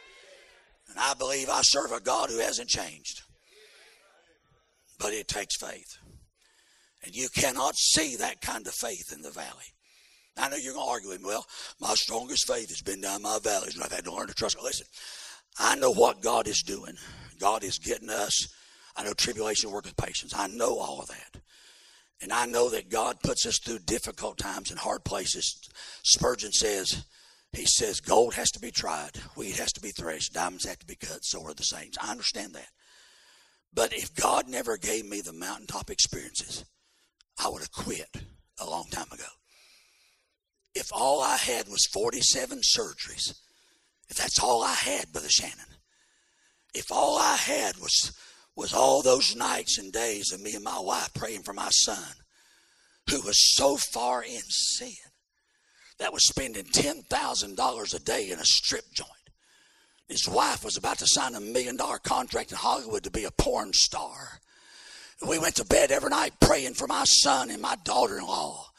And 0.91 0.99
I 0.99 1.15
believe 1.15 1.49
I 1.49 1.63
serve 1.63 1.93
a 1.93 2.01
God 2.01 2.29
who 2.29 2.39
hasn't 2.39 2.69
changed. 2.69 3.23
But 4.99 5.15
it 5.15 5.29
takes 5.29 5.57
faith. 5.57 5.97
And 7.03 7.15
you 7.15 7.29
cannot 7.35 7.75
see 7.77 8.17
that 8.17 8.43
kind 8.43 8.67
of 8.67 8.75
faith 8.75 9.13
in 9.13 9.23
the 9.23 9.31
valley. 9.31 9.73
I 10.37 10.49
know 10.49 10.57
you're 10.57 10.75
going 10.75 10.87
to 10.87 10.91
argue 10.91 11.11
with 11.11 11.21
me. 11.21 11.29
Well, 11.29 11.47
my 11.81 11.95
strongest 11.95 12.47
faith 12.47 12.69
has 12.69 12.81
been 12.81 13.01
down 13.01 13.23
my 13.23 13.39
valleys, 13.43 13.75
and 13.75 13.85
I've 13.85 13.93
had 13.93 14.05
to 14.05 14.15
learn 14.15 14.29
to 14.29 14.35
trust. 14.35 14.57
Listen, 14.63 14.87
I 15.59 15.77
know 15.77 15.93
what 15.93 16.23
God 16.23 16.49
is 16.49 16.63
doing. 16.63 16.95
God 17.39 17.65
is 17.65 17.79
getting 17.79 18.11
us. 18.11 18.49
I 18.97 19.05
know 19.05 19.13
tribulation 19.13 19.71
work 19.71 19.85
with 19.85 19.97
patience. 19.97 20.33
I 20.35 20.49
know 20.49 20.79
all 20.79 21.01
of 21.01 21.09
that. 21.09 21.41
And 22.23 22.33
I 22.33 22.47
know 22.47 22.71
that 22.71 22.89
God 22.89 23.21
puts 23.23 23.47
us 23.47 23.59
through 23.59 23.81
difficult 23.81 24.39
times 24.39 24.71
and 24.71 24.79
hard 24.79 25.05
places. 25.05 25.69
Spurgeon 26.05 26.53
says, 26.53 27.05
he 27.53 27.67
says, 27.67 28.01
gold 28.01 28.35
has 28.35 28.51
to 28.53 28.61
be 28.61 28.71
tried, 28.71 29.17
wheat 29.37 29.57
has 29.57 29.73
to 29.73 29.81
be 29.81 29.91
threshed, 29.91 30.33
diamonds 30.33 30.67
have 30.67 30.79
to 30.79 30.87
be 30.87 30.95
cut, 30.95 31.25
so 31.25 31.45
are 31.45 31.53
the 31.53 31.65
saints. 31.65 31.99
I 32.01 32.11
understand 32.11 32.55
that. 32.55 32.69
But 33.75 33.93
if 33.93 34.15
God 34.15 34.49
never 34.49 34.77
gave 34.77 35.05
me 35.05 35.21
the 35.21 35.33
mountaintop 35.33 35.91
experiences, 35.91 36.65
I 37.39 37.49
would 37.49 37.61
have 37.61 37.73
quit 37.73 38.09
a 38.61 38.71
long 38.71 38.87
time 38.91 39.11
ago 39.13 39.25
if 40.75 40.89
all 40.93 41.23
I 41.23 41.37
had 41.37 41.69
was 41.69 41.87
47 41.93 42.61
surgeries, 42.77 43.35
if 44.09 44.17
that's 44.17 44.39
all 44.43 44.63
I 44.63 44.75
had, 44.75 45.13
Brother 45.13 45.29
Shannon, 45.29 45.77
if 46.75 46.91
all 46.91 47.19
I 47.19 47.37
had 47.37 47.77
was, 47.77 48.13
was 48.57 48.73
all 48.73 49.03
those 49.03 49.37
nights 49.37 49.79
and 49.79 49.93
days 49.93 50.33
of 50.33 50.41
me 50.41 50.55
and 50.55 50.65
my 50.65 50.79
wife 50.79 51.13
praying 51.15 51.43
for 51.43 51.53
my 51.53 51.69
son, 51.71 52.15
who 53.11 53.21
was 53.23 53.55
so 53.57 53.77
far 53.77 54.23
in 54.23 54.41
sin 54.49 54.95
that 55.99 56.13
was 56.13 56.27
spending 56.27 56.65
$10,000 56.65 57.95
a 57.95 57.99
day 58.01 58.31
in 58.31 58.39
a 58.39 58.45
strip 58.45 58.85
joint. 58.95 59.09
His 60.09 60.29
wife 60.29 60.65
was 60.65 60.77
about 60.77 60.99
to 60.99 61.07
sign 61.07 61.35
a 61.35 61.41
million 61.41 61.77
dollar 61.77 61.99
contract 61.99 62.51
in 62.51 62.59
Hollywood 62.59 63.05
to 63.05 63.11
be 63.11 63.25
a 63.25 63.31
porn 63.31 63.73
star. 63.73 64.41
We 65.27 65.39
went 65.39 65.57
to 65.57 65.65
bed 65.65 65.91
every 65.91 66.11
night 66.11 66.35
praying 66.41 66.75
for 66.75 66.87
my 66.87 67.05
son 67.05 67.51
and 67.51 67.63
my 67.63 67.77
daughter 67.85 68.19
in 68.19 68.27
law. 68.27 68.72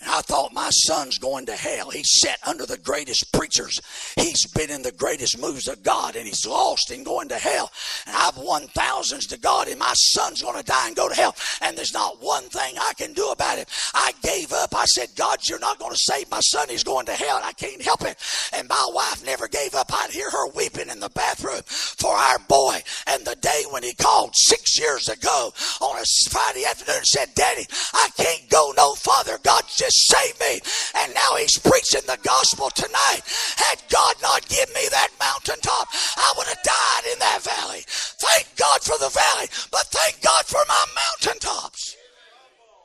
And 0.00 0.10
I 0.10 0.20
thought 0.22 0.54
my 0.54 0.70
son's 0.70 1.18
going 1.18 1.46
to 1.46 1.52
hell. 1.52 1.90
He 1.90 2.02
sat 2.02 2.38
under 2.46 2.64
the 2.64 2.78
greatest 2.78 3.32
preachers. 3.32 3.80
He's 4.16 4.46
been 4.46 4.70
in 4.70 4.82
the 4.82 4.92
greatest 4.92 5.38
moves 5.38 5.68
of 5.68 5.82
God 5.82 6.16
and 6.16 6.26
he's 6.26 6.46
lost 6.46 6.90
and 6.90 7.04
going 7.04 7.28
to 7.28 7.36
hell. 7.36 7.70
And 8.06 8.16
I've 8.16 8.38
won 8.38 8.66
thousands 8.68 9.26
to 9.26 9.38
God 9.38 9.68
and 9.68 9.78
my 9.78 9.92
son's 9.94 10.40
going 10.40 10.56
to 10.56 10.64
die 10.64 10.86
and 10.86 10.96
go 10.96 11.08
to 11.08 11.14
hell. 11.14 11.36
And 11.60 11.76
there's 11.76 11.92
not 11.92 12.22
one 12.22 12.44
thing 12.44 12.76
I 12.78 12.92
can 12.96 13.12
do 13.12 13.28
about 13.28 13.58
it. 13.58 13.68
I 13.92 14.12
gave 14.22 14.52
up. 14.52 14.74
I 14.74 14.86
said, 14.86 15.10
God, 15.16 15.40
you're 15.46 15.58
not 15.58 15.78
going 15.78 15.92
to 15.92 15.98
save 16.00 16.30
my 16.30 16.40
son. 16.40 16.68
He's 16.70 16.84
going 16.84 17.06
to 17.06 17.12
hell 17.12 17.36
and 17.36 17.44
I 17.44 17.52
can't 17.52 17.82
help 17.82 18.02
it. 18.02 18.16
And 18.54 18.68
my 18.68 18.86
wife 18.94 19.24
never 19.24 19.48
gave 19.48 19.74
up. 19.74 19.92
I'd 19.92 20.10
hear 20.10 20.30
her 20.30 20.48
weeping 20.48 20.88
in 20.88 21.00
the 21.00 21.10
bathroom 21.10 21.62
for 21.66 22.14
our 22.14 22.38
boy. 22.48 22.82
And 23.06 23.24
the 23.26 23.36
day 23.36 23.64
when 23.70 23.82
he 23.82 23.92
called 23.94 24.30
six 24.34 24.78
years 24.78 25.08
ago 25.08 25.52
on 25.82 25.98
a 25.98 26.04
Friday 26.30 26.64
afternoon 26.64 26.98
and 26.98 27.06
said, 27.06 27.34
Daddy, 27.34 27.66
I 27.92 28.08
can't 28.16 28.48
go 28.48 28.72
no 28.76 28.94
farther. 28.94 29.38
God 29.42 29.64
just 29.76 29.89
saved 29.90 30.40
me. 30.40 30.60
And 31.02 31.14
now 31.14 31.36
he's 31.36 31.58
preaching 31.58 32.06
the 32.06 32.18
gospel 32.22 32.70
tonight. 32.70 33.22
Had 33.56 33.82
God 33.88 34.14
not 34.22 34.48
given 34.48 34.74
me 34.74 34.88
that 34.90 35.10
mountaintop, 35.18 35.88
I 36.16 36.32
would 36.36 36.46
have 36.46 36.62
died 36.62 37.12
in 37.12 37.18
that 37.18 37.42
valley. 37.42 37.82
Thank 37.86 38.56
God 38.56 38.80
for 38.82 38.98
the 38.98 39.10
valley, 39.10 39.48
but 39.70 39.86
thank 39.90 40.22
God 40.22 40.44
for 40.46 40.60
my 40.68 40.84
mountaintops. 40.94 41.96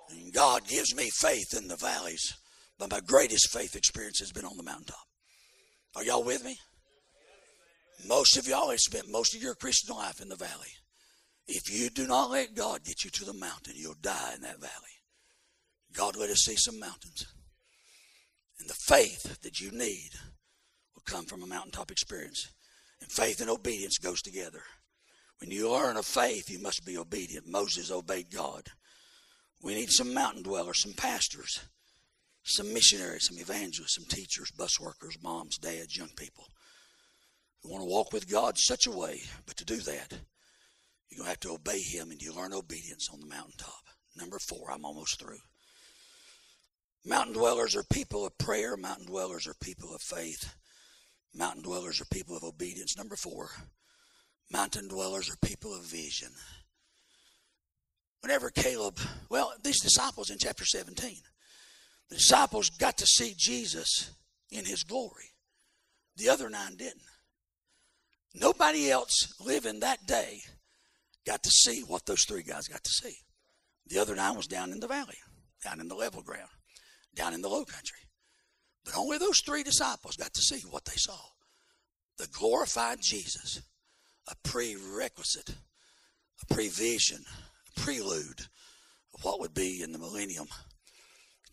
And 0.09 0.33
God 0.33 0.67
gives 0.67 0.95
me 0.95 1.09
faith 1.09 1.53
in 1.55 1.67
the 1.67 1.77
valleys, 1.77 2.33
but 2.79 2.91
my 2.91 2.99
greatest 2.99 3.51
faith 3.51 3.75
experience 3.75 4.19
has 4.19 4.31
been 4.31 4.45
on 4.45 4.57
the 4.57 4.63
mountaintop. 4.63 5.05
Are 5.95 6.03
y'all 6.03 6.23
with 6.23 6.43
me? 6.43 6.57
Most 8.07 8.37
of 8.37 8.47
y'all 8.47 8.69
have 8.69 8.79
spent 8.79 9.09
most 9.09 9.35
of 9.35 9.41
your 9.41 9.55
Christian 9.55 9.95
life 9.95 10.21
in 10.21 10.29
the 10.29 10.35
valley. 10.35 10.73
If 11.47 11.71
you 11.71 11.89
do 11.89 12.07
not 12.07 12.31
let 12.31 12.55
God 12.55 12.83
get 12.83 13.03
you 13.03 13.09
to 13.11 13.25
the 13.25 13.33
mountain, 13.33 13.73
you'll 13.75 13.95
die 14.01 14.33
in 14.35 14.41
that 14.41 14.59
valley. 14.59 14.94
God, 15.95 16.15
let 16.15 16.29
us 16.29 16.43
see 16.43 16.55
some 16.55 16.79
mountains. 16.79 17.25
And 18.59 18.69
the 18.69 18.73
faith 18.73 19.41
that 19.41 19.59
you 19.59 19.71
need 19.71 20.11
will 20.93 21.03
come 21.05 21.25
from 21.25 21.43
a 21.43 21.47
mountaintop 21.47 21.91
experience. 21.91 22.51
And 23.01 23.11
faith 23.11 23.41
and 23.41 23.49
obedience 23.49 23.97
goes 23.97 24.21
together. 24.21 24.61
When 25.39 25.51
you 25.51 25.69
learn 25.69 25.97
of 25.97 26.05
faith, 26.05 26.49
you 26.49 26.59
must 26.59 26.85
be 26.85 26.97
obedient. 26.97 27.47
Moses 27.47 27.91
obeyed 27.91 28.31
God. 28.33 28.63
We 29.61 29.75
need 29.75 29.91
some 29.91 30.13
mountain 30.13 30.43
dwellers, 30.43 30.81
some 30.81 30.93
pastors, 30.93 31.59
some 32.43 32.73
missionaries, 32.73 33.27
some 33.27 33.39
evangelists, 33.39 33.95
some 33.95 34.05
teachers, 34.05 34.51
bus 34.51 34.79
workers, 34.79 35.17
moms, 35.21 35.57
dads, 35.57 35.97
young 35.97 36.11
people 36.15 36.45
who 37.61 37.71
want 37.71 37.81
to 37.81 37.89
walk 37.89 38.13
with 38.13 38.29
God 38.29 38.57
such 38.57 38.85
a 38.87 38.91
way. 38.91 39.21
But 39.45 39.57
to 39.57 39.65
do 39.65 39.77
that, 39.77 40.13
you're 41.09 41.17
going 41.17 41.25
to 41.25 41.29
have 41.29 41.39
to 41.41 41.53
obey 41.53 41.79
Him 41.79 42.11
and 42.11 42.21
you 42.21 42.33
learn 42.33 42.53
obedience 42.53 43.09
on 43.11 43.19
the 43.19 43.27
mountaintop. 43.27 43.83
Number 44.15 44.39
four, 44.39 44.71
I'm 44.71 44.85
almost 44.85 45.19
through. 45.19 45.39
Mountain 47.05 47.33
dwellers 47.33 47.75
are 47.75 47.83
people 47.83 48.25
of 48.25 48.37
prayer. 48.37 48.75
Mountain 48.75 49.05
dwellers 49.05 49.47
are 49.47 49.53
people 49.61 49.93
of 49.93 50.01
faith. 50.01 50.55
Mountain 51.33 51.61
dwellers 51.61 52.01
are 52.01 52.05
people 52.05 52.35
of 52.35 52.43
obedience. 52.43 52.97
Number 52.97 53.15
four, 53.15 53.49
mountain 54.51 54.87
dwellers 54.87 55.29
are 55.29 55.47
people 55.47 55.75
of 55.75 55.83
vision. 55.83 56.29
Whenever 58.21 58.49
Caleb, 58.49 58.99
well, 59.29 59.53
these 59.63 59.81
disciples 59.81 60.31
in 60.31 60.39
chapter 60.39 60.65
17, 60.65 61.17
the 62.09 62.15
disciples 62.15 62.69
got 62.69 62.97
to 62.97 63.05
see 63.05 63.35
Jesus 63.37 64.11
in 64.49 64.65
his 64.65 64.83
glory. 64.83 65.33
The 66.17 66.29
other 66.29 66.49
nine 66.49 66.75
didn't. 66.75 67.01
Nobody 68.33 68.89
else 68.89 69.33
living 69.39 69.79
that 69.81 70.07
day 70.07 70.39
got 71.25 71.43
to 71.43 71.49
see 71.49 71.81
what 71.81 72.05
those 72.05 72.23
three 72.27 72.43
guys 72.43 72.67
got 72.67 72.83
to 72.83 72.89
see. 72.89 73.15
The 73.87 73.99
other 73.99 74.15
nine 74.15 74.35
was 74.35 74.47
down 74.47 74.71
in 74.71 74.79
the 74.79 74.87
valley, 74.87 75.17
down 75.63 75.79
in 75.79 75.87
the 75.87 75.95
level 75.95 76.21
ground, 76.21 76.49
down 77.15 77.33
in 77.33 77.41
the 77.41 77.49
low 77.49 77.65
country. 77.65 77.99
But 78.83 78.97
only 78.97 79.17
those 79.17 79.41
three 79.41 79.63
disciples 79.63 80.15
got 80.15 80.33
to 80.33 80.41
see 80.41 80.61
what 80.69 80.85
they 80.85 80.95
saw 80.95 81.17
the 82.17 82.27
glorified 82.27 82.99
Jesus, 83.01 83.61
a 84.29 84.35
prerequisite, 84.47 85.49
a 85.49 86.53
prevision, 86.53 87.25
a 87.75 87.79
prelude 87.79 88.39
of 89.13 89.23
what 89.23 89.39
would 89.41 89.53
be 89.53 89.81
in 89.81 89.91
the 89.91 89.97
millennium. 89.97 90.47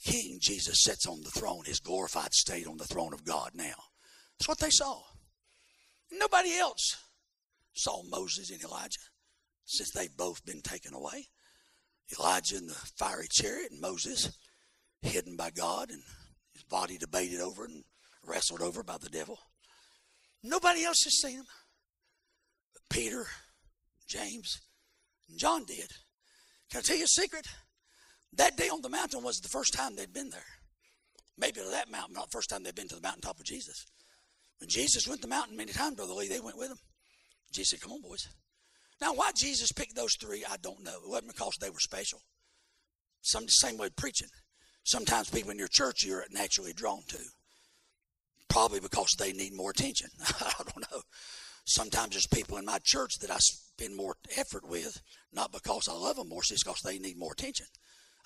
King 0.05 0.39
Jesus 0.41 0.83
sits 0.83 1.07
on 1.07 1.23
the 1.23 1.31
throne, 1.31 1.65
his 1.65 1.81
glorified 1.81 2.33
state 2.33 2.67
on 2.67 2.77
the 2.77 2.85
throne 2.85 3.13
of 3.13 3.25
God 3.25 3.51
now. 3.55 3.75
That's 4.39 4.49
what 4.49 4.59
they 4.59 4.71
saw. 4.71 5.01
Nobody 6.13 6.55
else 6.57 6.97
saw 7.73 8.03
Moses 8.05 8.51
and 8.51 8.63
Elijah 8.63 9.01
since 9.65 9.91
they've 9.91 10.17
both 10.17 10.45
been 10.45 10.61
taken 10.61 10.95
away. 10.95 11.29
Elijah 12.19 12.57
in 12.57 12.67
the 12.67 12.75
fiery 12.99 13.29
chariot 13.31 13.71
and 13.71 13.81
Moses 13.81 14.37
hidden 15.03 15.37
by 15.37 15.51
God 15.51 15.91
and 15.91 16.03
his 16.55 16.63
body 16.65 16.99
debated 16.99 17.41
over 17.41 17.65
and 17.65 17.85
wrestled 18.25 18.63
over 18.63 18.83
by 18.83 18.97
the 18.99 19.09
devil. 19.09 19.39
Nobody 20.43 20.85
else 20.85 21.03
has 21.05 21.21
seen 21.21 21.39
him. 21.39 21.47
But 22.73 22.83
Peter, 22.89 23.27
James, 24.09 24.61
and 25.29 25.39
John 25.39 25.65
did. 25.65 25.91
Can 26.71 26.79
I 26.79 26.83
tell 26.83 26.97
you 26.97 27.05
a 27.05 27.09
secret? 27.09 27.47
That 28.35 28.57
day 28.57 28.69
on 28.69 28.81
the 28.81 28.89
mountain 28.89 29.23
was 29.23 29.39
the 29.39 29.49
first 29.49 29.75
time 29.75 29.95
they'd 29.95 30.13
been 30.13 30.31
there. 30.31 30.41
Maybe 31.37 31.61
to 31.61 31.71
that 31.71 31.91
mountain, 31.91 32.15
not 32.15 32.31
the 32.31 32.37
first 32.37 32.51
time 32.51 32.63
they'd 32.63 32.75
been 32.75 32.89
to 32.89 32.97
the 32.97 33.03
mountaintop 33.03 33.39
of 33.39 33.45
Jesus. 33.45 33.85
When 34.59 34.69
Jesus 34.69 35.09
went 35.09 35.21
to 35.21 35.29
the 35.29 35.35
mountain 35.35 35.57
many 35.57 35.73
times, 35.73 35.97
Brother 35.97 36.15
Lee, 36.15 36.29
they 36.29 36.41
went 36.41 36.57
with 36.57 36.71
him. 36.71 36.79
Jesus 37.53 37.71
said, 37.71 37.81
Come 37.81 37.93
on, 37.93 38.03
boys. 38.03 38.29
Now, 39.01 39.15
why 39.15 39.33
Jesus 39.37 39.73
picked 39.73 39.97
those 39.97 40.15
three, 40.21 40.45
I 40.49 40.57
don't 40.63 40.85
know. 40.85 40.99
It 41.05 41.09
wasn't 41.09 41.33
because 41.33 41.57
they 41.61 41.71
were 41.71 41.81
special. 41.81 42.21
Some 43.23 43.45
the 43.45 43.49
same 43.49 43.77
way 43.77 43.89
preaching. 43.91 44.29
Sometimes 44.85 45.31
people 45.31 45.51
in 45.51 45.59
your 45.59 45.69
church 45.69 46.05
you're 46.05 46.25
naturally 46.31 46.73
drawn 46.73 47.03
to. 47.09 47.19
Probably 48.49 48.81
because 48.81 49.15
they 49.19 49.33
need 49.33 49.55
more 49.55 49.71
attention. 49.71 50.09
I 50.41 50.53
don't 50.59 50.91
know. 50.91 51.03
Sometimes 51.65 52.11
there's 52.11 52.27
people 52.27 52.59
in 52.59 52.65
my 52.65 52.79
church 52.83 53.19
that 53.21 53.31
I 53.31 53.37
spend 53.39 53.97
more 53.97 54.17
effort 54.37 54.69
with, 54.69 55.01
not 55.33 55.53
because 55.53 55.89
I 55.89 55.93
love 55.93 56.17
them 56.17 56.29
more, 56.29 56.41
it's 56.41 56.65
because 56.65 56.81
they 56.81 56.99
need 56.99 57.17
more 57.17 57.33
attention. 57.33 57.67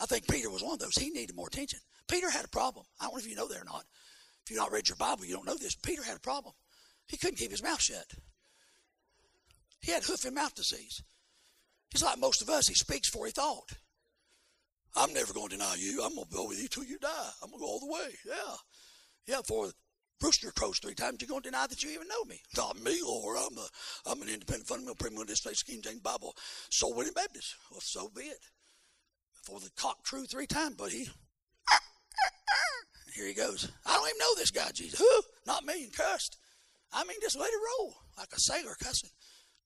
I 0.01 0.07
think 0.07 0.29
Peter 0.29 0.51
was 0.51 0.63
one 0.63 0.75
of 0.75 0.79
those. 0.79 0.97
He 0.97 1.11
needed 1.11 1.37
more 1.37 1.49
attention. 1.49 1.81
Peter 2.09 2.31
had 2.31 2.45
a 2.45 2.49
problem. 2.49 2.87
I 3.01 3.05
don't 3.05 3.15
know 3.15 3.19
if 3.19 3.29
you 3.29 3.37
know 3.37 3.49
that 3.49 3.63
or 3.63 3.65
not. 3.65 3.85
If 4.45 4.51
you've 4.51 4.61
not 4.61 4.73
read 4.73 4.89
your 4.89 4.97
Bible, 4.97 5.25
you 5.25 5.35
don't 5.35 5.47
know 5.47 5.57
this. 5.57 5.75
Peter 5.75 6.03
had 6.03 6.17
a 6.17 6.21
problem. 6.21 6.55
He 7.09 7.17
couldn't 7.17 7.39
keep 7.39 7.51
his 7.51 7.63
mouth 7.63 7.81
shut. 7.81 8.07
He 9.81 9.93
had 9.93 10.05
hoof 10.05 10.25
and 10.25 10.35
mouth 10.35 10.55
disease. 10.55 11.03
He's 11.91 12.03
like 12.03 12.19
most 12.19 12.43
of 12.43 12.51
us. 12.51 12.69
He 12.69 12.75
speaks 12.75 13.09
for 13.09 13.27
he 13.27 13.33
thought. 13.33 13.73
I'm 14.97 15.13
never 15.13 15.33
going 15.33 15.49
to 15.49 15.57
deny 15.57 15.75
you. 15.79 16.03
I'm 16.03 16.15
going 16.15 16.27
to 16.27 16.35
go 16.35 16.49
with 16.49 16.61
you 16.61 16.69
till 16.69 16.85
you 16.85 16.99
die. 16.99 17.31
I'm 17.43 17.51
going 17.51 17.61
to 17.61 17.67
go 17.67 17.71
all 17.71 17.81
the 17.81 17.93
way. 17.93 18.15
Yeah. 18.27 18.55
Yeah, 19.27 19.41
for 19.47 19.71
rooster 20.23 20.51
crows 20.53 20.79
three 20.79 20.95
times, 20.95 21.19
you're 21.21 21.29
going 21.29 21.43
to 21.43 21.51
deny 21.51 21.67
that 21.67 21.83
you 21.83 21.91
even 21.91 22.09
know 22.09 22.25
me. 22.25 22.41
Not 22.57 22.81
me, 22.83 22.99
Lord. 23.05 23.37
I'm, 23.39 23.59
a, 23.59 23.69
I'm 24.07 24.23
an 24.23 24.29
independent 24.29 24.69
fundamental 24.69 24.97
premillennialist 24.97 25.27
displaced 25.27 25.67
King 25.67 25.83
James 25.83 26.01
Bible 26.01 26.35
soul 26.71 26.95
winning 26.95 27.13
Baptist. 27.13 27.55
Well, 27.71 27.81
so 27.81 28.09
be 28.15 28.23
it. 28.23 28.39
For 29.45 29.61
the 29.61 29.71
cock 29.77 30.03
crew 30.05 30.25
three 30.25 30.47
times, 30.47 30.77
but 30.77 30.91
he. 30.91 31.09
Here 33.15 33.27
he 33.27 33.35
goes. 33.35 33.71
I 33.87 33.95
don't 33.95 34.09
even 34.09 34.19
know 34.19 34.35
this 34.37 34.51
guy, 34.51 34.71
Jesus. 34.75 34.99
Who? 34.99 35.23
Not 35.47 35.65
me, 35.65 35.85
and 35.85 35.93
cussed. 35.93 36.37
I 36.93 37.05
mean, 37.05 37.17
just 37.21 37.39
let 37.39 37.49
it 37.49 37.61
roll 37.79 37.95
like 38.19 38.29
a 38.35 38.41
sailor 38.41 38.77
cussing. 38.83 39.11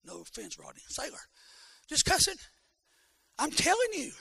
No 0.04 0.20
offense, 0.20 0.58
Rodney. 0.58 0.82
Sailor. 0.88 1.18
Just 1.88 2.04
cussing. 2.04 2.36
I'm 3.38 3.50
telling 3.50 3.88
you. 3.92 4.12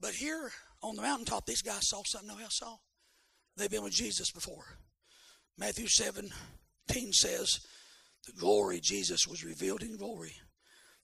But 0.00 0.14
here 0.14 0.50
on 0.82 0.96
the 0.96 1.02
mountaintop, 1.02 1.46
these 1.46 1.62
guys 1.62 1.88
saw 1.88 2.02
something 2.04 2.28
no 2.28 2.38
else 2.42 2.58
saw. 2.58 2.76
They've 3.56 3.70
been 3.70 3.84
with 3.84 3.92
Jesus 3.92 4.30
before. 4.30 4.64
Matthew 5.58 5.88
17 5.88 6.32
says, 7.12 7.60
the 8.26 8.32
glory 8.32 8.80
Jesus 8.80 9.26
was 9.26 9.44
revealed 9.44 9.82
in 9.82 9.96
glory. 9.96 10.34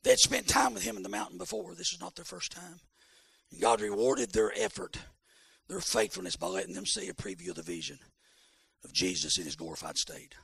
They'd 0.03 0.19
spent 0.19 0.49
time 0.49 0.75
with 0.75 0.83
him 0.83 0.97
in 0.97 1.05
the 1.05 1.09
mountain 1.09 1.39
before. 1.39 1.75
This 1.75 1.93
is 1.93 2.01
not 2.01 2.17
their 2.17 2.25
first 2.25 2.51
time. 2.51 2.81
And 3.53 3.61
God 3.61 3.81
rewarded 3.81 4.33
their 4.33 4.53
effort, 4.59 4.99
their 5.69 5.81
faithfulness 5.81 6.37
by 6.37 6.49
letting 6.49 6.75
them 6.75 6.87
see 6.87 7.09
a 7.09 7.15
preview 7.15 7.51
of 7.51 7.57
the 7.57 7.63
vision 7.63 7.99
of 8.85 8.93
Jesus 8.93 9.39
in 9.39 9.45
his 9.45 9.55
glorified 9.55 9.97
state. 9.97 10.35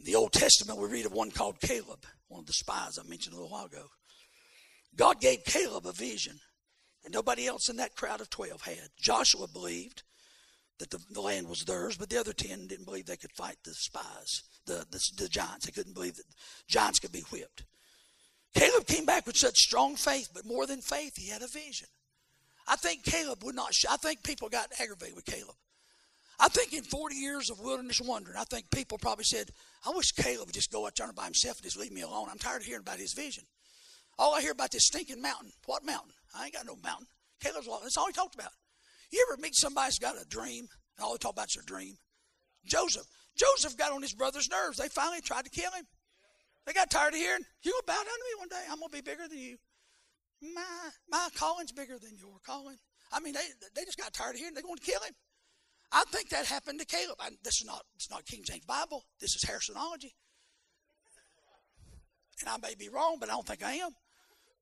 In 0.00 0.04
the 0.04 0.16
Old 0.16 0.32
Testament, 0.32 0.80
we 0.80 0.88
read 0.88 1.06
of 1.06 1.12
one 1.12 1.30
called 1.30 1.60
Caleb, 1.60 2.04
one 2.26 2.40
of 2.40 2.46
the 2.46 2.52
spies 2.52 2.98
I 2.98 3.08
mentioned 3.08 3.34
a 3.34 3.36
little 3.36 3.52
while 3.52 3.66
ago. 3.66 3.86
God 4.96 5.20
gave 5.20 5.44
Caleb 5.44 5.86
a 5.86 5.92
vision 5.92 6.40
that 7.08 7.16
nobody 7.16 7.46
else 7.46 7.68
in 7.68 7.76
that 7.76 7.96
crowd 7.96 8.20
of 8.20 8.28
12 8.28 8.62
had. 8.62 8.90
Joshua 9.00 9.48
believed 9.48 10.02
that 10.78 10.90
the, 10.90 10.98
the 11.10 11.20
land 11.20 11.48
was 11.48 11.64
theirs, 11.64 11.96
but 11.96 12.10
the 12.10 12.20
other 12.20 12.32
10 12.32 12.66
didn't 12.66 12.84
believe 12.84 13.06
they 13.06 13.16
could 13.16 13.32
fight 13.32 13.56
the 13.64 13.72
spies, 13.72 14.42
the, 14.66 14.86
the, 14.90 15.02
the 15.16 15.28
giants. 15.28 15.66
They 15.66 15.72
couldn't 15.72 15.94
believe 15.94 16.16
that 16.16 16.26
giants 16.68 16.98
could 16.98 17.12
be 17.12 17.24
whipped. 17.32 17.64
Caleb 18.54 18.86
came 18.86 19.06
back 19.06 19.26
with 19.26 19.36
such 19.36 19.56
strong 19.56 19.96
faith, 19.96 20.28
but 20.34 20.46
more 20.46 20.66
than 20.66 20.80
faith, 20.80 21.16
he 21.16 21.30
had 21.30 21.42
a 21.42 21.48
vision. 21.48 21.88
I 22.66 22.76
think 22.76 23.04
Caleb 23.04 23.42
would 23.44 23.54
not, 23.54 23.72
I 23.90 23.96
think 23.96 24.22
people 24.22 24.48
got 24.48 24.72
aggravated 24.78 25.16
with 25.16 25.24
Caleb. 25.24 25.56
I 26.40 26.48
think 26.48 26.72
in 26.72 26.84
40 26.84 27.16
years 27.16 27.50
of 27.50 27.58
wilderness 27.58 28.00
wandering, 28.00 28.36
I 28.36 28.44
think 28.44 28.70
people 28.70 28.98
probably 28.98 29.24
said, 29.24 29.50
I 29.84 29.90
wish 29.90 30.12
Caleb 30.12 30.46
would 30.46 30.54
just 30.54 30.70
go 30.70 30.86
out 30.86 30.94
there 30.96 31.12
by 31.12 31.24
himself 31.24 31.56
and 31.56 31.64
just 31.64 31.78
leave 31.78 31.90
me 31.90 32.02
alone. 32.02 32.28
I'm 32.30 32.38
tired 32.38 32.60
of 32.60 32.66
hearing 32.66 32.82
about 32.82 32.98
his 32.98 33.14
vision. 33.14 33.44
All 34.18 34.34
I 34.34 34.40
hear 34.40 34.52
about 34.52 34.70
this 34.70 34.86
stinking 34.86 35.22
mountain. 35.22 35.52
What 35.66 35.84
mountain? 35.84 36.12
I 36.34 36.44
ain't 36.44 36.54
got 36.54 36.66
no 36.66 36.76
mountain. 36.76 37.06
Caleb's 37.40 37.68
that's 37.82 37.96
all 37.96 38.06
he 38.06 38.12
talked 38.12 38.34
about. 38.34 38.52
You 39.10 39.24
ever 39.28 39.40
meet 39.40 39.54
somebody 39.54 39.86
that's 39.86 39.98
got 39.98 40.20
a 40.20 40.26
dream? 40.26 40.66
And 40.96 41.04
all 41.04 41.12
they 41.12 41.18
talk 41.18 41.32
about 41.32 41.48
is 41.48 41.54
their 41.54 41.64
dream. 41.64 41.96
Joseph. 42.66 43.06
Joseph 43.36 43.76
got 43.76 43.92
on 43.92 44.02
his 44.02 44.14
brother's 44.14 44.50
nerves. 44.50 44.78
They 44.78 44.88
finally 44.88 45.20
tried 45.20 45.44
to 45.44 45.50
kill 45.50 45.70
him. 45.72 45.86
They 46.66 46.72
got 46.72 46.90
tired 46.90 47.14
of 47.14 47.20
hearing, 47.20 47.44
you 47.62 47.72
will 47.72 47.86
bow 47.86 47.96
down 47.96 48.04
to 48.04 48.10
me 48.10 48.38
one 48.38 48.48
day. 48.48 48.62
I'm 48.70 48.78
going 48.78 48.90
to 48.90 48.96
be 48.96 49.00
bigger 49.00 49.26
than 49.26 49.38
you. 49.38 49.56
My, 50.54 50.90
my 51.08 51.28
calling's 51.34 51.72
bigger 51.72 51.98
than 51.98 52.16
your 52.18 52.36
calling. 52.44 52.76
I 53.10 53.20
mean, 53.20 53.32
they, 53.32 53.46
they 53.74 53.84
just 53.84 53.96
got 53.96 54.12
tired 54.12 54.34
of 54.34 54.40
hearing 54.40 54.54
they're 54.54 54.62
going 54.62 54.76
to 54.76 54.82
kill 54.82 55.00
him. 55.00 55.14
I 55.90 56.04
think 56.12 56.28
that 56.28 56.44
happened 56.44 56.80
to 56.80 56.86
Caleb. 56.86 57.16
I, 57.20 57.30
this 57.42 57.60
is 57.60 57.66
not 57.66 57.82
it's 57.96 58.10
not 58.10 58.26
King 58.26 58.42
James 58.44 58.66
Bible. 58.66 59.04
This 59.20 59.34
is 59.34 59.44
Harrisonology. 59.44 60.12
And 62.40 62.48
I 62.48 62.56
may 62.58 62.74
be 62.74 62.88
wrong, 62.88 63.16
but 63.18 63.30
I 63.30 63.32
don't 63.32 63.46
think 63.46 63.64
I 63.64 63.72
am. 63.74 63.92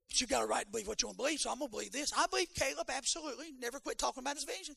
But 0.08 0.20
you 0.20 0.26
got 0.26 0.42
a 0.42 0.46
right 0.46 0.64
to 0.64 0.70
believe 0.70 0.88
what 0.88 1.02
you 1.02 1.08
want 1.08 1.18
to 1.18 1.22
believe, 1.22 1.40
so 1.40 1.50
I'm 1.50 1.58
going 1.58 1.68
to 1.68 1.72
believe 1.72 1.92
this. 1.92 2.12
I 2.16 2.26
believe 2.30 2.48
Caleb 2.54 2.90
absolutely 2.90 3.52
never 3.60 3.80
quit 3.80 3.98
talking 3.98 4.22
about 4.22 4.36
his 4.36 4.44
vision. 4.44 4.76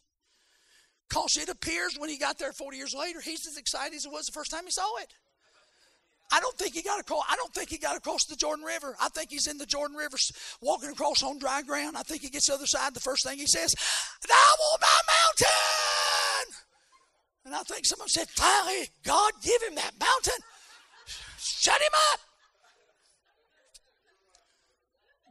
Because 1.07 1.37
it 1.37 1.49
appears 1.49 1.95
when 1.97 2.09
he 2.09 2.17
got 2.17 2.37
there 2.37 2.51
40 2.53 2.77
years 2.77 2.93
later, 2.93 3.19
he's 3.21 3.47
as 3.47 3.57
excited 3.57 3.95
as 3.95 4.03
he 4.03 4.09
was 4.09 4.25
the 4.25 4.31
first 4.31 4.51
time 4.51 4.65
he 4.65 4.71
saw 4.71 4.97
it. 4.97 5.13
I 6.31 6.39
don't 6.39 6.55
think 6.57 6.75
he 6.75 6.83
got 6.83 6.99
across. 6.99 7.23
I 7.27 7.35
don't 7.35 7.51
think 7.53 7.69
he 7.69 7.79
got 7.79 7.97
across 7.97 8.25
the 8.25 8.35
Jordan 8.35 8.63
River. 8.63 8.95
I 9.01 9.09
think 9.09 9.31
he's 9.31 9.47
in 9.47 9.57
the 9.57 9.65
Jordan 9.65 9.97
River, 9.97 10.17
walking 10.61 10.91
across 10.91 11.23
on 11.23 11.39
dry 11.39 11.63
ground. 11.63 11.97
I 11.97 12.03
think 12.03 12.21
he 12.21 12.29
gets 12.29 12.47
the 12.47 12.53
other 12.53 12.67
side. 12.67 12.93
The 12.93 12.99
first 12.99 13.25
thing 13.25 13.39
he 13.39 13.47
says, 13.47 13.73
"Thou 14.27 14.55
will 14.59 14.77
my 14.79 15.01
mountain." 15.07 16.55
And 17.45 17.55
I 17.55 17.63
think 17.63 17.87
someone 17.87 18.09
said, 18.09 18.29
"Finally, 18.29 18.91
God 19.03 19.33
give 19.41 19.63
him 19.63 19.73
that 19.75 19.97
mountain. 19.99 20.43
Shut 21.39 21.81
him 21.81 21.93
up." 22.13 22.19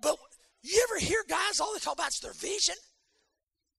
But 0.03 0.19
you 0.63 0.87
ever 0.89 0.99
hear 0.99 1.25
guys 1.29 1.61
all 1.61 1.73
they 1.73 1.81
talk 1.81 1.95
about 1.95 2.09
is 2.09 2.21
their 2.21 2.33
vision? 2.33 2.75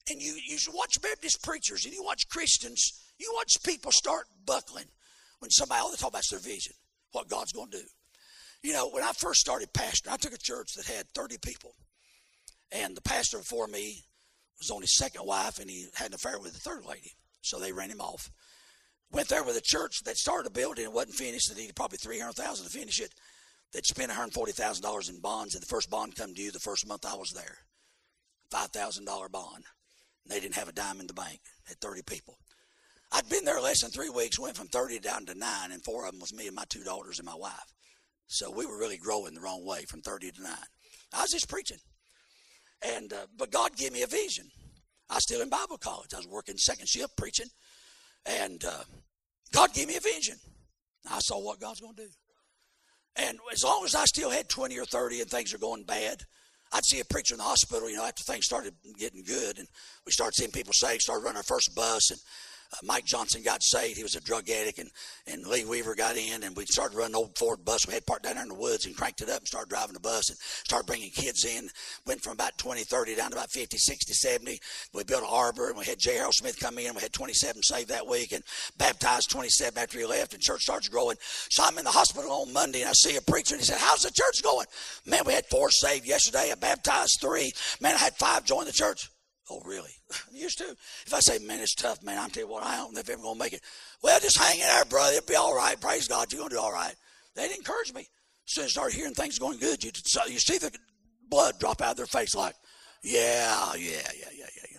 And 0.10 0.22
you, 0.22 0.34
you 0.48 0.58
watch 0.74 1.02
Baptist 1.02 1.44
preachers 1.44 1.86
and 1.86 1.94
you 1.94 2.04
watch 2.04 2.28
Christians, 2.30 3.04
you 3.20 3.32
watch 3.36 3.58
people 3.64 3.92
start 3.92 4.26
buckling 4.46 4.86
when 5.40 5.52
somebody 5.52 5.82
all 5.82 5.92
they 5.92 5.98
talk 5.98 6.10
about 6.10 6.24
is 6.24 6.30
their 6.30 6.40
vision, 6.40 6.74
what 7.12 7.28
God's 7.28 7.52
going 7.52 7.70
to 7.72 7.78
do. 7.78 7.84
You 8.64 8.74
know, 8.74 8.90
when 8.90 9.04
I 9.04 9.12
first 9.14 9.40
started 9.40 9.74
pastoring, 9.74 10.12
I 10.12 10.18
took 10.18 10.34
a 10.34 10.38
church 10.38 10.74
that 10.74 10.86
had 10.86 11.08
30 11.14 11.38
people. 11.38 11.76
And 12.72 12.96
the 12.96 13.02
pastor 13.02 13.38
before 13.38 13.68
me 13.68 14.04
was 14.60 14.70
on 14.70 14.82
his 14.82 14.98
second 14.98 15.26
wife 15.26 15.60
and 15.60 15.70
he 15.70 15.88
had 15.96 16.08
an 16.08 16.16
affair 16.16 16.40
with 16.40 16.54
the 16.54 16.60
third 16.60 16.86
lady. 16.86 17.14
So 17.42 17.60
they 17.60 17.72
ran 17.72 17.90
him 17.90 18.02
off. 18.02 18.30
Went 19.12 19.30
there 19.30 19.44
with 19.44 19.58
a 19.58 19.62
church 19.62 20.04
that 20.04 20.18
started 20.18 20.48
a 20.48 20.52
building 20.52 20.86
and 20.86 20.94
wasn't 20.94 21.16
finished. 21.16 21.50
They 21.50 21.62
needed 21.62 21.76
probably 21.76 21.98
300000 21.98 22.66
to 22.66 22.72
finish 22.72 23.00
it. 23.00 23.14
They'd 23.74 23.86
spent 23.86 24.12
$140,000 24.12 25.10
in 25.10 25.20
bonds, 25.20 25.54
and 25.54 25.62
the 25.62 25.68
first 25.68 25.90
bond 25.90 26.16
come 26.16 26.34
due 26.34 26.52
the 26.52 26.60
first 26.60 26.88
month 26.88 27.06
I 27.06 27.16
was 27.16 27.32
there. 27.32 27.58
$5,000 28.52 29.32
bond. 29.32 29.64
And 30.24 30.34
they 30.34 30.40
didn't 30.40 30.56
have 30.56 30.70
a 30.70 30.74
dime 30.74 31.00
in 31.00 31.08
the 31.08 31.14
bank. 31.14 31.40
Had 31.68 31.80
30 31.80 32.02
people. 32.04 32.38
I'd 33.12 33.30
been 33.30 33.46
there 33.46 33.62
less 33.62 33.82
than 33.82 33.92
three 33.92 34.10
weeks, 34.10 34.40
went 34.40 34.58
from 34.58 34.68
30 34.68 35.00
down 35.00 35.26
to 35.26 35.36
nine, 35.36 35.72
and 35.72 35.84
four 35.84 36.06
of 36.06 36.12
them 36.12 36.20
was 36.20 36.34
me 36.34 36.48
and 36.48 36.56
my 36.56 36.66
two 36.70 36.84
daughters 36.84 37.20
and 37.20 37.26
my 37.26 37.36
wife. 37.36 37.74
So 38.28 38.52
we 38.52 38.66
were 38.66 38.78
really 38.78 38.98
growing 38.98 39.34
the 39.34 39.42
wrong 39.42 39.66
way 39.66 39.86
from 39.86 40.02
30 40.02 40.32
to 40.32 40.44
9. 40.44 40.54
I 41.14 41.22
was 41.22 41.32
just 41.32 41.50
preaching. 41.50 41.80
And, 42.96 43.12
uh, 43.12 43.26
but 43.36 43.52
God 43.52 43.76
gave 43.76 43.92
me 43.92 44.04
a 44.04 44.08
vision. 44.08 44.46
I 45.10 45.16
was 45.16 45.24
still 45.24 45.42
in 45.42 45.50
Bible 45.50 45.78
college. 45.78 46.14
I 46.14 46.18
was 46.18 46.28
working 46.28 46.56
second 46.58 46.88
shift 46.88 47.18
preaching. 47.18 47.48
And 48.26 48.64
uh, 48.64 48.84
God 49.52 49.74
gave 49.74 49.88
me 49.88 49.96
a 49.96 50.02
vision. 50.02 50.38
I 51.10 51.20
saw 51.20 51.44
what 51.44 51.60
God's 51.60 51.82
going 51.82 51.96
to 51.96 52.04
do. 52.04 52.10
And 53.22 53.40
as 53.52 53.64
long 53.64 53.84
as 53.84 53.96
I 53.96 54.06
still 54.06 54.30
had 54.30 54.50
20 54.50 54.80
or 54.80 54.86
30 54.86 55.22
and 55.22 55.30
things 55.30 55.54
are 55.54 55.58
going 55.58 55.84
bad, 55.84 56.22
I'd 56.72 56.86
see 56.86 57.00
a 57.00 57.06
preacher 57.06 57.34
in 57.34 57.40
the 57.40 57.44
hospital, 57.44 57.90
you 57.90 57.98
know, 57.98 58.06
after 58.06 58.24
things 58.24 58.46
started 58.46 58.74
getting 58.98 59.24
good 59.24 59.58
and 59.58 59.68
we 60.06 60.12
started 60.12 60.36
seeing 60.36 60.52
people 60.52 60.74
saved, 60.74 61.02
started 61.02 61.24
running 61.24 61.38
our 61.38 61.44
first 61.44 61.74
bus 61.76 62.12
and 62.12 62.20
uh, 62.72 62.78
Mike 62.84 63.06
Johnson 63.06 63.42
got 63.44 63.64
saved. 63.64 63.98
He 63.98 64.04
was 64.04 64.16
a 64.16 64.22
drug 64.22 64.50
addict, 64.50 64.80
and, 64.80 64.90
and 65.28 65.46
Lee 65.48 65.66
Weaver 65.66 65.96
got 65.96 66.18
in, 66.18 66.44
and 66.44 66.56
we 66.56 66.66
started 66.66 66.96
running 66.96 67.16
old 67.16 67.38
Ford 67.38 67.66
bus. 67.66 67.88
We 67.88 67.94
had 67.94 68.06
parked 68.06 68.24
down 68.24 68.36
there 68.36 68.44
in 68.44 68.50
the 68.50 68.56
woods 68.56 68.86
and 68.86 68.96
cranked 68.96 69.22
it 69.22 69.30
up 69.30 69.40
and 69.40 69.48
started 69.48 69.70
driving 69.70 69.94
the 69.94 70.00
bus 70.00 70.30
and 70.30 70.38
started 70.40 70.86
bringing 70.86 71.10
kids 71.10 71.46
in. 71.46 71.70
Went 72.06 72.22
from 72.22 72.34
about 72.34 72.58
20, 72.58 72.84
30 72.84 73.16
down 73.16 73.32
to 73.32 73.38
about 73.38 73.52
50, 73.52 73.78
60, 73.78 74.14
70. 74.14 74.60
We 74.94 75.04
built 75.04 75.24
an 75.24 75.30
arbor, 75.30 75.70
and 75.70 75.78
we 75.78 75.86
had 75.86 76.00
J. 76.00 76.16
Harold 76.16 76.36
Smith 76.36 76.60
come 76.60 76.78
in. 76.78 76.94
We 76.94 77.02
had 77.02 77.14
27 77.14 77.64
saved 77.64 77.90
that 77.90 78.08
week 78.08 78.32
and 78.32 78.44
baptized 78.78 79.32
27 79.32 79.78
after 79.82 80.00
he 80.00 80.06
left, 80.06 80.34
and 80.34 80.42
church 80.42 80.62
starts 80.62 80.90
growing. 80.90 81.18
So 81.50 81.64
I'm 81.64 81.78
in 81.78 81.86
the 81.86 81.92
hospital 81.92 82.32
on 82.32 82.54
Monday, 82.54 82.82
and 82.82 82.90
I 82.90 82.94
see 82.94 83.16
a 83.16 83.22
preacher, 83.22 83.56
and 83.56 83.62
he 83.62 83.66
said, 83.66 83.80
How's 83.80 84.04
the 84.04 84.12
church 84.12 84.44
going? 84.44 84.68
Man, 85.06 85.24
we 85.26 85.34
had 85.34 85.46
four 85.48 85.72
saved 85.72 86.06
yesterday. 86.06 86.52
I 86.52 86.56
baptized 86.56 87.18
three. 87.22 87.52
Man, 87.82 87.96
I 87.96 88.00
had 88.00 88.16
five 88.16 88.46
join 88.46 88.66
the 88.66 88.72
church. 88.72 89.10
Oh, 89.50 89.62
really? 89.66 89.92
used 90.32 90.60
to. 90.60 90.70
If 91.06 91.14
I 91.14 91.20
say, 91.20 91.40
man, 91.40 91.60
it's 91.60 91.76
tough, 91.76 92.04
man, 92.04 92.20
I'm 92.20 92.30
tell 92.30 92.44
you 92.44 92.50
what, 92.50 92.64
I 92.64 92.78
don't 92.78 92.94
know 92.94 93.00
if 93.00 93.10
I'm 93.10 93.22
going 93.22 93.36
to 93.36 93.40
make 93.40 93.54
it. 93.54 93.62
Well, 94.04 94.20
just 94.20 94.38
hang 94.38 94.60
in 94.60 94.66
there, 94.66 94.86
brother. 94.86 95.14
It'll 95.14 95.28
be 95.28 95.36
all 95.36 95.56
right. 95.56 95.80
Praise 95.80 96.08
God. 96.08 96.32
You're 96.32 96.40
going 96.40 96.50
to 96.50 96.56
do 96.56 96.62
all 96.62 96.72
right. 96.72 96.96
They'd 97.36 97.56
encourage 97.56 97.94
me. 97.94 98.02
As 98.02 98.54
soon 98.54 98.66
as 98.66 98.70
I 98.70 98.72
started 98.72 98.96
hearing 98.96 99.14
things 99.14 99.40
going 99.40 99.60
good, 99.60 99.84
you, 99.84 99.92
you 100.28 100.40
see 100.40 100.58
the 100.58 100.72
blood 101.30 101.60
drop 101.60 101.82
out 101.82 101.92
of 101.92 101.98
their 101.98 102.06
face 102.06 102.36
like, 102.36 102.56
yeah, 103.04 103.74
yeah, 103.76 104.02
yeah, 104.18 104.30
yeah, 104.38 104.46
yeah. 104.72 104.79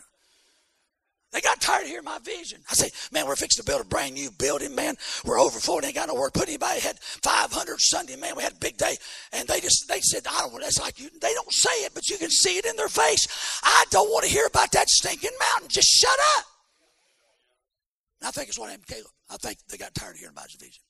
They 1.32 1.40
got 1.40 1.60
tired 1.60 1.82
of 1.82 1.88
hearing 1.88 2.04
my 2.04 2.18
vision. 2.18 2.60
I 2.68 2.74
say, 2.74 2.90
man, 3.12 3.26
we're 3.26 3.36
fixing 3.36 3.62
to 3.62 3.70
build 3.70 3.82
a 3.82 3.84
brand 3.84 4.14
new 4.14 4.32
building, 4.32 4.74
man. 4.74 4.96
We're 5.24 5.40
overflowing, 5.40 5.84
ain't 5.84 5.94
got 5.94 6.08
no 6.08 6.14
work. 6.14 6.34
Put 6.34 6.48
anybody 6.48 6.80
had 6.80 6.98
500 6.98 7.80
Sunday, 7.80 8.16
man. 8.16 8.34
We 8.36 8.42
had 8.42 8.54
a 8.54 8.56
big 8.56 8.76
day, 8.76 8.96
and 9.32 9.46
they 9.46 9.60
just 9.60 9.86
they 9.88 10.00
said, 10.00 10.26
I 10.28 10.40
don't. 10.40 10.52
Want, 10.52 10.64
that's 10.64 10.80
like 10.80 10.98
you. 10.98 11.08
They 11.20 11.32
don't 11.32 11.52
say 11.52 11.84
it, 11.84 11.92
but 11.94 12.08
you 12.08 12.18
can 12.18 12.30
see 12.30 12.58
it 12.58 12.66
in 12.66 12.74
their 12.74 12.88
face. 12.88 13.60
I 13.62 13.84
don't 13.90 14.10
want 14.10 14.24
to 14.24 14.30
hear 14.30 14.46
about 14.46 14.72
that 14.72 14.88
stinking 14.88 15.30
mountain. 15.52 15.68
Just 15.68 15.88
shut 15.88 16.18
up. 16.38 16.46
And 18.20 18.28
I 18.28 18.30
think 18.32 18.48
it's 18.48 18.58
what 18.58 18.70
happened 18.70 18.88
to 18.88 18.94
Caleb. 18.94 19.12
I 19.30 19.36
think 19.36 19.58
they 19.68 19.76
got 19.76 19.94
tired 19.94 20.14
of 20.14 20.18
hearing 20.18 20.34
about 20.34 20.50
his 20.50 20.56
vision. 20.60 20.82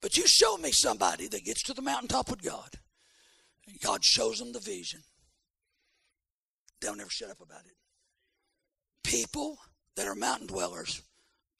But 0.00 0.16
you 0.16 0.26
show 0.26 0.58
me 0.58 0.70
somebody 0.70 1.26
that 1.26 1.44
gets 1.44 1.64
to 1.64 1.74
the 1.74 1.82
mountaintop 1.82 2.30
with 2.30 2.42
God, 2.42 2.70
and 3.66 3.80
God 3.80 4.04
shows 4.04 4.38
them 4.38 4.52
the 4.52 4.60
vision. 4.60 5.00
They'll 6.80 6.94
never 6.94 7.10
shut 7.10 7.30
up 7.30 7.40
about 7.40 7.66
it. 7.66 7.74
People 9.04 9.58
that 9.96 10.06
are 10.06 10.14
mountain 10.14 10.46
dwellers 10.46 11.02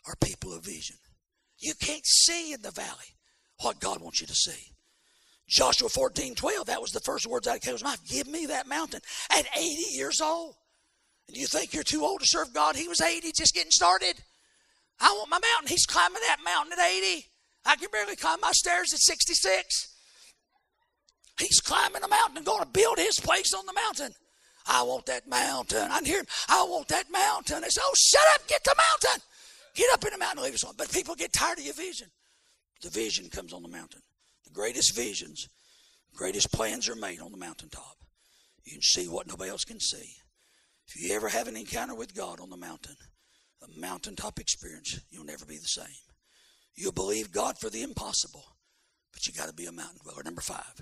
are 0.06 0.14
people 0.22 0.52
of 0.52 0.64
vision. 0.64 0.96
You 1.58 1.74
can't 1.74 2.06
see 2.06 2.52
in 2.52 2.62
the 2.62 2.70
valley 2.70 3.16
what 3.60 3.80
God 3.80 4.00
wants 4.00 4.20
you 4.20 4.26
to 4.26 4.34
see. 4.34 4.72
Joshua 5.48 5.88
14, 5.88 6.34
12, 6.36 6.66
that 6.66 6.80
was 6.80 6.92
the 6.92 7.00
first 7.00 7.26
words 7.26 7.48
out 7.48 7.56
of 7.56 7.62
Caleb's 7.62 7.82
mouth. 7.82 8.00
Give 8.08 8.28
me 8.28 8.46
that 8.46 8.68
mountain 8.68 9.00
at 9.30 9.46
80 9.56 9.96
years 9.96 10.20
old. 10.20 10.54
And 11.28 11.36
you 11.36 11.46
think 11.46 11.74
you're 11.74 11.82
too 11.82 12.04
old 12.04 12.20
to 12.20 12.26
serve 12.26 12.54
God? 12.54 12.76
He 12.76 12.88
was 12.88 13.00
80, 13.00 13.32
just 13.36 13.54
getting 13.54 13.72
started. 13.72 14.14
I 15.00 15.12
want 15.12 15.30
my 15.30 15.40
mountain. 15.52 15.68
He's 15.68 15.86
climbing 15.86 16.20
that 16.26 16.38
mountain 16.44 16.72
at 16.78 16.84
80. 16.84 17.26
I 17.64 17.76
can 17.76 17.88
barely 17.90 18.16
climb 18.16 18.40
my 18.40 18.52
stairs 18.52 18.92
at 18.92 19.00
66. 19.00 19.94
He's 21.38 21.60
climbing 21.60 22.02
a 22.02 22.08
mountain 22.08 22.36
and 22.36 22.46
going 22.46 22.62
to 22.62 22.68
build 22.68 22.98
his 22.98 23.18
place 23.18 23.52
on 23.54 23.66
the 23.66 23.72
mountain. 23.72 24.14
I 24.70 24.82
want 24.84 25.06
that 25.06 25.28
mountain. 25.28 25.88
I'm 25.90 26.05
hearing, 26.05 26.26
I 26.48 26.62
want 26.62 26.86
that 26.88 27.10
mountain. 27.10 27.62
They 27.62 27.68
say, 27.68 27.80
oh, 27.84 27.92
shut 27.97 28.22
up, 28.34 28.47
get 28.47 28.62
the 28.62 28.76
mountain. 28.76 29.20
Get 29.74 29.92
up 29.92 30.05
in 30.05 30.12
the 30.12 30.18
mountain 30.18 30.44
leave 30.44 30.55
us 30.55 30.62
alone. 30.62 30.76
But 30.78 30.92
people 30.92 31.16
get 31.16 31.32
tired 31.32 31.59
of 31.59 31.64
your 31.64 31.74
vision. 31.74 32.06
The 32.82 32.90
vision 32.90 33.28
comes 33.28 33.52
on 33.52 33.62
the 33.62 33.68
mountain. 33.68 34.01
The 34.44 34.51
greatest 34.51 34.94
visions, 34.94 35.48
greatest 36.14 36.52
plans 36.52 36.88
are 36.88 36.94
made 36.94 37.20
on 37.20 37.32
the 37.32 37.36
mountaintop. 37.36 37.97
You 38.64 38.72
can 38.72 38.82
see 38.82 39.09
what 39.09 39.26
nobody 39.26 39.51
else 39.51 39.64
can 39.64 39.80
see. 39.80 40.14
If 40.86 41.01
you 41.01 41.14
ever 41.14 41.28
have 41.28 41.48
an 41.48 41.56
encounter 41.56 41.94
with 41.94 42.14
God 42.14 42.40
on 42.40 42.51
the 42.51 42.56
mountain, 42.56 42.97
a 43.62 43.80
mountaintop 43.80 44.38
experience, 44.38 45.01
you'll 45.10 45.24
never 45.24 45.44
be 45.44 45.56
the 45.56 45.64
same. 45.64 45.86
You'll 46.76 46.92
believe 46.92 47.32
God 47.32 47.59
for 47.59 47.70
the 47.70 47.82
impossible, 47.82 48.44
but 49.12 49.26
you 49.26 49.32
got 49.32 49.48
to 49.48 49.55
be 49.55 49.66
a 49.66 49.72
mountain 49.72 49.98
dweller. 50.02 50.22
Number 50.22 50.40
five. 50.40 50.80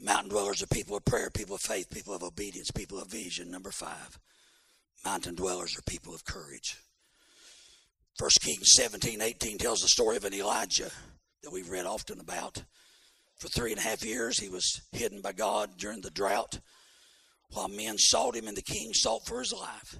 Mountain 0.00 0.30
dwellers 0.30 0.62
are 0.62 0.66
people 0.68 0.96
of 0.96 1.04
prayer, 1.04 1.28
people 1.30 1.56
of 1.56 1.60
faith, 1.60 1.90
people 1.90 2.14
of 2.14 2.22
obedience, 2.22 2.70
people 2.70 3.00
of 3.00 3.08
vision. 3.08 3.50
Number 3.50 3.72
five, 3.72 4.18
mountain 5.04 5.34
dwellers 5.34 5.76
are 5.76 5.82
people 5.82 6.14
of 6.14 6.24
courage. 6.24 6.76
1 8.18 8.30
Kings 8.40 8.72
17, 8.72 9.20
18 9.20 9.58
tells 9.58 9.80
the 9.80 9.88
story 9.88 10.16
of 10.16 10.24
an 10.24 10.34
Elijah 10.34 10.90
that 11.42 11.52
we've 11.52 11.68
read 11.68 11.86
often 11.86 12.20
about. 12.20 12.62
For 13.38 13.48
three 13.48 13.70
and 13.70 13.78
a 13.78 13.84
half 13.84 14.04
years, 14.04 14.38
he 14.38 14.48
was 14.48 14.82
hidden 14.92 15.20
by 15.20 15.32
God 15.32 15.70
during 15.76 16.00
the 16.00 16.10
drought 16.10 16.58
while 17.52 17.68
men 17.68 17.96
sought 17.98 18.36
him 18.36 18.48
and 18.48 18.56
the 18.56 18.62
king 18.62 18.92
sought 18.92 19.26
for 19.26 19.40
his 19.40 19.52
life. 19.52 19.96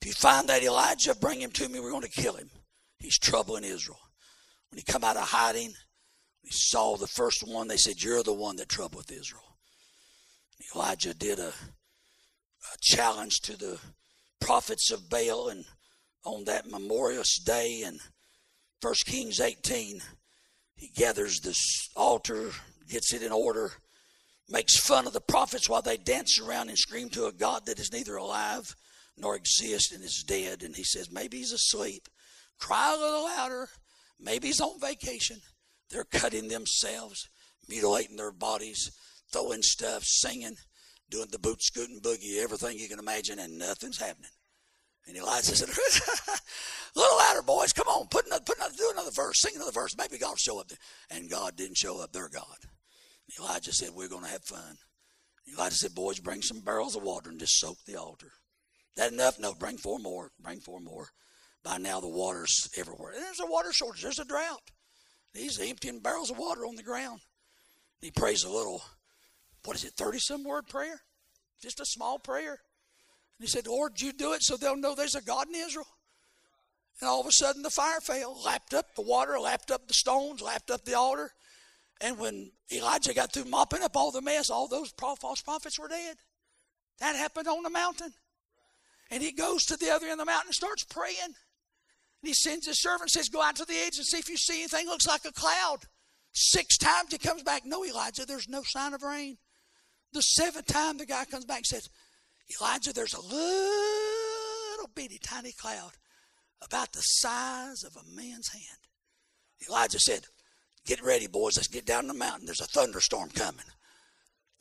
If 0.00 0.08
you 0.08 0.12
find 0.12 0.48
that 0.48 0.62
Elijah, 0.62 1.14
bring 1.14 1.40
him 1.40 1.50
to 1.52 1.68
me. 1.68 1.80
We're 1.80 1.90
going 1.90 2.02
to 2.02 2.08
kill 2.08 2.34
him. 2.34 2.50
He's 2.98 3.18
trouble 3.18 3.56
in 3.56 3.64
Israel. 3.64 3.98
When 4.70 4.78
he 4.78 4.84
come 4.84 5.04
out 5.04 5.16
of 5.16 5.24
hiding, 5.24 5.74
saw 6.50 6.96
the 6.96 7.06
first 7.06 7.42
one. 7.46 7.68
They 7.68 7.76
said, 7.76 8.02
You're 8.02 8.22
the 8.22 8.32
one 8.32 8.56
that 8.56 8.68
troubled 8.68 9.10
Israel. 9.10 9.56
Elijah 10.74 11.14
did 11.14 11.38
a, 11.38 11.48
a 11.48 12.76
challenge 12.80 13.40
to 13.42 13.56
the 13.56 13.78
prophets 14.40 14.90
of 14.90 15.08
Baal, 15.08 15.48
and 15.48 15.64
on 16.24 16.44
that 16.44 16.70
memorious 16.70 17.38
day 17.38 17.82
in 17.84 17.98
1 18.80 18.94
Kings 19.06 19.40
18, 19.40 20.00
he 20.76 20.88
gathers 20.88 21.40
this 21.40 21.88
altar, 21.96 22.50
gets 22.88 23.12
it 23.14 23.22
in 23.22 23.32
order, 23.32 23.72
makes 24.48 24.76
fun 24.76 25.06
of 25.06 25.12
the 25.12 25.20
prophets 25.20 25.68
while 25.68 25.82
they 25.82 25.96
dance 25.96 26.38
around 26.40 26.68
and 26.68 26.78
scream 26.78 27.08
to 27.10 27.26
a 27.26 27.32
God 27.32 27.66
that 27.66 27.78
is 27.78 27.92
neither 27.92 28.16
alive 28.16 28.74
nor 29.16 29.36
exists 29.36 29.92
and 29.92 30.02
is 30.02 30.24
dead. 30.26 30.62
And 30.62 30.74
he 30.76 30.84
says, 30.84 31.10
maybe 31.10 31.38
he's 31.38 31.52
asleep. 31.52 32.08
Cry 32.58 32.94
a 32.94 33.00
little 33.00 33.24
louder. 33.24 33.68
Maybe 34.20 34.48
he's 34.48 34.60
on 34.60 34.80
vacation. 34.80 35.40
They're 35.90 36.04
cutting 36.04 36.48
themselves, 36.48 37.28
mutilating 37.68 38.16
their 38.16 38.32
bodies, 38.32 38.90
throwing 39.32 39.62
stuff, 39.62 40.04
singing, 40.04 40.56
doing 41.10 41.28
the 41.30 41.38
boot 41.38 41.62
scooting 41.62 42.00
boogie, 42.00 42.42
everything 42.42 42.78
you 42.78 42.88
can 42.88 42.98
imagine, 42.98 43.38
and 43.38 43.58
nothing's 43.58 44.00
happening. 44.00 44.30
And 45.06 45.16
Elijah 45.16 45.54
said, 45.54 45.68
a 45.68 46.98
little 46.98 47.18
louder, 47.18 47.42
boys. 47.42 47.72
Come 47.72 47.88
on, 47.88 48.06
put 48.08 48.26
another, 48.26 48.44
put 48.44 48.56
another, 48.56 48.74
do 48.76 48.90
another 48.92 49.10
verse, 49.10 49.40
sing 49.40 49.52
another 49.54 49.72
verse. 49.72 49.94
Maybe 49.98 50.18
God 50.18 50.30
will 50.30 50.36
show 50.36 50.60
up. 50.60 50.68
There. 50.68 50.78
And 51.10 51.30
God 51.30 51.56
didn't 51.56 51.76
show 51.76 52.00
up. 52.00 52.12
Their 52.12 52.28
God. 52.28 52.56
And 52.62 53.38
Elijah 53.38 53.72
said, 53.72 53.90
we're 53.94 54.08
going 54.08 54.24
to 54.24 54.30
have 54.30 54.44
fun. 54.44 54.76
Elijah 55.52 55.74
said, 55.76 55.94
boys, 55.94 56.20
bring 56.20 56.40
some 56.40 56.60
barrels 56.60 56.96
of 56.96 57.02
water 57.02 57.28
and 57.28 57.38
just 57.38 57.58
soak 57.60 57.76
the 57.86 57.96
altar. 57.96 58.32
That 58.96 59.12
enough? 59.12 59.38
No, 59.38 59.52
bring 59.54 59.76
four 59.76 59.98
more. 59.98 60.30
Bring 60.40 60.60
four 60.60 60.80
more. 60.80 61.08
By 61.62 61.78
now, 61.78 62.00
the 62.00 62.08
water's 62.08 62.68
everywhere. 62.76 63.12
And 63.12 63.22
there's 63.22 63.40
a 63.40 63.46
water 63.46 63.72
shortage. 63.72 64.02
There's 64.02 64.18
a 64.18 64.24
drought. 64.24 64.70
He's 65.34 65.60
emptying 65.60 66.00
barrels 66.00 66.30
of 66.30 66.38
water 66.38 66.64
on 66.64 66.76
the 66.76 66.82
ground. 66.82 67.20
He 68.00 68.10
prays 68.10 68.44
a 68.44 68.50
little, 68.50 68.82
what 69.64 69.76
is 69.76 69.84
it, 69.84 69.94
30 69.96 70.18
some 70.20 70.44
word 70.44 70.68
prayer? 70.68 71.00
Just 71.60 71.80
a 71.80 71.86
small 71.86 72.18
prayer. 72.18 72.52
And 72.52 73.40
he 73.40 73.46
said, 73.46 73.66
Lord, 73.66 74.00
you 74.00 74.12
do 74.12 74.32
it 74.32 74.42
so 74.42 74.56
they'll 74.56 74.76
know 74.76 74.94
there's 74.94 75.16
a 75.16 75.22
God 75.22 75.48
in 75.48 75.54
Israel. 75.54 75.86
And 77.00 77.08
all 77.08 77.20
of 77.20 77.26
a 77.26 77.32
sudden 77.32 77.62
the 77.62 77.70
fire 77.70 78.00
fell, 78.00 78.40
lapped 78.44 78.74
up 78.74 78.94
the 78.94 79.02
water, 79.02 79.38
lapped 79.40 79.70
up 79.70 79.88
the 79.88 79.94
stones, 79.94 80.40
lapped 80.40 80.70
up 80.70 80.84
the 80.84 80.94
altar. 80.94 81.32
And 82.00 82.18
when 82.18 82.52
Elijah 82.70 83.14
got 83.14 83.32
through 83.32 83.46
mopping 83.46 83.82
up 83.82 83.96
all 83.96 84.12
the 84.12 84.22
mess, 84.22 84.50
all 84.50 84.68
those 84.68 84.92
false 84.98 85.42
prophets 85.42 85.78
were 85.78 85.88
dead. 85.88 86.16
That 87.00 87.16
happened 87.16 87.48
on 87.48 87.62
the 87.62 87.70
mountain. 87.70 88.12
And 89.10 89.22
he 89.22 89.32
goes 89.32 89.64
to 89.66 89.76
the 89.76 89.90
other 89.90 90.06
end 90.06 90.14
of 90.14 90.18
the 90.18 90.24
mountain 90.30 90.48
and 90.48 90.54
starts 90.54 90.84
praying. 90.84 91.34
And 92.24 92.28
he 92.30 92.32
sends 92.32 92.66
his 92.66 92.80
servant 92.80 93.10
says, 93.10 93.28
Go 93.28 93.42
out 93.42 93.56
to 93.56 93.66
the 93.66 93.76
edge 93.76 93.98
and 93.98 94.06
see 94.06 94.16
if 94.16 94.30
you 94.30 94.38
see 94.38 94.60
anything 94.60 94.86
looks 94.86 95.06
like 95.06 95.26
a 95.26 95.32
cloud. 95.32 95.80
Six 96.32 96.78
times 96.78 97.12
he 97.12 97.18
comes 97.18 97.42
back, 97.42 97.66
No, 97.66 97.84
Elijah, 97.84 98.24
there's 98.24 98.48
no 98.48 98.62
sign 98.62 98.94
of 98.94 99.02
rain. 99.02 99.36
The 100.14 100.22
seventh 100.22 100.64
time 100.64 100.96
the 100.96 101.04
guy 101.04 101.26
comes 101.26 101.44
back 101.44 101.58
and 101.58 101.66
says, 101.66 101.90
Elijah, 102.58 102.94
there's 102.94 103.12
a 103.12 103.20
little 103.20 104.88
bitty 104.94 105.20
tiny 105.22 105.52
cloud 105.52 105.90
about 106.62 106.94
the 106.94 107.02
size 107.02 107.84
of 107.84 107.94
a 107.94 108.16
man's 108.16 108.48
hand. 108.50 108.78
Elijah 109.68 110.00
said, 110.00 110.24
Get 110.86 111.04
ready, 111.04 111.26
boys. 111.26 111.58
Let's 111.58 111.68
get 111.68 111.84
down 111.84 112.06
the 112.06 112.14
mountain. 112.14 112.46
There's 112.46 112.62
a 112.62 112.64
thunderstorm 112.64 113.28
coming. 113.34 113.66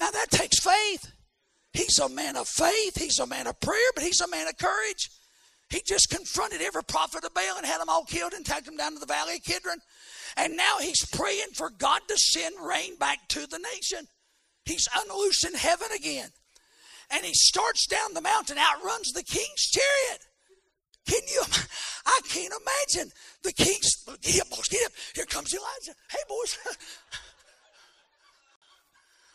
Now 0.01 0.11
that 0.11 0.31
takes 0.31 0.59
faith. 0.59 1.13
He's 1.71 1.97
a 1.97 2.09
man 2.09 2.35
of 2.35 2.49
faith. 2.49 2.99
He's 2.99 3.19
a 3.19 3.25
man 3.25 3.47
of 3.47 3.57
prayer, 3.61 3.91
but 3.95 4.03
he's 4.03 4.19
a 4.19 4.27
man 4.27 4.49
of 4.49 4.57
courage. 4.57 5.07
He 5.69 5.81
just 5.85 6.09
confronted 6.09 6.61
every 6.61 6.83
prophet 6.83 7.23
of 7.23 7.33
Baal 7.33 7.57
and 7.57 7.65
had 7.65 7.81
them 7.81 7.89
all 7.89 8.05
killed 8.05 8.33
and 8.33 8.45
taken 8.45 8.75
them 8.75 8.77
down 8.77 8.93
to 8.93 8.99
the 8.99 9.05
valley 9.05 9.35
of 9.35 9.43
Kidron. 9.43 9.79
And 10.37 10.55
now 10.55 10.77
he's 10.79 11.05
praying 11.05 11.53
for 11.55 11.69
God 11.69 12.01
to 12.07 12.17
send 12.17 12.55
rain 12.59 12.95
back 12.97 13.27
to 13.29 13.47
the 13.47 13.59
nation. 13.59 14.07
He's 14.65 14.87
unloosing 14.95 15.55
heaven 15.55 15.87
again. 15.95 16.29
And 17.11 17.25
he 17.25 17.33
starts 17.33 17.85
down 17.87 18.13
the 18.13 18.21
mountain, 18.21 18.57
outruns 18.57 19.11
the 19.11 19.23
king's 19.23 19.69
chariot. 19.69 20.21
Can 21.07 21.21
you? 21.27 21.43
I 22.05 22.19
can't 22.29 22.53
imagine 22.53 23.11
the 23.43 23.51
king's. 23.51 24.03
Get 24.21 24.41
up, 24.41 24.49
boys, 24.49 24.67
get 24.69 24.85
up. 24.85 24.91
Here 25.15 25.25
comes 25.25 25.53
Elijah. 25.53 25.97
Hey, 26.09 26.19
boys. 26.27 26.57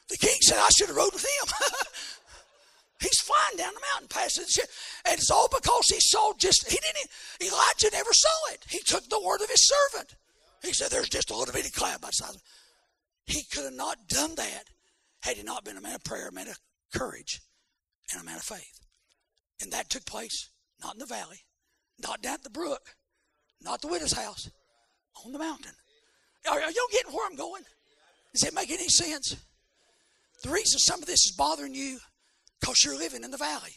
the 0.08 0.16
king 0.16 0.36
said, 0.40 0.58
I 0.58 0.68
should 0.76 0.88
have 0.88 0.96
rode 0.96 1.12
with 1.12 1.24
him. 1.24 1.48
He's 3.00 3.20
flying 3.20 3.56
down 3.56 3.74
the 3.74 3.86
mountain, 3.94 4.08
passing 4.08 4.44
the 4.44 4.50
ship. 4.50 4.68
And 5.04 5.18
it's 5.18 5.30
all 5.30 5.48
because 5.48 5.86
he 5.86 6.00
saw 6.00 6.32
just, 6.36 6.68
he 6.68 6.76
didn't, 6.76 7.10
Elijah 7.40 7.90
never 7.92 8.12
saw 8.12 8.52
it. 8.52 8.64
He 8.68 8.80
took 8.80 9.08
the 9.08 9.20
word 9.20 9.40
of 9.40 9.50
his 9.50 9.68
servant. 9.68 10.16
He 10.62 10.72
said, 10.72 10.90
There's 10.90 11.08
just 11.08 11.30
a 11.30 11.36
little 11.36 11.54
bitty 11.54 11.70
cloud 11.70 12.00
by 12.00 12.08
the 12.08 12.12
side 12.12 12.34
of 12.34 12.42
He 13.26 13.44
could 13.44 13.64
have 13.64 13.74
not 13.74 14.08
done 14.08 14.34
that 14.34 14.64
had 15.22 15.36
he 15.36 15.42
not 15.42 15.64
been 15.64 15.76
a 15.76 15.80
man 15.80 15.94
of 15.94 16.04
prayer, 16.04 16.28
a 16.28 16.32
man 16.32 16.48
of 16.48 16.58
courage, 16.92 17.40
and 18.12 18.20
a 18.20 18.24
man 18.24 18.36
of 18.36 18.42
faith. 18.42 18.80
And 19.60 19.72
that 19.72 19.90
took 19.90 20.04
place 20.04 20.50
not 20.82 20.94
in 20.94 20.98
the 20.98 21.06
valley, 21.06 21.44
not 22.00 22.22
down 22.22 22.34
at 22.34 22.44
the 22.44 22.50
brook, 22.50 22.94
not 23.60 23.80
the 23.80 23.88
widow's 23.88 24.12
house, 24.12 24.50
on 25.24 25.32
the 25.32 25.38
mountain. 25.38 25.72
Are, 26.48 26.60
are 26.60 26.70
y'all 26.70 26.92
getting 26.92 27.12
where 27.12 27.26
I'm 27.26 27.36
going? 27.36 27.62
Does 28.32 28.42
that 28.42 28.54
make 28.54 28.70
any 28.70 28.88
sense? 28.88 29.36
The 30.42 30.50
reason 30.50 30.78
some 30.78 31.00
of 31.00 31.06
this 31.06 31.24
is 31.26 31.34
bothering 31.36 31.74
you, 31.74 31.98
because 32.60 32.84
you're 32.84 32.98
living 32.98 33.24
in 33.24 33.30
the 33.30 33.36
valley. 33.36 33.74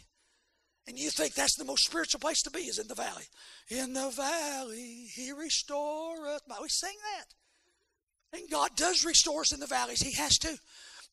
And 0.87 0.97
you 0.97 1.09
think 1.09 1.33
that's 1.33 1.55
the 1.55 1.65
most 1.65 1.85
spiritual 1.85 2.19
place 2.19 2.41
to 2.43 2.51
be 2.51 2.61
is 2.61 2.79
in 2.79 2.87
the 2.87 2.95
valley. 2.95 3.23
In 3.69 3.93
the 3.93 4.09
valley, 4.09 5.07
he 5.13 5.31
restoreth. 5.31 6.41
My. 6.47 6.57
We 6.61 6.69
sing 6.69 6.95
that. 7.15 8.39
And 8.39 8.49
God 8.49 8.71
does 8.75 9.05
restore 9.05 9.41
us 9.41 9.53
in 9.53 9.59
the 9.59 9.67
valleys. 9.67 10.01
He 10.01 10.13
has 10.13 10.37
to. 10.39 10.57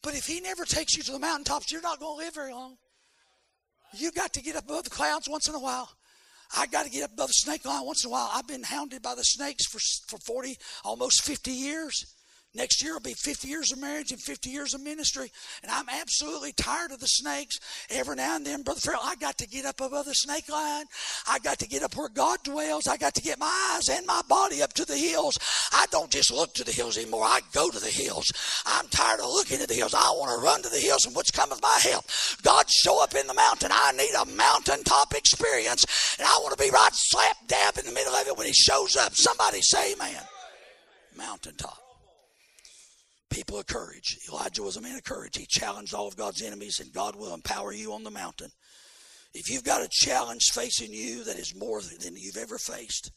But 0.02 0.14
if 0.14 0.26
he 0.26 0.40
never 0.40 0.64
takes 0.64 0.96
you 0.96 1.02
to 1.04 1.12
the 1.12 1.18
mountaintops, 1.18 1.70
you're 1.70 1.82
not 1.82 2.00
going 2.00 2.18
to 2.18 2.24
live 2.24 2.34
very 2.34 2.52
long. 2.52 2.76
You 3.92 4.10
got 4.12 4.32
to 4.34 4.42
get 4.42 4.56
up 4.56 4.64
above 4.64 4.84
the 4.84 4.90
clouds 4.90 5.28
once 5.28 5.48
in 5.48 5.54
a 5.54 5.60
while. 5.60 5.90
I 6.56 6.66
got 6.66 6.84
to 6.84 6.90
get 6.90 7.04
up 7.04 7.12
above 7.12 7.28
the 7.28 7.34
snake 7.34 7.64
line 7.64 7.84
once 7.84 8.04
in 8.04 8.10
a 8.10 8.12
while. 8.12 8.30
I've 8.32 8.46
been 8.46 8.62
hounded 8.62 9.02
by 9.02 9.14
the 9.14 9.22
snakes 9.22 9.66
for, 9.66 9.78
for 10.08 10.18
40, 10.18 10.56
almost 10.84 11.24
50 11.24 11.50
years. 11.50 12.14
Next 12.54 12.82
year 12.82 12.94
will 12.94 13.00
be 13.00 13.12
50 13.12 13.46
years 13.46 13.72
of 13.72 13.78
marriage 13.78 14.10
and 14.10 14.20
50 14.20 14.48
years 14.48 14.72
of 14.72 14.80
ministry. 14.80 15.30
And 15.62 15.70
I'm 15.70 15.88
absolutely 15.90 16.52
tired 16.52 16.92
of 16.92 16.98
the 16.98 17.06
snakes. 17.06 17.60
Every 17.90 18.16
now 18.16 18.36
and 18.36 18.46
then, 18.46 18.62
Brother 18.62 18.80
Farrell, 18.80 19.02
I 19.04 19.16
got 19.16 19.36
to 19.38 19.46
get 19.46 19.66
up 19.66 19.82
above 19.82 20.06
the 20.06 20.14
snake 20.14 20.48
line. 20.48 20.86
I 21.28 21.40
got 21.40 21.58
to 21.58 21.68
get 21.68 21.82
up 21.82 21.94
where 21.94 22.08
God 22.08 22.38
dwells. 22.44 22.88
I 22.88 22.96
got 22.96 23.14
to 23.14 23.22
get 23.22 23.38
my 23.38 23.74
eyes 23.74 23.90
and 23.90 24.06
my 24.06 24.22
body 24.30 24.62
up 24.62 24.72
to 24.74 24.86
the 24.86 24.96
hills. 24.96 25.38
I 25.72 25.84
don't 25.90 26.10
just 26.10 26.32
look 26.32 26.54
to 26.54 26.64
the 26.64 26.72
hills 26.72 26.96
anymore. 26.96 27.24
I 27.24 27.40
go 27.52 27.68
to 27.68 27.78
the 27.78 27.90
hills. 27.90 28.26
I'm 28.64 28.88
tired 28.88 29.20
of 29.20 29.26
looking 29.26 29.60
at 29.60 29.68
the 29.68 29.74
hills. 29.74 29.92
I 29.92 30.10
want 30.16 30.34
to 30.34 30.42
run 30.42 30.62
to 30.62 30.70
the 30.70 30.78
hills 30.78 31.04
and 31.04 31.14
what's 31.14 31.30
coming 31.30 31.50
with 31.50 31.62
my 31.62 31.78
help. 31.82 32.06
God 32.42 32.64
show 32.70 33.02
up 33.02 33.14
in 33.14 33.26
the 33.26 33.34
mountain. 33.34 33.70
I 33.72 33.92
need 33.92 34.14
a 34.18 34.24
mountaintop 34.24 35.14
experience. 35.14 35.84
And 36.18 36.26
I 36.26 36.38
want 36.40 36.56
to 36.56 36.64
be 36.64 36.70
right 36.70 36.94
slap 36.94 37.36
dab 37.46 37.76
in 37.76 37.84
the 37.84 37.92
middle 37.92 38.14
of 38.14 38.26
it 38.26 38.38
when 38.38 38.46
he 38.46 38.54
shows 38.54 38.96
up. 38.96 39.14
Somebody 39.14 39.60
say 39.60 39.92
amen. 39.92 40.22
Mountaintop 41.14 41.87
people 43.30 43.58
of 43.58 43.66
courage. 43.66 44.18
Elijah 44.28 44.62
was 44.62 44.76
a 44.76 44.80
man 44.80 44.96
of 44.96 45.04
courage. 45.04 45.36
He 45.36 45.46
challenged 45.46 45.94
all 45.94 46.08
of 46.08 46.16
God's 46.16 46.42
enemies, 46.42 46.80
and 46.80 46.92
God 46.92 47.16
will 47.16 47.34
empower 47.34 47.72
you 47.72 47.92
on 47.92 48.04
the 48.04 48.10
mountain. 48.10 48.50
If 49.34 49.50
you've 49.50 49.64
got 49.64 49.82
a 49.82 49.88
challenge 49.90 50.50
facing 50.52 50.92
you 50.92 51.24
that 51.24 51.38
is 51.38 51.54
more 51.54 51.80
than 51.82 52.16
you've 52.16 52.36
ever 52.36 52.58
faced, 52.58 53.12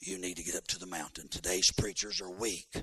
you 0.00 0.18
need 0.18 0.36
to 0.36 0.44
get 0.44 0.56
up 0.56 0.66
to 0.68 0.78
the 0.78 0.86
mountain. 0.86 1.28
Today's 1.28 1.72
preachers 1.72 2.20
are 2.20 2.30
weak. 2.30 2.82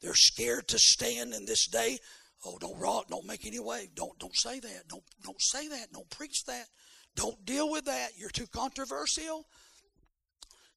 They're 0.00 0.14
scared 0.14 0.68
to 0.68 0.78
stand 0.78 1.34
in 1.34 1.46
this 1.46 1.66
day. 1.66 1.98
Oh, 2.44 2.58
don't 2.58 2.78
rock, 2.78 3.08
don't 3.08 3.26
make 3.26 3.46
any 3.46 3.58
wave. 3.58 3.94
Don't 3.94 4.18
don't 4.18 4.36
say 4.36 4.60
that. 4.60 4.88
Don't 4.88 5.02
don't 5.24 5.40
say 5.40 5.66
that. 5.68 5.92
Don't 5.92 6.08
preach 6.10 6.44
that. 6.44 6.66
Don't 7.16 7.44
deal 7.44 7.70
with 7.70 7.86
that. 7.86 8.10
You're 8.16 8.30
too 8.30 8.46
controversial. 8.46 9.46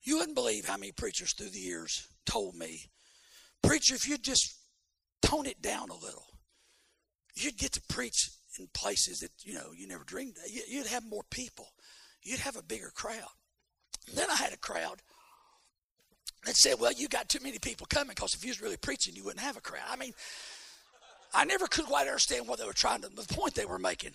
You 0.04 0.18
wouldn't 0.18 0.36
believe 0.36 0.66
how 0.66 0.78
many 0.78 0.94
preachers 0.94 1.34
through 1.34 1.50
the 1.50 1.60
years 1.60 2.08
told 2.26 2.56
me, 2.56 2.86
Preacher, 3.62 3.96
if 3.96 4.08
you 4.08 4.18
just 4.18 4.57
tone 5.22 5.46
it 5.46 5.62
down 5.62 5.90
a 5.90 5.96
little. 5.96 6.26
You'd 7.36 7.58
get 7.58 7.74
to 7.74 7.82
preach 7.90 8.30
in 8.60 8.68
places 8.74 9.20
that, 9.20 9.32
you 9.44 9.54
know, 9.54 9.72
you 9.76 9.88
never 9.88 10.04
dreamed 10.04 10.36
of. 10.38 10.52
You'd 10.68 10.88
have 10.88 11.04
more 11.06 11.24
people. 11.30 11.70
You'd 12.24 12.40
have 12.40 12.56
a 12.56 12.64
bigger 12.64 12.92
crowd. 12.94 13.30
Then 14.14 14.30
I 14.30 14.36
had 14.36 14.54
a 14.54 14.58
crowd 14.58 15.02
that 16.46 16.56
said, 16.56 16.76
well, 16.80 16.92
you 16.92 17.08
got 17.08 17.30
too 17.30 17.40
many 17.44 17.60
people 17.60 17.86
coming 17.90 18.10
because 18.10 18.34
if 18.34 18.44
you 18.44 18.50
was 18.50 18.62
really 18.62 18.78
preaching, 18.78 19.16
you 19.16 19.24
wouldn't 19.24 19.42
have 19.42 19.58
a 19.58 19.62
crowd. 19.62 19.84
I 19.90 19.98
mean, 19.98 20.14
I 21.34 21.46
never 21.46 21.68
could 21.68 21.86
quite 21.86 22.08
understand 22.08 22.48
what 22.48 22.60
they 22.60 22.66
were 22.66 22.74
trying 22.74 23.02
to, 23.02 23.10
the 23.10 23.34
point 23.34 23.54
they 23.54 23.66
were 23.66 23.80
making. 23.80 24.12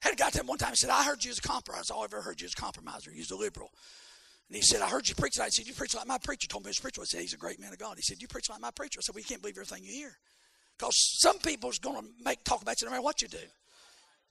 Had 0.00 0.12
a 0.14 0.16
guy 0.16 0.30
tell 0.30 0.44
one 0.44 0.58
time, 0.58 0.70
he 0.70 0.76
said, 0.76 0.90
I 0.90 1.04
heard 1.04 1.24
you 1.24 1.30
as 1.30 1.38
a 1.38 1.42
compromiser. 1.42 1.94
All 1.94 2.02
I 2.02 2.04
ever 2.04 2.22
heard 2.22 2.40
you 2.40 2.46
as 2.46 2.52
a 2.52 2.56
compromiser. 2.56 3.10
You 3.10 3.18
was 3.18 3.30
a 3.30 3.36
liberal. 3.36 3.70
And 4.48 4.56
he 4.56 4.62
said, 4.62 4.80
I 4.82 4.88
heard 4.88 5.08
you 5.08 5.14
preach 5.14 5.34
tonight. 5.34 5.46
I 5.46 5.48
said, 5.50 5.66
You 5.66 5.74
preach 5.74 5.94
like 5.94 6.06
my 6.06 6.18
preacher. 6.18 6.48
Told 6.48 6.64
me 6.64 6.70
his 6.70 6.80
preacher. 6.80 7.00
I 7.02 7.04
said, 7.04 7.20
He's 7.20 7.34
a 7.34 7.38
great 7.38 7.60
man 7.60 7.72
of 7.72 7.78
God. 7.78 7.96
He 7.96 8.02
said, 8.02 8.20
You 8.20 8.28
preach 8.28 8.50
like 8.50 8.60
my 8.60 8.70
preacher. 8.70 8.98
I 8.98 9.02
said, 9.02 9.14
Well, 9.14 9.22
can't 9.26 9.40
believe 9.40 9.56
everything 9.56 9.84
you 9.84 9.92
hear. 9.92 10.16
Because 10.80 10.96
some 10.96 11.38
people's 11.40 11.78
going 11.78 12.00
to 12.00 12.08
make 12.24 12.42
talk 12.42 12.62
about 12.62 12.80
you 12.80 12.86
no 12.86 12.92
matter 12.92 13.02
what 13.02 13.20
you 13.20 13.28
do. 13.28 13.36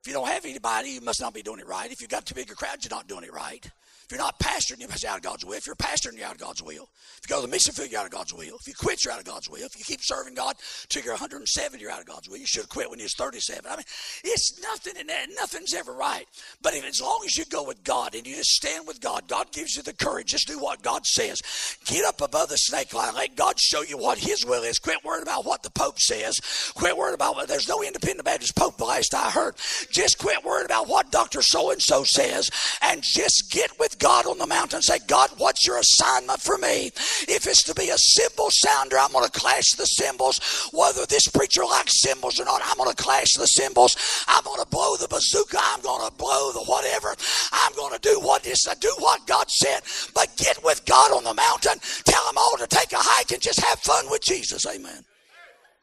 If 0.01 0.07
you 0.07 0.13
don't 0.13 0.27
have 0.27 0.45
anybody, 0.45 0.91
you 0.91 1.01
must 1.01 1.19
not 1.19 1.33
be 1.33 1.41
doing 1.41 1.59
it 1.59 1.67
right. 1.67 1.91
If 1.91 1.99
you've 2.01 2.09
got 2.09 2.25
too 2.25 2.35
big 2.35 2.49
a 2.49 2.55
crowd, 2.55 2.77
you're 2.81 2.89
not 2.89 3.07
doing 3.07 3.25
it 3.25 3.33
right. 3.33 3.69
If 4.09 4.17
you're 4.17 4.25
not 4.25 4.39
pastoring, 4.39 4.79
you're 4.79 4.89
out 5.11 5.17
of 5.17 5.21
God's 5.21 5.45
will. 5.45 5.53
If 5.53 5.67
you're 5.67 5.75
pastoring, 5.75 6.17
you're 6.17 6.25
out 6.25 6.33
of 6.33 6.39
God's 6.39 6.63
will. 6.63 6.89
If 7.21 7.29
you 7.29 7.35
go 7.35 7.41
to 7.41 7.45
the 7.45 7.51
mission 7.51 7.73
field, 7.73 7.91
you're 7.91 7.99
out 7.99 8.07
of 8.07 8.11
God's 8.11 8.33
will. 8.33 8.55
If 8.59 8.67
you 8.67 8.73
quit, 8.73 9.05
you're 9.05 9.13
out 9.13 9.19
of 9.19 9.25
God's 9.25 9.47
will. 9.47 9.67
If 9.67 9.77
you 9.77 9.85
keep 9.85 9.99
serving 10.01 10.33
God 10.33 10.55
till 10.87 11.03
you're 11.03 11.13
107, 11.13 11.79
you're 11.79 11.91
out 11.91 11.99
of 11.99 12.07
God's 12.07 12.27
will. 12.27 12.37
You 12.37 12.47
should 12.47 12.63
have 12.63 12.69
quit 12.69 12.89
when 12.89 12.97
you 12.97 13.03
was 13.03 13.13
37. 13.13 13.69
I 13.69 13.75
mean, 13.75 13.85
it's 14.23 14.59
nothing 14.63 14.93
in 14.99 15.05
that. 15.05 15.27
Nothing's 15.35 15.75
ever 15.75 15.93
right. 15.93 16.25
But 16.59 16.73
if 16.73 16.85
as 16.85 16.99
long 16.99 17.21
as 17.23 17.37
you 17.37 17.45
go 17.45 17.63
with 17.63 17.83
God 17.83 18.15
and 18.15 18.25
you 18.25 18.35
just 18.35 18.49
stand 18.49 18.87
with 18.87 18.99
God, 18.99 19.27
God 19.27 19.51
gives 19.51 19.75
you 19.75 19.83
the 19.83 19.93
courage. 19.93 20.31
Just 20.31 20.47
do 20.47 20.57
what 20.57 20.81
God 20.81 21.05
says. 21.05 21.39
Get 21.85 22.03
up 22.03 22.21
above 22.21 22.49
the 22.49 22.57
snake 22.57 22.95
line. 22.95 23.13
Let 23.13 23.35
God 23.35 23.59
show 23.59 23.83
you 23.83 23.99
what 23.99 24.17
His 24.17 24.43
will 24.43 24.63
is. 24.63 24.79
Quit 24.79 25.05
worrying 25.05 25.21
about 25.21 25.45
what 25.45 25.61
the 25.61 25.69
Pope 25.69 25.99
says. 25.99 26.39
Quit 26.73 26.97
worrying 26.97 27.13
about 27.13 27.35
what 27.35 27.47
there's 27.47 27.69
no 27.69 27.83
independent 27.83 28.25
Baptist 28.25 28.55
Pope 28.55 28.77
the 28.77 28.85
last 28.85 29.13
I 29.13 29.29
heard. 29.29 29.55
Just 29.91 30.17
quit 30.17 30.43
worrying 30.43 30.65
about 30.65 30.87
what 30.87 31.11
Dr. 31.11 31.41
So 31.41 31.71
and 31.71 31.81
so 31.81 32.03
says 32.03 32.49
and 32.81 33.01
just 33.03 33.51
get 33.51 33.77
with 33.79 33.99
God 33.99 34.25
on 34.25 34.37
the 34.37 34.47
mountain 34.47 34.77
and 34.77 34.83
say, 34.83 34.99
God, 35.07 35.29
what's 35.37 35.65
your 35.65 35.77
assignment 35.77 36.41
for 36.41 36.57
me? 36.57 36.91
If 37.27 37.47
it's 37.47 37.63
to 37.63 37.73
be 37.73 37.89
a 37.89 37.97
cymbal 37.97 38.49
sounder, 38.51 38.97
I'm 38.97 39.11
going 39.11 39.25
to 39.25 39.31
clash 39.31 39.71
the 39.77 39.85
cymbals. 39.85 40.69
Whether 40.73 41.05
this 41.05 41.27
preacher 41.27 41.63
likes 41.65 42.01
cymbals 42.01 42.39
or 42.39 42.45
not, 42.45 42.61
I'm 42.63 42.77
going 42.77 42.93
to 42.93 43.03
clash 43.03 43.33
the 43.33 43.47
cymbals. 43.47 43.95
I'm 44.27 44.43
going 44.43 44.61
to 44.61 44.67
blow 44.69 44.95
the 44.97 45.07
bazooka. 45.07 45.57
I'm 45.59 45.81
going 45.81 46.07
to 46.07 46.15
blow 46.15 46.51
the 46.51 46.63
whatever. 46.65 47.15
I'm 47.51 47.73
going 47.73 47.93
to 47.93 47.99
do 47.99 48.19
what 48.19 48.43
this, 48.43 48.65
do 48.79 48.93
what 48.99 49.25
God 49.27 49.49
said. 49.49 49.81
But 50.13 50.35
get 50.37 50.63
with 50.63 50.85
God 50.85 51.11
on 51.11 51.23
the 51.23 51.33
mountain. 51.33 51.79
Tell 52.05 52.25
them 52.25 52.37
all 52.37 52.57
to 52.57 52.67
take 52.67 52.91
a 52.93 52.99
hike 52.99 53.31
and 53.31 53.41
just 53.41 53.59
have 53.61 53.79
fun 53.79 54.09
with 54.09 54.21
Jesus. 54.21 54.65
Amen. 54.65 55.03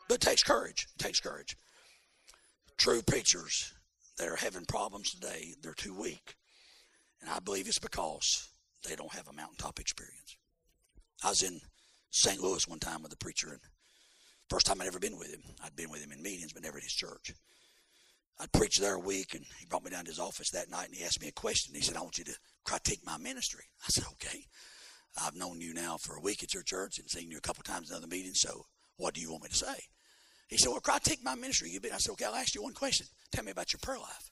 But 0.08 0.16
it 0.16 0.20
takes 0.20 0.42
courage. 0.42 0.86
It 0.98 1.02
takes 1.02 1.20
courage. 1.20 1.56
True 2.78 3.02
preachers 3.02 3.72
that 4.18 4.28
are 4.28 4.36
having 4.36 4.64
problems 4.64 5.10
today, 5.10 5.54
they're 5.62 5.74
too 5.74 5.94
weak. 5.94 6.34
And 7.20 7.30
I 7.30 7.38
believe 7.40 7.68
it's 7.68 7.78
because 7.78 8.48
they 8.88 8.96
don't 8.96 9.12
have 9.12 9.28
a 9.28 9.32
mountaintop 9.32 9.80
experience. 9.80 10.36
I 11.24 11.30
was 11.30 11.42
in 11.42 11.60
St. 12.10 12.40
Louis 12.40 12.66
one 12.68 12.78
time 12.78 13.02
with 13.02 13.12
a 13.12 13.16
preacher, 13.16 13.48
and 13.50 13.60
first 14.48 14.66
time 14.66 14.80
I'd 14.80 14.86
ever 14.86 14.98
been 14.98 15.18
with 15.18 15.32
him. 15.32 15.42
I'd 15.64 15.76
been 15.76 15.90
with 15.90 16.02
him 16.02 16.12
in 16.12 16.22
meetings, 16.22 16.52
but 16.52 16.62
never 16.62 16.78
at 16.78 16.84
his 16.84 16.92
church. 16.92 17.32
I'd 18.38 18.52
preached 18.52 18.80
there 18.80 18.94
a 18.94 19.00
week, 19.00 19.34
and 19.34 19.44
he 19.58 19.66
brought 19.66 19.84
me 19.84 19.90
down 19.90 20.04
to 20.04 20.10
his 20.10 20.18
office 20.18 20.50
that 20.50 20.70
night, 20.70 20.88
and 20.88 20.94
he 20.94 21.04
asked 21.04 21.22
me 21.22 21.28
a 21.28 21.32
question. 21.32 21.74
He 21.74 21.80
said, 21.80 21.96
I 21.96 22.02
want 22.02 22.18
you 22.18 22.24
to 22.24 22.36
critique 22.64 23.00
my 23.04 23.16
ministry. 23.16 23.64
I 23.82 23.88
said, 23.88 24.04
okay. 24.12 24.44
I've 25.22 25.34
known 25.34 25.60
you 25.60 25.72
now 25.72 25.96
for 25.96 26.16
a 26.16 26.20
week 26.20 26.42
at 26.42 26.52
your 26.52 26.62
church 26.62 26.98
and 26.98 27.08
seen 27.08 27.30
you 27.30 27.38
a 27.38 27.40
couple 27.40 27.62
times 27.62 27.90
in 27.90 27.96
other 27.96 28.06
meetings, 28.06 28.40
so 28.40 28.66
what 28.96 29.14
do 29.14 29.20
you 29.20 29.30
want 29.30 29.44
me 29.44 29.48
to 29.48 29.54
say? 29.54 29.76
He 30.48 30.56
said, 30.56 30.68
well, 30.68 30.80
I 30.88 30.98
take 30.98 31.24
my 31.24 31.34
ministry. 31.34 31.70
You 31.70 31.80
been? 31.80 31.92
I 31.92 31.98
said, 31.98 32.12
okay, 32.12 32.24
I'll 32.24 32.34
ask 32.34 32.54
you 32.54 32.62
one 32.62 32.72
question. 32.72 33.06
Tell 33.32 33.44
me 33.44 33.50
about 33.50 33.72
your 33.72 33.80
prayer 33.82 33.98
life. 33.98 34.30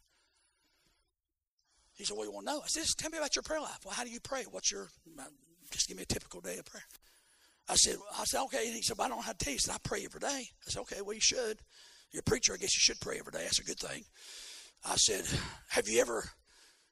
He 1.95 2.05
said, 2.05 2.17
Well, 2.17 2.27
you 2.27 2.33
want 2.33 2.47
to 2.47 2.53
know? 2.53 2.61
I 2.61 2.67
said, 2.67 2.85
tell 2.99 3.11
me 3.11 3.19
about 3.19 3.37
your 3.37 3.43
prayer 3.43 3.61
life. 3.61 3.79
Well, 3.85 3.95
how 3.95 4.05
do 4.05 4.11
you 4.11 4.21
pray? 4.21 4.45
What's 4.51 4.71
your, 4.71 4.89
just 5.71 5.89
give 5.89 5.97
me 5.97 6.03
a 6.03 6.07
typical 6.07 6.41
day 6.41 6.59
of 6.59 6.65
prayer. 6.65 6.85
I 7.69 7.77
said, 7.77 7.97
I 8.19 8.25
said, 8.25 8.43
okay. 8.45 8.67
And 8.67 8.75
he 8.75 8.83
said, 8.83 8.97
I 9.01 9.09
don't 9.09 9.19
know 9.19 9.23
how 9.23 9.33
to 9.33 9.39
tell 9.39 9.53
you. 9.53 9.57
He 9.57 9.61
said, 9.61 9.75
I 9.75 9.79
pray 9.83 10.05
every 10.05 10.21
day. 10.21 10.49
I 10.67 10.71
said, 10.71 10.81
okay, 10.81 11.01
well, 11.03 11.15
you 11.15 11.21
should. 11.21 11.61
You're 12.13 12.21
a 12.21 12.25
preacher. 12.31 12.53
I 12.53 12.57
guess 12.57 12.77
you 12.77 12.81
should 12.81 13.01
pray 13.01 13.19
every 13.19 13.33
day. 13.33 13.43
That's 13.43 13.61
a 13.61 13.65
good 13.65 13.79
thing. 13.79 14.05
I 14.85 14.97
said, 14.97 15.25
have 15.71 15.89
you 15.89 16.01
ever, 16.01 16.29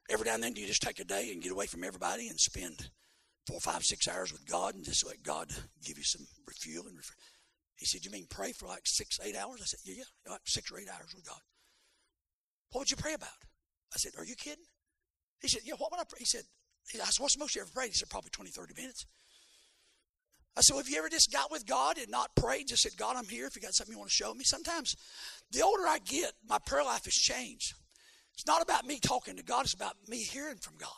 every 0.09 0.25
now 0.25 0.35
and 0.35 0.43
then, 0.43 0.53
do 0.53 0.61
you 0.61 0.67
just 0.67 0.81
take 0.81 0.99
a 0.99 1.05
day 1.05 1.31
and 1.31 1.43
get 1.43 1.51
away 1.51 1.67
from 1.67 1.83
everybody 1.83 2.27
and 2.27 2.39
spend 2.39 2.89
four, 3.45 3.59
five, 3.59 3.83
six 3.83 4.07
hours 4.07 4.31
with 4.31 4.47
God 4.47 4.73
and 4.73 4.83
just 4.83 5.05
let 5.05 5.21
God 5.21 5.49
give 5.85 5.97
you 5.97 6.03
some 6.03 6.25
refuel 6.47 6.87
and 6.87 6.97
refuel? 6.97 7.17
He 7.83 7.87
said, 7.87 8.05
you 8.05 8.11
mean 8.11 8.27
pray 8.29 8.53
for 8.53 8.65
like 8.65 8.83
six, 8.85 9.19
eight 9.21 9.35
hours? 9.35 9.59
I 9.61 9.65
said, 9.65 9.81
yeah, 9.83 9.95
yeah, 9.97 10.31
like 10.31 10.39
six 10.45 10.71
or 10.71 10.79
eight 10.79 10.87
hours 10.87 11.11
with 11.13 11.27
God. 11.27 11.41
What 12.71 12.79
would 12.79 12.91
you 12.91 12.95
pray 12.95 13.13
about? 13.13 13.43
I 13.93 13.97
said, 13.97 14.13
are 14.17 14.23
you 14.23 14.35
kidding? 14.35 14.63
He 15.41 15.49
said, 15.49 15.63
yeah, 15.65 15.73
what 15.77 15.91
would 15.91 15.99
I 15.99 16.05
pray? 16.07 16.19
He 16.19 16.25
said, 16.25 16.43
I 16.95 17.03
said, 17.03 17.21
what's 17.21 17.35
the 17.35 17.41
most 17.41 17.57
you 17.57 17.61
ever 17.61 17.71
prayed? 17.75 17.89
He 17.89 17.95
said, 17.95 18.09
probably 18.09 18.29
20, 18.29 18.51
30 18.51 18.73
minutes. 18.77 19.05
I 20.55 20.61
said, 20.61 20.75
well, 20.75 20.81
have 20.81 20.89
you 20.89 20.97
ever 20.97 21.09
just 21.09 21.29
got 21.29 21.51
with 21.51 21.65
God 21.65 21.97
and 21.97 22.07
not 22.09 22.33
prayed? 22.37 22.69
Just 22.69 22.83
said, 22.83 22.95
God, 22.95 23.17
I'm 23.17 23.27
here 23.27 23.47
if 23.47 23.57
you 23.57 23.61
got 23.61 23.73
something 23.73 23.91
you 23.91 23.99
want 23.99 24.11
to 24.11 24.15
show 24.15 24.33
me. 24.33 24.45
Sometimes 24.45 24.95
the 25.51 25.61
older 25.61 25.83
I 25.85 25.99
get, 25.99 26.31
my 26.47 26.59
prayer 26.65 26.85
life 26.85 27.03
has 27.03 27.15
changed. 27.15 27.73
It's 28.33 28.47
not 28.47 28.61
about 28.61 28.85
me 28.85 29.01
talking 29.01 29.35
to 29.35 29.43
God, 29.43 29.65
it's 29.65 29.73
about 29.73 29.97
me 30.07 30.19
hearing 30.19 30.55
from 30.55 30.75
God. 30.77 30.89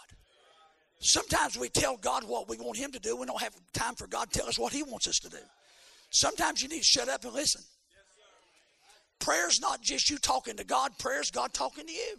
Sometimes 1.00 1.58
we 1.58 1.70
tell 1.70 1.98
God 1.98 2.26
what 2.26 2.48
we 2.48 2.58
want 2.58 2.78
Him 2.78 2.92
to 2.92 3.00
do. 3.00 3.18
We 3.18 3.26
don't 3.26 3.42
have 3.42 3.56
time 3.74 3.96
for 3.96 4.06
God 4.06 4.30
to 4.32 4.40
tell 4.40 4.48
us 4.48 4.60
what 4.60 4.72
He 4.72 4.84
wants 4.84 5.08
us 5.08 5.18
to 5.24 5.30
do. 5.30 5.42
Sometimes 6.16 6.64
you 6.64 6.70
need 6.70 6.78
to 6.78 6.84
shut 6.86 7.10
up 7.10 7.26
and 7.26 7.34
listen. 7.34 7.62
Prayer's 9.20 9.60
not 9.60 9.82
just 9.82 10.10
you 10.10 10.18
talking 10.18 10.56
to 10.56 10.64
God, 10.64 10.98
prayer's 10.98 11.30
God 11.30 11.54
talking 11.54 11.86
to 11.86 11.92
you. 11.92 12.16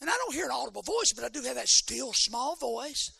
And 0.00 0.10
I 0.10 0.14
don't 0.14 0.34
hear 0.34 0.46
an 0.46 0.50
audible 0.52 0.82
voice, 0.82 1.12
but 1.14 1.24
I 1.24 1.28
do 1.28 1.42
have 1.42 1.54
that 1.54 1.68
still 1.68 2.12
small 2.12 2.56
voice. 2.56 3.12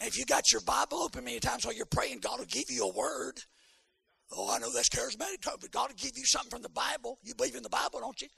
And 0.00 0.08
if 0.08 0.16
you 0.16 0.24
got 0.24 0.50
your 0.50 0.62
Bible 0.62 1.02
open 1.02 1.24
many 1.24 1.40
times 1.40 1.66
while 1.66 1.74
you're 1.74 1.84
praying, 1.84 2.20
God 2.20 2.38
will 2.38 2.46
give 2.46 2.70
you 2.70 2.84
a 2.84 2.92
word. 2.92 3.38
Oh, 4.34 4.50
I 4.50 4.58
know 4.58 4.72
that's 4.72 4.88
charismatic, 4.88 5.44
but 5.44 5.70
God 5.70 5.90
will 5.90 5.96
give 5.96 6.16
you 6.16 6.24
something 6.24 6.50
from 6.50 6.62
the 6.62 6.70
Bible. 6.70 7.18
You 7.22 7.34
believe 7.34 7.54
in 7.54 7.62
the 7.62 7.68
Bible, 7.68 8.00
don't 8.00 8.20
you? 8.22 8.28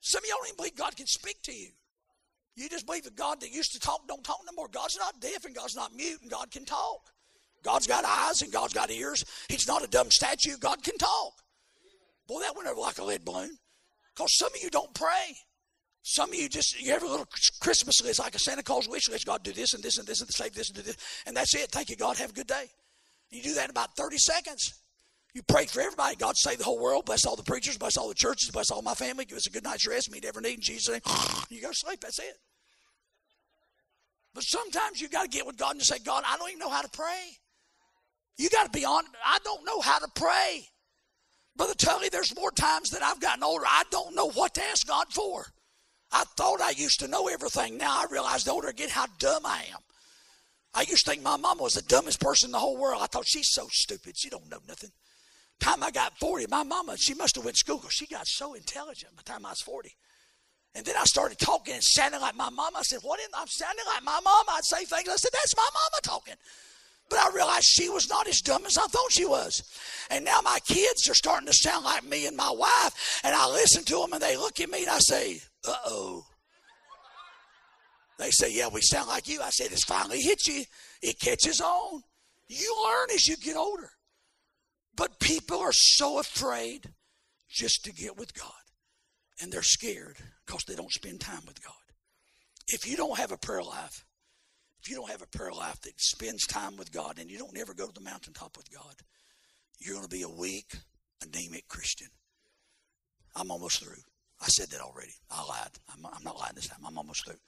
Some 0.00 0.24
of 0.24 0.24
y'all 0.26 0.38
don't 0.38 0.46
even 0.46 0.56
believe 0.56 0.74
God 0.74 0.96
can 0.96 1.06
speak 1.06 1.42
to 1.42 1.52
you. 1.52 1.68
You 2.56 2.70
just 2.70 2.86
believe 2.86 3.04
that 3.04 3.14
God 3.14 3.42
that 3.42 3.52
used 3.52 3.72
to 3.72 3.78
talk 3.78 4.08
don't 4.08 4.24
talk 4.24 4.40
no 4.46 4.52
more. 4.56 4.68
God's 4.68 4.96
not 4.96 5.20
deaf 5.20 5.44
and 5.44 5.54
God's 5.54 5.76
not 5.76 5.94
mute 5.94 6.22
and 6.22 6.30
God 6.30 6.50
can 6.50 6.64
talk. 6.64 7.10
God's 7.62 7.86
got 7.86 8.04
eyes 8.04 8.42
and 8.42 8.52
God's 8.52 8.74
got 8.74 8.90
ears. 8.90 9.24
He's 9.48 9.68
not 9.68 9.84
a 9.84 9.88
dumb 9.88 10.10
statue. 10.10 10.56
God 10.58 10.82
can 10.82 10.96
talk. 10.98 11.32
Boy, 12.26 12.40
that 12.40 12.56
went 12.56 12.68
over 12.68 12.80
like 12.80 12.98
a 12.98 13.04
lead 13.04 13.24
balloon. 13.24 13.56
Because 14.14 14.36
some 14.36 14.52
of 14.54 14.62
you 14.62 14.70
don't 14.70 14.92
pray. 14.94 15.36
Some 16.02 16.30
of 16.30 16.34
you 16.34 16.48
just 16.48 16.80
you 16.80 16.92
have 16.92 17.02
a 17.02 17.06
little 17.06 17.26
Christmas 17.60 18.02
list 18.02 18.18
like 18.18 18.34
a 18.34 18.38
Santa 18.38 18.62
Claus 18.62 18.88
wish 18.88 19.08
list. 19.08 19.26
God 19.26 19.44
do 19.44 19.52
this 19.52 19.72
and 19.72 19.82
this 19.82 19.98
and 19.98 20.06
this 20.06 20.20
and 20.20 20.28
save 20.30 20.52
this 20.52 20.68
and 20.68 20.76
do 20.76 20.82
this, 20.82 20.96
and 21.26 21.36
that's 21.36 21.54
it. 21.54 21.70
Thank 21.70 21.90
you, 21.90 21.96
God. 21.96 22.16
Have 22.16 22.30
a 22.30 22.34
good 22.34 22.48
day. 22.48 22.66
You 23.30 23.42
do 23.42 23.54
that 23.54 23.64
in 23.64 23.70
about 23.70 23.96
thirty 23.96 24.18
seconds. 24.18 24.74
You 25.32 25.42
pray 25.48 25.64
for 25.66 25.80
everybody. 25.80 26.16
God 26.16 26.36
save 26.36 26.58
the 26.58 26.64
whole 26.64 26.78
world. 26.78 27.06
Bless 27.06 27.24
all 27.24 27.36
the 27.36 27.42
preachers. 27.42 27.78
Bless 27.78 27.96
all 27.96 28.08
the 28.08 28.14
churches. 28.14 28.50
Bless 28.50 28.70
all 28.70 28.82
my 28.82 28.94
family. 28.94 29.24
Give 29.24 29.38
us 29.38 29.46
a 29.46 29.50
good 29.50 29.64
night's 29.64 29.86
rest. 29.86 30.10
Meet 30.10 30.24
every 30.24 30.42
need 30.42 30.54
in 30.54 30.60
Jesus' 30.60 30.90
name. 30.90 31.00
You 31.48 31.62
go 31.62 31.68
to 31.68 31.74
sleep. 31.74 32.00
That's 32.00 32.18
it. 32.18 32.36
But 34.34 34.44
sometimes 34.44 35.00
you 35.00 35.08
got 35.08 35.22
to 35.22 35.28
get 35.28 35.46
with 35.46 35.56
God 35.56 35.72
and 35.72 35.82
say, 35.82 35.98
God, 35.98 36.24
I 36.26 36.36
don't 36.36 36.48
even 36.48 36.58
know 36.58 36.70
how 36.70 36.82
to 36.82 36.88
pray. 36.88 37.38
You 38.38 38.48
got 38.50 38.64
to 38.64 38.78
be 38.78 38.84
on. 38.84 39.04
I 39.24 39.38
don't 39.44 39.64
know 39.64 39.80
how 39.80 39.98
to 39.98 40.08
pray. 40.14 40.68
Brother 41.56 41.74
Tully, 41.74 42.08
there's 42.08 42.34
more 42.34 42.50
times 42.50 42.90
that 42.90 43.02
I've 43.02 43.20
gotten 43.20 43.44
older. 43.44 43.64
I 43.66 43.82
don't 43.90 44.14
know 44.14 44.30
what 44.30 44.54
to 44.54 44.62
ask 44.62 44.86
God 44.86 45.12
for. 45.12 45.46
I 46.10 46.24
thought 46.36 46.60
I 46.60 46.70
used 46.70 47.00
to 47.00 47.08
know 47.08 47.28
everything. 47.28 47.78
Now 47.78 48.00
I 48.00 48.06
realize 48.10 48.44
the 48.44 48.52
older 48.52 48.68
I 48.68 48.72
get 48.72 48.90
how 48.90 49.06
dumb 49.18 49.44
I 49.44 49.64
am. 49.72 49.80
I 50.74 50.82
used 50.82 51.04
to 51.04 51.10
think 51.10 51.22
my 51.22 51.36
mama 51.36 51.62
was 51.62 51.74
the 51.74 51.82
dumbest 51.82 52.20
person 52.20 52.48
in 52.48 52.52
the 52.52 52.58
whole 52.58 52.78
world. 52.78 53.02
I 53.02 53.06
thought 53.06 53.26
she's 53.26 53.52
so 53.52 53.68
stupid. 53.70 54.16
She 54.16 54.30
don't 54.30 54.50
know 54.50 54.60
nothing. 54.66 54.90
Time 55.60 55.82
I 55.82 55.90
got 55.90 56.18
40, 56.18 56.46
my 56.48 56.62
mama, 56.62 56.96
she 56.96 57.14
must 57.14 57.36
have 57.36 57.44
went 57.44 57.56
to 57.56 57.60
school 57.60 57.80
she 57.90 58.06
got 58.06 58.26
so 58.26 58.54
intelligent 58.54 59.14
by 59.14 59.22
the 59.24 59.30
time 59.30 59.46
I 59.46 59.50
was 59.50 59.60
40. 59.60 59.94
And 60.74 60.84
then 60.84 60.94
I 60.98 61.04
started 61.04 61.38
talking 61.38 61.74
and 61.74 61.84
sounding 61.84 62.20
like 62.20 62.34
my 62.34 62.48
mama. 62.48 62.78
I 62.78 62.82
said, 62.82 63.00
What 63.02 63.20
in 63.20 63.26
I'm 63.34 63.46
sounding 63.46 63.84
like 63.86 64.02
my 64.02 64.18
mama. 64.24 64.52
I'd 64.52 64.64
say 64.64 64.84
things. 64.84 65.08
I 65.08 65.16
said, 65.16 65.30
That's 65.32 65.54
my 65.56 65.68
mama 65.72 66.00
talking. 66.02 66.34
But 67.12 67.20
I 67.20 67.36
realized 67.36 67.66
she 67.66 67.90
was 67.90 68.08
not 68.08 68.26
as 68.26 68.40
dumb 68.40 68.64
as 68.64 68.78
I 68.78 68.86
thought 68.86 69.12
she 69.12 69.26
was. 69.26 69.62
And 70.08 70.24
now 70.24 70.40
my 70.42 70.58
kids 70.66 71.10
are 71.10 71.14
starting 71.14 71.46
to 71.46 71.52
sound 71.52 71.84
like 71.84 72.02
me 72.04 72.26
and 72.26 72.34
my 72.34 72.50
wife. 72.50 73.20
And 73.22 73.34
I 73.34 73.50
listen 73.50 73.84
to 73.84 73.96
them 73.96 74.14
and 74.14 74.22
they 74.22 74.34
look 74.38 74.58
at 74.60 74.70
me 74.70 74.84
and 74.84 74.90
I 74.90 74.98
say, 74.98 75.42
uh 75.68 75.74
oh. 75.84 76.24
They 78.18 78.30
say, 78.30 78.50
Yeah, 78.50 78.68
we 78.72 78.80
sound 78.80 79.08
like 79.08 79.28
you. 79.28 79.42
I 79.42 79.50
said, 79.50 79.72
It's 79.72 79.84
finally 79.84 80.22
hit 80.22 80.46
you. 80.46 80.64
It 81.02 81.20
catches 81.20 81.60
on. 81.60 82.02
You 82.48 82.82
learn 82.82 83.08
as 83.14 83.28
you 83.28 83.36
get 83.36 83.56
older. 83.56 83.90
But 84.96 85.20
people 85.20 85.58
are 85.58 85.72
so 85.72 86.18
afraid 86.18 86.94
just 87.50 87.84
to 87.84 87.92
get 87.92 88.16
with 88.16 88.32
God. 88.32 88.52
And 89.42 89.52
they're 89.52 89.60
scared 89.60 90.16
because 90.46 90.64
they 90.66 90.76
don't 90.76 90.90
spend 90.90 91.20
time 91.20 91.42
with 91.46 91.62
God. 91.62 91.74
If 92.68 92.86
you 92.86 92.96
don't 92.96 93.18
have 93.18 93.32
a 93.32 93.36
prayer 93.36 93.62
life, 93.62 94.02
if 94.82 94.90
you 94.90 94.96
don't 94.96 95.10
have 95.10 95.22
a 95.22 95.36
prayer 95.36 95.52
life 95.52 95.80
that 95.82 96.00
spends 96.00 96.44
time 96.46 96.76
with 96.76 96.90
God 96.90 97.18
and 97.20 97.30
you 97.30 97.38
don't 97.38 97.56
ever 97.56 97.72
go 97.72 97.86
to 97.86 97.92
the 97.92 98.00
mountaintop 98.00 98.56
with 98.56 98.70
God, 98.72 98.94
you're 99.78 99.94
going 99.94 100.08
to 100.08 100.14
be 100.14 100.22
a 100.22 100.28
weak, 100.28 100.74
anemic 101.22 101.68
Christian. 101.68 102.08
I'm 103.36 103.50
almost 103.50 103.82
through. 103.82 104.02
I 104.40 104.46
said 104.46 104.70
that 104.70 104.80
already. 104.80 105.14
I 105.30 105.44
lied. 105.44 105.70
I'm, 105.88 106.04
I'm 106.04 106.24
not 106.24 106.36
lying 106.36 106.54
this 106.56 106.66
time. 106.66 106.80
I'm 106.84 106.98
almost 106.98 107.24
through. 107.24 107.38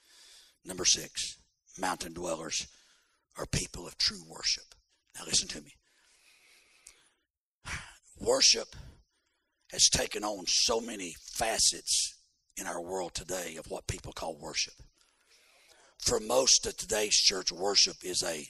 Number 0.65 0.85
six, 0.85 1.37
mountain 1.79 2.13
dwellers 2.13 2.69
are 3.37 3.47
people 3.47 3.87
of 3.87 3.99
true 3.99 4.23
worship. 4.29 4.75
Now 5.19 5.25
listen 5.27 5.49
to 5.49 5.61
me. 5.61 5.73
Worship 8.21 8.77
has 9.73 9.89
taken 9.89 10.23
on 10.23 10.45
so 10.47 10.81
many 10.81 11.17
facets 11.33 12.15
in 12.57 12.69
our 12.69 12.81
world 12.81 13.13
today 13.13 13.57
of 13.59 13.67
what 13.67 13.89
people 13.89 14.13
call 14.13 14.39
worship. 14.41 14.75
For 15.99 16.21
most 16.21 16.67
of 16.67 16.77
today's 16.77 17.17
church, 17.17 17.51
worship 17.51 17.97
is 18.03 18.23
a, 18.23 18.49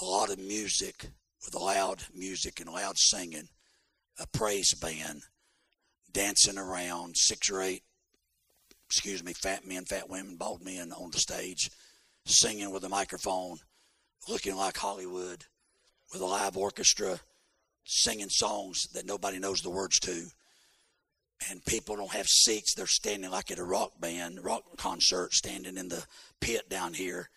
a 0.00 0.04
lot 0.04 0.30
of 0.30 0.38
music 0.38 1.06
with 1.44 1.54
loud 1.54 2.02
music 2.14 2.60
and 2.60 2.70
loud 2.70 2.98
singing, 2.98 3.48
a 4.18 4.26
praise 4.26 4.74
band, 4.74 5.22
dancing 6.12 6.58
around, 6.58 7.16
six 7.16 7.50
or 7.50 7.60
eight, 7.62 7.82
excuse 8.86 9.22
me, 9.22 9.32
fat 9.32 9.66
men, 9.66 9.84
fat 9.84 10.08
women, 10.08 10.36
bald 10.36 10.62
men 10.64 10.92
on 10.92 11.10
the 11.10 11.18
stage, 11.18 11.70
singing 12.26 12.72
with 12.72 12.84
a 12.84 12.88
microphone, 12.88 13.58
looking 14.28 14.56
like 14.56 14.76
Hollywood, 14.76 15.44
with 16.12 16.22
a 16.22 16.26
live 16.26 16.56
orchestra, 16.56 17.20
singing 17.84 18.28
songs 18.30 18.86
that 18.94 19.06
nobody 19.06 19.38
knows 19.38 19.60
the 19.60 19.70
words 19.70 19.98
to. 20.00 20.26
And 21.50 21.64
people 21.64 21.96
don't 21.96 22.12
have 22.12 22.26
seats. 22.26 22.74
They're 22.74 22.86
standing 22.86 23.30
like 23.30 23.50
at 23.50 23.58
a 23.58 23.64
rock 23.64 23.92
band, 24.00 24.42
rock 24.42 24.62
concert, 24.76 25.34
standing 25.34 25.76
in 25.76 25.88
the 25.88 26.04
pit 26.40 26.68
down 26.68 26.94
here. 26.94 27.28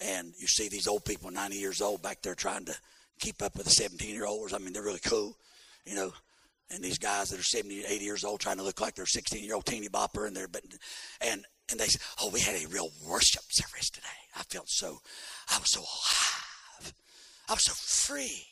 And 0.00 0.32
you 0.38 0.46
see 0.46 0.68
these 0.68 0.88
old 0.88 1.04
people, 1.04 1.30
90 1.30 1.56
years 1.56 1.80
old, 1.80 2.02
back 2.02 2.22
there 2.22 2.34
trying 2.34 2.64
to 2.66 2.76
keep 3.20 3.42
up 3.42 3.56
with 3.56 3.66
the 3.66 3.72
17 3.72 4.12
year 4.12 4.26
olds. 4.26 4.52
I 4.52 4.58
mean, 4.58 4.72
they're 4.72 4.82
really 4.82 5.00
cool, 5.04 5.36
you 5.84 5.94
know 5.94 6.12
And 6.70 6.82
these 6.82 6.98
guys 6.98 7.30
that 7.30 7.38
are 7.38 7.44
70, 7.44 7.84
80 7.84 8.04
years 8.04 8.24
old 8.24 8.40
trying 8.40 8.56
to 8.56 8.62
look 8.62 8.80
like 8.80 8.94
they're 8.94 9.06
16 9.06 9.44
year 9.44 9.54
old 9.54 9.66
teeny 9.66 9.88
bopper 9.88 10.26
and 10.26 10.36
they're, 10.36 10.48
but, 10.48 10.62
and, 11.20 11.44
and 11.70 11.80
they 11.80 11.86
said, 11.86 12.00
oh, 12.20 12.30
we 12.30 12.40
had 12.40 12.56
a 12.56 12.68
real 12.68 12.90
worship 13.06 13.44
service 13.50 13.90
today. 13.90 14.06
I 14.36 14.42
felt 14.42 14.68
so, 14.68 14.98
I 15.48 15.58
was 15.58 15.70
so 15.70 15.80
alive. 15.80 16.92
I 17.48 17.52
was 17.52 17.64
so 17.64 17.72
free. 17.74 18.46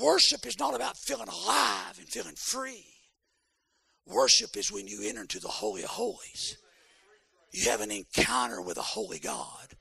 Worship 0.00 0.46
is 0.46 0.58
not 0.58 0.74
about 0.74 0.96
feeling 0.96 1.28
alive 1.28 1.98
and 1.98 2.08
feeling 2.08 2.34
free. 2.36 2.84
Worship 4.06 4.56
is 4.56 4.70
when 4.70 4.86
you 4.86 5.02
enter 5.02 5.22
into 5.22 5.40
the 5.40 5.48
Holy 5.48 5.82
of 5.82 5.90
Holies. 5.90 6.56
You 7.52 7.70
have 7.70 7.80
an 7.80 7.90
encounter 7.90 8.60
with 8.60 8.78
a 8.78 8.82
holy 8.82 9.18
God. 9.18 9.74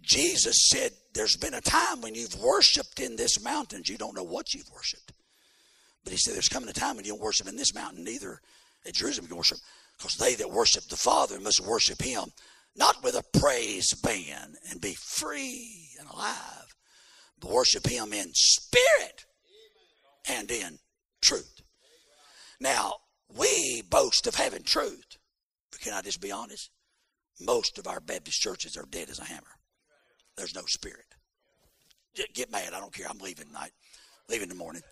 Jesus 0.00 0.68
said, 0.68 0.92
There's 1.12 1.36
been 1.36 1.54
a 1.54 1.60
time 1.60 2.00
when 2.00 2.14
you've 2.14 2.40
worshiped 2.40 3.00
in 3.00 3.16
this 3.16 3.42
mountain, 3.42 3.82
you 3.84 3.98
don't 3.98 4.14
know 4.14 4.22
what 4.22 4.54
you've 4.54 4.70
worshiped. 4.70 5.12
But 6.04 6.12
he 6.12 6.18
said, 6.18 6.34
There's 6.34 6.48
coming 6.48 6.68
a 6.68 6.72
time 6.72 6.96
when 6.96 7.04
you 7.04 7.12
don't 7.12 7.22
worship 7.22 7.48
in 7.48 7.56
this 7.56 7.74
mountain, 7.74 8.04
neither 8.04 8.40
at 8.86 8.94
Jerusalem 8.94 9.28
you 9.30 9.36
worship. 9.36 9.58
Because 9.96 10.16
they 10.16 10.34
that 10.36 10.50
worship 10.50 10.84
the 10.84 10.96
Father 10.96 11.40
must 11.40 11.66
worship 11.66 12.02
him, 12.02 12.24
not 12.76 13.02
with 13.02 13.14
a 13.14 13.38
praise 13.38 13.92
band 13.94 14.56
and 14.70 14.80
be 14.80 14.94
free 14.94 15.88
and 15.98 16.08
alive, 16.08 16.74
but 17.40 17.50
worship 17.50 17.86
him 17.86 18.12
in 18.12 18.30
spirit 18.34 19.24
and 20.28 20.50
in 20.50 20.78
truth. 21.22 21.60
Now, 22.60 22.94
we 23.36 23.82
boast 23.82 24.26
of 24.26 24.34
having 24.34 24.62
truth. 24.62 25.18
But 25.70 25.80
can 25.80 25.92
I 25.92 26.02
just 26.02 26.20
be 26.20 26.32
honest? 26.32 26.70
Most 27.40 27.78
of 27.78 27.86
our 27.86 28.00
Baptist 28.00 28.40
churches 28.40 28.76
are 28.76 28.86
dead 28.90 29.10
as 29.10 29.18
a 29.18 29.24
hammer. 29.24 29.42
There's 30.36 30.54
no 30.54 30.62
spirit. 30.66 31.06
Get 32.32 32.50
mad. 32.50 32.72
I 32.72 32.80
don't 32.80 32.92
care. 32.92 33.06
I'm 33.08 33.18
leaving 33.18 33.46
tonight. 33.46 33.72
Leaving 34.28 34.44
in 34.44 34.56
the 34.56 34.62
morning. 34.62 34.82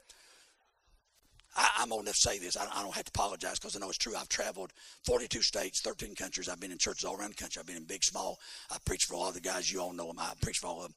I, 1.54 1.82
am 1.82 1.92
old 1.92 2.02
enough 2.02 2.14
to 2.14 2.20
say 2.20 2.38
this. 2.38 2.56
I, 2.56 2.64
I 2.64 2.82
don't 2.82 2.94
have 2.94 3.04
to 3.04 3.12
apologize 3.14 3.58
because 3.58 3.76
I 3.76 3.78
know 3.78 3.88
it's 3.88 3.98
true. 3.98 4.14
I've 4.16 4.28
traveled 4.28 4.72
42 5.04 5.42
states, 5.42 5.80
13 5.82 6.14
countries. 6.14 6.48
I've 6.48 6.60
been 6.60 6.72
in 6.72 6.78
churches 6.78 7.04
all 7.04 7.16
around 7.16 7.30
the 7.30 7.36
country. 7.36 7.60
I've 7.60 7.66
been 7.66 7.76
in 7.76 7.84
big, 7.84 8.02
small. 8.02 8.38
I 8.70 8.78
preach 8.84 9.04
for 9.04 9.14
a 9.14 9.18
lot 9.18 9.28
of 9.28 9.34
the 9.34 9.40
guys. 9.40 9.70
You 9.70 9.80
all 9.80 9.92
know 9.92 10.06
them. 10.06 10.18
I 10.18 10.32
preach 10.40 10.58
for 10.58 10.68
all 10.68 10.78
of 10.78 10.84
them. 10.84 10.94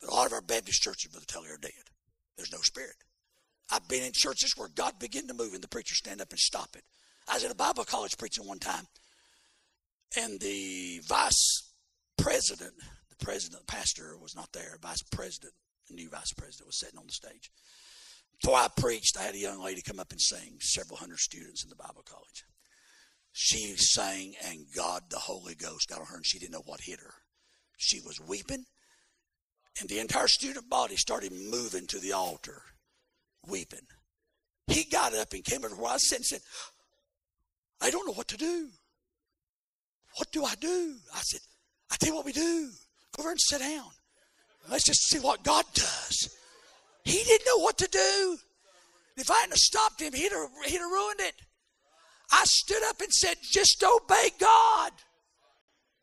But 0.00 0.10
a 0.10 0.14
lot 0.14 0.26
of 0.26 0.32
our 0.32 0.42
Baptist 0.42 0.82
churches, 0.82 1.10
Brother 1.10 1.26
Tully, 1.26 1.48
are 1.48 1.56
dead. 1.56 1.72
There's 2.36 2.52
no 2.52 2.58
spirit. 2.58 2.94
I've 3.70 3.86
been 3.88 4.02
in 4.02 4.12
churches 4.14 4.54
where 4.56 4.68
God 4.68 4.98
began 4.98 5.26
to 5.28 5.34
move 5.34 5.54
and 5.54 5.62
the 5.62 5.68
preacher 5.68 5.94
stand 5.94 6.20
up 6.20 6.30
and 6.30 6.38
stop 6.38 6.74
it. 6.74 6.84
I 7.28 7.34
was 7.34 7.44
at 7.44 7.50
a 7.50 7.56
Bible 7.56 7.84
college 7.84 8.16
preaching 8.16 8.46
one 8.46 8.58
time, 8.58 8.86
and 10.16 10.40
the 10.40 11.00
vice 11.06 11.70
president, 12.16 12.72
the 13.10 13.24
president, 13.24 13.66
the 13.66 13.72
pastor 13.72 14.16
was 14.16 14.34
not 14.34 14.52
there. 14.52 14.78
Vice 14.80 15.02
president, 15.12 15.52
the 15.88 15.94
new 15.94 16.08
vice 16.08 16.32
president, 16.32 16.66
was 16.66 16.80
sitting 16.80 16.98
on 16.98 17.06
the 17.06 17.12
stage. 17.12 17.50
Before 18.40 18.56
I 18.56 18.68
preached, 18.74 19.18
I 19.18 19.24
had 19.24 19.34
a 19.34 19.38
young 19.38 19.62
lady 19.62 19.82
come 19.82 20.00
up 20.00 20.12
and 20.12 20.20
sing. 20.20 20.56
Several 20.60 20.96
hundred 20.96 21.18
students 21.18 21.64
in 21.64 21.68
the 21.68 21.76
Bible 21.76 22.04
college. 22.08 22.44
She 23.32 23.76
sang, 23.76 24.34
and 24.46 24.64
God, 24.74 25.02
the 25.10 25.18
Holy 25.18 25.54
Ghost, 25.54 25.88
got 25.88 26.00
on 26.00 26.06
her, 26.06 26.16
and 26.16 26.26
she 26.26 26.38
didn't 26.38 26.52
know 26.52 26.62
what 26.64 26.80
hit 26.80 27.00
her. 27.00 27.14
She 27.76 28.00
was 28.00 28.20
weeping, 28.26 28.64
and 29.80 29.88
the 29.88 29.98
entire 29.98 30.28
student 30.28 30.70
body 30.70 30.96
started 30.96 31.32
moving 31.32 31.86
to 31.88 31.98
the 31.98 32.12
altar 32.12 32.62
weeping. 33.46 33.86
He 34.66 34.84
got 34.84 35.14
up 35.14 35.32
and 35.32 35.44
came 35.44 35.64
over 35.64 35.74
where 35.74 35.90
I 35.90 35.94
was 35.94 36.08
sitting 36.08 36.20
and 36.20 36.26
said, 36.26 36.40
I 37.80 37.90
don't 37.90 38.06
know 38.06 38.12
what 38.12 38.28
to 38.28 38.36
do. 38.36 38.68
What 40.16 40.30
do 40.32 40.44
I 40.44 40.54
do? 40.56 40.96
I 41.14 41.20
said, 41.20 41.40
I 41.90 41.96
tell 41.96 42.10
you 42.10 42.16
what 42.16 42.24
we 42.24 42.32
do. 42.32 42.70
Go 43.16 43.22
over 43.22 43.30
and 43.30 43.40
sit 43.40 43.60
down. 43.60 43.90
Let's 44.68 44.84
just 44.84 45.08
see 45.08 45.18
what 45.20 45.44
God 45.44 45.64
does. 45.74 46.36
He 47.04 47.22
didn't 47.22 47.46
know 47.46 47.62
what 47.62 47.78
to 47.78 47.88
do. 47.88 48.38
If 49.16 49.30
I 49.30 49.40
hadn't 49.40 49.56
stopped 49.56 50.00
him, 50.00 50.12
he'd 50.12 50.32
have, 50.32 50.50
he'd 50.66 50.78
have 50.78 50.90
ruined 50.90 51.20
it. 51.20 51.34
I 52.30 52.42
stood 52.44 52.82
up 52.84 53.00
and 53.00 53.12
said, 53.12 53.36
just 53.42 53.82
obey 53.82 54.30
God. 54.38 54.92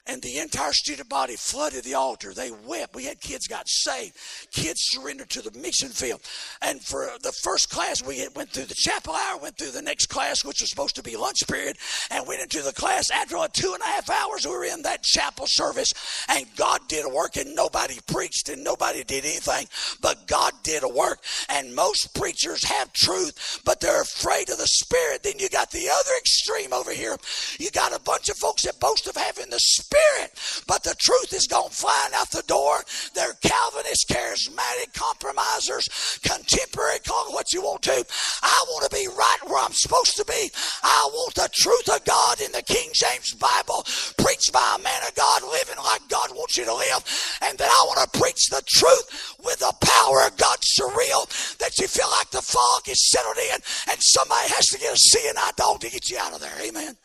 And 0.07 0.21
the 0.21 0.37
entire 0.37 0.71
student 0.71 1.09
body 1.09 1.35
flooded 1.35 1.83
the 1.83 1.95
altar. 1.95 2.31
They 2.31 2.51
wept. 2.51 2.95
We 2.95 3.05
had 3.05 3.19
kids 3.19 3.47
got 3.47 3.67
saved. 3.67 4.15
Kids 4.51 4.79
surrendered 4.91 5.31
to 5.31 5.41
the 5.41 5.57
mission 5.57 5.89
field. 5.89 6.21
And 6.61 6.79
for 6.79 7.09
the 7.23 7.31
first 7.31 7.71
class, 7.71 8.03
we 8.03 8.27
went 8.35 8.51
through 8.51 8.65
the 8.65 8.75
chapel 8.75 9.15
hour, 9.15 9.39
went 9.39 9.57
through 9.57 9.71
the 9.71 9.81
next 9.81 10.05
class, 10.05 10.45
which 10.45 10.61
was 10.61 10.69
supposed 10.69 10.95
to 10.97 11.03
be 11.03 11.17
lunch 11.17 11.39
period, 11.47 11.77
and 12.11 12.27
went 12.27 12.41
into 12.41 12.61
the 12.61 12.71
class. 12.71 13.09
After 13.09 13.35
two 13.51 13.73
and 13.73 13.81
a 13.81 13.85
half 13.85 14.09
hours, 14.11 14.45
we 14.45 14.51
were 14.51 14.65
in 14.65 14.83
that 14.83 15.01
chapel 15.01 15.45
service, 15.47 15.91
and 16.29 16.45
God 16.55 16.81
did 16.87 17.03
a 17.03 17.09
work, 17.09 17.35
and 17.35 17.55
nobody 17.55 17.97
preached, 18.05 18.49
and 18.49 18.63
nobody 18.63 19.03
did 19.03 19.25
anything, 19.25 19.67
but 20.01 20.27
God 20.27 20.53
did 20.61 20.83
a 20.83 20.87
work. 20.87 21.19
And 21.49 21.73
most 21.73 22.13
preachers 22.13 22.63
have 22.65 22.93
truth, 22.93 23.61
but 23.65 23.79
they're 23.79 24.03
afraid 24.03 24.51
of 24.51 24.59
the 24.59 24.67
Spirit. 24.67 25.23
Then 25.23 25.39
you 25.39 25.49
got 25.49 25.71
the 25.71 25.89
other 25.89 26.11
extreme 26.19 26.73
over 26.73 26.91
here. 26.91 27.17
You 27.59 27.71
got 27.71 27.95
a 27.95 27.99
bunch 27.99 28.29
of 28.29 28.37
folks 28.37 28.63
that 28.65 28.79
boast 28.79 29.07
of 29.07 29.17
having 29.17 29.49
the 29.49 29.59
Spirit 29.59 29.94
Spirit. 29.95 30.63
But 30.67 30.83
the 30.83 30.95
truth 30.99 31.33
is 31.33 31.47
gone 31.47 31.69
flying 31.69 32.13
out 32.15 32.29
the 32.31 32.43
door. 32.47 32.83
They're 33.13 33.33
Calvinist, 33.41 34.09
charismatic, 34.09 34.93
compromisers, 34.93 36.19
contemporary, 36.23 36.99
call 36.99 37.31
what 37.31 37.53
you 37.53 37.61
want 37.61 37.83
to. 37.83 38.05
I 38.43 38.65
want 38.69 38.89
to 38.89 38.95
be 38.95 39.07
right 39.07 39.37
where 39.47 39.63
I'm 39.63 39.73
supposed 39.73 40.17
to 40.17 40.25
be. 40.25 40.49
I 40.83 41.09
want 41.13 41.35
the 41.35 41.49
truth 41.53 41.89
of 41.89 42.03
God 42.05 42.41
in 42.41 42.51
the 42.51 42.63
King 42.63 42.89
James 42.93 43.33
Bible, 43.33 43.85
preached 44.17 44.51
by 44.51 44.77
a 44.77 44.83
man 44.83 45.01
of 45.07 45.15
God, 45.15 45.43
living 45.43 45.77
like 45.77 46.07
God 46.09 46.31
wants 46.35 46.57
you 46.57 46.65
to 46.65 46.73
live. 46.73 47.01
And 47.41 47.57
then 47.57 47.69
I 47.69 47.83
want 47.87 48.11
to 48.11 48.19
preach 48.19 48.49
the 48.49 48.63
truth 48.67 49.35
with 49.43 49.59
the 49.59 49.73
power 49.79 50.25
of 50.25 50.37
God 50.37 50.57
surreal, 50.59 51.57
that 51.59 51.77
you 51.79 51.87
feel 51.87 52.09
like 52.19 52.31
the 52.31 52.41
fog 52.41 52.87
is 52.89 53.09
settled 53.11 53.37
in 53.37 53.59
and 53.91 53.99
somebody 53.99 54.49
has 54.49 54.65
to 54.67 54.79
get 54.79 54.91
a 54.91 55.39
eye 55.39 55.51
dog 55.55 55.79
to 55.81 55.89
get 55.89 56.09
you 56.09 56.17
out 56.17 56.33
of 56.33 56.41
there. 56.41 56.55
Amen. 56.61 56.95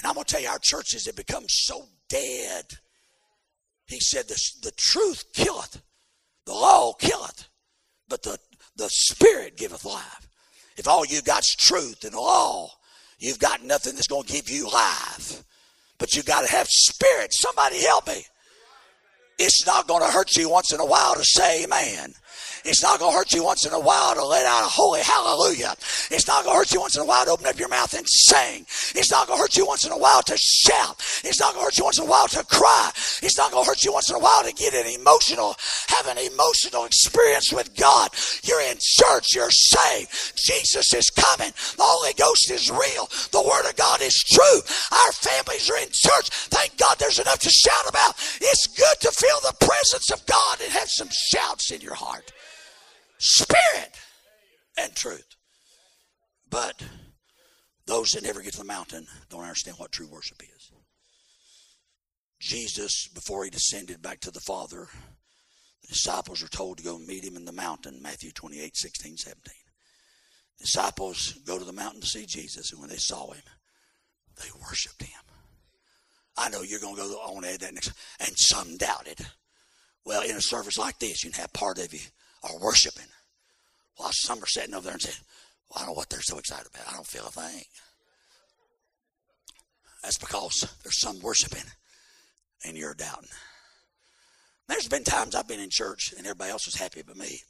And 0.00 0.08
I'm 0.08 0.14
going 0.14 0.24
to 0.24 0.32
tell 0.32 0.42
you, 0.42 0.48
our 0.48 0.58
churches 0.58 1.04
have 1.04 1.16
become 1.16 1.44
so 1.46 1.84
dead. 2.08 2.64
He 3.86 4.00
said, 4.00 4.28
the, 4.28 4.40
the 4.62 4.72
truth 4.76 5.24
killeth, 5.34 5.82
the 6.46 6.54
law 6.54 6.94
killeth, 6.94 7.48
but 8.08 8.22
the, 8.22 8.38
the 8.76 8.88
Spirit 8.88 9.58
giveth 9.58 9.84
life. 9.84 10.26
If 10.78 10.88
all 10.88 11.04
you 11.04 11.20
got's 11.20 11.54
truth 11.54 12.04
and 12.04 12.14
law, 12.14 12.70
you've 13.18 13.38
got 13.38 13.62
nothing 13.62 13.94
that's 13.94 14.06
going 14.06 14.24
to 14.24 14.32
give 14.32 14.48
you 14.48 14.70
life. 14.70 15.44
But 15.98 16.14
you 16.14 16.22
got 16.22 16.46
to 16.46 16.50
have 16.50 16.66
spirit. 16.66 17.28
Somebody 17.32 17.82
help 17.82 18.06
me. 18.06 18.24
It's 19.38 19.66
not 19.66 19.86
going 19.86 20.02
to 20.02 20.10
hurt 20.10 20.34
you 20.36 20.48
once 20.48 20.72
in 20.72 20.80
a 20.80 20.86
while 20.86 21.14
to 21.14 21.22
say 21.22 21.64
amen. 21.64 22.14
It's 22.64 22.82
not 22.82 22.98
going 22.98 23.12
to 23.12 23.16
hurt 23.16 23.32
you 23.32 23.44
once 23.44 23.64
in 23.64 23.72
a 23.72 23.80
while 23.80 24.14
to 24.14 24.24
let 24.24 24.44
out 24.44 24.64
a 24.64 24.68
holy 24.68 25.00
hallelujah. 25.00 25.74
It's 26.10 26.26
not 26.26 26.44
going 26.44 26.54
to 26.54 26.58
hurt 26.58 26.72
you 26.72 26.80
once 26.80 26.96
in 26.96 27.02
a 27.02 27.06
while 27.06 27.24
to 27.24 27.30
open 27.30 27.46
up 27.46 27.58
your 27.58 27.68
mouth 27.68 27.94
and 27.94 28.06
sing. 28.06 28.66
It's 28.94 29.10
not 29.10 29.26
going 29.26 29.38
to 29.38 29.42
hurt 29.42 29.56
you 29.56 29.66
once 29.66 29.86
in 29.86 29.92
a 29.92 29.98
while 29.98 30.22
to 30.22 30.36
shout. 30.36 30.96
It's 31.24 31.40
not 31.40 31.54
going 31.54 31.62
to 31.62 31.64
hurt 31.64 31.78
you 31.78 31.84
once 31.84 31.98
in 31.98 32.04
a 32.04 32.10
while 32.10 32.28
to 32.28 32.44
cry. 32.44 32.90
It's 33.22 33.38
not 33.38 33.52
going 33.52 33.64
to 33.64 33.68
hurt 33.68 33.84
you 33.84 33.92
once 33.92 34.10
in 34.10 34.16
a 34.16 34.18
while 34.18 34.44
to 34.44 34.52
get 34.52 34.74
an 34.74 34.86
emotional, 34.86 35.56
have 35.88 36.06
an 36.06 36.18
emotional 36.18 36.84
experience 36.84 37.52
with 37.52 37.74
God. 37.76 38.10
You're 38.44 38.62
in 38.62 38.76
church. 38.80 39.34
You're 39.34 39.50
saved. 39.50 40.36
Jesus 40.36 40.92
is 40.92 41.10
coming. 41.10 41.52
The 41.76 41.86
Holy 41.86 42.12
Ghost 42.14 42.50
is 42.50 42.70
real. 42.70 43.08
The 43.32 43.42
Word 43.42 43.68
of 43.68 43.76
God 43.76 44.02
is 44.02 44.16
true. 44.16 44.60
Our 44.92 45.12
families 45.12 45.70
are 45.70 45.78
in 45.78 45.88
church. 45.92 46.28
Thank 46.52 46.76
God 46.76 46.96
there's 46.98 47.18
enough 47.18 47.40
to 47.40 47.50
shout 47.50 47.88
about. 47.88 48.16
It's 48.40 48.66
good 48.66 49.00
to 49.00 49.10
feel 49.12 49.40
the 49.42 49.56
presence 49.64 50.10
of 50.10 50.24
God 50.26 50.60
and 50.62 50.72
have 50.72 50.90
some 50.90 51.08
shouts 51.10 51.70
in 51.70 51.80
your 51.80 51.94
heart 51.94 52.32
spirit 53.20 53.94
and 54.78 54.94
truth. 54.96 55.36
But 56.48 56.82
those 57.86 58.12
that 58.12 58.24
never 58.24 58.40
get 58.40 58.52
to 58.54 58.58
the 58.58 58.64
mountain 58.64 59.06
don't 59.28 59.42
understand 59.42 59.76
what 59.78 59.92
true 59.92 60.08
worship 60.08 60.42
is. 60.42 60.72
Jesus, 62.40 63.08
before 63.08 63.44
he 63.44 63.50
descended 63.50 64.02
back 64.02 64.20
to 64.20 64.30
the 64.30 64.40
Father, 64.40 64.88
the 65.82 65.88
disciples 65.88 66.42
were 66.42 66.48
told 66.48 66.78
to 66.78 66.84
go 66.84 66.98
meet 66.98 67.24
him 67.24 67.36
in 67.36 67.44
the 67.44 67.52
mountain, 67.52 68.00
Matthew 68.02 68.32
28, 68.32 68.76
16, 68.76 69.16
17. 69.18 69.54
The 70.58 70.64
Disciples 70.64 71.34
go 71.46 71.58
to 71.58 71.64
the 71.64 71.72
mountain 71.72 72.00
to 72.00 72.06
see 72.06 72.26
Jesus, 72.26 72.72
and 72.72 72.80
when 72.80 72.90
they 72.90 72.96
saw 72.96 73.32
him, 73.32 73.42
they 74.36 74.48
worshiped 74.66 75.02
him. 75.02 75.20
I 76.36 76.48
know 76.48 76.62
you're 76.62 76.80
going 76.80 76.96
to 76.96 77.02
go 77.02 77.14
on 77.16 77.44
add 77.44 77.60
that 77.60 77.74
next, 77.74 77.92
and 78.18 78.32
some 78.36 78.78
doubted. 78.78 79.20
Well, 80.06 80.22
in 80.22 80.36
a 80.36 80.40
service 80.40 80.78
like 80.78 80.98
this, 80.98 81.22
you 81.22 81.30
can 81.30 81.40
have 81.40 81.52
part 81.52 81.78
of 81.78 81.92
you 81.92 82.00
are 82.42 82.58
worshiping. 82.58 83.06
While 83.96 84.12
some 84.12 84.42
are 84.42 84.46
sitting 84.46 84.74
over 84.74 84.84
there 84.84 84.94
and 84.94 85.02
saying, 85.02 85.16
well, 85.68 85.82
I 85.82 85.86
don't 85.86 85.94
know 85.94 85.98
what 85.98 86.08
they're 86.08 86.22
so 86.22 86.38
excited 86.38 86.66
about. 86.72 86.88
I 86.88 86.94
don't 86.94 87.06
feel 87.06 87.26
a 87.26 87.30
thing. 87.30 87.64
That's 90.02 90.18
because 90.18 90.66
there's 90.82 91.00
some 91.00 91.20
worshiping 91.20 91.68
and 92.64 92.76
you're 92.76 92.94
doubting. 92.94 93.28
There's 94.68 94.88
been 94.88 95.04
times 95.04 95.34
I've 95.34 95.48
been 95.48 95.60
in 95.60 95.68
church 95.70 96.14
and 96.16 96.26
everybody 96.26 96.50
else 96.50 96.66
was 96.66 96.76
happy 96.76 97.02
but 97.06 97.16
me. 97.16 97.40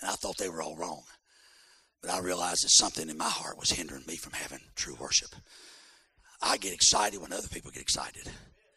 And 0.00 0.10
I 0.10 0.14
thought 0.14 0.36
they 0.36 0.48
were 0.48 0.62
all 0.62 0.76
wrong. 0.76 1.02
But 2.02 2.10
I 2.10 2.18
realized 2.18 2.64
that 2.64 2.70
something 2.70 3.08
in 3.08 3.16
my 3.16 3.28
heart 3.28 3.58
was 3.58 3.70
hindering 3.70 4.04
me 4.06 4.16
from 4.16 4.32
having 4.32 4.60
true 4.74 4.96
worship. 5.00 5.30
I 6.42 6.58
get 6.58 6.74
excited 6.74 7.20
when 7.20 7.32
other 7.32 7.48
people 7.48 7.70
get 7.70 7.82
excited. 7.82 8.30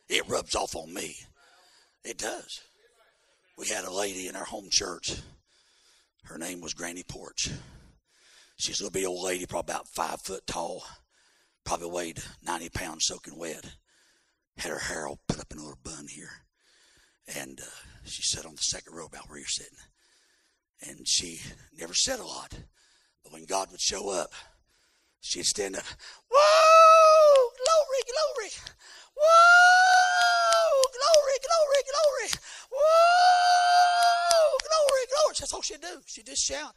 It 0.08 0.30
rubs 0.30 0.56
off 0.56 0.76
on 0.76 0.94
me. 0.94 1.16
It 2.06 2.18
does. 2.18 2.62
We 3.58 3.68
had 3.70 3.86
a 3.86 3.92
lady 3.92 4.28
in 4.28 4.36
our 4.36 4.46
home 4.46 4.68
church 4.70 5.16
Her 6.26 6.38
name 6.38 6.62
was 6.62 6.76
Granny 6.76 7.04
Porch. 7.04 7.50
She's 8.58 8.80
a 8.80 8.84
little 8.84 8.94
bit 8.94 9.08
old 9.08 9.26
lady, 9.26 9.46
probably 9.48 9.74
about 9.74 9.88
five 9.88 10.22
foot 10.22 10.46
tall, 10.46 10.84
probably 11.66 11.90
weighed 11.90 12.20
90 12.46 12.70
pounds 12.70 13.06
soaking 13.06 13.38
wet. 13.38 13.66
Had 14.58 14.72
her 14.72 14.80
hair 14.80 15.08
all 15.08 15.20
put 15.28 15.40
up 15.40 15.52
in 15.52 15.58
a 15.58 15.62
little 15.62 15.80
bun 15.84 16.08
here. 16.08 16.30
And 17.36 17.60
uh, 17.60 17.66
she 18.06 18.22
sat 18.22 18.46
on 18.46 18.56
the 18.56 18.62
second 18.62 18.96
row 18.96 19.06
about 19.06 19.30
where 19.30 19.40
you're 19.40 19.48
sitting. 19.48 19.78
And 20.88 21.08
she 21.08 21.42
never 21.78 21.94
said 21.94 22.20
a 22.20 22.26
lot. 22.26 22.54
But 23.24 23.34
when 23.34 23.46
God 23.46 23.72
would 23.72 23.82
show 23.82 24.10
up, 24.10 24.34
she'd 25.22 25.46
stand 25.46 25.78
up, 25.78 25.84
Whoa! 26.30 27.50
Glory, 27.58 28.04
glory! 28.06 28.52
Whoa! 29.18 30.82
Glory, 30.94 31.38
glory, 31.42 31.82
glory! 31.90 32.30
Whoa! 32.72 34.58
Glory, 34.62 35.06
glory! 35.10 35.36
That's 35.40 35.54
all 35.54 35.62
she'd 35.62 35.82
do. 35.82 36.02
She'd 36.06 36.26
just 36.26 36.46
shout. 36.46 36.74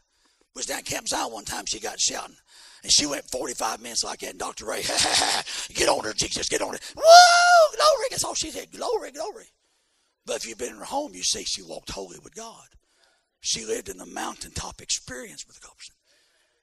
Was 0.55 0.67
down 0.67 0.83
Camp 0.83 1.07
Zion 1.07 1.33
one 1.33 1.45
time, 1.45 1.67
she 1.67 1.79
got 1.79 2.01
shouting. 2.01 2.37
And 2.83 2.91
she 2.91 3.07
went 3.07 3.31
45 3.31 3.83
minutes 3.83 4.05
like 4.05 4.21
that. 4.21 4.31
And 4.31 4.39
Dr. 4.39 4.67
Ray, 4.67 4.83
get 5.75 5.89
on 5.89 6.05
her, 6.05 6.13
Jesus, 6.15 6.49
get 6.49 6.63
on 6.63 6.73
her. 6.73 6.79
Whoa! 6.97 7.77
Glory! 7.77 8.07
That's 8.11 8.25
all 8.25 8.35
she 8.35 8.51
said. 8.51 8.73
Glory, 8.73 9.13
glory. 9.13 9.47
But 10.27 10.37
if 10.37 10.47
you've 10.47 10.59
been 10.59 10.73
in 10.73 10.79
her 10.79 10.85
home, 10.85 11.15
you 11.15 11.23
see 11.23 11.45
she 11.45 11.63
walked 11.63 11.91
holy 11.91 12.19
with 12.23 12.35
God. 12.35 12.67
She 13.41 13.65
lived 13.65 13.89
in 13.89 13.97
the 13.97 14.07
mountaintop 14.07 14.81
experience 14.81 15.47
with 15.47 15.57
the 15.57 15.67
God. 15.67 15.75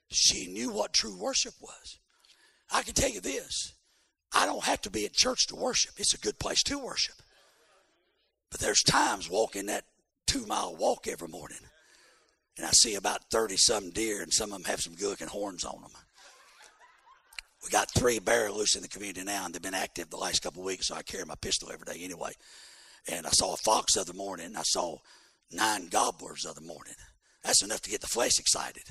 She 0.10 0.48
knew 0.48 0.70
what 0.72 0.94
true 0.94 1.18
worship 1.18 1.54
was. 1.60 2.00
I 2.72 2.84
can 2.84 2.94
tell 2.94 3.10
you 3.10 3.22
this 3.22 3.74
I 4.34 4.46
don't 4.46 4.64
have 4.64 4.82
to 4.82 4.90
be 4.90 5.06
at 5.06 5.14
church 5.14 5.48
to 5.48 5.56
worship, 5.56 5.94
it's 5.98 6.14
a 6.14 6.20
good 6.20 6.40
place 6.40 6.64
to 6.64 6.80
worship. 6.80 7.16
But 8.50 8.60
there's 8.60 8.82
times 8.82 9.30
walking 9.30 9.66
that 9.68 9.86
two 10.26 10.46
mile 10.46 10.76
walk 10.76 11.08
every 11.08 11.28
morning, 11.28 11.60
and 12.58 12.66
I 12.66 12.72
see 12.72 12.96
about 12.96 13.30
30 13.32 13.58
some 13.58 13.90
deer, 13.92 14.22
and 14.22 14.34
some 14.34 14.52
of 14.52 14.64
them 14.64 14.72
have 14.72 14.82
some 14.82 14.96
good 14.96 15.10
looking 15.10 15.28
horns 15.28 15.64
on 15.64 15.82
them. 15.82 15.92
We 17.64 17.70
got 17.70 17.92
three 17.92 18.20
bear 18.20 18.52
loose 18.52 18.76
in 18.76 18.82
the 18.82 18.88
community 18.88 19.24
now, 19.24 19.46
and 19.46 19.54
they've 19.54 19.62
been 19.62 19.74
active 19.74 20.10
the 20.10 20.18
last 20.18 20.42
couple 20.42 20.62
of 20.62 20.66
weeks, 20.68 20.88
so 20.88 20.96
I 20.96 21.02
carry 21.02 21.26
my 21.26 21.36
pistol 21.36 21.70
every 21.72 21.86
day 21.86 22.04
anyway. 22.04 22.32
And 23.10 23.26
I 23.26 23.30
saw 23.32 23.54
a 23.54 23.58
fox 23.58 23.94
the 23.94 24.02
other 24.02 24.14
morning. 24.14 24.56
I 24.56 24.64
saw 24.64 24.98
nine 25.52 25.88
gobblers 25.88 26.44
the 26.44 26.52
other 26.52 26.62
morning. 26.62 26.94
That's 27.44 27.64
enough 27.64 27.82
to 27.82 27.90
get 27.90 28.02
the 28.02 28.08
flesh 28.08 28.40
excited. 28.40 28.84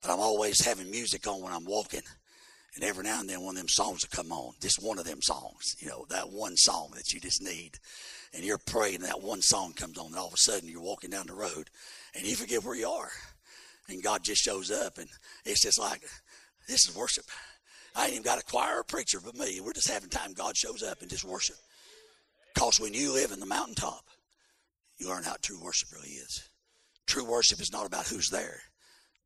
But 0.00 0.10
I'm 0.10 0.20
always 0.20 0.64
having 0.64 0.90
music 0.90 1.26
on 1.26 1.42
when 1.42 1.52
I'm 1.52 1.64
walking. 1.64 2.02
And 2.74 2.84
every 2.84 3.04
now 3.04 3.20
and 3.20 3.28
then 3.28 3.42
one 3.42 3.56
of 3.56 3.60
them 3.60 3.68
songs 3.68 4.00
will 4.02 4.16
come 4.16 4.32
on. 4.32 4.54
Just 4.60 4.82
one 4.82 4.98
of 4.98 5.04
them 5.04 5.20
songs. 5.20 5.76
You 5.78 5.88
know, 5.88 6.06
that 6.08 6.30
one 6.30 6.56
song 6.56 6.92
that 6.94 7.12
you 7.12 7.20
just 7.20 7.42
need. 7.42 7.72
And 8.32 8.44
you're 8.44 8.58
praying 8.58 8.96
and 8.96 9.04
that 9.04 9.20
one 9.20 9.42
song 9.42 9.74
comes 9.74 9.98
on 9.98 10.06
and 10.06 10.16
all 10.16 10.28
of 10.28 10.34
a 10.34 10.38
sudden 10.38 10.68
you're 10.68 10.80
walking 10.80 11.10
down 11.10 11.26
the 11.26 11.34
road 11.34 11.68
and 12.14 12.24
you 12.24 12.34
forget 12.34 12.64
where 12.64 12.74
you 12.74 12.88
are. 12.88 13.10
And 13.88 14.02
God 14.02 14.24
just 14.24 14.42
shows 14.42 14.70
up 14.70 14.96
and 14.96 15.08
it's 15.44 15.62
just 15.62 15.78
like, 15.78 16.02
this 16.66 16.88
is 16.88 16.96
worship. 16.96 17.24
I 17.94 18.04
ain't 18.04 18.12
even 18.12 18.22
got 18.22 18.40
a 18.40 18.44
choir 18.44 18.78
or 18.78 18.84
preacher 18.84 19.20
but 19.22 19.36
me. 19.36 19.60
We're 19.60 19.74
just 19.74 19.90
having 19.90 20.08
time. 20.08 20.32
God 20.32 20.56
shows 20.56 20.82
up 20.82 21.02
and 21.02 21.10
just 21.10 21.24
worship. 21.24 21.56
Because 22.54 22.80
when 22.80 22.94
you 22.94 23.12
live 23.12 23.32
in 23.32 23.40
the 23.40 23.46
mountaintop, 23.46 24.04
you 24.96 25.08
learn 25.08 25.24
how 25.24 25.36
true 25.42 25.62
worship 25.62 25.88
really 25.92 26.14
is. 26.14 26.48
True 27.06 27.24
worship 27.24 27.60
is 27.60 27.72
not 27.72 27.86
about 27.86 28.06
who's 28.06 28.28
there. 28.28 28.60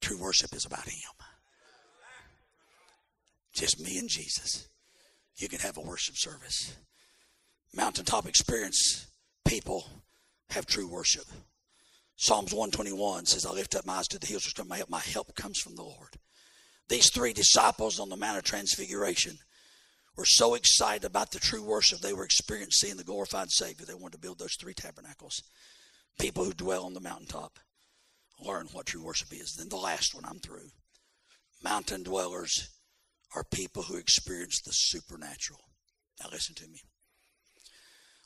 True 0.00 0.18
worship 0.18 0.54
is 0.54 0.64
about 0.64 0.88
Him. 0.88 1.25
Just 3.56 3.80
me 3.80 3.98
and 3.98 4.08
Jesus. 4.08 4.68
You 5.36 5.48
can 5.48 5.60
have 5.60 5.78
a 5.78 5.80
worship 5.80 6.16
service. 6.16 6.76
Mountaintop 7.74 8.26
experience 8.26 9.06
people 9.46 9.86
have 10.50 10.66
true 10.66 10.86
worship. 10.86 11.24
Psalms 12.16 12.52
121 12.52 13.26
says, 13.26 13.46
I 13.46 13.50
lift 13.50 13.74
up 13.74 13.86
my 13.86 13.94
eyes 13.94 14.08
to 14.08 14.18
the 14.18 14.26
hills 14.26 14.44
which 14.46 14.66
my 14.66 14.76
help. 14.76 14.90
My 14.90 15.00
help 15.00 15.34
comes 15.34 15.58
from 15.58 15.74
the 15.74 15.82
Lord. 15.82 16.16
These 16.88 17.10
three 17.10 17.32
disciples 17.32 17.98
on 17.98 18.10
the 18.10 18.16
Mount 18.16 18.38
of 18.38 18.44
Transfiguration 18.44 19.38
were 20.16 20.26
so 20.26 20.54
excited 20.54 21.04
about 21.04 21.30
the 21.30 21.38
true 21.38 21.62
worship 21.62 22.00
they 22.00 22.12
were 22.12 22.24
experiencing 22.24 22.96
the 22.96 23.04
glorified 23.04 23.50
Savior, 23.50 23.84
they 23.84 23.94
wanted 23.94 24.12
to 24.12 24.18
build 24.18 24.38
those 24.38 24.56
three 24.58 24.74
tabernacles. 24.74 25.42
People 26.18 26.44
who 26.44 26.52
dwell 26.52 26.84
on 26.84 26.94
the 26.94 27.00
mountaintop 27.00 27.58
learn 28.40 28.68
what 28.72 28.86
true 28.86 29.04
worship 29.04 29.32
is. 29.32 29.54
Then 29.56 29.68
the 29.68 29.76
last 29.76 30.14
one, 30.14 30.24
I'm 30.24 30.38
through. 30.38 30.68
Mountain 31.62 32.02
dwellers 32.02 32.75
are 33.34 33.44
people 33.44 33.82
who 33.82 33.96
experience 33.96 34.60
the 34.62 34.72
supernatural. 34.72 35.60
Now, 36.20 36.28
listen 36.32 36.54
to 36.56 36.68
me. 36.68 36.80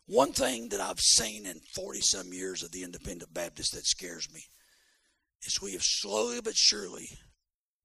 One 0.07 0.33
thing 0.33 0.69
that 0.71 0.81
I've 0.81 1.01
seen 1.01 1.47
in 1.47 1.61
40 1.75 2.01
some 2.01 2.33
years 2.33 2.63
of 2.63 2.73
the 2.73 2.83
Independent 2.83 3.33
Baptist 3.33 3.75
that 3.75 3.87
scares 3.87 4.33
me 4.33 4.43
is 5.43 5.61
we 5.63 5.73
have 5.73 5.83
slowly 5.83 6.41
but 6.41 6.57
surely 6.57 7.09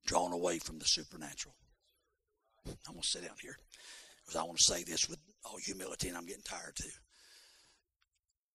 drawn 0.05 0.33
away 0.33 0.59
from 0.59 0.79
the 0.79 0.85
supernatural. 0.85 1.55
I'm 2.65 2.93
going 2.93 3.01
to 3.01 3.07
sit 3.07 3.27
down 3.27 3.35
here 3.41 3.57
because 4.23 4.39
I 4.39 4.43
want 4.43 4.57
to 4.57 4.73
say 4.73 4.83
this 4.83 5.07
with 5.07 5.19
all 5.45 5.57
humility, 5.63 6.07
and 6.07 6.17
I'm 6.17 6.25
getting 6.25 6.43
tired 6.43 6.75
too. 6.75 6.89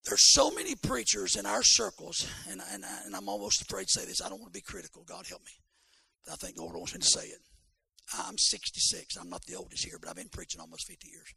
There's 0.04 0.32
so 0.32 0.50
many 0.50 0.74
preachers 0.74 1.36
in 1.36 1.46
our 1.46 1.62
circles, 1.62 2.26
and, 2.50 2.60
and, 2.72 2.84
and 3.04 3.14
I'm 3.14 3.28
almost 3.28 3.62
afraid 3.62 3.86
to 3.86 4.00
say 4.00 4.06
this. 4.06 4.22
I 4.22 4.28
don't 4.28 4.40
want 4.40 4.52
to 4.52 4.58
be 4.58 4.62
critical. 4.62 5.04
God 5.06 5.26
help 5.28 5.42
me. 5.44 5.52
But 6.24 6.32
I 6.32 6.36
think 6.36 6.56
the 6.56 6.62
Lord 6.62 6.76
wants 6.76 6.94
me 6.94 7.00
to 7.00 7.06
say 7.06 7.26
it. 7.26 7.38
I'm 8.18 8.38
66. 8.38 9.16
I'm 9.16 9.30
not 9.30 9.44
the 9.46 9.56
oldest 9.56 9.84
here, 9.84 9.98
but 10.00 10.08
I've 10.08 10.16
been 10.16 10.28
preaching 10.28 10.60
almost 10.60 10.86
50 10.88 11.08
years. 11.08 11.34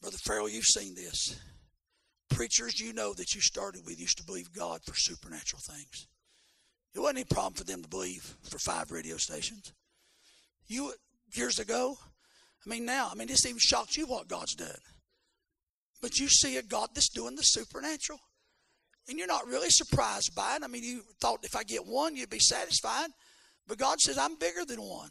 Brother 0.00 0.16
Farrell, 0.18 0.48
you've 0.48 0.64
seen 0.64 0.94
this. 0.94 1.38
Preachers 2.30 2.80
you 2.80 2.92
know 2.92 3.12
that 3.14 3.34
you 3.34 3.40
started 3.40 3.82
with 3.84 4.00
used 4.00 4.18
to 4.18 4.24
believe 4.24 4.52
God 4.52 4.80
for 4.84 4.94
supernatural 4.96 5.60
things. 5.60 6.08
It 6.94 7.00
wasn't 7.00 7.18
any 7.18 7.24
problem 7.24 7.54
for 7.54 7.64
them 7.64 7.82
to 7.82 7.88
believe 7.88 8.36
for 8.42 8.58
five 8.58 8.90
radio 8.90 9.16
stations. 9.16 9.72
You 10.66 10.94
years 11.34 11.58
ago, 11.58 11.96
I 12.66 12.70
mean 12.70 12.84
now, 12.84 13.08
I 13.10 13.14
mean 13.14 13.28
this 13.28 13.46
even 13.46 13.58
shocks 13.58 13.96
you 13.96 14.06
what 14.06 14.28
God's 14.28 14.54
done. 14.54 14.70
But 16.00 16.18
you 16.18 16.28
see 16.28 16.56
a 16.56 16.62
God 16.62 16.88
that's 16.94 17.10
doing 17.10 17.36
the 17.36 17.42
supernatural. 17.42 18.18
And 19.08 19.18
you're 19.18 19.28
not 19.28 19.46
really 19.46 19.70
surprised 19.70 20.34
by 20.34 20.56
it. 20.56 20.62
I 20.64 20.68
mean, 20.68 20.84
you 20.84 21.02
thought 21.20 21.44
if 21.44 21.56
I 21.56 21.64
get 21.64 21.86
one, 21.86 22.16
you'd 22.16 22.30
be 22.30 22.38
satisfied. 22.38 23.10
But 23.66 23.78
God 23.78 24.00
says, 24.00 24.18
I'm 24.18 24.36
bigger 24.36 24.64
than 24.64 24.80
one. 24.80 25.10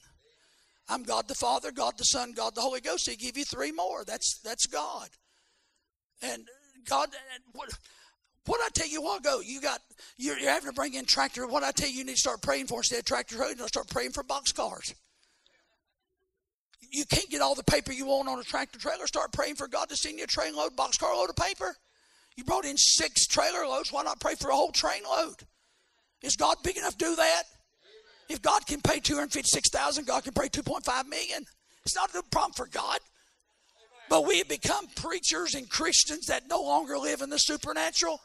I'm 0.89 1.03
God 1.03 1.27
the 1.27 1.35
Father, 1.35 1.71
God 1.71 1.93
the 1.97 2.03
Son, 2.03 2.33
God 2.33 2.55
the 2.55 2.61
Holy 2.61 2.81
Ghost. 2.81 3.09
He 3.09 3.15
give 3.15 3.37
you 3.37 3.45
three 3.45 3.71
more. 3.71 4.03
That's 4.05 4.39
that's 4.43 4.65
God. 4.65 5.09
And 6.21 6.47
God, 6.87 7.09
what 7.53 7.69
what 8.45 8.59
I 8.61 8.69
tell 8.73 8.87
you 8.87 8.99
a 8.99 9.03
while 9.03 9.17
ago, 9.17 9.41
you 9.43 9.61
got 9.61 9.79
you're, 10.17 10.37
you're 10.37 10.49
having 10.49 10.69
to 10.69 10.75
bring 10.75 10.95
in 10.95 11.05
tractor. 11.05 11.47
What 11.47 11.63
I 11.63 11.71
tell 11.71 11.89
you, 11.89 11.99
you 11.99 12.03
need 12.03 12.13
to 12.13 12.19
start 12.19 12.41
praying 12.41 12.67
for 12.67 12.79
instead 12.79 12.99
of 12.99 13.05
tractor 13.05 13.37
road, 13.37 13.57
you 13.57 13.67
start 13.67 13.87
praying 13.89 14.11
for 14.11 14.23
box 14.23 14.51
cars. 14.51 14.93
You 16.91 17.05
can't 17.05 17.29
get 17.29 17.41
all 17.41 17.55
the 17.55 17.63
paper 17.63 17.93
you 17.93 18.07
want 18.07 18.27
on 18.27 18.39
a 18.39 18.43
tractor 18.43 18.77
trailer. 18.77 19.07
Start 19.07 19.31
praying 19.31 19.55
for 19.55 19.67
God 19.67 19.87
to 19.89 19.95
send 19.95 20.17
you 20.17 20.25
a 20.25 20.27
train 20.27 20.55
load, 20.55 20.75
box 20.75 20.97
car 20.97 21.15
load 21.15 21.29
of 21.29 21.37
paper. 21.37 21.75
You 22.35 22.43
brought 22.43 22.65
in 22.65 22.77
six 22.77 23.27
trailer 23.27 23.65
loads. 23.65 23.93
Why 23.93 24.03
not 24.03 24.19
pray 24.19 24.35
for 24.35 24.49
a 24.49 24.55
whole 24.55 24.71
train 24.71 25.03
load? 25.03 25.35
Is 26.21 26.35
God 26.35 26.57
big 26.63 26.77
enough 26.77 26.97
to 26.97 27.05
do 27.05 27.15
that? 27.15 27.43
If 28.31 28.41
God 28.41 28.65
can 28.65 28.79
pay 28.79 29.01
256,000, 29.01 30.07
God 30.07 30.23
can 30.23 30.31
pay 30.31 30.47
2.5 30.47 31.09
million. 31.09 31.43
It's 31.83 31.95
not 31.97 32.15
a 32.15 32.23
problem 32.31 32.53
for 32.53 32.65
God. 32.65 32.99
But 34.09 34.25
we 34.25 34.37
have 34.37 34.47
become 34.47 34.87
preachers 34.95 35.53
and 35.53 35.69
Christians 35.69 36.27
that 36.27 36.47
no 36.49 36.61
longer 36.61 36.97
live 36.97 37.21
in 37.21 37.29
the 37.29 37.37
supernatural. 37.37 38.21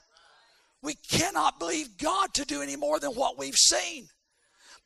We 0.80 0.94
cannot 0.94 1.58
believe 1.58 1.98
God 1.98 2.34
to 2.34 2.44
do 2.44 2.62
any 2.62 2.76
more 2.76 3.00
than 3.00 3.12
what 3.12 3.36
we've 3.36 3.56
seen. 3.56 4.06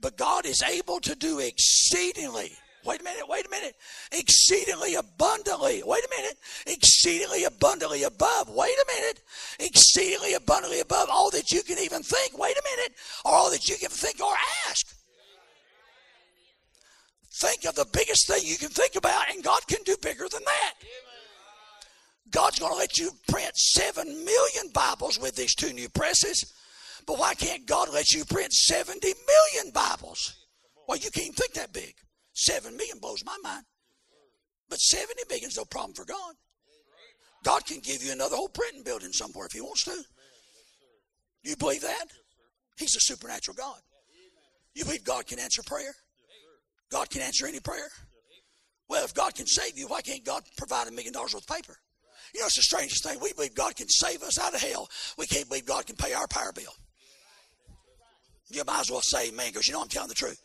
But 0.01 0.17
God 0.17 0.47
is 0.47 0.63
able 0.63 1.01
to 1.01 1.15
do 1.15 1.39
exceedingly. 1.39 2.53
Wait 2.87 3.03
a 3.03 3.05
minute, 3.05 3.29
wait 3.29 3.45
a 3.45 3.51
minute. 3.51 3.75
Exceedingly 4.13 4.95
abundantly. 4.95 5.83
Wait 5.85 6.03
a 6.03 6.17
minute. 6.17 6.39
Exceedingly 6.67 7.45
abundantly 7.45 8.05
above. 8.05 8.49
Wait 8.49 8.75
a 8.75 8.87
minute. 8.97 9.21
Exceedingly 9.59 10.33
abundantly 10.33 10.81
above 10.81 11.11
all 11.11 11.31
that 11.33 11.51
you 11.51 11.63
can 11.63 11.79
even 11.79 12.03
think. 12.03 12.39
Wait 12.39 12.57
a 12.57 12.63
minute. 12.77 12.95
Or 13.27 13.35
all 13.35 13.51
that 13.51 13.69
you 13.69 13.77
can 13.77 13.91
think 13.91 14.19
or 14.19 14.33
ask. 14.67 14.97
Think 17.41 17.65
of 17.65 17.75
the 17.75 17.87
biggest 17.91 18.27
thing 18.27 18.43
you 18.45 18.59
can 18.59 18.69
think 18.69 18.97
about, 18.97 19.31
and 19.31 19.43
God 19.43 19.67
can 19.67 19.83
do 19.85 19.97
bigger 20.03 20.29
than 20.29 20.43
that. 20.45 20.75
God's 22.31 22.59
going 22.59 22.73
to 22.73 22.79
let 22.79 22.99
you 22.99 23.12
print 23.29 23.57
7 23.57 24.07
million 24.07 24.69
Bibles 24.75 25.19
with 25.19 25.37
these 25.37 25.55
two 25.55 25.73
new 25.73 25.89
presses. 25.89 26.53
But 27.07 27.19
why 27.19 27.35
can't 27.35 27.67
God 27.67 27.89
let 27.95 28.12
you 28.12 28.27
print 28.27 28.53
70 28.53 29.01
million 29.03 29.73
Bibles? 29.73 30.35
Well, 30.87 30.99
you 30.99 31.11
can't 31.11 31.35
think 31.35 31.55
that 31.55 31.73
big. 31.73 31.95
7 32.35 32.77
million 32.77 32.99
blows 32.99 33.25
my 33.25 33.37
mind. 33.43 33.65
But 34.69 34.79
70 34.79 35.23
million 35.31 35.49
is 35.49 35.57
no 35.57 35.65
problem 35.65 35.95
for 35.95 36.05
God. 36.05 36.35
God 37.43 37.65
can 37.65 37.81
give 37.81 38.03
you 38.03 38.12
another 38.12 38.37
whole 38.37 38.51
printing 38.51 38.83
building 38.83 39.12
somewhere 39.12 39.47
if 39.47 39.53
He 39.53 39.62
wants 39.62 39.85
to. 39.85 39.97
You 41.43 41.57
believe 41.57 41.81
that? 41.81 42.05
He's 42.77 42.95
a 42.97 43.01
supernatural 43.01 43.57
God. 43.57 43.81
You 44.75 44.85
believe 44.85 45.05
God 45.05 45.27
can 45.27 45.39
answer 45.39 45.62
prayer? 45.62 45.95
God 46.91 47.11
can 47.11 47.23
answer 47.23 47.47
any 47.47 47.61
prayer? 47.61 47.89
Well, 48.89 49.05
if 49.05 49.15
God 49.15 49.35
can 49.35 49.47
save 49.47 49.79
you, 49.79 49.87
why 49.87 50.03
can't 50.03 50.25
God 50.25 50.43
provide 50.57 50.89
a 50.89 50.91
million 50.91 51.12
dollars 51.12 51.35
worth 51.35 51.49
of 51.49 51.57
paper? 51.57 51.77
You 52.35 52.41
know, 52.41 52.47
it's 52.47 52.57
the 52.57 52.62
strangest 52.62 53.05
thing. 53.05 53.19
We 53.21 53.33
believe 53.33 53.55
God 53.55 53.77
can 53.77 53.89
save 53.89 54.23
us 54.23 54.39
out 54.39 54.55
of 54.55 54.61
hell. 54.61 54.89
We 55.17 55.27
can't 55.27 55.49
believe 55.49 55.67
God 55.67 55.87
can 55.87 55.97
pay 55.97 56.12
our 56.12 56.27
power 56.29 56.53
bill. 56.53 56.73
You 58.51 58.65
might 58.67 58.81
as 58.81 58.91
well 58.91 59.01
say 59.01 59.29
amen 59.29 59.49
because 59.53 59.69
you 59.69 59.75
know 59.75 59.83
I'm 59.83 59.89
telling 59.89 60.09
the 60.09 60.15
truth. 60.15 60.41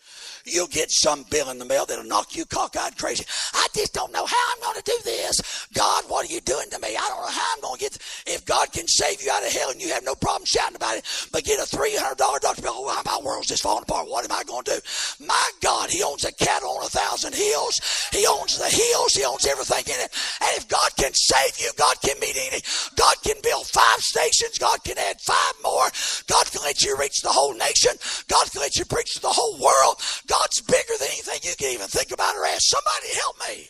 You'll 0.46 0.68
get 0.68 0.92
some 0.92 1.26
bill 1.32 1.50
in 1.50 1.58
the 1.58 1.66
mail 1.66 1.88
that'll 1.88 2.06
knock 2.06 2.36
you 2.36 2.46
cockeyed 2.46 2.98
crazy. 2.98 3.26
I 3.54 3.66
just 3.74 3.94
don't 3.94 4.14
know 4.14 4.26
how 4.26 4.38
I'm 4.54 4.62
going 4.62 4.76
to 4.76 4.84
do 4.84 4.98
this. 5.04 5.68
God, 5.74 6.04
what 6.08 6.30
are 6.30 6.34
you 6.34 6.40
doing 6.42 6.70
to 6.70 6.80
me? 6.80 6.90
I 6.90 7.06
don't 7.10 7.22
know 7.22 7.32
how 7.32 7.48
I'm 7.56 7.62
going 7.62 7.78
to 7.78 7.82
get. 7.82 7.98
If 8.28 8.46
God 8.46 8.72
can 8.72 8.88
save 8.88 9.24
you 9.24 9.32
out 9.32 9.44
of 9.44 9.52
hell 9.52 9.72
and 9.72 9.82
you 9.82 9.90
have 9.90 10.06
no 10.06 10.14
problem 10.14 10.46
shouting 10.46 10.76
about 10.76 10.98
it, 10.98 11.30
but 11.32 11.44
get 11.44 11.58
a 11.58 11.76
$300 11.76 12.18
doctor 12.18 12.62
bill, 12.62 12.86
well, 12.86 13.02
my 13.06 13.20
world's 13.24 13.48
just 13.48 13.64
falling 13.64 13.84
apart. 13.84 14.08
What 14.08 14.24
am 14.24 14.32
I 14.32 14.44
going 14.44 14.64
to 14.66 14.76
do? 14.76 15.26
My 15.26 15.50
God, 15.62 15.90
He 15.90 16.04
owns 16.04 16.26
a 16.26 16.34
cattle 16.34 16.78
on 16.78 16.86
a 16.86 16.90
thousand 16.90 17.34
hills. 17.34 17.82
He 18.12 18.28
owns 18.28 18.58
the 18.60 18.70
hills. 18.70 19.14
He 19.14 19.26
owns 19.26 19.48
everything 19.48 19.86
in 19.86 20.00
it. 20.00 20.14
And 20.42 20.52
if 20.58 20.68
God 20.68 20.92
can 20.96 21.14
save 21.14 21.58
you, 21.60 21.72
God 21.76 21.96
can 22.04 22.20
meet 22.20 22.38
any. 22.38 22.62
God 22.96 23.16
can 23.24 23.38
build 23.42 23.66
five 23.66 24.00
stations. 24.00 24.60
God 24.60 24.84
can 24.84 24.98
add 24.98 25.20
five 25.22 25.56
more. 25.64 25.90
God 26.28 26.46
can 26.52 26.62
let 26.62 26.84
you 26.84 26.96
reach 26.98 27.22
the 27.22 27.30
whole 27.30 27.54
nation. 27.54 27.95
God 28.28 28.52
can 28.52 28.62
let 28.62 28.78
you 28.78 28.86
preach 28.86 29.14
to 29.16 29.22
the 29.22 29.28
whole 29.30 29.60
world. 29.60 30.02
God's 30.28 30.62
bigger 30.62 30.94
than 31.00 31.08
anything 31.10 31.40
you 31.44 31.56
can 31.58 31.74
even 31.74 31.88
think 31.88 32.12
about 32.12 32.36
or 32.36 32.46
ask. 32.46 32.62
Somebody 32.64 33.14
help 33.14 33.38
me. 33.50 33.68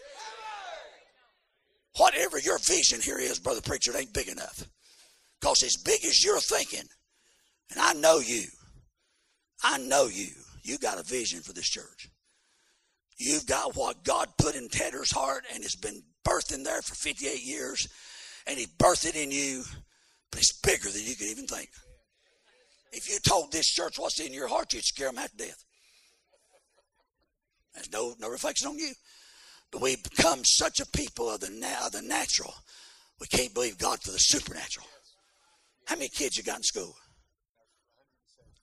Whatever 1.97 2.39
your 2.39 2.59
vision 2.59 2.99
here 3.01 3.17
is, 3.17 3.39
brother 3.39 3.61
preacher, 3.61 3.91
it 3.91 3.99
ain't 3.99 4.13
big 4.13 4.27
enough. 4.27 4.67
Because 5.39 5.63
as 5.63 5.77
big 5.77 6.03
as 6.03 6.23
you're 6.23 6.39
thinking, 6.39 6.87
and 7.71 7.79
I 7.79 7.93
know 7.93 8.19
you, 8.19 8.43
I 9.63 9.77
know 9.77 10.07
you, 10.07 10.27
you 10.63 10.77
got 10.77 10.99
a 10.99 11.03
vision 11.03 11.41
for 11.41 11.53
this 11.53 11.69
church. 11.69 12.09
You've 13.17 13.45
got 13.45 13.75
what 13.75 14.03
God 14.03 14.29
put 14.37 14.55
in 14.55 14.67
Tedder's 14.67 15.11
heart 15.11 15.45
and 15.53 15.63
has 15.63 15.75
been 15.75 16.01
birthed 16.27 16.53
in 16.53 16.63
there 16.63 16.81
for 16.81 16.95
58 16.95 17.43
years, 17.43 17.87
and 18.45 18.57
He 18.57 18.65
birthed 18.65 19.07
it 19.07 19.15
in 19.15 19.31
you, 19.31 19.63
but 20.31 20.39
it's 20.39 20.59
bigger 20.59 20.89
than 20.89 21.03
you 21.03 21.15
can 21.15 21.27
even 21.27 21.47
think. 21.47 21.69
If 22.95 23.09
you 23.09 23.19
told 23.19 23.51
this 23.51 23.67
church 23.67 23.99
what's 23.99 24.21
in 24.21 24.33
your 24.33 24.47
heart, 24.47 24.71
you'd 24.71 24.85
scare 24.85 25.07
them 25.07 25.17
half 25.17 25.31
to 25.31 25.37
death. 25.37 25.65
There's 27.73 27.91
no, 27.91 28.15
no 28.19 28.29
reflection 28.29 28.69
on 28.69 28.79
you. 28.79 28.93
But 29.69 29.81
we've 29.81 30.01
become 30.01 30.45
such 30.45 30.79
a 30.79 30.85
people 30.85 31.29
of 31.29 31.41
the, 31.41 31.47
of 31.83 31.91
the 31.91 32.01
natural, 32.01 32.53
we 33.19 33.27
can't 33.27 33.53
believe 33.53 33.77
God 33.77 34.01
for 34.01 34.11
the 34.11 34.17
supernatural. 34.17 34.87
How 35.85 35.95
many 35.95 36.07
kids 36.07 36.37
you 36.37 36.43
got 36.43 36.57
in 36.57 36.63
school? 36.63 36.95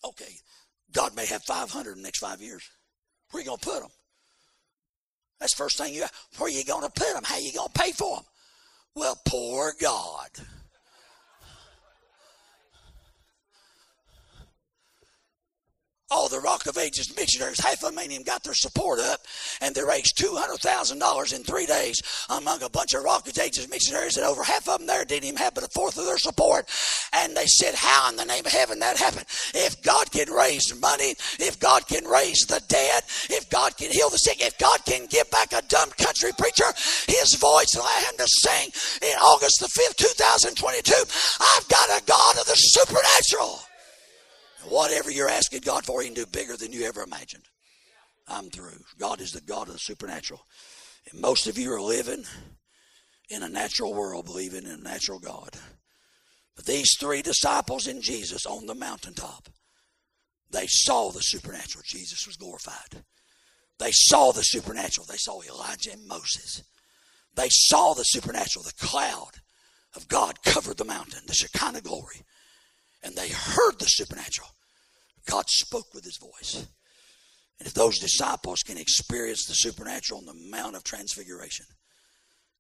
Okay, 0.05 0.33
God 0.93 1.15
may 1.15 1.27
have 1.27 1.43
500 1.45 1.93
in 1.93 1.99
the 1.99 2.03
next 2.03 2.19
five 2.19 2.41
years. 2.41 2.63
Where 3.31 3.41
are 3.41 3.45
you 3.45 3.51
going 3.51 3.59
to 3.59 3.67
put 3.67 3.83
them? 3.83 3.91
That's 5.41 5.55
the 5.55 5.63
first 5.63 5.77
thing 5.77 5.93
you. 5.93 6.05
Where 6.39 6.49
are 6.49 6.51
you 6.51 6.65
going 6.65 6.83
to 6.83 6.91
put 6.91 7.13
them? 7.13 7.23
How 7.25 7.35
are 7.35 7.41
you 7.41 7.53
going 7.53 7.69
to 7.73 7.81
pay 7.81 7.93
for 7.93 8.17
them? 8.17 8.25
Well, 8.95 9.21
poor 9.27 9.75
God. 9.81 10.31
All 16.13 16.29
the 16.29 16.41
Rock 16.41 16.67
of 16.67 16.77
Ages 16.77 17.17
missionaries, 17.17 17.59
half 17.59 17.83
of 17.83 17.95
them 17.95 18.05
even 18.05 18.23
got 18.23 18.45
their 18.45 18.53
support 18.53 19.01
up, 19.01 19.23
and 19.63 19.75
they 19.75 19.83
raised 19.83 20.17
$200,000 20.19 21.35
in 21.35 21.43
three 21.43 21.65
days 21.65 22.03
among 22.29 22.63
a 22.63 22.69
bunch 22.69 22.93
of 22.93 23.03
Rock 23.03 23.27
of 23.27 23.39
Ages 23.39 23.69
missionaries, 23.71 24.19
and 24.19 24.27
over 24.27 24.43
half 24.43 24.69
of 24.69 24.79
them 24.79 24.87
there 24.87 25.05
didn't 25.07 25.25
even 25.25 25.39
have 25.39 25.55
but 25.55 25.65
a 25.65 25.69
fourth 25.69 25.97
of 25.97 26.05
their 26.05 26.19
support. 26.19 26.69
And 27.15 27.35
they 27.35 27.47
said, 27.47 27.75
How 27.75 28.11
in 28.11 28.17
the 28.17 28.27
name 28.27 28.45
of 28.45 28.53
heaven 28.53 28.79
that 28.81 28.99
happened? 28.99 29.25
If 29.55 29.81
God 29.83 30.13
can 30.13 30.31
raise 30.31 30.79
money, 30.81 31.15
if 31.41 31.59
God 31.59 31.89
can 31.89 32.05
raise 32.05 32.45
the 32.47 32.61
dead, 32.69 33.05
if 33.31 33.49
God 33.49 33.77
can 33.79 33.91
heal 33.91 34.11
the 34.11 34.19
sick, 34.19 34.45
if 34.45 34.59
God 34.59 34.85
can 34.85 35.07
give 35.07 35.31
back 35.31 35.53
a 35.53 35.63
dumb 35.63 35.91
country 35.97 36.33
preacher 36.37 36.69
his 37.09 37.35
voice, 37.35 37.75
allow 37.75 37.99
him 38.11 38.17
to 38.19 38.29
sing 38.29 38.69
in 39.01 39.17
August 39.17 39.61
the 39.61 39.69
5th, 39.81 39.97
2022, 39.97 40.93
I've 41.41 41.69
got 41.69 41.89
a 41.89 42.05
God 42.05 42.37
of 42.37 42.45
the 42.45 42.57
supernatural. 42.57 43.72
Whatever 44.69 45.11
you're 45.11 45.29
asking 45.29 45.61
God 45.61 45.85
for, 45.85 46.01
He 46.01 46.09
can 46.09 46.15
do 46.15 46.27
bigger 46.27 46.57
than 46.57 46.73
you 46.73 46.85
ever 46.85 47.03
imagined. 47.03 47.45
I'm 48.29 48.51
through. 48.51 48.79
God 48.99 49.21
is 49.21 49.33
the 49.33 49.41
God 49.41 49.69
of 49.69 49.75
the 49.75 49.81
supernatural. 49.81 50.41
And 51.11 51.21
most 51.21 51.47
of 51.47 51.59
you 51.59 51.73
are 51.73 51.81
living 51.81 52.25
in 53.29 53.43
a 53.43 53.49
natural 53.49 53.95
world, 53.95 54.27
believing 54.27 54.65
in 54.65 54.71
a 54.71 54.77
natural 54.77 55.19
God. 55.19 55.51
But 56.55 56.67
these 56.67 56.97
three 56.99 57.23
disciples 57.23 57.87
in 57.87 58.03
Jesus 58.03 58.47
on 58.47 58.67
the 58.67 58.75
mountaintop, 58.75 59.49
they 60.51 60.67
saw 60.69 61.11
the 61.11 61.21
supernatural. 61.21 61.83
Jesus 61.87 62.27
was 62.27 62.37
glorified. 62.37 63.05
They 63.79 63.91
saw 63.91 64.33
the 64.33 64.43
supernatural. 64.43 65.07
They 65.07 65.17
saw 65.17 65.41
Elijah 65.43 65.93
and 65.93 66.07
Moses. 66.07 66.63
They 67.35 67.49
saw 67.49 67.95
the 67.95 68.05
supernatural. 68.05 68.65
The 68.65 68.87
cloud 68.87 69.41
of 69.97 70.09
God 70.09 70.43
covered 70.45 70.77
the 70.77 70.85
mountain, 70.85 71.23
the 71.27 71.35
Shekinah 71.35 71.81
glory 71.81 72.23
and 73.03 73.15
they 73.15 73.29
heard 73.29 73.79
the 73.79 73.87
supernatural. 73.87 74.49
God 75.27 75.49
spoke 75.49 75.95
with 75.95 76.05
his 76.05 76.19
voice. 76.19 76.67
And 77.59 77.67
if 77.67 77.75
those 77.75 77.99
disciples 77.99 78.63
can 78.63 78.77
experience 78.77 79.47
the 79.47 79.55
supernatural 79.55 80.21
on 80.21 80.27
the 80.27 80.51
Mount 80.51 80.75
of 80.75 80.85
Transfiguration, 80.85 81.67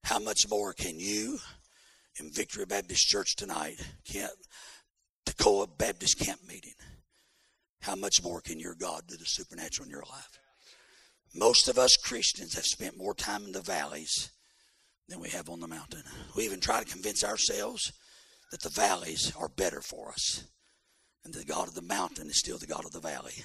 how 0.05 0.19
much 0.19 0.49
more 0.49 0.73
can 0.73 0.99
you 0.99 1.39
in 2.21 2.31
Victory 2.31 2.67
Baptist 2.67 3.09
Church 3.09 3.35
tonight, 3.37 3.77
Camp, 4.05 4.33
Toccoa 5.27 5.67
Baptist 5.77 6.19
Camp 6.19 6.41
Meeting? 6.47 6.75
How 7.81 7.97
much 7.97 8.23
more 8.23 8.41
can 8.41 8.61
your 8.61 8.75
God 8.75 9.03
do 9.09 9.17
the 9.17 9.25
supernatural 9.25 9.87
in 9.87 9.91
your 9.91 10.05
life? 10.09 10.39
Most 11.35 11.69
of 11.69 11.79
us 11.79 11.97
Christians 11.97 12.55
have 12.55 12.65
spent 12.65 12.99
more 12.99 13.15
time 13.15 13.45
in 13.45 13.53
the 13.53 13.61
valleys 13.61 14.31
than 15.09 15.19
we 15.19 15.31
have 15.31 15.49
on 15.49 15.61
the 15.61 15.67
mountain. 15.67 16.03
We 16.37 16.45
even 16.45 16.61
try 16.61 16.81
to 16.81 16.91
convince 16.91 17.25
ourselves 17.25 17.93
that 18.53 18.61
the 18.61 18.69
valleys 18.69 19.33
are 19.37 19.49
better 19.49 19.81
for 19.81 20.11
us. 20.11 20.45
And 21.25 21.35
the 21.35 21.45
God 21.45 21.69
of 21.69 21.75
the 21.75 21.83
mountain 21.83 22.29
is 22.29 22.39
still 22.39 22.59
the 22.59 22.67
God 22.67 22.85
of 22.85 22.93
the 22.93 23.01
valley. 23.01 23.45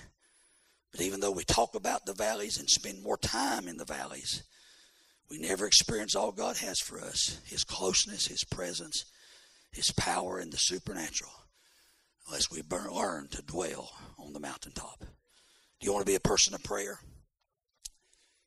But 0.92 1.02
even 1.02 1.20
though 1.20 1.32
we 1.32 1.44
talk 1.44 1.74
about 1.74 2.06
the 2.06 2.14
valleys 2.14 2.60
and 2.60 2.70
spend 2.70 3.02
more 3.02 3.18
time 3.18 3.68
in 3.68 3.78
the 3.78 3.86
valleys, 3.86 4.44
we 5.30 5.40
never 5.40 5.66
experience 5.66 6.16
all 6.16 6.32
God 6.32 6.58
has 6.58 6.80
for 6.80 7.00
us 7.00 7.40
His 7.46 7.64
closeness, 7.64 8.28
His 8.28 8.44
presence, 8.44 9.06
His 9.72 9.92
power, 9.92 10.38
and 10.40 10.52
the 10.52 10.58
supernatural 10.58 11.32
unless 12.28 12.52
we 12.52 12.62
learn 12.70 13.30
to 13.30 13.42
dwell 13.42 13.90
on 14.20 14.34
the 14.34 14.40
mountaintop. 14.40 15.00
Do 15.00 15.86
you 15.86 15.94
want 15.94 16.06
to 16.06 16.12
be 16.12 16.16
a 16.16 16.20
person 16.20 16.54
of 16.54 16.64
prayer? 16.64 17.00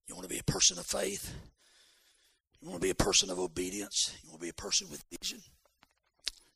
You 0.07 0.15
want 0.15 0.29
to 0.29 0.35
be 0.35 0.41
a 0.41 0.53
person 0.53 0.79
of 0.79 0.87
faith? 0.87 1.35
You 2.61 2.69
want 2.69 2.81
to 2.81 2.87
be 2.87 2.91
a 2.91 2.95
person 2.95 3.31
of 3.31 3.39
obedience? 3.39 4.15
You 4.23 4.29
want 4.29 4.41
to 4.41 4.45
be 4.45 4.51
a 4.51 4.55
person 4.55 4.89
with 4.91 5.03
vision? 5.11 5.41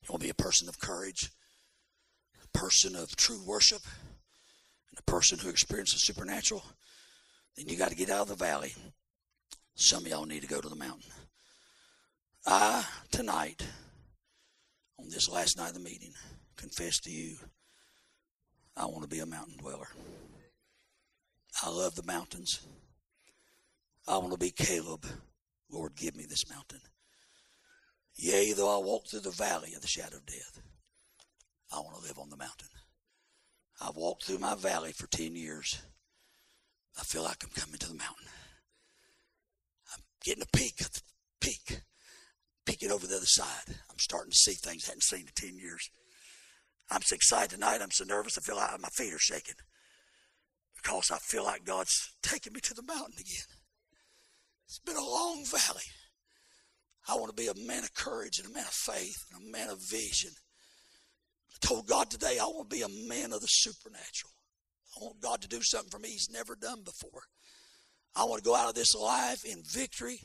You 0.04 0.12
want 0.12 0.20
to 0.20 0.26
be 0.26 0.30
a 0.30 0.34
person 0.34 0.68
of 0.68 0.78
courage, 0.78 1.30
a 2.42 2.58
person 2.58 2.94
of 2.94 3.16
true 3.16 3.40
worship, 3.44 3.82
and 4.90 4.98
a 4.98 5.10
person 5.10 5.38
who 5.38 5.48
experiences 5.48 6.04
supernatural. 6.04 6.62
Then 7.56 7.68
you 7.68 7.78
got 7.78 7.88
to 7.88 7.96
get 7.96 8.10
out 8.10 8.22
of 8.22 8.28
the 8.28 8.44
valley. 8.44 8.74
Some 9.76 10.04
of 10.04 10.10
y'all 10.10 10.26
need 10.26 10.42
to 10.42 10.46
go 10.46 10.60
to 10.60 10.68
the 10.68 10.76
mountain. 10.76 11.10
I, 12.46 12.84
tonight, 13.10 13.66
on 15.00 15.08
this 15.08 15.28
last 15.28 15.56
night 15.56 15.68
of 15.68 15.74
the 15.74 15.80
meeting, 15.80 16.12
confess 16.56 17.00
to 17.00 17.10
you 17.10 17.36
I 18.76 18.86
want 18.86 19.02
to 19.02 19.08
be 19.08 19.20
a 19.20 19.26
mountain 19.26 19.56
dweller. 19.56 19.88
I 21.62 21.70
love 21.70 21.94
the 21.94 22.02
mountains. 22.02 22.60
I 24.06 24.18
want 24.18 24.32
to 24.32 24.38
be 24.38 24.50
Caleb. 24.50 25.06
Lord, 25.70 25.94
give 25.96 26.16
me 26.16 26.26
this 26.28 26.50
mountain. 26.50 26.80
Yea, 28.16 28.52
though 28.52 28.80
I 28.80 28.84
walk 28.84 29.08
through 29.08 29.20
the 29.20 29.30
valley 29.30 29.74
of 29.74 29.82
the 29.82 29.88
shadow 29.88 30.16
of 30.16 30.26
death, 30.26 30.60
I 31.72 31.80
want 31.80 31.96
to 31.96 32.06
live 32.06 32.18
on 32.18 32.30
the 32.30 32.36
mountain. 32.36 32.68
I've 33.80 33.96
walked 33.96 34.24
through 34.24 34.38
my 34.38 34.54
valley 34.54 34.92
for 34.92 35.08
10 35.08 35.34
years. 35.34 35.82
I 36.98 37.02
feel 37.02 37.24
like 37.24 37.42
I'm 37.42 37.50
coming 37.50 37.78
to 37.78 37.88
the 37.88 37.94
mountain. 37.94 38.28
I'm 39.92 40.02
getting 40.24 40.44
a 40.44 40.56
peek 40.56 40.80
at 40.80 40.92
the 40.92 41.00
peak, 41.40 41.80
peeking 42.64 42.92
over 42.92 43.06
the 43.06 43.16
other 43.16 43.26
side. 43.26 43.76
I'm 43.90 43.98
starting 43.98 44.30
to 44.30 44.36
see 44.36 44.52
things 44.52 44.84
I 44.86 44.92
hadn't 44.92 45.02
seen 45.02 45.26
in 45.26 45.50
10 45.50 45.58
years. 45.58 45.90
I'm 46.90 47.02
so 47.02 47.16
excited 47.16 47.50
tonight. 47.50 47.80
I'm 47.82 47.90
so 47.90 48.04
nervous. 48.04 48.38
I 48.38 48.42
feel 48.42 48.56
like 48.56 48.80
my 48.80 48.88
feet 48.90 49.12
are 49.12 49.18
shaking 49.18 49.56
because 50.76 51.10
I 51.10 51.18
feel 51.18 51.44
like 51.44 51.64
God's 51.64 52.12
taking 52.22 52.52
me 52.52 52.60
to 52.60 52.74
the 52.74 52.82
mountain 52.82 53.14
again. 53.18 53.48
It's 54.66 54.78
been 54.78 54.96
a 54.96 55.04
long 55.04 55.44
valley. 55.46 55.82
I 57.08 57.14
want 57.16 57.36
to 57.36 57.42
be 57.42 57.48
a 57.48 57.66
man 57.66 57.84
of 57.84 57.94
courage 57.94 58.38
and 58.38 58.48
a 58.48 58.52
man 58.52 58.64
of 58.64 58.72
faith 58.72 59.24
and 59.32 59.42
a 59.42 59.52
man 59.52 59.68
of 59.68 59.80
vision. 59.80 60.30
I 61.50 61.66
told 61.66 61.86
God 61.86 62.10
today, 62.10 62.38
I 62.40 62.44
want 62.46 62.70
to 62.70 62.76
be 62.76 62.82
a 62.82 63.08
man 63.08 63.32
of 63.32 63.40
the 63.40 63.46
supernatural. 63.46 64.32
I 64.96 65.04
want 65.04 65.20
God 65.20 65.42
to 65.42 65.48
do 65.48 65.60
something 65.62 65.90
for 65.90 65.98
me 65.98 66.10
He's 66.10 66.30
never 66.30 66.56
done 66.56 66.82
before. 66.82 67.22
I 68.16 68.24
want 68.24 68.42
to 68.42 68.48
go 68.48 68.54
out 68.54 68.68
of 68.68 68.74
this 68.74 68.94
life 68.94 69.44
in 69.44 69.62
victory. 69.64 70.20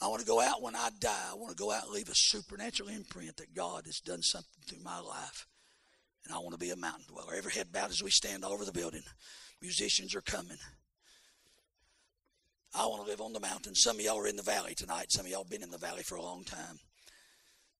I 0.00 0.06
want 0.06 0.20
to 0.20 0.26
go 0.26 0.40
out 0.40 0.62
when 0.62 0.76
I 0.76 0.90
die. 1.00 1.26
I 1.30 1.34
want 1.34 1.50
to 1.50 1.60
go 1.62 1.72
out 1.72 1.84
and 1.84 1.92
leave 1.92 2.08
a 2.08 2.14
supernatural 2.14 2.88
imprint 2.88 3.36
that 3.36 3.54
God 3.54 3.82
has 3.86 3.98
done 4.00 4.22
something 4.22 4.62
through 4.66 4.82
my 4.84 5.00
life. 5.00 5.46
And 6.24 6.32
I 6.32 6.38
want 6.38 6.52
to 6.52 6.58
be 6.58 6.70
a 6.70 6.76
mountain 6.76 7.06
dweller. 7.08 7.34
Every 7.34 7.52
head 7.52 7.72
bowed 7.72 7.90
as 7.90 8.02
we 8.02 8.10
stand 8.10 8.44
all 8.44 8.52
over 8.52 8.64
the 8.64 8.72
building. 8.72 9.02
Musicians 9.60 10.14
are 10.14 10.20
coming. 10.20 10.58
I 12.78 12.86
want 12.86 13.02
to 13.04 13.10
live 13.10 13.20
on 13.20 13.32
the 13.32 13.40
mountain. 13.40 13.74
Some 13.74 13.96
of 13.96 14.02
y'all 14.02 14.20
are 14.20 14.28
in 14.28 14.36
the 14.36 14.42
valley 14.42 14.74
tonight. 14.76 15.10
Some 15.10 15.26
of 15.26 15.32
y'all 15.32 15.44
been 15.44 15.64
in 15.64 15.70
the 15.70 15.78
valley 15.78 16.04
for 16.04 16.14
a 16.14 16.22
long 16.22 16.44
time. 16.44 16.78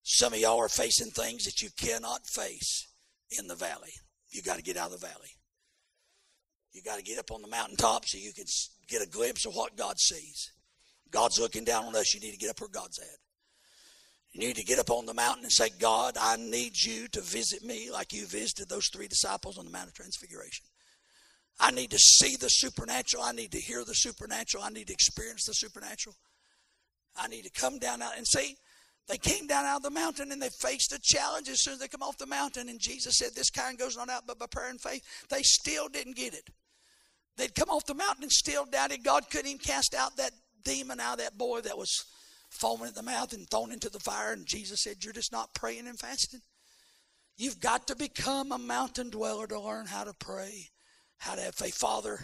Some 0.03 0.33
of 0.33 0.41
y'all 0.41 0.59
are 0.59 0.69
facing 0.69 1.13
things 1.13 1.45
that 1.45 1.63
you 1.63 1.69
cannot 1.79 2.27
face 2.27 2.89
in 3.39 3.47
the 3.47 3.55
valley. 3.55 3.93
You 4.31 4.43
got 4.43 4.57
to 4.57 4.63
get 4.63 4.77
out 4.77 4.93
of 4.93 5.01
the 5.01 5.07
valley. 5.07 5.31
You 6.73 6.83
got 6.83 6.97
to 6.97 7.05
get 7.05 7.19
up 7.19 7.31
on 7.31 7.43
the 7.43 7.49
mountaintop 7.49 8.07
so 8.07 8.19
you 8.19 8.33
can 8.33 8.47
get 8.89 9.03
a 9.03 9.09
glimpse 9.09 9.47
of 9.47 9.55
what 9.55 9.77
God 9.77 10.01
sees. 10.01 10.51
God's 11.11 11.39
looking 11.39 11.65
down 11.65 11.85
on 11.85 11.95
us. 11.95 12.13
You 12.13 12.21
need 12.21 12.33
to 12.33 12.39
get 12.39 12.51
up 12.51 12.61
where 12.61 12.69
God's 12.69 12.99
at. 12.99 13.07
You 14.33 14.41
need 14.41 14.57
to 14.57 14.65
get 14.65 14.81
up 14.81 14.91
on 14.91 15.07
the 15.07 15.15
mountain 15.15 15.45
and 15.45 15.53
say, 15.53 15.71
God, 15.79 16.17
I 16.21 16.37
need 16.37 16.73
you 16.83 17.07
to 17.09 17.21
visit 17.21 17.63
me 17.63 17.91
like 17.91 18.13
you 18.13 18.27
visited 18.27 18.69
those 18.69 18.89
three 18.89 19.07
disciples 19.07 19.59
on 19.59 19.65
the 19.65 19.71
Mount 19.71 19.89
of 19.89 19.95
Transfiguration. 19.95 20.67
I 21.61 21.71
need 21.71 21.91
to 21.91 21.99
see 21.99 22.37
the 22.37 22.49
supernatural. 22.49 23.23
I 23.23 23.33
need 23.33 23.53
to 23.53 23.61
hear 23.61 23.85
the 23.85 23.95
supernatural. 23.95 24.63
I 24.63 24.71
need 24.71 24.87
to 24.89 24.93
experience 24.93 25.45
the 25.45 25.55
supernatural. 25.55 26.15
I 27.17 27.29
need 27.29 27.43
to 27.45 27.51
come 27.51 27.79
down 27.79 28.01
out 28.01 28.17
and 28.17 28.27
see. 28.27 28.57
They 29.09 29.17
came 29.17 29.47
down 29.47 29.65
out 29.65 29.79
of 29.79 29.83
the 29.83 29.91
mountain 29.91 30.33
and 30.33 30.41
they 30.41 30.51
faced 30.51 30.93
a 30.93 31.01
challenge 31.03 31.49
as 31.49 31.63
soon 31.63 31.75
as 31.75 31.81
they 31.81 31.89
come 31.89 32.03
off 32.03 32.19
the 32.19 32.27
mountain. 32.27 32.69
And 32.69 32.79
Jesus 32.79 33.17
said, 33.17 33.31
This 33.35 33.51
kind 33.51 33.79
goes 33.79 33.97
not 33.97 34.11
out 34.11 34.25
but 34.27 34.39
by 34.39 34.47
prayer 34.47 34.69
and 34.69 34.81
faith. 34.81 35.03
They 35.31 35.43
still 35.43 35.89
didn't 35.89 36.17
get 36.17 36.35
it. 36.35 36.51
They'd 37.37 37.55
come 37.55 37.71
off 37.71 37.87
the 37.87 37.95
mountain 37.95 38.25
and 38.25 38.33
still 38.33 38.67
doubted 38.67 39.03
God 39.03 39.31
couldn't 39.31 39.47
even 39.47 39.59
cast 39.59 39.95
out 39.95 40.17
that 40.17 40.33
demon 40.65 41.01
out 41.01 41.15
of 41.15 41.19
that 41.21 41.39
boy 41.39 41.61
that 41.63 41.79
was 41.79 42.05
foaming 42.51 42.89
at 42.89 42.95
the 42.95 43.03
mouth 43.03 43.33
and 43.33 43.49
thrown 43.49 43.73
into 43.73 43.89
the 43.89 44.01
fire. 44.01 44.33
And 44.33 44.47
Jesus 44.47 44.83
said, 44.83 44.97
You're 45.03 45.13
just 45.13 45.33
not 45.33 45.55
praying 45.55 45.87
and 45.87 45.99
fasting. 45.99 46.41
You've 47.37 47.61
got 47.61 47.87
to 47.87 47.97
become 47.97 48.53
a 48.53 48.59
mountain 48.59 49.11
dweller 49.11 49.47
to 49.47 49.61
learn 49.61 49.87
how 49.87 50.05
to 50.05 50.13
pray, 50.13 50.71
how 51.19 51.35
to 51.35 51.43
have 51.43 51.55
faith. 51.55 51.75
Father, 51.75 52.21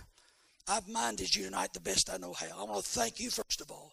I've 0.67 0.89
minded 0.89 1.35
you 1.35 1.45
tonight 1.45 1.73
the 1.75 1.81
best 1.81 2.11
I 2.13 2.17
know 2.17 2.33
how. 2.33 2.47
I 2.59 2.65
want 2.65 2.85
to 2.85 2.91
thank 2.91 3.21
you, 3.21 3.31
first 3.31 3.61
of 3.61 3.71
all. 3.71 3.93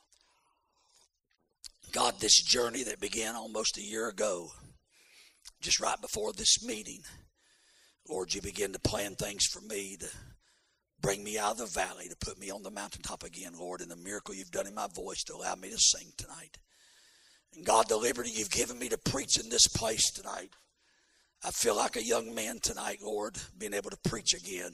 God, 1.92 2.20
this 2.20 2.42
journey 2.42 2.84
that 2.84 3.02
began 3.02 3.36
almost 3.36 3.78
a 3.78 3.82
year 3.82 4.08
ago, 4.08 4.52
just 5.60 5.82
right 5.82 6.00
before 6.00 6.32
this 6.32 6.66
meeting, 6.66 7.02
Lord, 8.10 8.34
you 8.34 8.42
began 8.42 8.72
to 8.72 8.80
plan 8.80 9.16
things 9.16 9.46
for 9.46 9.62
me 9.62 9.98
to 10.00 10.08
bring 11.02 11.24
me 11.24 11.38
out 11.38 11.54
of 11.54 11.58
the 11.58 11.66
valley, 11.66 12.08
to 12.08 12.16
put 12.16 12.40
me 12.40 12.50
on 12.50 12.64
the 12.64 12.72
mountaintop 12.72 13.24
again, 13.24 13.54
Lord, 13.60 13.82
and 13.82 13.92
the 13.92 13.98
miracle 13.98 14.34
you've 14.34 14.52
done 14.52 14.68
in 14.68 14.76
my 14.76 14.88
voice 14.88 15.24
to 15.24 15.34
allow 15.34 15.56
me 15.56 15.70
to 15.70 15.78
sing 15.78 16.14
tonight. 16.16 16.58
And 17.56 17.66
God, 17.66 17.90
the 17.90 17.98
liberty 17.98 18.30
you've 18.34 18.52
given 18.52 18.80
me 18.80 18.88
to 18.90 18.98
preach 18.98 19.38
in 19.38 19.50
this 19.50 19.68
place 19.68 20.10
tonight. 20.12 20.52
I 21.44 21.52
feel 21.52 21.76
like 21.76 21.96
a 21.96 22.04
young 22.04 22.34
man 22.34 22.60
tonight, 22.62 23.00
Lord, 23.02 23.36
being 23.58 23.74
able 23.74 23.90
to 23.90 24.10
preach 24.10 24.34
again 24.34 24.72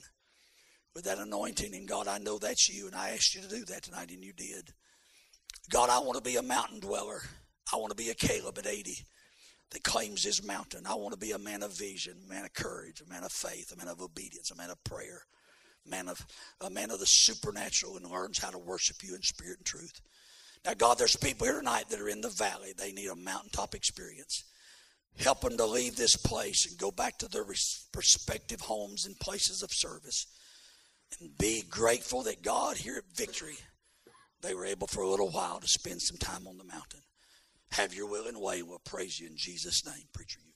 with 0.98 1.04
that 1.04 1.18
anointing. 1.18 1.76
And 1.76 1.86
God, 1.86 2.08
I 2.08 2.18
know 2.18 2.38
that's 2.38 2.68
you, 2.68 2.88
and 2.88 2.96
I 2.96 3.10
asked 3.10 3.32
you 3.32 3.40
to 3.40 3.48
do 3.48 3.64
that 3.66 3.84
tonight, 3.84 4.10
and 4.10 4.24
you 4.24 4.32
did. 4.32 4.72
God, 5.70 5.90
I 5.90 6.00
want 6.00 6.16
to 6.16 6.28
be 6.28 6.34
a 6.34 6.42
mountain 6.42 6.80
dweller. 6.80 7.20
I 7.72 7.76
want 7.76 7.90
to 7.90 7.96
be 7.96 8.10
a 8.10 8.14
Caleb 8.14 8.58
at 8.58 8.66
80 8.66 9.06
that 9.70 9.84
claims 9.84 10.24
his 10.24 10.44
mountain. 10.44 10.88
I 10.88 10.96
want 10.96 11.12
to 11.12 11.18
be 11.18 11.30
a 11.30 11.38
man 11.38 11.62
of 11.62 11.78
vision, 11.78 12.14
a 12.26 12.28
man 12.28 12.44
of 12.44 12.52
courage, 12.52 13.00
a 13.00 13.08
man 13.08 13.22
of 13.22 13.30
faith, 13.30 13.72
a 13.72 13.76
man 13.76 13.86
of 13.86 14.00
obedience, 14.00 14.50
a 14.50 14.56
man 14.56 14.70
of 14.70 14.82
prayer, 14.82 15.22
a 15.86 15.88
man 15.88 16.08
of 16.08 16.26
a 16.60 16.68
man 16.68 16.90
of 16.90 16.98
the 16.98 17.06
supernatural 17.06 17.96
and 17.96 18.10
learns 18.10 18.42
how 18.42 18.50
to 18.50 18.58
worship 18.58 18.96
you 19.04 19.14
in 19.14 19.22
spirit 19.22 19.58
and 19.58 19.66
truth. 19.66 20.00
Now, 20.66 20.74
God, 20.74 20.98
there's 20.98 21.14
people 21.14 21.46
here 21.46 21.60
tonight 21.60 21.90
that 21.90 22.00
are 22.00 22.08
in 22.08 22.22
the 22.22 22.30
valley. 22.30 22.72
They 22.76 22.90
need 22.90 23.06
a 23.06 23.14
mountaintop 23.14 23.76
experience. 23.76 24.42
Help 25.16 25.42
them 25.42 25.56
to 25.58 25.66
leave 25.66 25.94
this 25.94 26.16
place 26.16 26.66
and 26.68 26.76
go 26.76 26.90
back 26.90 27.18
to 27.18 27.28
their 27.28 27.44
respective 27.94 28.62
homes 28.62 29.06
and 29.06 29.16
places 29.20 29.62
of 29.62 29.70
service 29.70 30.26
and 31.20 31.36
be 31.38 31.62
grateful 31.68 32.22
that 32.24 32.42
God 32.42 32.76
here 32.76 32.96
at 32.96 33.16
Victory 33.16 33.58
they 34.40 34.54
were 34.54 34.66
able 34.66 34.86
for 34.86 35.02
a 35.02 35.08
little 35.08 35.30
while 35.30 35.58
to 35.60 35.68
spend 35.68 36.00
some 36.00 36.16
time 36.16 36.46
on 36.46 36.58
the 36.58 36.64
mountain. 36.64 37.00
Have 37.72 37.92
your 37.92 38.06
will 38.06 38.28
and 38.28 38.40
way. 38.40 38.62
We'll 38.62 38.78
praise 38.78 39.18
you 39.18 39.26
in 39.26 39.36
Jesus' 39.36 39.84
name. 39.84 40.04
Preacher, 40.12 40.40
you. 40.44 40.52